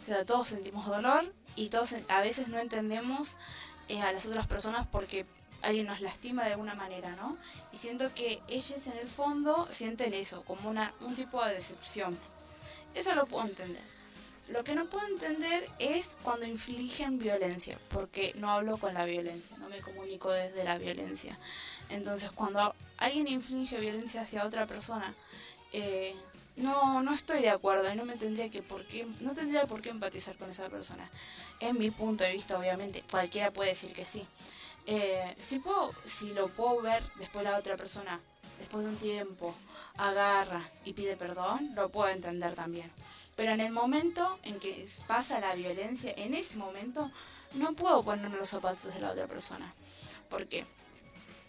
O 0.00 0.04
sea, 0.04 0.24
todos 0.24 0.48
sentimos 0.48 0.86
dolor 0.86 1.32
y 1.56 1.68
todos 1.68 1.94
a 2.08 2.20
veces 2.20 2.48
no 2.48 2.58
entendemos 2.58 3.38
eh, 3.88 4.00
a 4.00 4.12
las 4.12 4.26
otras 4.26 4.46
personas 4.46 4.86
porque 4.90 5.26
alguien 5.62 5.86
nos 5.86 6.00
lastima 6.00 6.44
de 6.44 6.52
alguna 6.52 6.74
manera, 6.74 7.14
¿no? 7.16 7.36
Y 7.72 7.76
siento 7.76 8.12
que 8.14 8.42
ellos 8.48 8.86
en 8.86 8.98
el 8.98 9.08
fondo 9.08 9.68
sienten 9.70 10.12
eso, 10.14 10.42
como 10.42 10.68
una, 10.68 10.92
un 11.00 11.14
tipo 11.14 11.44
de 11.44 11.54
decepción. 11.54 12.16
Eso 12.94 13.14
lo 13.14 13.26
puedo 13.26 13.46
entender. 13.46 13.91
Lo 14.48 14.64
que 14.64 14.74
no 14.74 14.86
puedo 14.86 15.06
entender 15.06 15.68
es 15.78 16.16
cuando 16.22 16.46
infligen 16.46 17.18
violencia, 17.18 17.78
porque 17.88 18.34
no 18.36 18.50
hablo 18.50 18.76
con 18.76 18.94
la 18.94 19.04
violencia, 19.04 19.56
no 19.58 19.68
me 19.68 19.80
comunico 19.80 20.30
desde 20.30 20.64
la 20.64 20.78
violencia. 20.78 21.38
Entonces, 21.88 22.30
cuando 22.32 22.74
alguien 22.98 23.28
inflige 23.28 23.78
violencia 23.78 24.22
hacia 24.22 24.44
otra 24.44 24.66
persona, 24.66 25.14
eh, 25.72 26.14
no, 26.56 27.02
no 27.02 27.14
estoy 27.14 27.40
de 27.40 27.50
acuerdo 27.50 27.90
y 27.90 27.96
no 27.96 28.04
me 28.04 28.16
tendría 28.16 28.50
que 28.50 28.62
por 28.62 28.84
qué, 28.84 29.06
no 29.20 29.32
tendría 29.32 29.66
por 29.66 29.80
qué 29.80 29.90
empatizar 29.90 30.36
con 30.36 30.50
esa 30.50 30.68
persona. 30.68 31.08
Es 31.60 31.72
mi 31.72 31.90
punto 31.90 32.24
de 32.24 32.32
vista, 32.32 32.58
obviamente. 32.58 33.02
Cualquiera 33.10 33.52
puede 33.52 33.70
decir 33.70 33.92
que 33.92 34.04
sí. 34.04 34.26
Eh, 34.86 35.34
si 35.38 35.60
puedo, 35.60 35.92
si 36.04 36.32
lo 36.32 36.48
puedo 36.48 36.82
ver 36.82 37.02
después 37.18 37.44
la 37.44 37.56
otra 37.56 37.76
persona, 37.76 38.20
después 38.58 38.84
de 38.84 38.90
un 38.90 38.96
tiempo, 38.96 39.54
agarra 39.96 40.68
y 40.84 40.92
pide 40.92 41.16
perdón, 41.16 41.70
lo 41.74 41.88
puedo 41.90 42.08
entender 42.08 42.54
también. 42.54 42.90
Pero 43.36 43.52
en 43.52 43.60
el 43.60 43.72
momento 43.72 44.38
en 44.42 44.60
que 44.60 44.86
pasa 45.06 45.40
la 45.40 45.54
violencia, 45.54 46.12
en 46.16 46.34
ese 46.34 46.56
momento, 46.56 47.10
no 47.54 47.72
puedo 47.74 48.02
ponerme 48.02 48.36
los 48.36 48.48
zapatos 48.50 48.92
de 48.92 49.00
la 49.00 49.12
otra 49.12 49.26
persona. 49.26 49.74
¿Por 50.28 50.46
qué? 50.46 50.66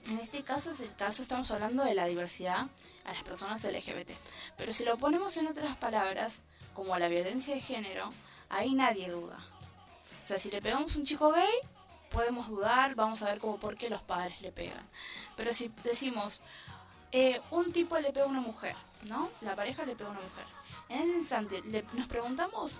En 0.07 0.19
este 0.19 0.43
caso 0.43 0.71
es 0.71 0.81
el 0.81 0.93
caso, 0.95 1.21
estamos 1.21 1.49
hablando 1.51 1.83
de 1.83 1.93
la 1.93 2.05
diversidad 2.05 2.67
a 3.05 3.13
las 3.13 3.23
personas 3.23 3.63
LGBT. 3.63 4.11
Pero 4.57 4.71
si 4.71 4.83
lo 4.83 4.97
ponemos 4.97 5.37
en 5.37 5.47
otras 5.47 5.77
palabras, 5.77 6.43
como 6.73 6.97
la 6.97 7.07
violencia 7.07 7.55
de 7.55 7.61
género, 7.61 8.09
ahí 8.49 8.73
nadie 8.73 9.09
duda. 9.09 9.37
O 10.23 10.27
sea, 10.27 10.37
si 10.37 10.51
le 10.51 10.61
pegamos 10.61 10.95
a 10.95 10.99
un 10.99 11.05
chico 11.05 11.31
gay, 11.31 11.53
podemos 12.09 12.47
dudar, 12.49 12.95
vamos 12.95 13.21
a 13.23 13.27
ver 13.27 13.39
como 13.39 13.57
por 13.57 13.77
qué 13.77 13.89
los 13.89 14.01
padres 14.01 14.41
le 14.41 14.51
pegan. 14.51 14.87
Pero 15.35 15.53
si 15.53 15.71
decimos, 15.83 16.41
eh, 17.11 17.41
un 17.51 17.71
tipo 17.71 17.97
le 17.99 18.11
pega 18.11 18.25
a 18.25 18.29
una 18.29 18.41
mujer, 18.41 18.75
¿no? 19.07 19.29
La 19.41 19.55
pareja 19.55 19.85
le 19.85 19.95
pega 19.95 20.09
a 20.09 20.13
una 20.13 20.21
mujer. 20.21 20.45
En 20.93 20.99
ese 21.09 21.17
instante 21.17 21.61
le- 21.63 21.83
nos 21.93 22.07
preguntamos, 22.07 22.73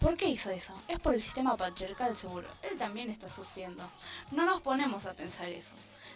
¿por 0.00 0.16
qué 0.16 0.26
hizo 0.28 0.50
eso? 0.50 0.74
Es 0.88 0.98
por 0.98 1.14
el 1.14 1.20
sistema 1.20 1.56
patriarcal 1.56 2.14
seguro. 2.16 2.48
Él 2.62 2.76
también 2.76 3.08
está 3.08 3.28
sufriendo. 3.30 3.82
No 4.32 4.44
nos 4.44 4.60
ponemos 4.60 5.06
a 5.06 5.14
pensar 5.14 5.48
eso. 5.48 5.74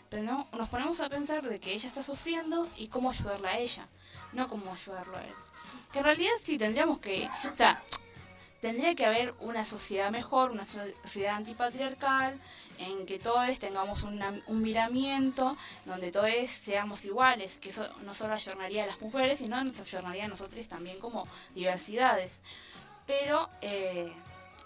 Pero 0.08 0.22
no- 0.24 0.48
nos 0.52 0.68
ponemos 0.68 1.00
a 1.00 1.08
pensar 1.08 1.42
de 1.48 1.60
que 1.60 1.72
ella 1.72 1.88
está 1.88 2.02
sufriendo 2.02 2.68
y 2.76 2.88
cómo 2.88 3.10
ayudarla 3.10 3.50
a 3.50 3.58
ella, 3.58 3.86
no 4.32 4.48
cómo 4.48 4.72
ayudarlo 4.72 5.16
a 5.16 5.22
él. 5.24 5.34
Que 5.92 5.98
en 6.00 6.04
realidad 6.04 6.32
sí 6.42 6.58
tendríamos 6.58 6.98
que, 6.98 7.28
o 7.50 7.54
sea, 7.54 7.80
tendría 8.60 8.94
que 8.94 9.06
haber 9.06 9.34
una 9.40 9.64
sociedad 9.64 10.10
mejor, 10.10 10.50
una 10.50 10.64
sociedad 10.64 11.36
antipatriarcal, 11.36 12.38
en 12.78 13.06
que 13.06 13.18
todos 13.18 13.58
tengamos 13.58 14.02
una- 14.04 14.40
un 14.46 14.62
miramiento, 14.62 15.56
donde 15.84 16.10
todos 16.12 16.30
seamos 16.48 17.04
iguales, 17.04 17.58
que 17.58 17.70
eso 17.70 17.88
no 18.04 18.14
solo 18.14 18.34
ayornaría 18.34 18.84
a 18.84 18.86
las 18.86 19.00
mujeres, 19.00 19.38
sino 19.38 19.62
nos 19.64 19.80
ayornaría 19.80 20.26
a 20.26 20.28
nosotros 20.28 20.66
también 20.68 20.98
como 20.98 21.26
diversidades. 21.54 22.40
Pero, 23.06 23.48
eh, 23.60 24.12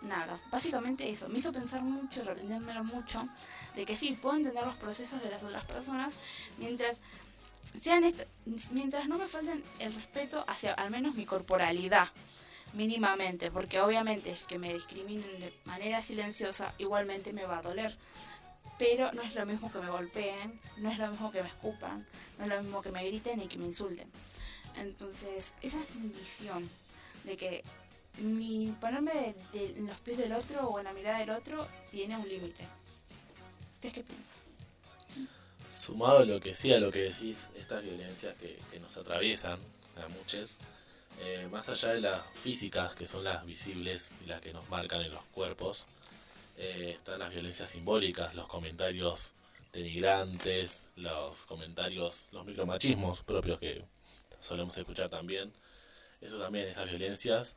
nada, 0.02 0.38
básicamente 0.50 1.08
eso. 1.08 1.28
Me 1.28 1.38
hizo 1.38 1.52
pensar 1.52 1.82
mucho, 1.82 2.22
reprendérmelo 2.24 2.84
mucho, 2.84 3.26
de 3.74 3.84
que 3.86 3.96
sí, 3.96 4.12
puedo 4.20 4.36
entender 4.36 4.66
los 4.66 4.76
procesos 4.76 5.22
de 5.22 5.30
las 5.30 5.42
otras 5.44 5.64
personas, 5.64 6.18
mientras 6.58 7.00
sean 7.74 8.04
mientras 8.70 9.08
no 9.08 9.16
me 9.16 9.26
falten 9.26 9.64
el 9.78 9.94
respeto 9.94 10.44
hacia 10.46 10.74
al 10.74 10.90
menos 10.90 11.14
mi 11.14 11.24
corporalidad 11.24 12.08
mínimamente, 12.74 13.50
porque 13.50 13.80
obviamente 13.80 14.30
es 14.30 14.44
que 14.44 14.58
me 14.58 14.72
discriminen 14.72 15.40
de 15.40 15.52
manera 15.64 16.00
silenciosa 16.00 16.74
igualmente 16.78 17.32
me 17.32 17.44
va 17.46 17.58
a 17.58 17.62
doler. 17.62 17.96
Pero 18.78 19.12
no 19.12 19.22
es 19.22 19.34
lo 19.36 19.46
mismo 19.46 19.70
que 19.70 19.78
me 19.78 19.88
golpeen, 19.88 20.60
no 20.78 20.90
es 20.90 20.98
lo 20.98 21.08
mismo 21.08 21.30
que 21.30 21.42
me 21.42 21.48
escupan, 21.48 22.04
no 22.38 22.44
es 22.44 22.50
lo 22.50 22.62
mismo 22.62 22.82
que 22.82 22.90
me 22.90 23.06
griten 23.06 23.40
y 23.40 23.46
que 23.46 23.56
me 23.56 23.66
insulten. 23.66 24.10
Entonces, 24.76 25.54
esa 25.62 25.80
es 25.80 25.94
mi 25.94 26.08
visión, 26.08 26.68
de 27.22 27.36
que 27.36 27.62
mi 28.18 28.74
ponerme 28.80 29.34
de- 29.52 29.74
en 29.76 29.86
los 29.86 29.98
pies 30.00 30.18
del 30.18 30.32
otro 30.32 30.68
o 30.68 30.78
en 30.80 30.84
la 30.86 30.92
mirada 30.92 31.18
del 31.20 31.30
otro 31.30 31.66
tiene 31.92 32.16
un 32.16 32.28
límite. 32.28 32.64
¿Ustedes 33.74 33.94
qué 33.94 34.02
piensan? 34.02 34.38
Sumado 35.70 36.18
a 36.18 36.24
lo 36.24 36.40
que 36.40 36.54
sí, 36.54 36.72
a 36.72 36.78
lo 36.78 36.90
que 36.90 37.00
decís, 37.00 37.48
estas 37.56 37.82
violencias 37.82 38.34
que, 38.36 38.58
que 38.70 38.80
nos 38.80 38.96
atraviesan 38.96 39.58
a 39.96 40.08
muchos, 40.08 40.56
eh, 41.20 41.48
más 41.50 41.68
allá 41.68 41.92
de 41.94 42.00
las 42.00 42.22
físicas, 42.34 42.94
que 42.94 43.06
son 43.06 43.24
las 43.24 43.44
visibles 43.44 44.14
y 44.24 44.26
las 44.26 44.40
que 44.40 44.52
nos 44.52 44.68
marcan 44.68 45.00
en 45.02 45.12
los 45.12 45.22
cuerpos, 45.26 45.86
eh, 46.56 46.94
están 46.96 47.18
las 47.18 47.30
violencias 47.30 47.70
simbólicas, 47.70 48.34
los 48.34 48.46
comentarios 48.46 49.34
denigrantes, 49.72 50.90
los 50.96 51.46
comentarios, 51.46 52.28
los 52.30 52.44
micromachismos 52.46 53.22
propios 53.24 53.58
que 53.58 53.84
solemos 54.38 54.76
escuchar 54.78 55.08
también. 55.08 55.52
Eso 56.20 56.38
también, 56.38 56.68
esas 56.68 56.88
violencias, 56.88 57.56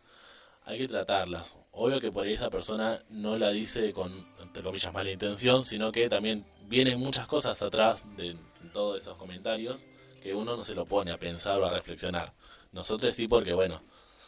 hay 0.65 0.79
que 0.79 0.87
tratarlas. 0.87 1.57
Obvio 1.71 1.99
que 1.99 2.11
por 2.11 2.25
ahí 2.25 2.33
esa 2.33 2.49
persona 2.49 3.01
no 3.09 3.37
la 3.37 3.49
dice 3.51 3.93
con, 3.93 4.25
comillas, 4.63 4.93
mala 4.93 5.11
intención, 5.11 5.63
sino 5.63 5.91
que 5.91 6.09
también 6.09 6.45
vienen 6.67 6.99
muchas 6.99 7.27
cosas 7.27 7.61
atrás 7.61 8.05
de 8.17 8.35
todos 8.73 9.01
esos 9.01 9.15
comentarios 9.15 9.85
que 10.21 10.33
uno 10.33 10.57
no 10.57 10.63
se 10.63 10.75
lo 10.75 10.85
pone 10.85 11.11
a 11.11 11.17
pensar 11.17 11.59
o 11.61 11.65
a 11.65 11.69
reflexionar. 11.69 12.33
Nosotros 12.71 13.13
sí, 13.15 13.27
porque 13.27 13.53
bueno, 13.53 13.81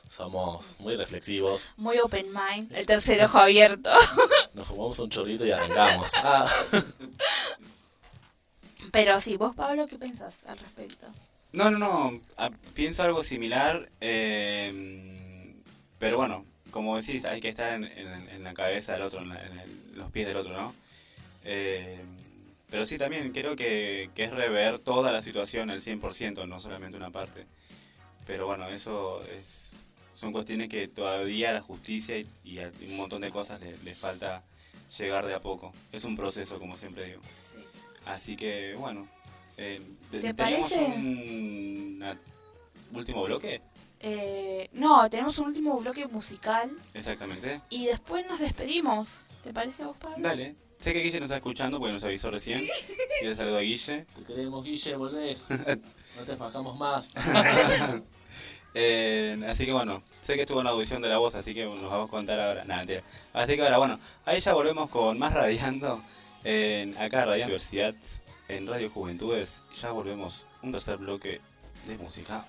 somos 0.09 0.75
muy 0.79 0.95
reflexivos, 0.95 1.71
Muy 1.77 1.99
open 1.99 2.27
mind. 2.31 2.71
El 2.73 2.85
tercer 2.85 3.23
ojo 3.23 3.37
abierto. 3.37 3.89
nos 4.53 4.67
fumamos 4.67 4.97
un 4.99 5.09
chorrito 5.09 5.45
y 5.45 5.51
arrancamos. 5.51 6.09
Ah. 6.17 6.49
Pero 8.91 9.19
sí, 9.19 9.37
vos, 9.37 9.55
Pablo, 9.55 9.87
¿qué 9.87 9.97
pensás 9.97 10.47
al 10.47 10.57
respecto? 10.57 11.05
No, 11.51 11.69
no, 11.69 11.77
no. 11.79 12.13
ah, 12.37 12.49
Pienso 12.73 13.03
algo 13.03 13.21
similar. 13.23 13.89
eh, 14.01 15.55
pero 15.99 16.15
bueno, 16.17 16.45
como 16.71 16.95
decís, 16.99 17.25
hay 17.25 17.41
que 17.41 17.49
estar 17.49 17.73
en, 17.73 17.83
en- 17.83 18.29
en 18.29 18.43
la 18.43 18.53
cabeza 18.53 18.93
del 18.93 19.01
otro, 19.01 19.21
en, 19.21 19.29
la- 19.29 19.45
en 19.45 19.59
el- 19.59 19.91
los 19.95 20.09
pies 20.11 20.27
del 20.27 20.37
otro, 20.37 20.53
¿no? 20.53 20.73
Eh, 21.43 21.99
pero 22.69 22.85
sí, 22.85 22.97
también 22.97 23.31
creo 23.33 23.55
que, 23.55 24.09
que 24.15 24.23
es 24.23 24.31
rever 24.31 24.79
toda 24.79 25.11
la 25.11 25.21
situación 25.21 25.69
al 25.71 25.81
100%, 25.81 26.47
no 26.47 26.59
solamente 26.59 26.95
una 26.97 27.09
parte. 27.11 27.47
Pero 28.29 28.45
bueno, 28.45 28.67
eso 28.67 29.23
es, 29.39 29.71
son 30.13 30.31
cuestiones 30.31 30.69
que 30.69 30.87
todavía 30.87 31.49
a 31.49 31.53
la 31.53 31.61
justicia 31.61 32.15
y, 32.15 32.27
y 32.43 32.59
a 32.59 32.71
un 32.87 32.95
montón 32.95 33.21
de 33.21 33.31
cosas 33.31 33.59
le- 33.59 33.75
les 33.79 33.97
falta 33.97 34.43
llegar 34.99 35.25
de 35.25 35.33
a 35.33 35.39
poco. 35.41 35.73
Es 35.91 36.03
un 36.05 36.15
proceso, 36.15 36.59
como 36.59 36.77
siempre 36.77 37.05
digo. 37.05 37.21
Así 38.05 38.35
que, 38.37 38.75
bueno. 38.77 39.07
eh, 39.57 39.81
¿Te 40.11 40.19
¿teníamos 40.19 40.69
parece? 40.71 40.77
un 40.77 42.03
último 42.93 43.23
bloque? 43.23 43.63
Eh, 43.99 44.69
no, 44.73 45.09
tenemos 45.09 45.39
un 45.39 45.47
último 45.47 45.79
bloque 45.79 46.05
musical 46.07 46.69
Exactamente. 46.93 47.61
y 47.71 47.87
después 47.87 48.27
nos 48.27 48.39
despedimos. 48.39 49.25
¿Te 49.41 49.51
parece 49.53 49.81
a 49.81 49.87
vos, 49.87 49.97
Pablo? 49.97 50.17
Dale. 50.19 50.55
Sé 50.79 50.93
que 50.93 50.99
Guille 50.99 51.19
nos 51.19 51.25
está 51.25 51.37
escuchando 51.37 51.79
porque 51.79 51.93
nos 51.93 52.03
avisó 52.03 52.29
recién. 52.29 52.63
Y 53.21 53.25
le 53.25 53.35
saludo 53.35 53.57
a 53.57 53.61
Guille. 53.61 54.05
Te 54.15 54.23
queremos, 54.23 54.63
Guille, 54.63 54.95
volvé. 54.97 55.35
No 56.17 56.25
te 56.25 56.35
fajamos 56.35 56.77
más. 56.77 57.11
Eh, 58.73 59.39
así 59.47 59.65
que 59.65 59.73
bueno, 59.73 60.03
sé 60.21 60.35
que 60.35 60.41
estuvo 60.41 60.59
en 60.59 60.65
la 60.65 60.71
audición 60.71 61.01
de 61.01 61.09
la 61.09 61.17
voz, 61.17 61.35
así 61.35 61.53
que 61.53 61.65
nos 61.65 61.81
vamos 61.83 62.07
a 62.07 62.11
contar 62.11 62.39
ahora. 62.39 62.63
Nada. 62.65 62.85
Así 63.33 63.55
que 63.55 63.63
ahora, 63.63 63.77
bueno, 63.77 63.99
ahí 64.25 64.39
ya 64.39 64.53
volvemos 64.53 64.89
con 64.89 65.17
más 65.17 65.33
radiando. 65.33 66.01
Acá 66.97 67.25
Radiando 67.25 67.45
Universidad, 67.45 67.95
en 68.47 68.67
Radio 68.67 68.89
Juventudes. 68.89 69.63
Ya 69.81 69.91
volvemos 69.91 70.45
un 70.61 70.71
tercer 70.71 70.97
bloque 70.97 71.41
de 71.87 71.97
música. 71.97 72.45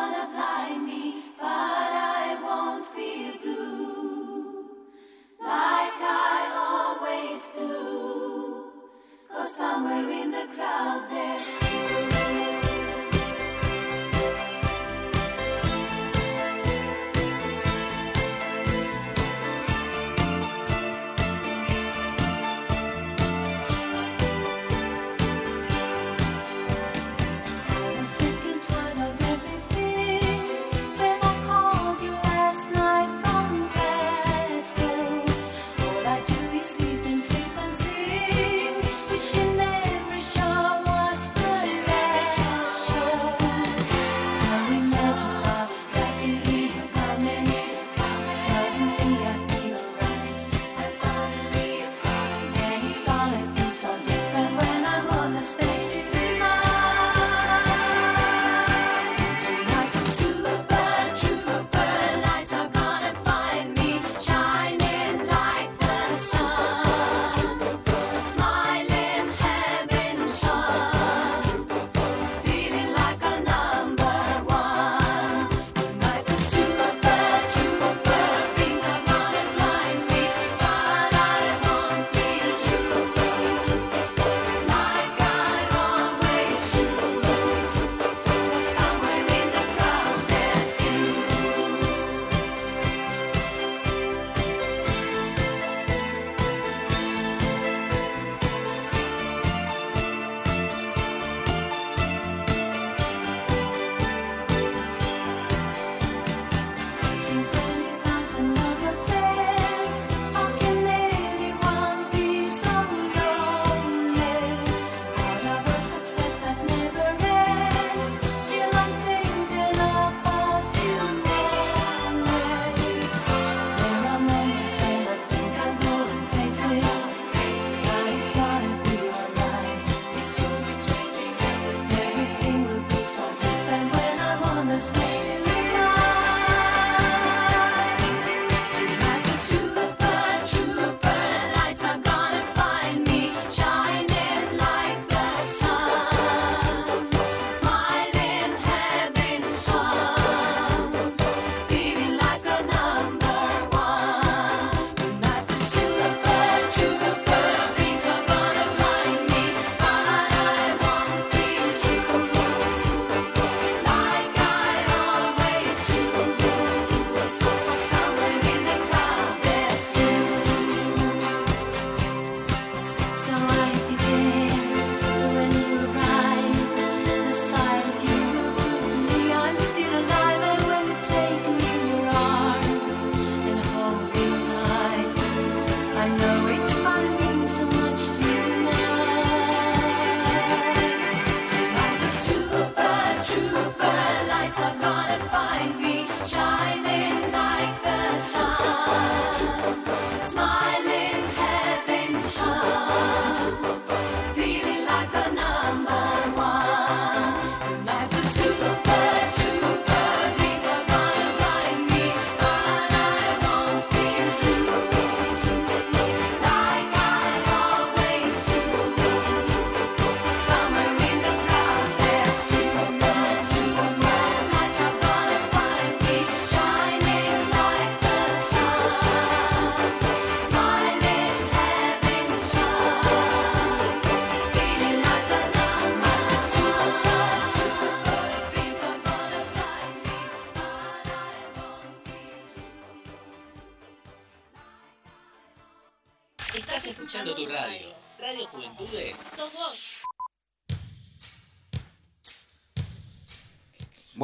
all 0.00 0.08
the 0.08 0.32
blood. 0.32 0.49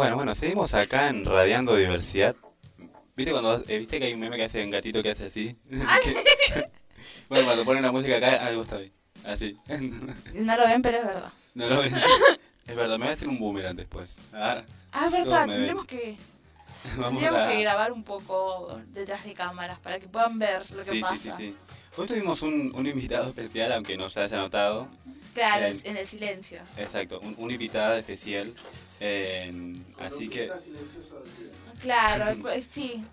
Bueno, 0.06 0.18
bueno, 0.18 0.34
seguimos 0.34 0.72
acá 0.74 1.08
en 1.08 1.24
Radiando 1.24 1.74
Diversidad. 1.74 2.36
¿Viste 3.16 3.32
cuando 3.32 3.56
eh, 3.66 3.78
viste 3.78 3.98
que 3.98 4.04
hay 4.04 4.14
un 4.14 4.20
meme 4.20 4.36
que 4.36 4.44
hace 4.44 4.62
un 4.62 4.70
gatito 4.70 5.02
que 5.02 5.10
hace 5.10 5.24
así? 5.24 5.56
Ah, 5.84 5.98
bueno, 7.28 7.44
cuando 7.44 7.64
ponen 7.64 7.82
la 7.82 7.90
música 7.90 8.18
acá, 8.18 8.46
algo 8.46 8.62
está 8.62 8.78
bien. 8.78 8.92
Así. 9.24 9.58
no 10.34 10.56
lo 10.56 10.64
ven, 10.64 10.80
pero 10.80 10.98
es 10.98 11.06
verdad. 11.06 11.32
No 11.54 11.66
lo 11.66 11.82
ven. 11.82 11.92
es 12.68 12.76
verdad, 12.76 12.98
me 12.98 13.06
voy 13.06 13.08
a 13.08 13.12
hacer 13.14 13.26
un 13.26 13.40
boomerang 13.40 13.74
después. 13.74 14.16
Ah, 14.32 14.62
ah 14.92 15.06
es 15.06 15.12
verdad, 15.12 15.48
tendremos 15.48 15.86
que 15.86 16.16
Tendríamos 16.94 17.40
a... 17.40 17.48
que 17.48 17.60
grabar 17.62 17.90
un 17.90 18.04
poco 18.04 18.80
detrás 18.92 19.24
de 19.24 19.34
cámaras 19.34 19.80
para 19.80 19.98
que 19.98 20.06
puedan 20.06 20.38
ver 20.38 20.70
lo 20.70 20.84
que 20.84 20.90
sí, 20.92 21.00
pasa. 21.00 21.16
Sí, 21.16 21.30
sí, 21.30 21.32
sí. 21.36 21.56
Hoy 21.96 22.06
tuvimos 22.06 22.42
un, 22.42 22.70
un 22.76 22.86
invitado 22.86 23.28
especial, 23.28 23.72
aunque 23.72 23.96
no 23.96 24.08
se 24.08 24.20
haya 24.20 24.36
notado. 24.36 24.86
Claro, 25.34 25.66
eh, 25.66 25.76
en 25.82 25.96
el 25.96 26.06
silencio. 26.06 26.60
Exacto, 26.76 27.18
un, 27.18 27.34
un 27.38 27.50
invitado 27.50 27.96
especial 27.96 28.54
Así 29.98 30.28
que... 30.28 30.50
Claro, 31.80 32.36
pues 32.40 32.68
sí. 32.70 33.04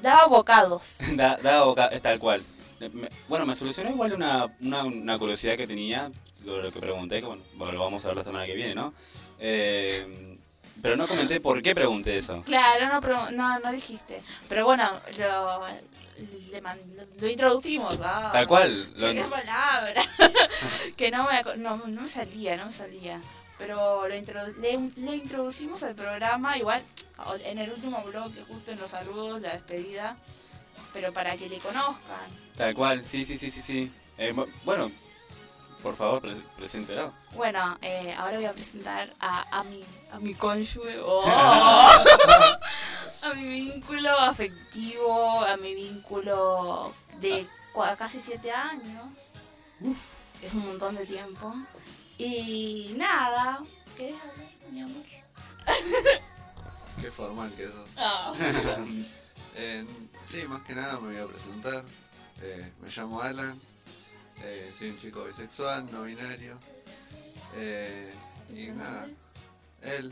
Daba 0.00 0.26
bocados. 0.26 0.98
Daba 1.16 1.64
bocados, 1.64 2.02
tal 2.02 2.18
cual. 2.18 2.42
Bueno, 3.28 3.46
me 3.46 3.54
solucionó 3.54 3.90
igual 3.90 4.12
una, 4.12 4.46
una, 4.60 4.84
una 4.84 5.18
curiosidad 5.18 5.56
que 5.56 5.66
tenía, 5.66 6.10
lo 6.44 6.72
que 6.72 6.80
pregunté, 6.80 7.20
que 7.20 7.26
bueno, 7.26 7.42
lo 7.72 7.78
vamos 7.78 8.04
a 8.04 8.08
ver 8.08 8.16
la 8.16 8.24
semana 8.24 8.46
que 8.46 8.54
viene, 8.54 8.74
¿no? 8.74 8.92
Eh, 9.38 10.36
pero 10.80 10.96
no 10.96 11.06
comenté 11.06 11.40
por 11.40 11.62
qué 11.62 11.74
pregunté 11.74 12.16
eso. 12.16 12.42
Claro, 12.42 13.00
no, 13.00 13.30
no, 13.30 13.58
no 13.60 13.72
dijiste. 13.72 14.20
Pero 14.48 14.64
bueno, 14.64 14.90
lo, 15.18 15.60
le 16.52 16.60
man, 16.60 16.78
lo 17.20 17.28
introducimos. 17.28 17.98
Tal 17.98 18.46
cual. 18.46 18.92
Lo... 18.96 19.30
palabra. 19.30 20.02
que 20.96 21.10
no 21.10 21.28
me, 21.28 21.56
no, 21.56 21.76
no 21.76 22.00
me 22.02 22.06
salía, 22.08 22.56
no 22.56 22.66
me 22.66 22.72
salía. 22.72 23.20
Pero 23.62 24.08
lo 24.08 24.14
introdu- 24.14 24.56
le, 24.56 24.78
le 25.00 25.16
introducimos 25.16 25.82
al 25.84 25.94
programa, 25.94 26.58
igual 26.58 26.82
en 27.44 27.58
el 27.58 27.70
último 27.72 28.02
bloque, 28.02 28.42
justo 28.48 28.72
en 28.72 28.80
los 28.80 28.90
saludos, 28.90 29.40
la 29.40 29.50
despedida. 29.52 30.16
Pero 30.92 31.12
para 31.12 31.36
que 31.36 31.48
le 31.48 31.58
conozcan. 31.58 32.26
Tal 32.56 32.74
cual, 32.74 33.04
sí, 33.04 33.24
sí, 33.24 33.38
sí, 33.38 33.50
sí, 33.52 33.62
sí. 33.62 33.92
Eh, 34.18 34.32
bu- 34.34 34.48
bueno, 34.64 34.90
por 35.82 35.94
favor, 35.96 36.20
pre 36.20 36.34
preséntelo. 36.56 37.12
Bueno, 37.34 37.78
eh, 37.82 38.14
ahora 38.18 38.36
voy 38.36 38.46
a 38.46 38.52
presentar 38.52 39.12
a, 39.20 39.60
a 39.60 39.64
mi 39.64 39.82
a 40.10 40.18
mi 40.18 40.34
cónyuge, 40.34 40.98
oh, 41.04 41.24
a 43.22 43.34
mi 43.34 43.46
vínculo 43.46 44.10
afectivo, 44.18 45.44
a 45.44 45.56
mi 45.56 45.74
vínculo 45.74 46.92
de 47.20 47.46
casi 47.96 48.20
siete 48.20 48.50
años. 48.52 49.06
Es 50.42 50.52
un 50.52 50.66
montón 50.66 50.96
de 50.96 51.06
tiempo. 51.06 51.54
Y 52.18 52.94
nada, 52.96 53.60
¿querés 53.96 54.16
hablar, 54.20 54.48
mi 54.70 54.80
amor? 54.82 55.02
Qué 57.00 57.10
formal 57.10 57.54
que 57.54 57.68
sos. 57.68 57.90
Eh, 59.54 59.86
sí, 60.24 60.44
más 60.48 60.62
que 60.62 60.74
nada 60.74 60.98
me 60.98 61.12
voy 61.12 61.18
a 61.18 61.26
presentar. 61.26 61.84
Eh, 62.40 62.72
me 62.80 62.88
llamo 62.88 63.20
Alan. 63.20 63.54
eh, 64.42 64.72
soy 64.72 64.88
un 64.88 64.98
chico 64.98 65.24
bisexual, 65.24 65.92
no 65.92 66.04
binario. 66.04 66.58
Y 68.50 68.68
nada, 68.68 69.08
él. 69.82 70.10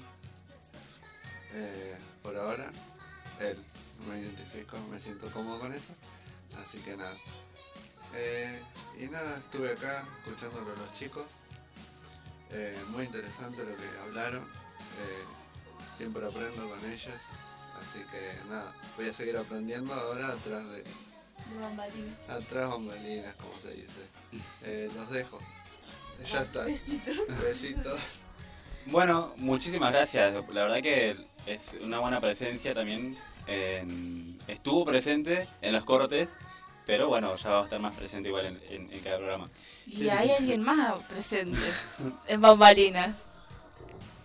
por 2.23 2.37
ahora, 2.37 2.71
él. 3.41 3.57
No 4.01 4.13
me 4.13 4.19
identifico, 4.21 4.77
me 4.91 4.99
siento 4.99 5.27
cómodo 5.31 5.59
con 5.61 5.73
eso. 5.73 5.95
Así 6.63 6.77
que 6.81 6.95
nada. 6.99 7.17
Y 8.99 9.07
nada, 9.07 9.39
estuve 9.39 9.73
acá 9.73 10.05
escuchándolo 10.19 10.71
a 10.71 10.77
los 10.77 10.93
chicos. 10.93 11.25
Eh, 12.53 12.77
muy 12.89 13.05
interesante 13.05 13.63
lo 13.65 13.77
que 13.77 13.85
hablaron. 14.03 14.43
Eh, 14.43 15.25
siempre 15.97 16.27
aprendo 16.27 16.69
con 16.69 16.85
ellos. 16.85 17.21
Así 17.81 18.01
que 18.11 18.33
nada, 18.49 18.75
voy 18.97 19.09
a 19.09 19.13
seguir 19.13 19.37
aprendiendo 19.37 19.95
ahora 19.95 20.29
atrás 20.29 20.69
de. 20.71 20.85
Atrás 22.29 22.69
bambalinas, 22.71 23.35
como 23.37 23.59
se 23.59 23.73
dice. 23.73 24.01
Eh, 24.65 24.91
los 24.95 25.11
dejo. 25.11 25.39
Ya 26.31 26.43
está. 26.43 26.65
Besitos. 26.65 27.17
Besitos. 27.43 28.01
Bueno, 28.87 29.33
muchísimas 29.37 29.93
gracias. 29.93 30.35
La 30.49 30.63
verdad 30.65 30.83
que 30.83 31.17
es 31.47 31.63
una 31.81 31.99
buena 32.01 32.21
presencia 32.21 32.75
también. 32.75 33.17
en- 33.47 34.39
estuvo 34.47 34.85
presente 34.85 35.49
en 35.63 35.73
los 35.73 35.85
cortes, 35.85 36.31
pero 36.91 37.07
bueno, 37.07 37.37
ya 37.37 37.51
va 37.51 37.61
a 37.61 37.65
estar 37.65 37.79
más 37.79 37.95
presente 37.95 38.29
igual 38.31 38.47
en, 38.47 38.61
en- 38.69 38.93
en 38.93 39.01
cada 39.01 39.19
programa. 39.19 39.49
Y 39.87 40.09
hay 40.09 40.33
alguien 40.33 40.61
más 40.61 41.01
presente 41.05 41.57
en 42.27 42.41
Bambalinas. 42.41 43.27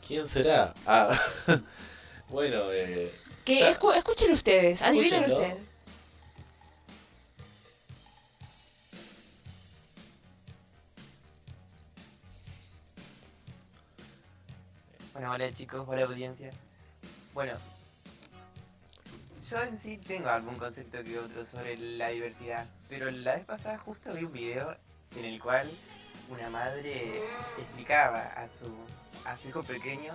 ¿Quién 0.07 0.27
será? 0.27 0.73
Ah, 0.87 1.09
bueno, 2.29 2.71
eh. 2.71 3.13
Que 3.45 3.59
ya- 3.59 3.71
escu- 3.79 3.93
escuchen 3.95 4.31
ustedes, 4.31 4.81
adivinen 4.81 5.25
ustedes. 5.25 5.57
Bueno, 15.13 15.31
hola 15.31 15.53
chicos, 15.53 15.85
hola 15.87 16.03
audiencia. 16.05 16.51
Bueno, 17.33 17.53
yo 19.49 19.61
en 19.61 19.77
sí 19.77 19.97
tengo 19.97 20.29
algún 20.29 20.55
concepto 20.55 21.03
que 21.03 21.19
otro 21.19 21.45
sobre 21.45 21.77
la 21.77 22.09
diversidad, 22.09 22.65
pero 22.89 23.11
la 23.11 23.35
vez 23.35 23.45
pasada 23.45 23.77
justo 23.77 24.11
vi 24.13 24.23
un 24.23 24.31
video 24.31 24.75
en 25.17 25.25
el 25.25 25.41
cual 25.41 25.69
una 26.29 26.49
madre 26.49 27.21
explicaba 27.57 28.21
a 28.21 28.47
su, 28.47 28.73
a 29.25 29.37
su 29.37 29.49
hijo 29.49 29.63
pequeño 29.63 30.13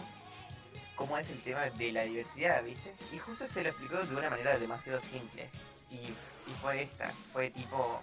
cómo 0.96 1.16
es 1.16 1.30
el 1.30 1.40
tema 1.42 1.60
de 1.60 1.92
la 1.92 2.02
diversidad, 2.04 2.62
¿viste? 2.64 2.94
Y 3.12 3.18
justo 3.18 3.46
se 3.46 3.62
lo 3.62 3.70
explicó 3.70 3.98
de 4.02 4.16
una 4.16 4.30
manera 4.30 4.58
demasiado 4.58 5.00
simple. 5.02 5.48
Y, 5.90 5.96
y 5.96 6.54
fue 6.60 6.82
esta, 6.82 7.08
fue 7.32 7.50
tipo... 7.50 8.02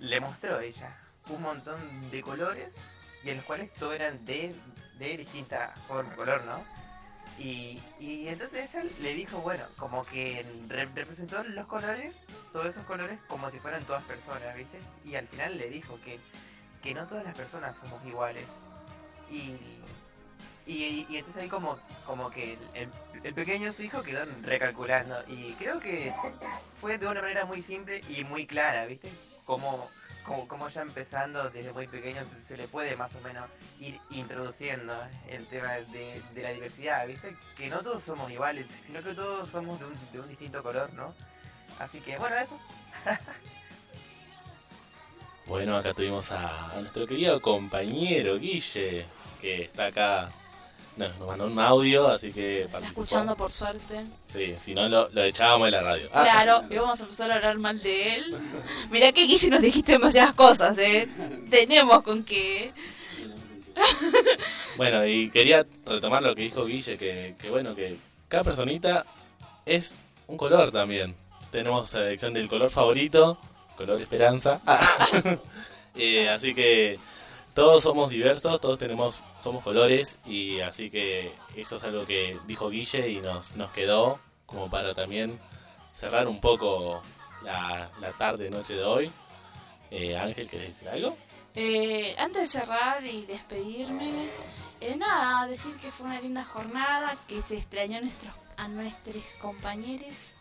Le 0.00 0.20
mostró 0.20 0.60
ella 0.60 0.96
un 1.28 1.42
montón 1.42 2.10
de 2.10 2.22
colores 2.22 2.76
y 3.24 3.30
en 3.30 3.38
los 3.38 3.46
cuales 3.46 3.72
todos 3.74 3.94
eran 3.94 4.24
de, 4.24 4.54
de 4.98 5.16
distinta 5.16 5.74
forma, 5.88 6.14
color, 6.14 6.44
¿no? 6.44 6.62
Y, 7.40 7.78
entonces 8.28 8.74
ella 8.74 8.90
le 9.00 9.14
dijo, 9.14 9.38
bueno, 9.38 9.64
como 9.76 10.04
que 10.04 10.44
re- 10.68 10.88
representó 10.94 11.42
los 11.44 11.66
colores, 11.66 12.14
todos 12.52 12.66
esos 12.66 12.84
colores, 12.84 13.18
como 13.28 13.50
si 13.50 13.58
fueran 13.58 13.84
todas 13.84 14.02
personas, 14.04 14.54
¿viste? 14.56 14.78
Y 15.04 15.14
al 15.14 15.28
final 15.28 15.56
le 15.56 15.68
dijo 15.70 15.98
que, 16.04 16.18
que 16.82 16.94
no 16.94 17.06
todas 17.06 17.24
las 17.24 17.34
personas 17.34 17.76
somos 17.78 18.04
iguales. 18.04 18.46
Y, 19.30 19.54
y, 20.66 21.16
entonces 21.16 21.42
ahí 21.42 21.48
como, 21.48 21.78
como 22.06 22.30
que 22.30 22.54
el, 22.54 22.58
el- 22.74 22.90
el 23.22 23.34
pequeño 23.34 23.72
su 23.72 23.82
hijo 23.82 24.02
quedó 24.02 24.24
recalculando. 24.42 25.16
Y 25.28 25.52
creo 25.54 25.78
que 25.80 26.12
fue 26.80 26.98
de 26.98 27.06
una 27.06 27.20
manera 27.22 27.44
muy 27.44 27.62
simple 27.62 28.00
y 28.08 28.24
muy 28.24 28.46
clara, 28.46 28.84
¿viste? 28.86 29.10
Como, 29.44 29.90
como, 30.28 30.68
ya 30.68 30.82
empezando 30.82 31.48
desde 31.50 31.72
muy 31.72 31.86
pequeño 31.86 32.20
se, 32.46 32.56
le 32.56 32.68
puede 32.68 32.96
más 32.96 33.14
o 33.16 33.20
menos 33.20 33.48
ir 33.80 33.98
introduciendo 34.10 34.94
el 35.28 35.46
tema 35.48 35.72
de, 35.72 36.22
la 36.36 36.52
diversidad, 36.52 37.06
¿viste? 37.06 37.34
Que 37.56 37.68
no 37.70 37.80
todos 37.80 38.04
somos 38.04 38.30
iguales, 38.30 38.66
sino 38.86 39.02
que 39.02 39.14
todos 39.14 39.48
somos 39.48 39.78
de 40.12 40.20
un, 40.20 40.28
distinto 40.28 40.62
color, 40.62 40.92
¿no? 40.92 41.14
Así 41.78 42.00
que 42.00 42.18
bueno, 42.18 42.36
eso. 42.36 42.58
Bueno, 45.46 45.78
acá 45.78 45.94
tuvimos 45.94 46.30
a 46.30 46.74
nuestro 46.78 47.06
querido 47.06 47.40
compañero 47.40 48.38
Guille, 48.38 49.06
que 49.40 49.62
está 49.62 49.86
acá. 49.86 50.30
Nos, 50.98 51.16
nos 51.18 51.28
mandó 51.28 51.46
un 51.46 51.58
audio, 51.58 52.08
así 52.08 52.32
que 52.32 52.62
Está 52.62 52.72
participó. 52.72 53.02
escuchando 53.02 53.36
por 53.36 53.50
suerte. 53.50 54.04
Sí, 54.26 54.54
si 54.58 54.74
no 54.74 54.88
lo, 54.88 55.08
lo 55.10 55.22
echábamos 55.22 55.66
de 55.66 55.70
la 55.70 55.80
radio. 55.82 56.08
Ah, 56.12 56.22
Claro, 56.24 56.64
y 56.68 56.76
vamos 56.76 56.98
a 56.98 57.02
empezar 57.04 57.30
a 57.30 57.36
hablar 57.36 57.58
mal 57.58 57.80
de 57.80 58.16
él. 58.16 58.36
Mirá 58.90 59.12
que 59.12 59.22
Guille 59.26 59.48
nos 59.50 59.62
dijiste 59.62 59.92
demasiadas 59.92 60.34
cosas, 60.34 60.76
¿eh? 60.78 61.08
Tenemos 61.50 62.02
con 62.02 62.24
qué. 62.24 62.72
Bueno, 64.76 65.06
y 65.06 65.30
quería 65.30 65.64
retomar 65.86 66.22
lo 66.22 66.34
que 66.34 66.42
dijo 66.42 66.64
Guille, 66.64 66.96
que, 66.98 67.34
que 67.38 67.50
bueno, 67.50 67.74
que 67.74 67.96
cada 68.28 68.44
personita 68.44 69.04
es 69.66 69.96
un 70.26 70.36
color 70.36 70.70
también. 70.72 71.14
Tenemos 71.50 71.92
la 71.94 72.00
elección 72.00 72.34
del 72.34 72.48
color 72.48 72.70
favorito, 72.70 73.38
color 73.76 74.00
esperanza. 74.00 74.60
Eh, 76.00 76.28
así 76.28 76.54
que 76.54 76.96
todos 77.54 77.82
somos 77.82 78.10
diversos, 78.10 78.60
todos 78.60 78.78
tenemos, 78.78 79.24
somos 79.40 79.62
colores, 79.62 80.18
y 80.26 80.60
así 80.60 80.90
que 80.90 81.32
eso 81.56 81.76
es 81.76 81.84
algo 81.84 82.04
que 82.06 82.38
dijo 82.46 82.70
Guille 82.70 83.08
y 83.08 83.20
nos, 83.20 83.56
nos 83.56 83.70
quedó 83.70 84.18
como 84.46 84.68
para 84.70 84.94
también 84.94 85.38
cerrar 85.92 86.26
un 86.26 86.40
poco 86.40 87.02
la, 87.42 87.90
la 88.00 88.12
tarde, 88.12 88.50
noche 88.50 88.74
de 88.74 88.84
hoy. 88.84 89.10
Eh, 89.90 90.16
Ángel, 90.16 90.48
¿querés 90.48 90.68
decir 90.68 90.88
algo? 90.88 91.16
Eh, 91.54 92.14
antes 92.18 92.52
de 92.52 92.60
cerrar 92.60 93.04
y 93.04 93.26
despedirme, 93.26 94.28
eh, 94.80 94.96
nada, 94.96 95.46
decir 95.46 95.74
que 95.76 95.90
fue 95.90 96.06
una 96.06 96.20
linda 96.20 96.44
jornada, 96.44 97.16
que 97.26 97.40
se 97.40 97.56
extrañó 97.56 98.00
nuestros, 98.00 98.34
a 98.56 98.68
nuestros 98.68 99.36
compañeros, 99.40 100.34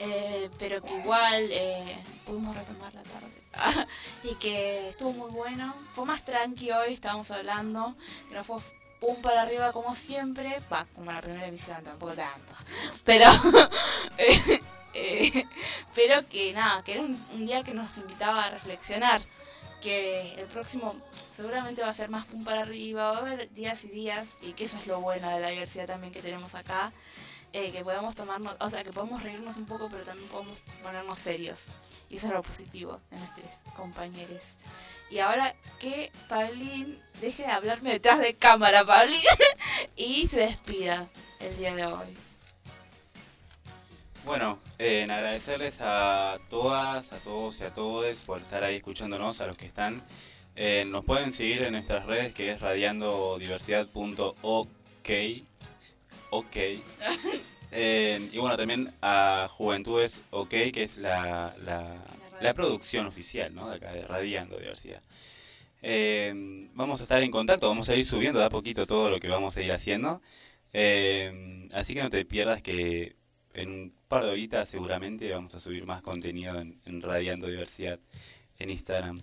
eh, 0.00 0.50
pero 0.58 0.82
que 0.82 0.96
igual 0.96 1.46
eh, 1.50 1.98
pudimos 2.24 2.56
retomar 2.56 2.92
la 2.94 3.02
tarde. 3.02 3.86
y 4.22 4.34
que 4.36 4.88
estuvo 4.88 5.12
muy 5.12 5.30
bueno. 5.30 5.74
Fue 5.94 6.04
más 6.06 6.24
tranqui 6.24 6.70
hoy, 6.72 6.92
estábamos 6.92 7.30
hablando, 7.30 7.94
no 8.32 8.42
fue 8.42 8.56
pum 9.00 9.16
para 9.22 9.42
arriba 9.42 9.72
como 9.72 9.94
siempre, 9.94 10.60
va, 10.72 10.86
como 10.94 11.12
la 11.12 11.20
primera 11.20 11.46
emisión, 11.46 11.82
tampoco 11.82 12.14
tanto. 12.14 12.54
Pero, 13.04 13.26
eh, 14.18 14.60
eh, 14.94 15.46
pero 15.94 16.28
que 16.28 16.52
nada, 16.52 16.82
que 16.82 16.94
era 16.94 17.02
un, 17.02 17.26
un 17.32 17.46
día 17.46 17.62
que 17.62 17.72
nos 17.72 17.96
invitaba 17.98 18.44
a 18.44 18.50
reflexionar 18.50 19.20
que 19.80 20.34
el 20.34 20.46
próximo 20.46 20.94
seguramente 21.30 21.80
va 21.80 21.88
a 21.88 21.92
ser 21.92 22.10
más 22.10 22.26
pum 22.26 22.44
para 22.44 22.62
arriba, 22.62 23.12
va 23.12 23.18
a 23.18 23.20
haber 23.20 23.50
días 23.52 23.84
y 23.84 23.88
días, 23.88 24.36
y 24.42 24.52
que 24.52 24.64
eso 24.64 24.76
es 24.78 24.86
lo 24.86 25.00
bueno 25.00 25.30
de 25.30 25.40
la 25.40 25.48
diversidad 25.48 25.86
también 25.86 26.12
que 26.12 26.20
tenemos 26.20 26.54
acá, 26.54 26.92
eh, 27.52 27.72
que 27.72 27.82
podemos 27.82 28.14
tomarnos, 28.14 28.56
o 28.60 28.70
sea, 28.70 28.84
que 28.84 28.92
podemos 28.92 29.22
reírnos 29.22 29.56
un 29.56 29.66
poco, 29.66 29.88
pero 29.88 30.04
también 30.04 30.28
podemos 30.28 30.62
ponernos 30.82 31.18
serios, 31.18 31.66
y 32.08 32.16
eso 32.16 32.28
es 32.28 32.32
lo 32.32 32.42
positivo 32.42 33.00
de 33.10 33.18
nuestros 33.18 33.50
compañeros. 33.76 34.54
Y 35.10 35.18
ahora 35.18 35.54
que 35.78 36.12
Pablín 36.28 37.02
deje 37.20 37.42
de 37.42 37.50
hablarme 37.50 37.90
detrás 37.90 38.20
de 38.20 38.34
cámara, 38.34 38.84
Pablín, 38.84 39.20
y 39.96 40.26
se 40.28 40.40
despida 40.40 41.08
el 41.40 41.56
día 41.56 41.74
de 41.74 41.86
hoy. 41.86 42.16
Bueno, 44.24 44.58
eh, 44.78 45.02
en 45.02 45.10
agradecerles 45.10 45.80
a 45.80 46.36
todas, 46.50 47.12
a 47.12 47.18
todos 47.18 47.60
y 47.60 47.64
a 47.64 47.72
todos 47.72 48.22
por 48.24 48.40
estar 48.40 48.62
ahí 48.62 48.76
escuchándonos, 48.76 49.40
a 49.40 49.46
los 49.46 49.56
que 49.56 49.66
están. 49.66 50.02
Eh, 50.56 50.84
nos 50.86 51.04
pueden 51.04 51.32
seguir 51.32 51.62
en 51.62 51.72
nuestras 51.72 52.06
redes 52.06 52.34
que 52.34 52.52
es 52.52 52.60
radiandodiversidad.ok. 52.60 54.68
Ok. 55.00 55.49
Eh, 57.72 58.30
y 58.32 58.38
bueno, 58.38 58.56
también 58.56 58.92
a 59.00 59.46
Juventudes 59.48 60.24
OK, 60.30 60.48
que 60.48 60.82
es 60.82 60.98
la, 60.98 61.54
la, 61.64 62.04
la 62.40 62.52
producción 62.52 63.06
oficial 63.06 63.54
¿no? 63.54 63.70
de 63.70 63.76
acá 63.76 63.92
de 63.92 64.02
Radiando 64.02 64.58
Diversidad. 64.58 65.00
Eh, 65.82 66.68
vamos 66.74 67.00
a 67.00 67.04
estar 67.04 67.22
en 67.22 67.30
contacto, 67.30 67.68
vamos 67.68 67.88
a 67.88 67.94
ir 67.94 68.04
subiendo 68.04 68.40
de 68.40 68.46
a 68.46 68.50
poquito 68.50 68.86
todo 68.86 69.08
lo 69.08 69.20
que 69.20 69.28
vamos 69.28 69.56
a 69.56 69.62
ir 69.62 69.72
haciendo. 69.72 70.20
Eh, 70.72 71.68
así 71.72 71.94
que 71.94 72.02
no 72.02 72.10
te 72.10 72.24
pierdas 72.24 72.60
que 72.60 73.14
en 73.54 73.70
un 73.70 73.94
par 74.08 74.24
de 74.24 74.30
horitas 74.30 74.68
seguramente 74.68 75.30
vamos 75.30 75.54
a 75.54 75.60
subir 75.60 75.86
más 75.86 76.02
contenido 76.02 76.58
en, 76.58 76.74
en 76.86 77.02
Radiando 77.02 77.46
Diversidad 77.46 77.98
en 78.58 78.70
Instagram. 78.70 79.20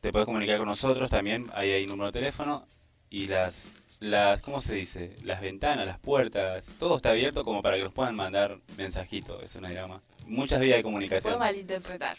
Te 0.00 0.10
puedes 0.10 0.26
comunicar 0.26 0.58
con 0.58 0.66
nosotros 0.66 1.08
también, 1.10 1.48
ahí 1.54 1.70
hay 1.70 1.86
número 1.86 2.10
de 2.10 2.18
teléfono 2.18 2.64
y 3.08 3.26
las, 3.26 3.81
las, 4.02 4.40
¿cómo 4.42 4.60
se 4.60 4.74
dice? 4.74 5.16
Las 5.24 5.40
ventanas, 5.40 5.86
las 5.86 5.98
puertas, 5.98 6.66
todo 6.78 6.96
está 6.96 7.10
abierto 7.10 7.44
como 7.44 7.62
para 7.62 7.76
que 7.76 7.84
nos 7.84 7.92
puedan 7.92 8.14
mandar 8.16 8.58
mensajitos, 8.76 9.42
es 9.42 9.54
una 9.56 9.70
llama. 9.72 10.02
Muchas 10.26 10.60
vías 10.60 10.76
de 10.76 10.82
Puedo 10.82 10.92
comunicación. 10.94 11.38
malinterpretar. 11.38 12.16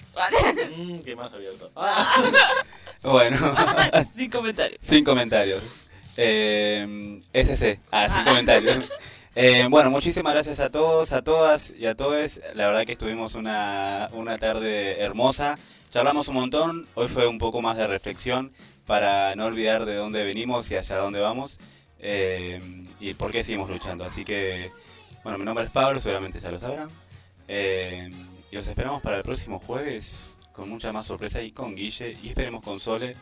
Mm, 0.77 0.99
¿Qué 0.99 1.15
más 1.15 1.33
abierto? 1.33 1.71
Bueno, 3.03 3.37
Sin 4.15 4.29
comentarios. 4.29 4.79
sin 4.81 5.03
comentarios. 5.03 5.87
Eh, 6.15 7.19
SC, 7.33 7.79
ah, 7.91 8.07
sin 8.07 8.23
comentarios. 8.23 8.85
Eh, 9.35 9.67
bueno, 9.69 9.89
muchísimas 9.89 10.33
gracias 10.33 10.59
a 10.61 10.69
todos, 10.69 11.11
a 11.11 11.21
todas 11.21 11.73
y 11.77 11.85
a 11.85 11.95
todos. 11.95 12.39
La 12.53 12.67
verdad 12.67 12.85
que 12.85 12.93
estuvimos 12.93 13.35
una, 13.35 14.09
una 14.13 14.37
tarde 14.37 15.01
hermosa. 15.01 15.57
Charlamos 15.93 16.27
un 16.27 16.33
montón. 16.33 16.87
Hoy 16.95 17.07
fue 17.07 17.27
un 17.27 17.37
poco 17.37 17.61
más 17.61 17.77
de 17.77 17.85
reflexión 17.85 18.51
para 18.87 19.35
no 19.35 19.45
olvidar 19.45 19.85
de 19.85 19.93
dónde 19.93 20.23
venimos 20.23 20.71
y 20.71 20.75
hacia 20.75 20.97
dónde 20.97 21.19
vamos. 21.19 21.59
eh, 21.99 22.59
y 22.99 23.13
por 23.13 23.29
qué 23.31 23.43
seguimos 23.43 23.69
luchando. 23.69 24.03
Así 24.03 24.25
que, 24.25 24.71
bueno, 25.23 25.37
mi 25.37 25.45
nombre 25.45 25.65
es 25.65 25.69
Pablo, 25.69 25.99
seguramente 25.99 26.39
ya 26.39 26.49
lo 26.49 26.57
sabrán. 26.57 26.89
Eh, 27.47 28.11
y 28.49 28.55
los 28.55 28.67
esperamos 28.67 29.03
para 29.03 29.17
el 29.17 29.23
próximo 29.23 29.59
jueves 29.59 30.39
con 30.51 30.67
mucha 30.67 30.91
más 30.91 31.05
sorpresa 31.05 31.43
y 31.43 31.51
con 31.51 31.75
Guille 31.75 32.17
y 32.23 32.29
esperemos 32.29 32.63
con 32.63 32.79
Sole 32.79 33.15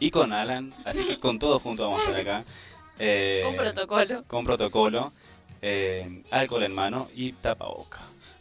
y 0.00 0.10
con 0.10 0.32
Alan. 0.32 0.72
Así 0.86 1.04
que 1.04 1.20
con 1.20 1.38
todos 1.38 1.60
juntos 1.60 1.84
vamos 1.84 2.00
a 2.00 2.04
estar 2.04 2.20
acá. 2.20 2.44
Eh, 3.00 3.40
Con 3.44 3.56
protocolo. 3.56 4.24
Con 4.28 4.44
protocolo. 4.44 5.12
eh, 5.60 6.22
alcohol 6.30 6.62
en 6.62 6.72
mano 6.72 7.08
y 7.16 7.32
tapaboca. 7.32 7.98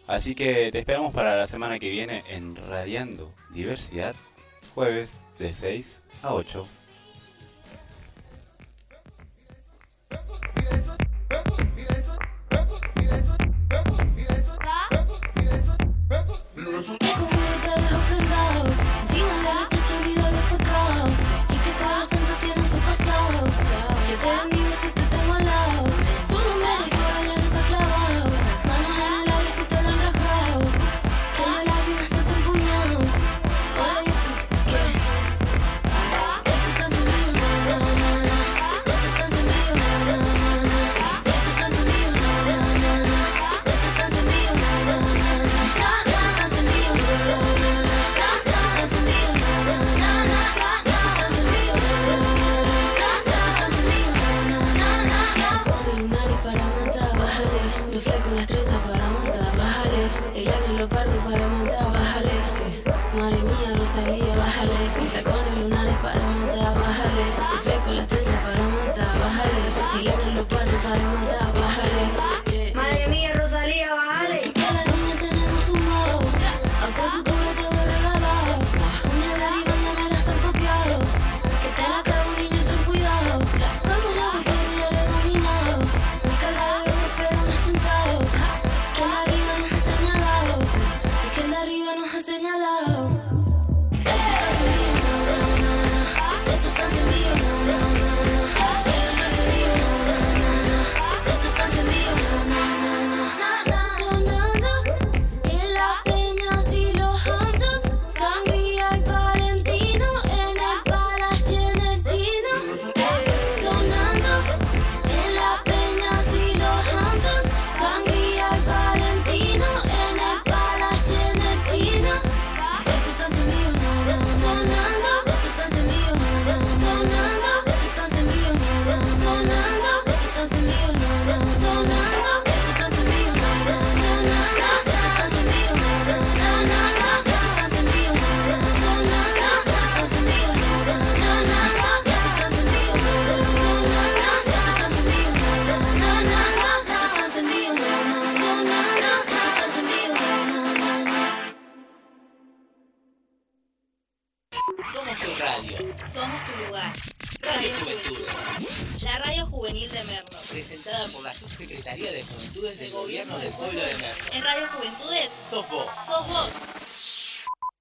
Así 0.07 0.35
que 0.35 0.71
te 0.71 0.79
esperamos 0.79 1.13
para 1.13 1.37
la 1.37 1.47
semana 1.47 1.79
que 1.79 1.89
viene 1.89 2.23
en 2.29 2.55
Radiando 2.55 3.33
Diversidad, 3.51 4.15
jueves 4.73 5.23
de 5.39 5.53
6 5.53 6.01
a 6.23 6.33
8. 6.33 6.67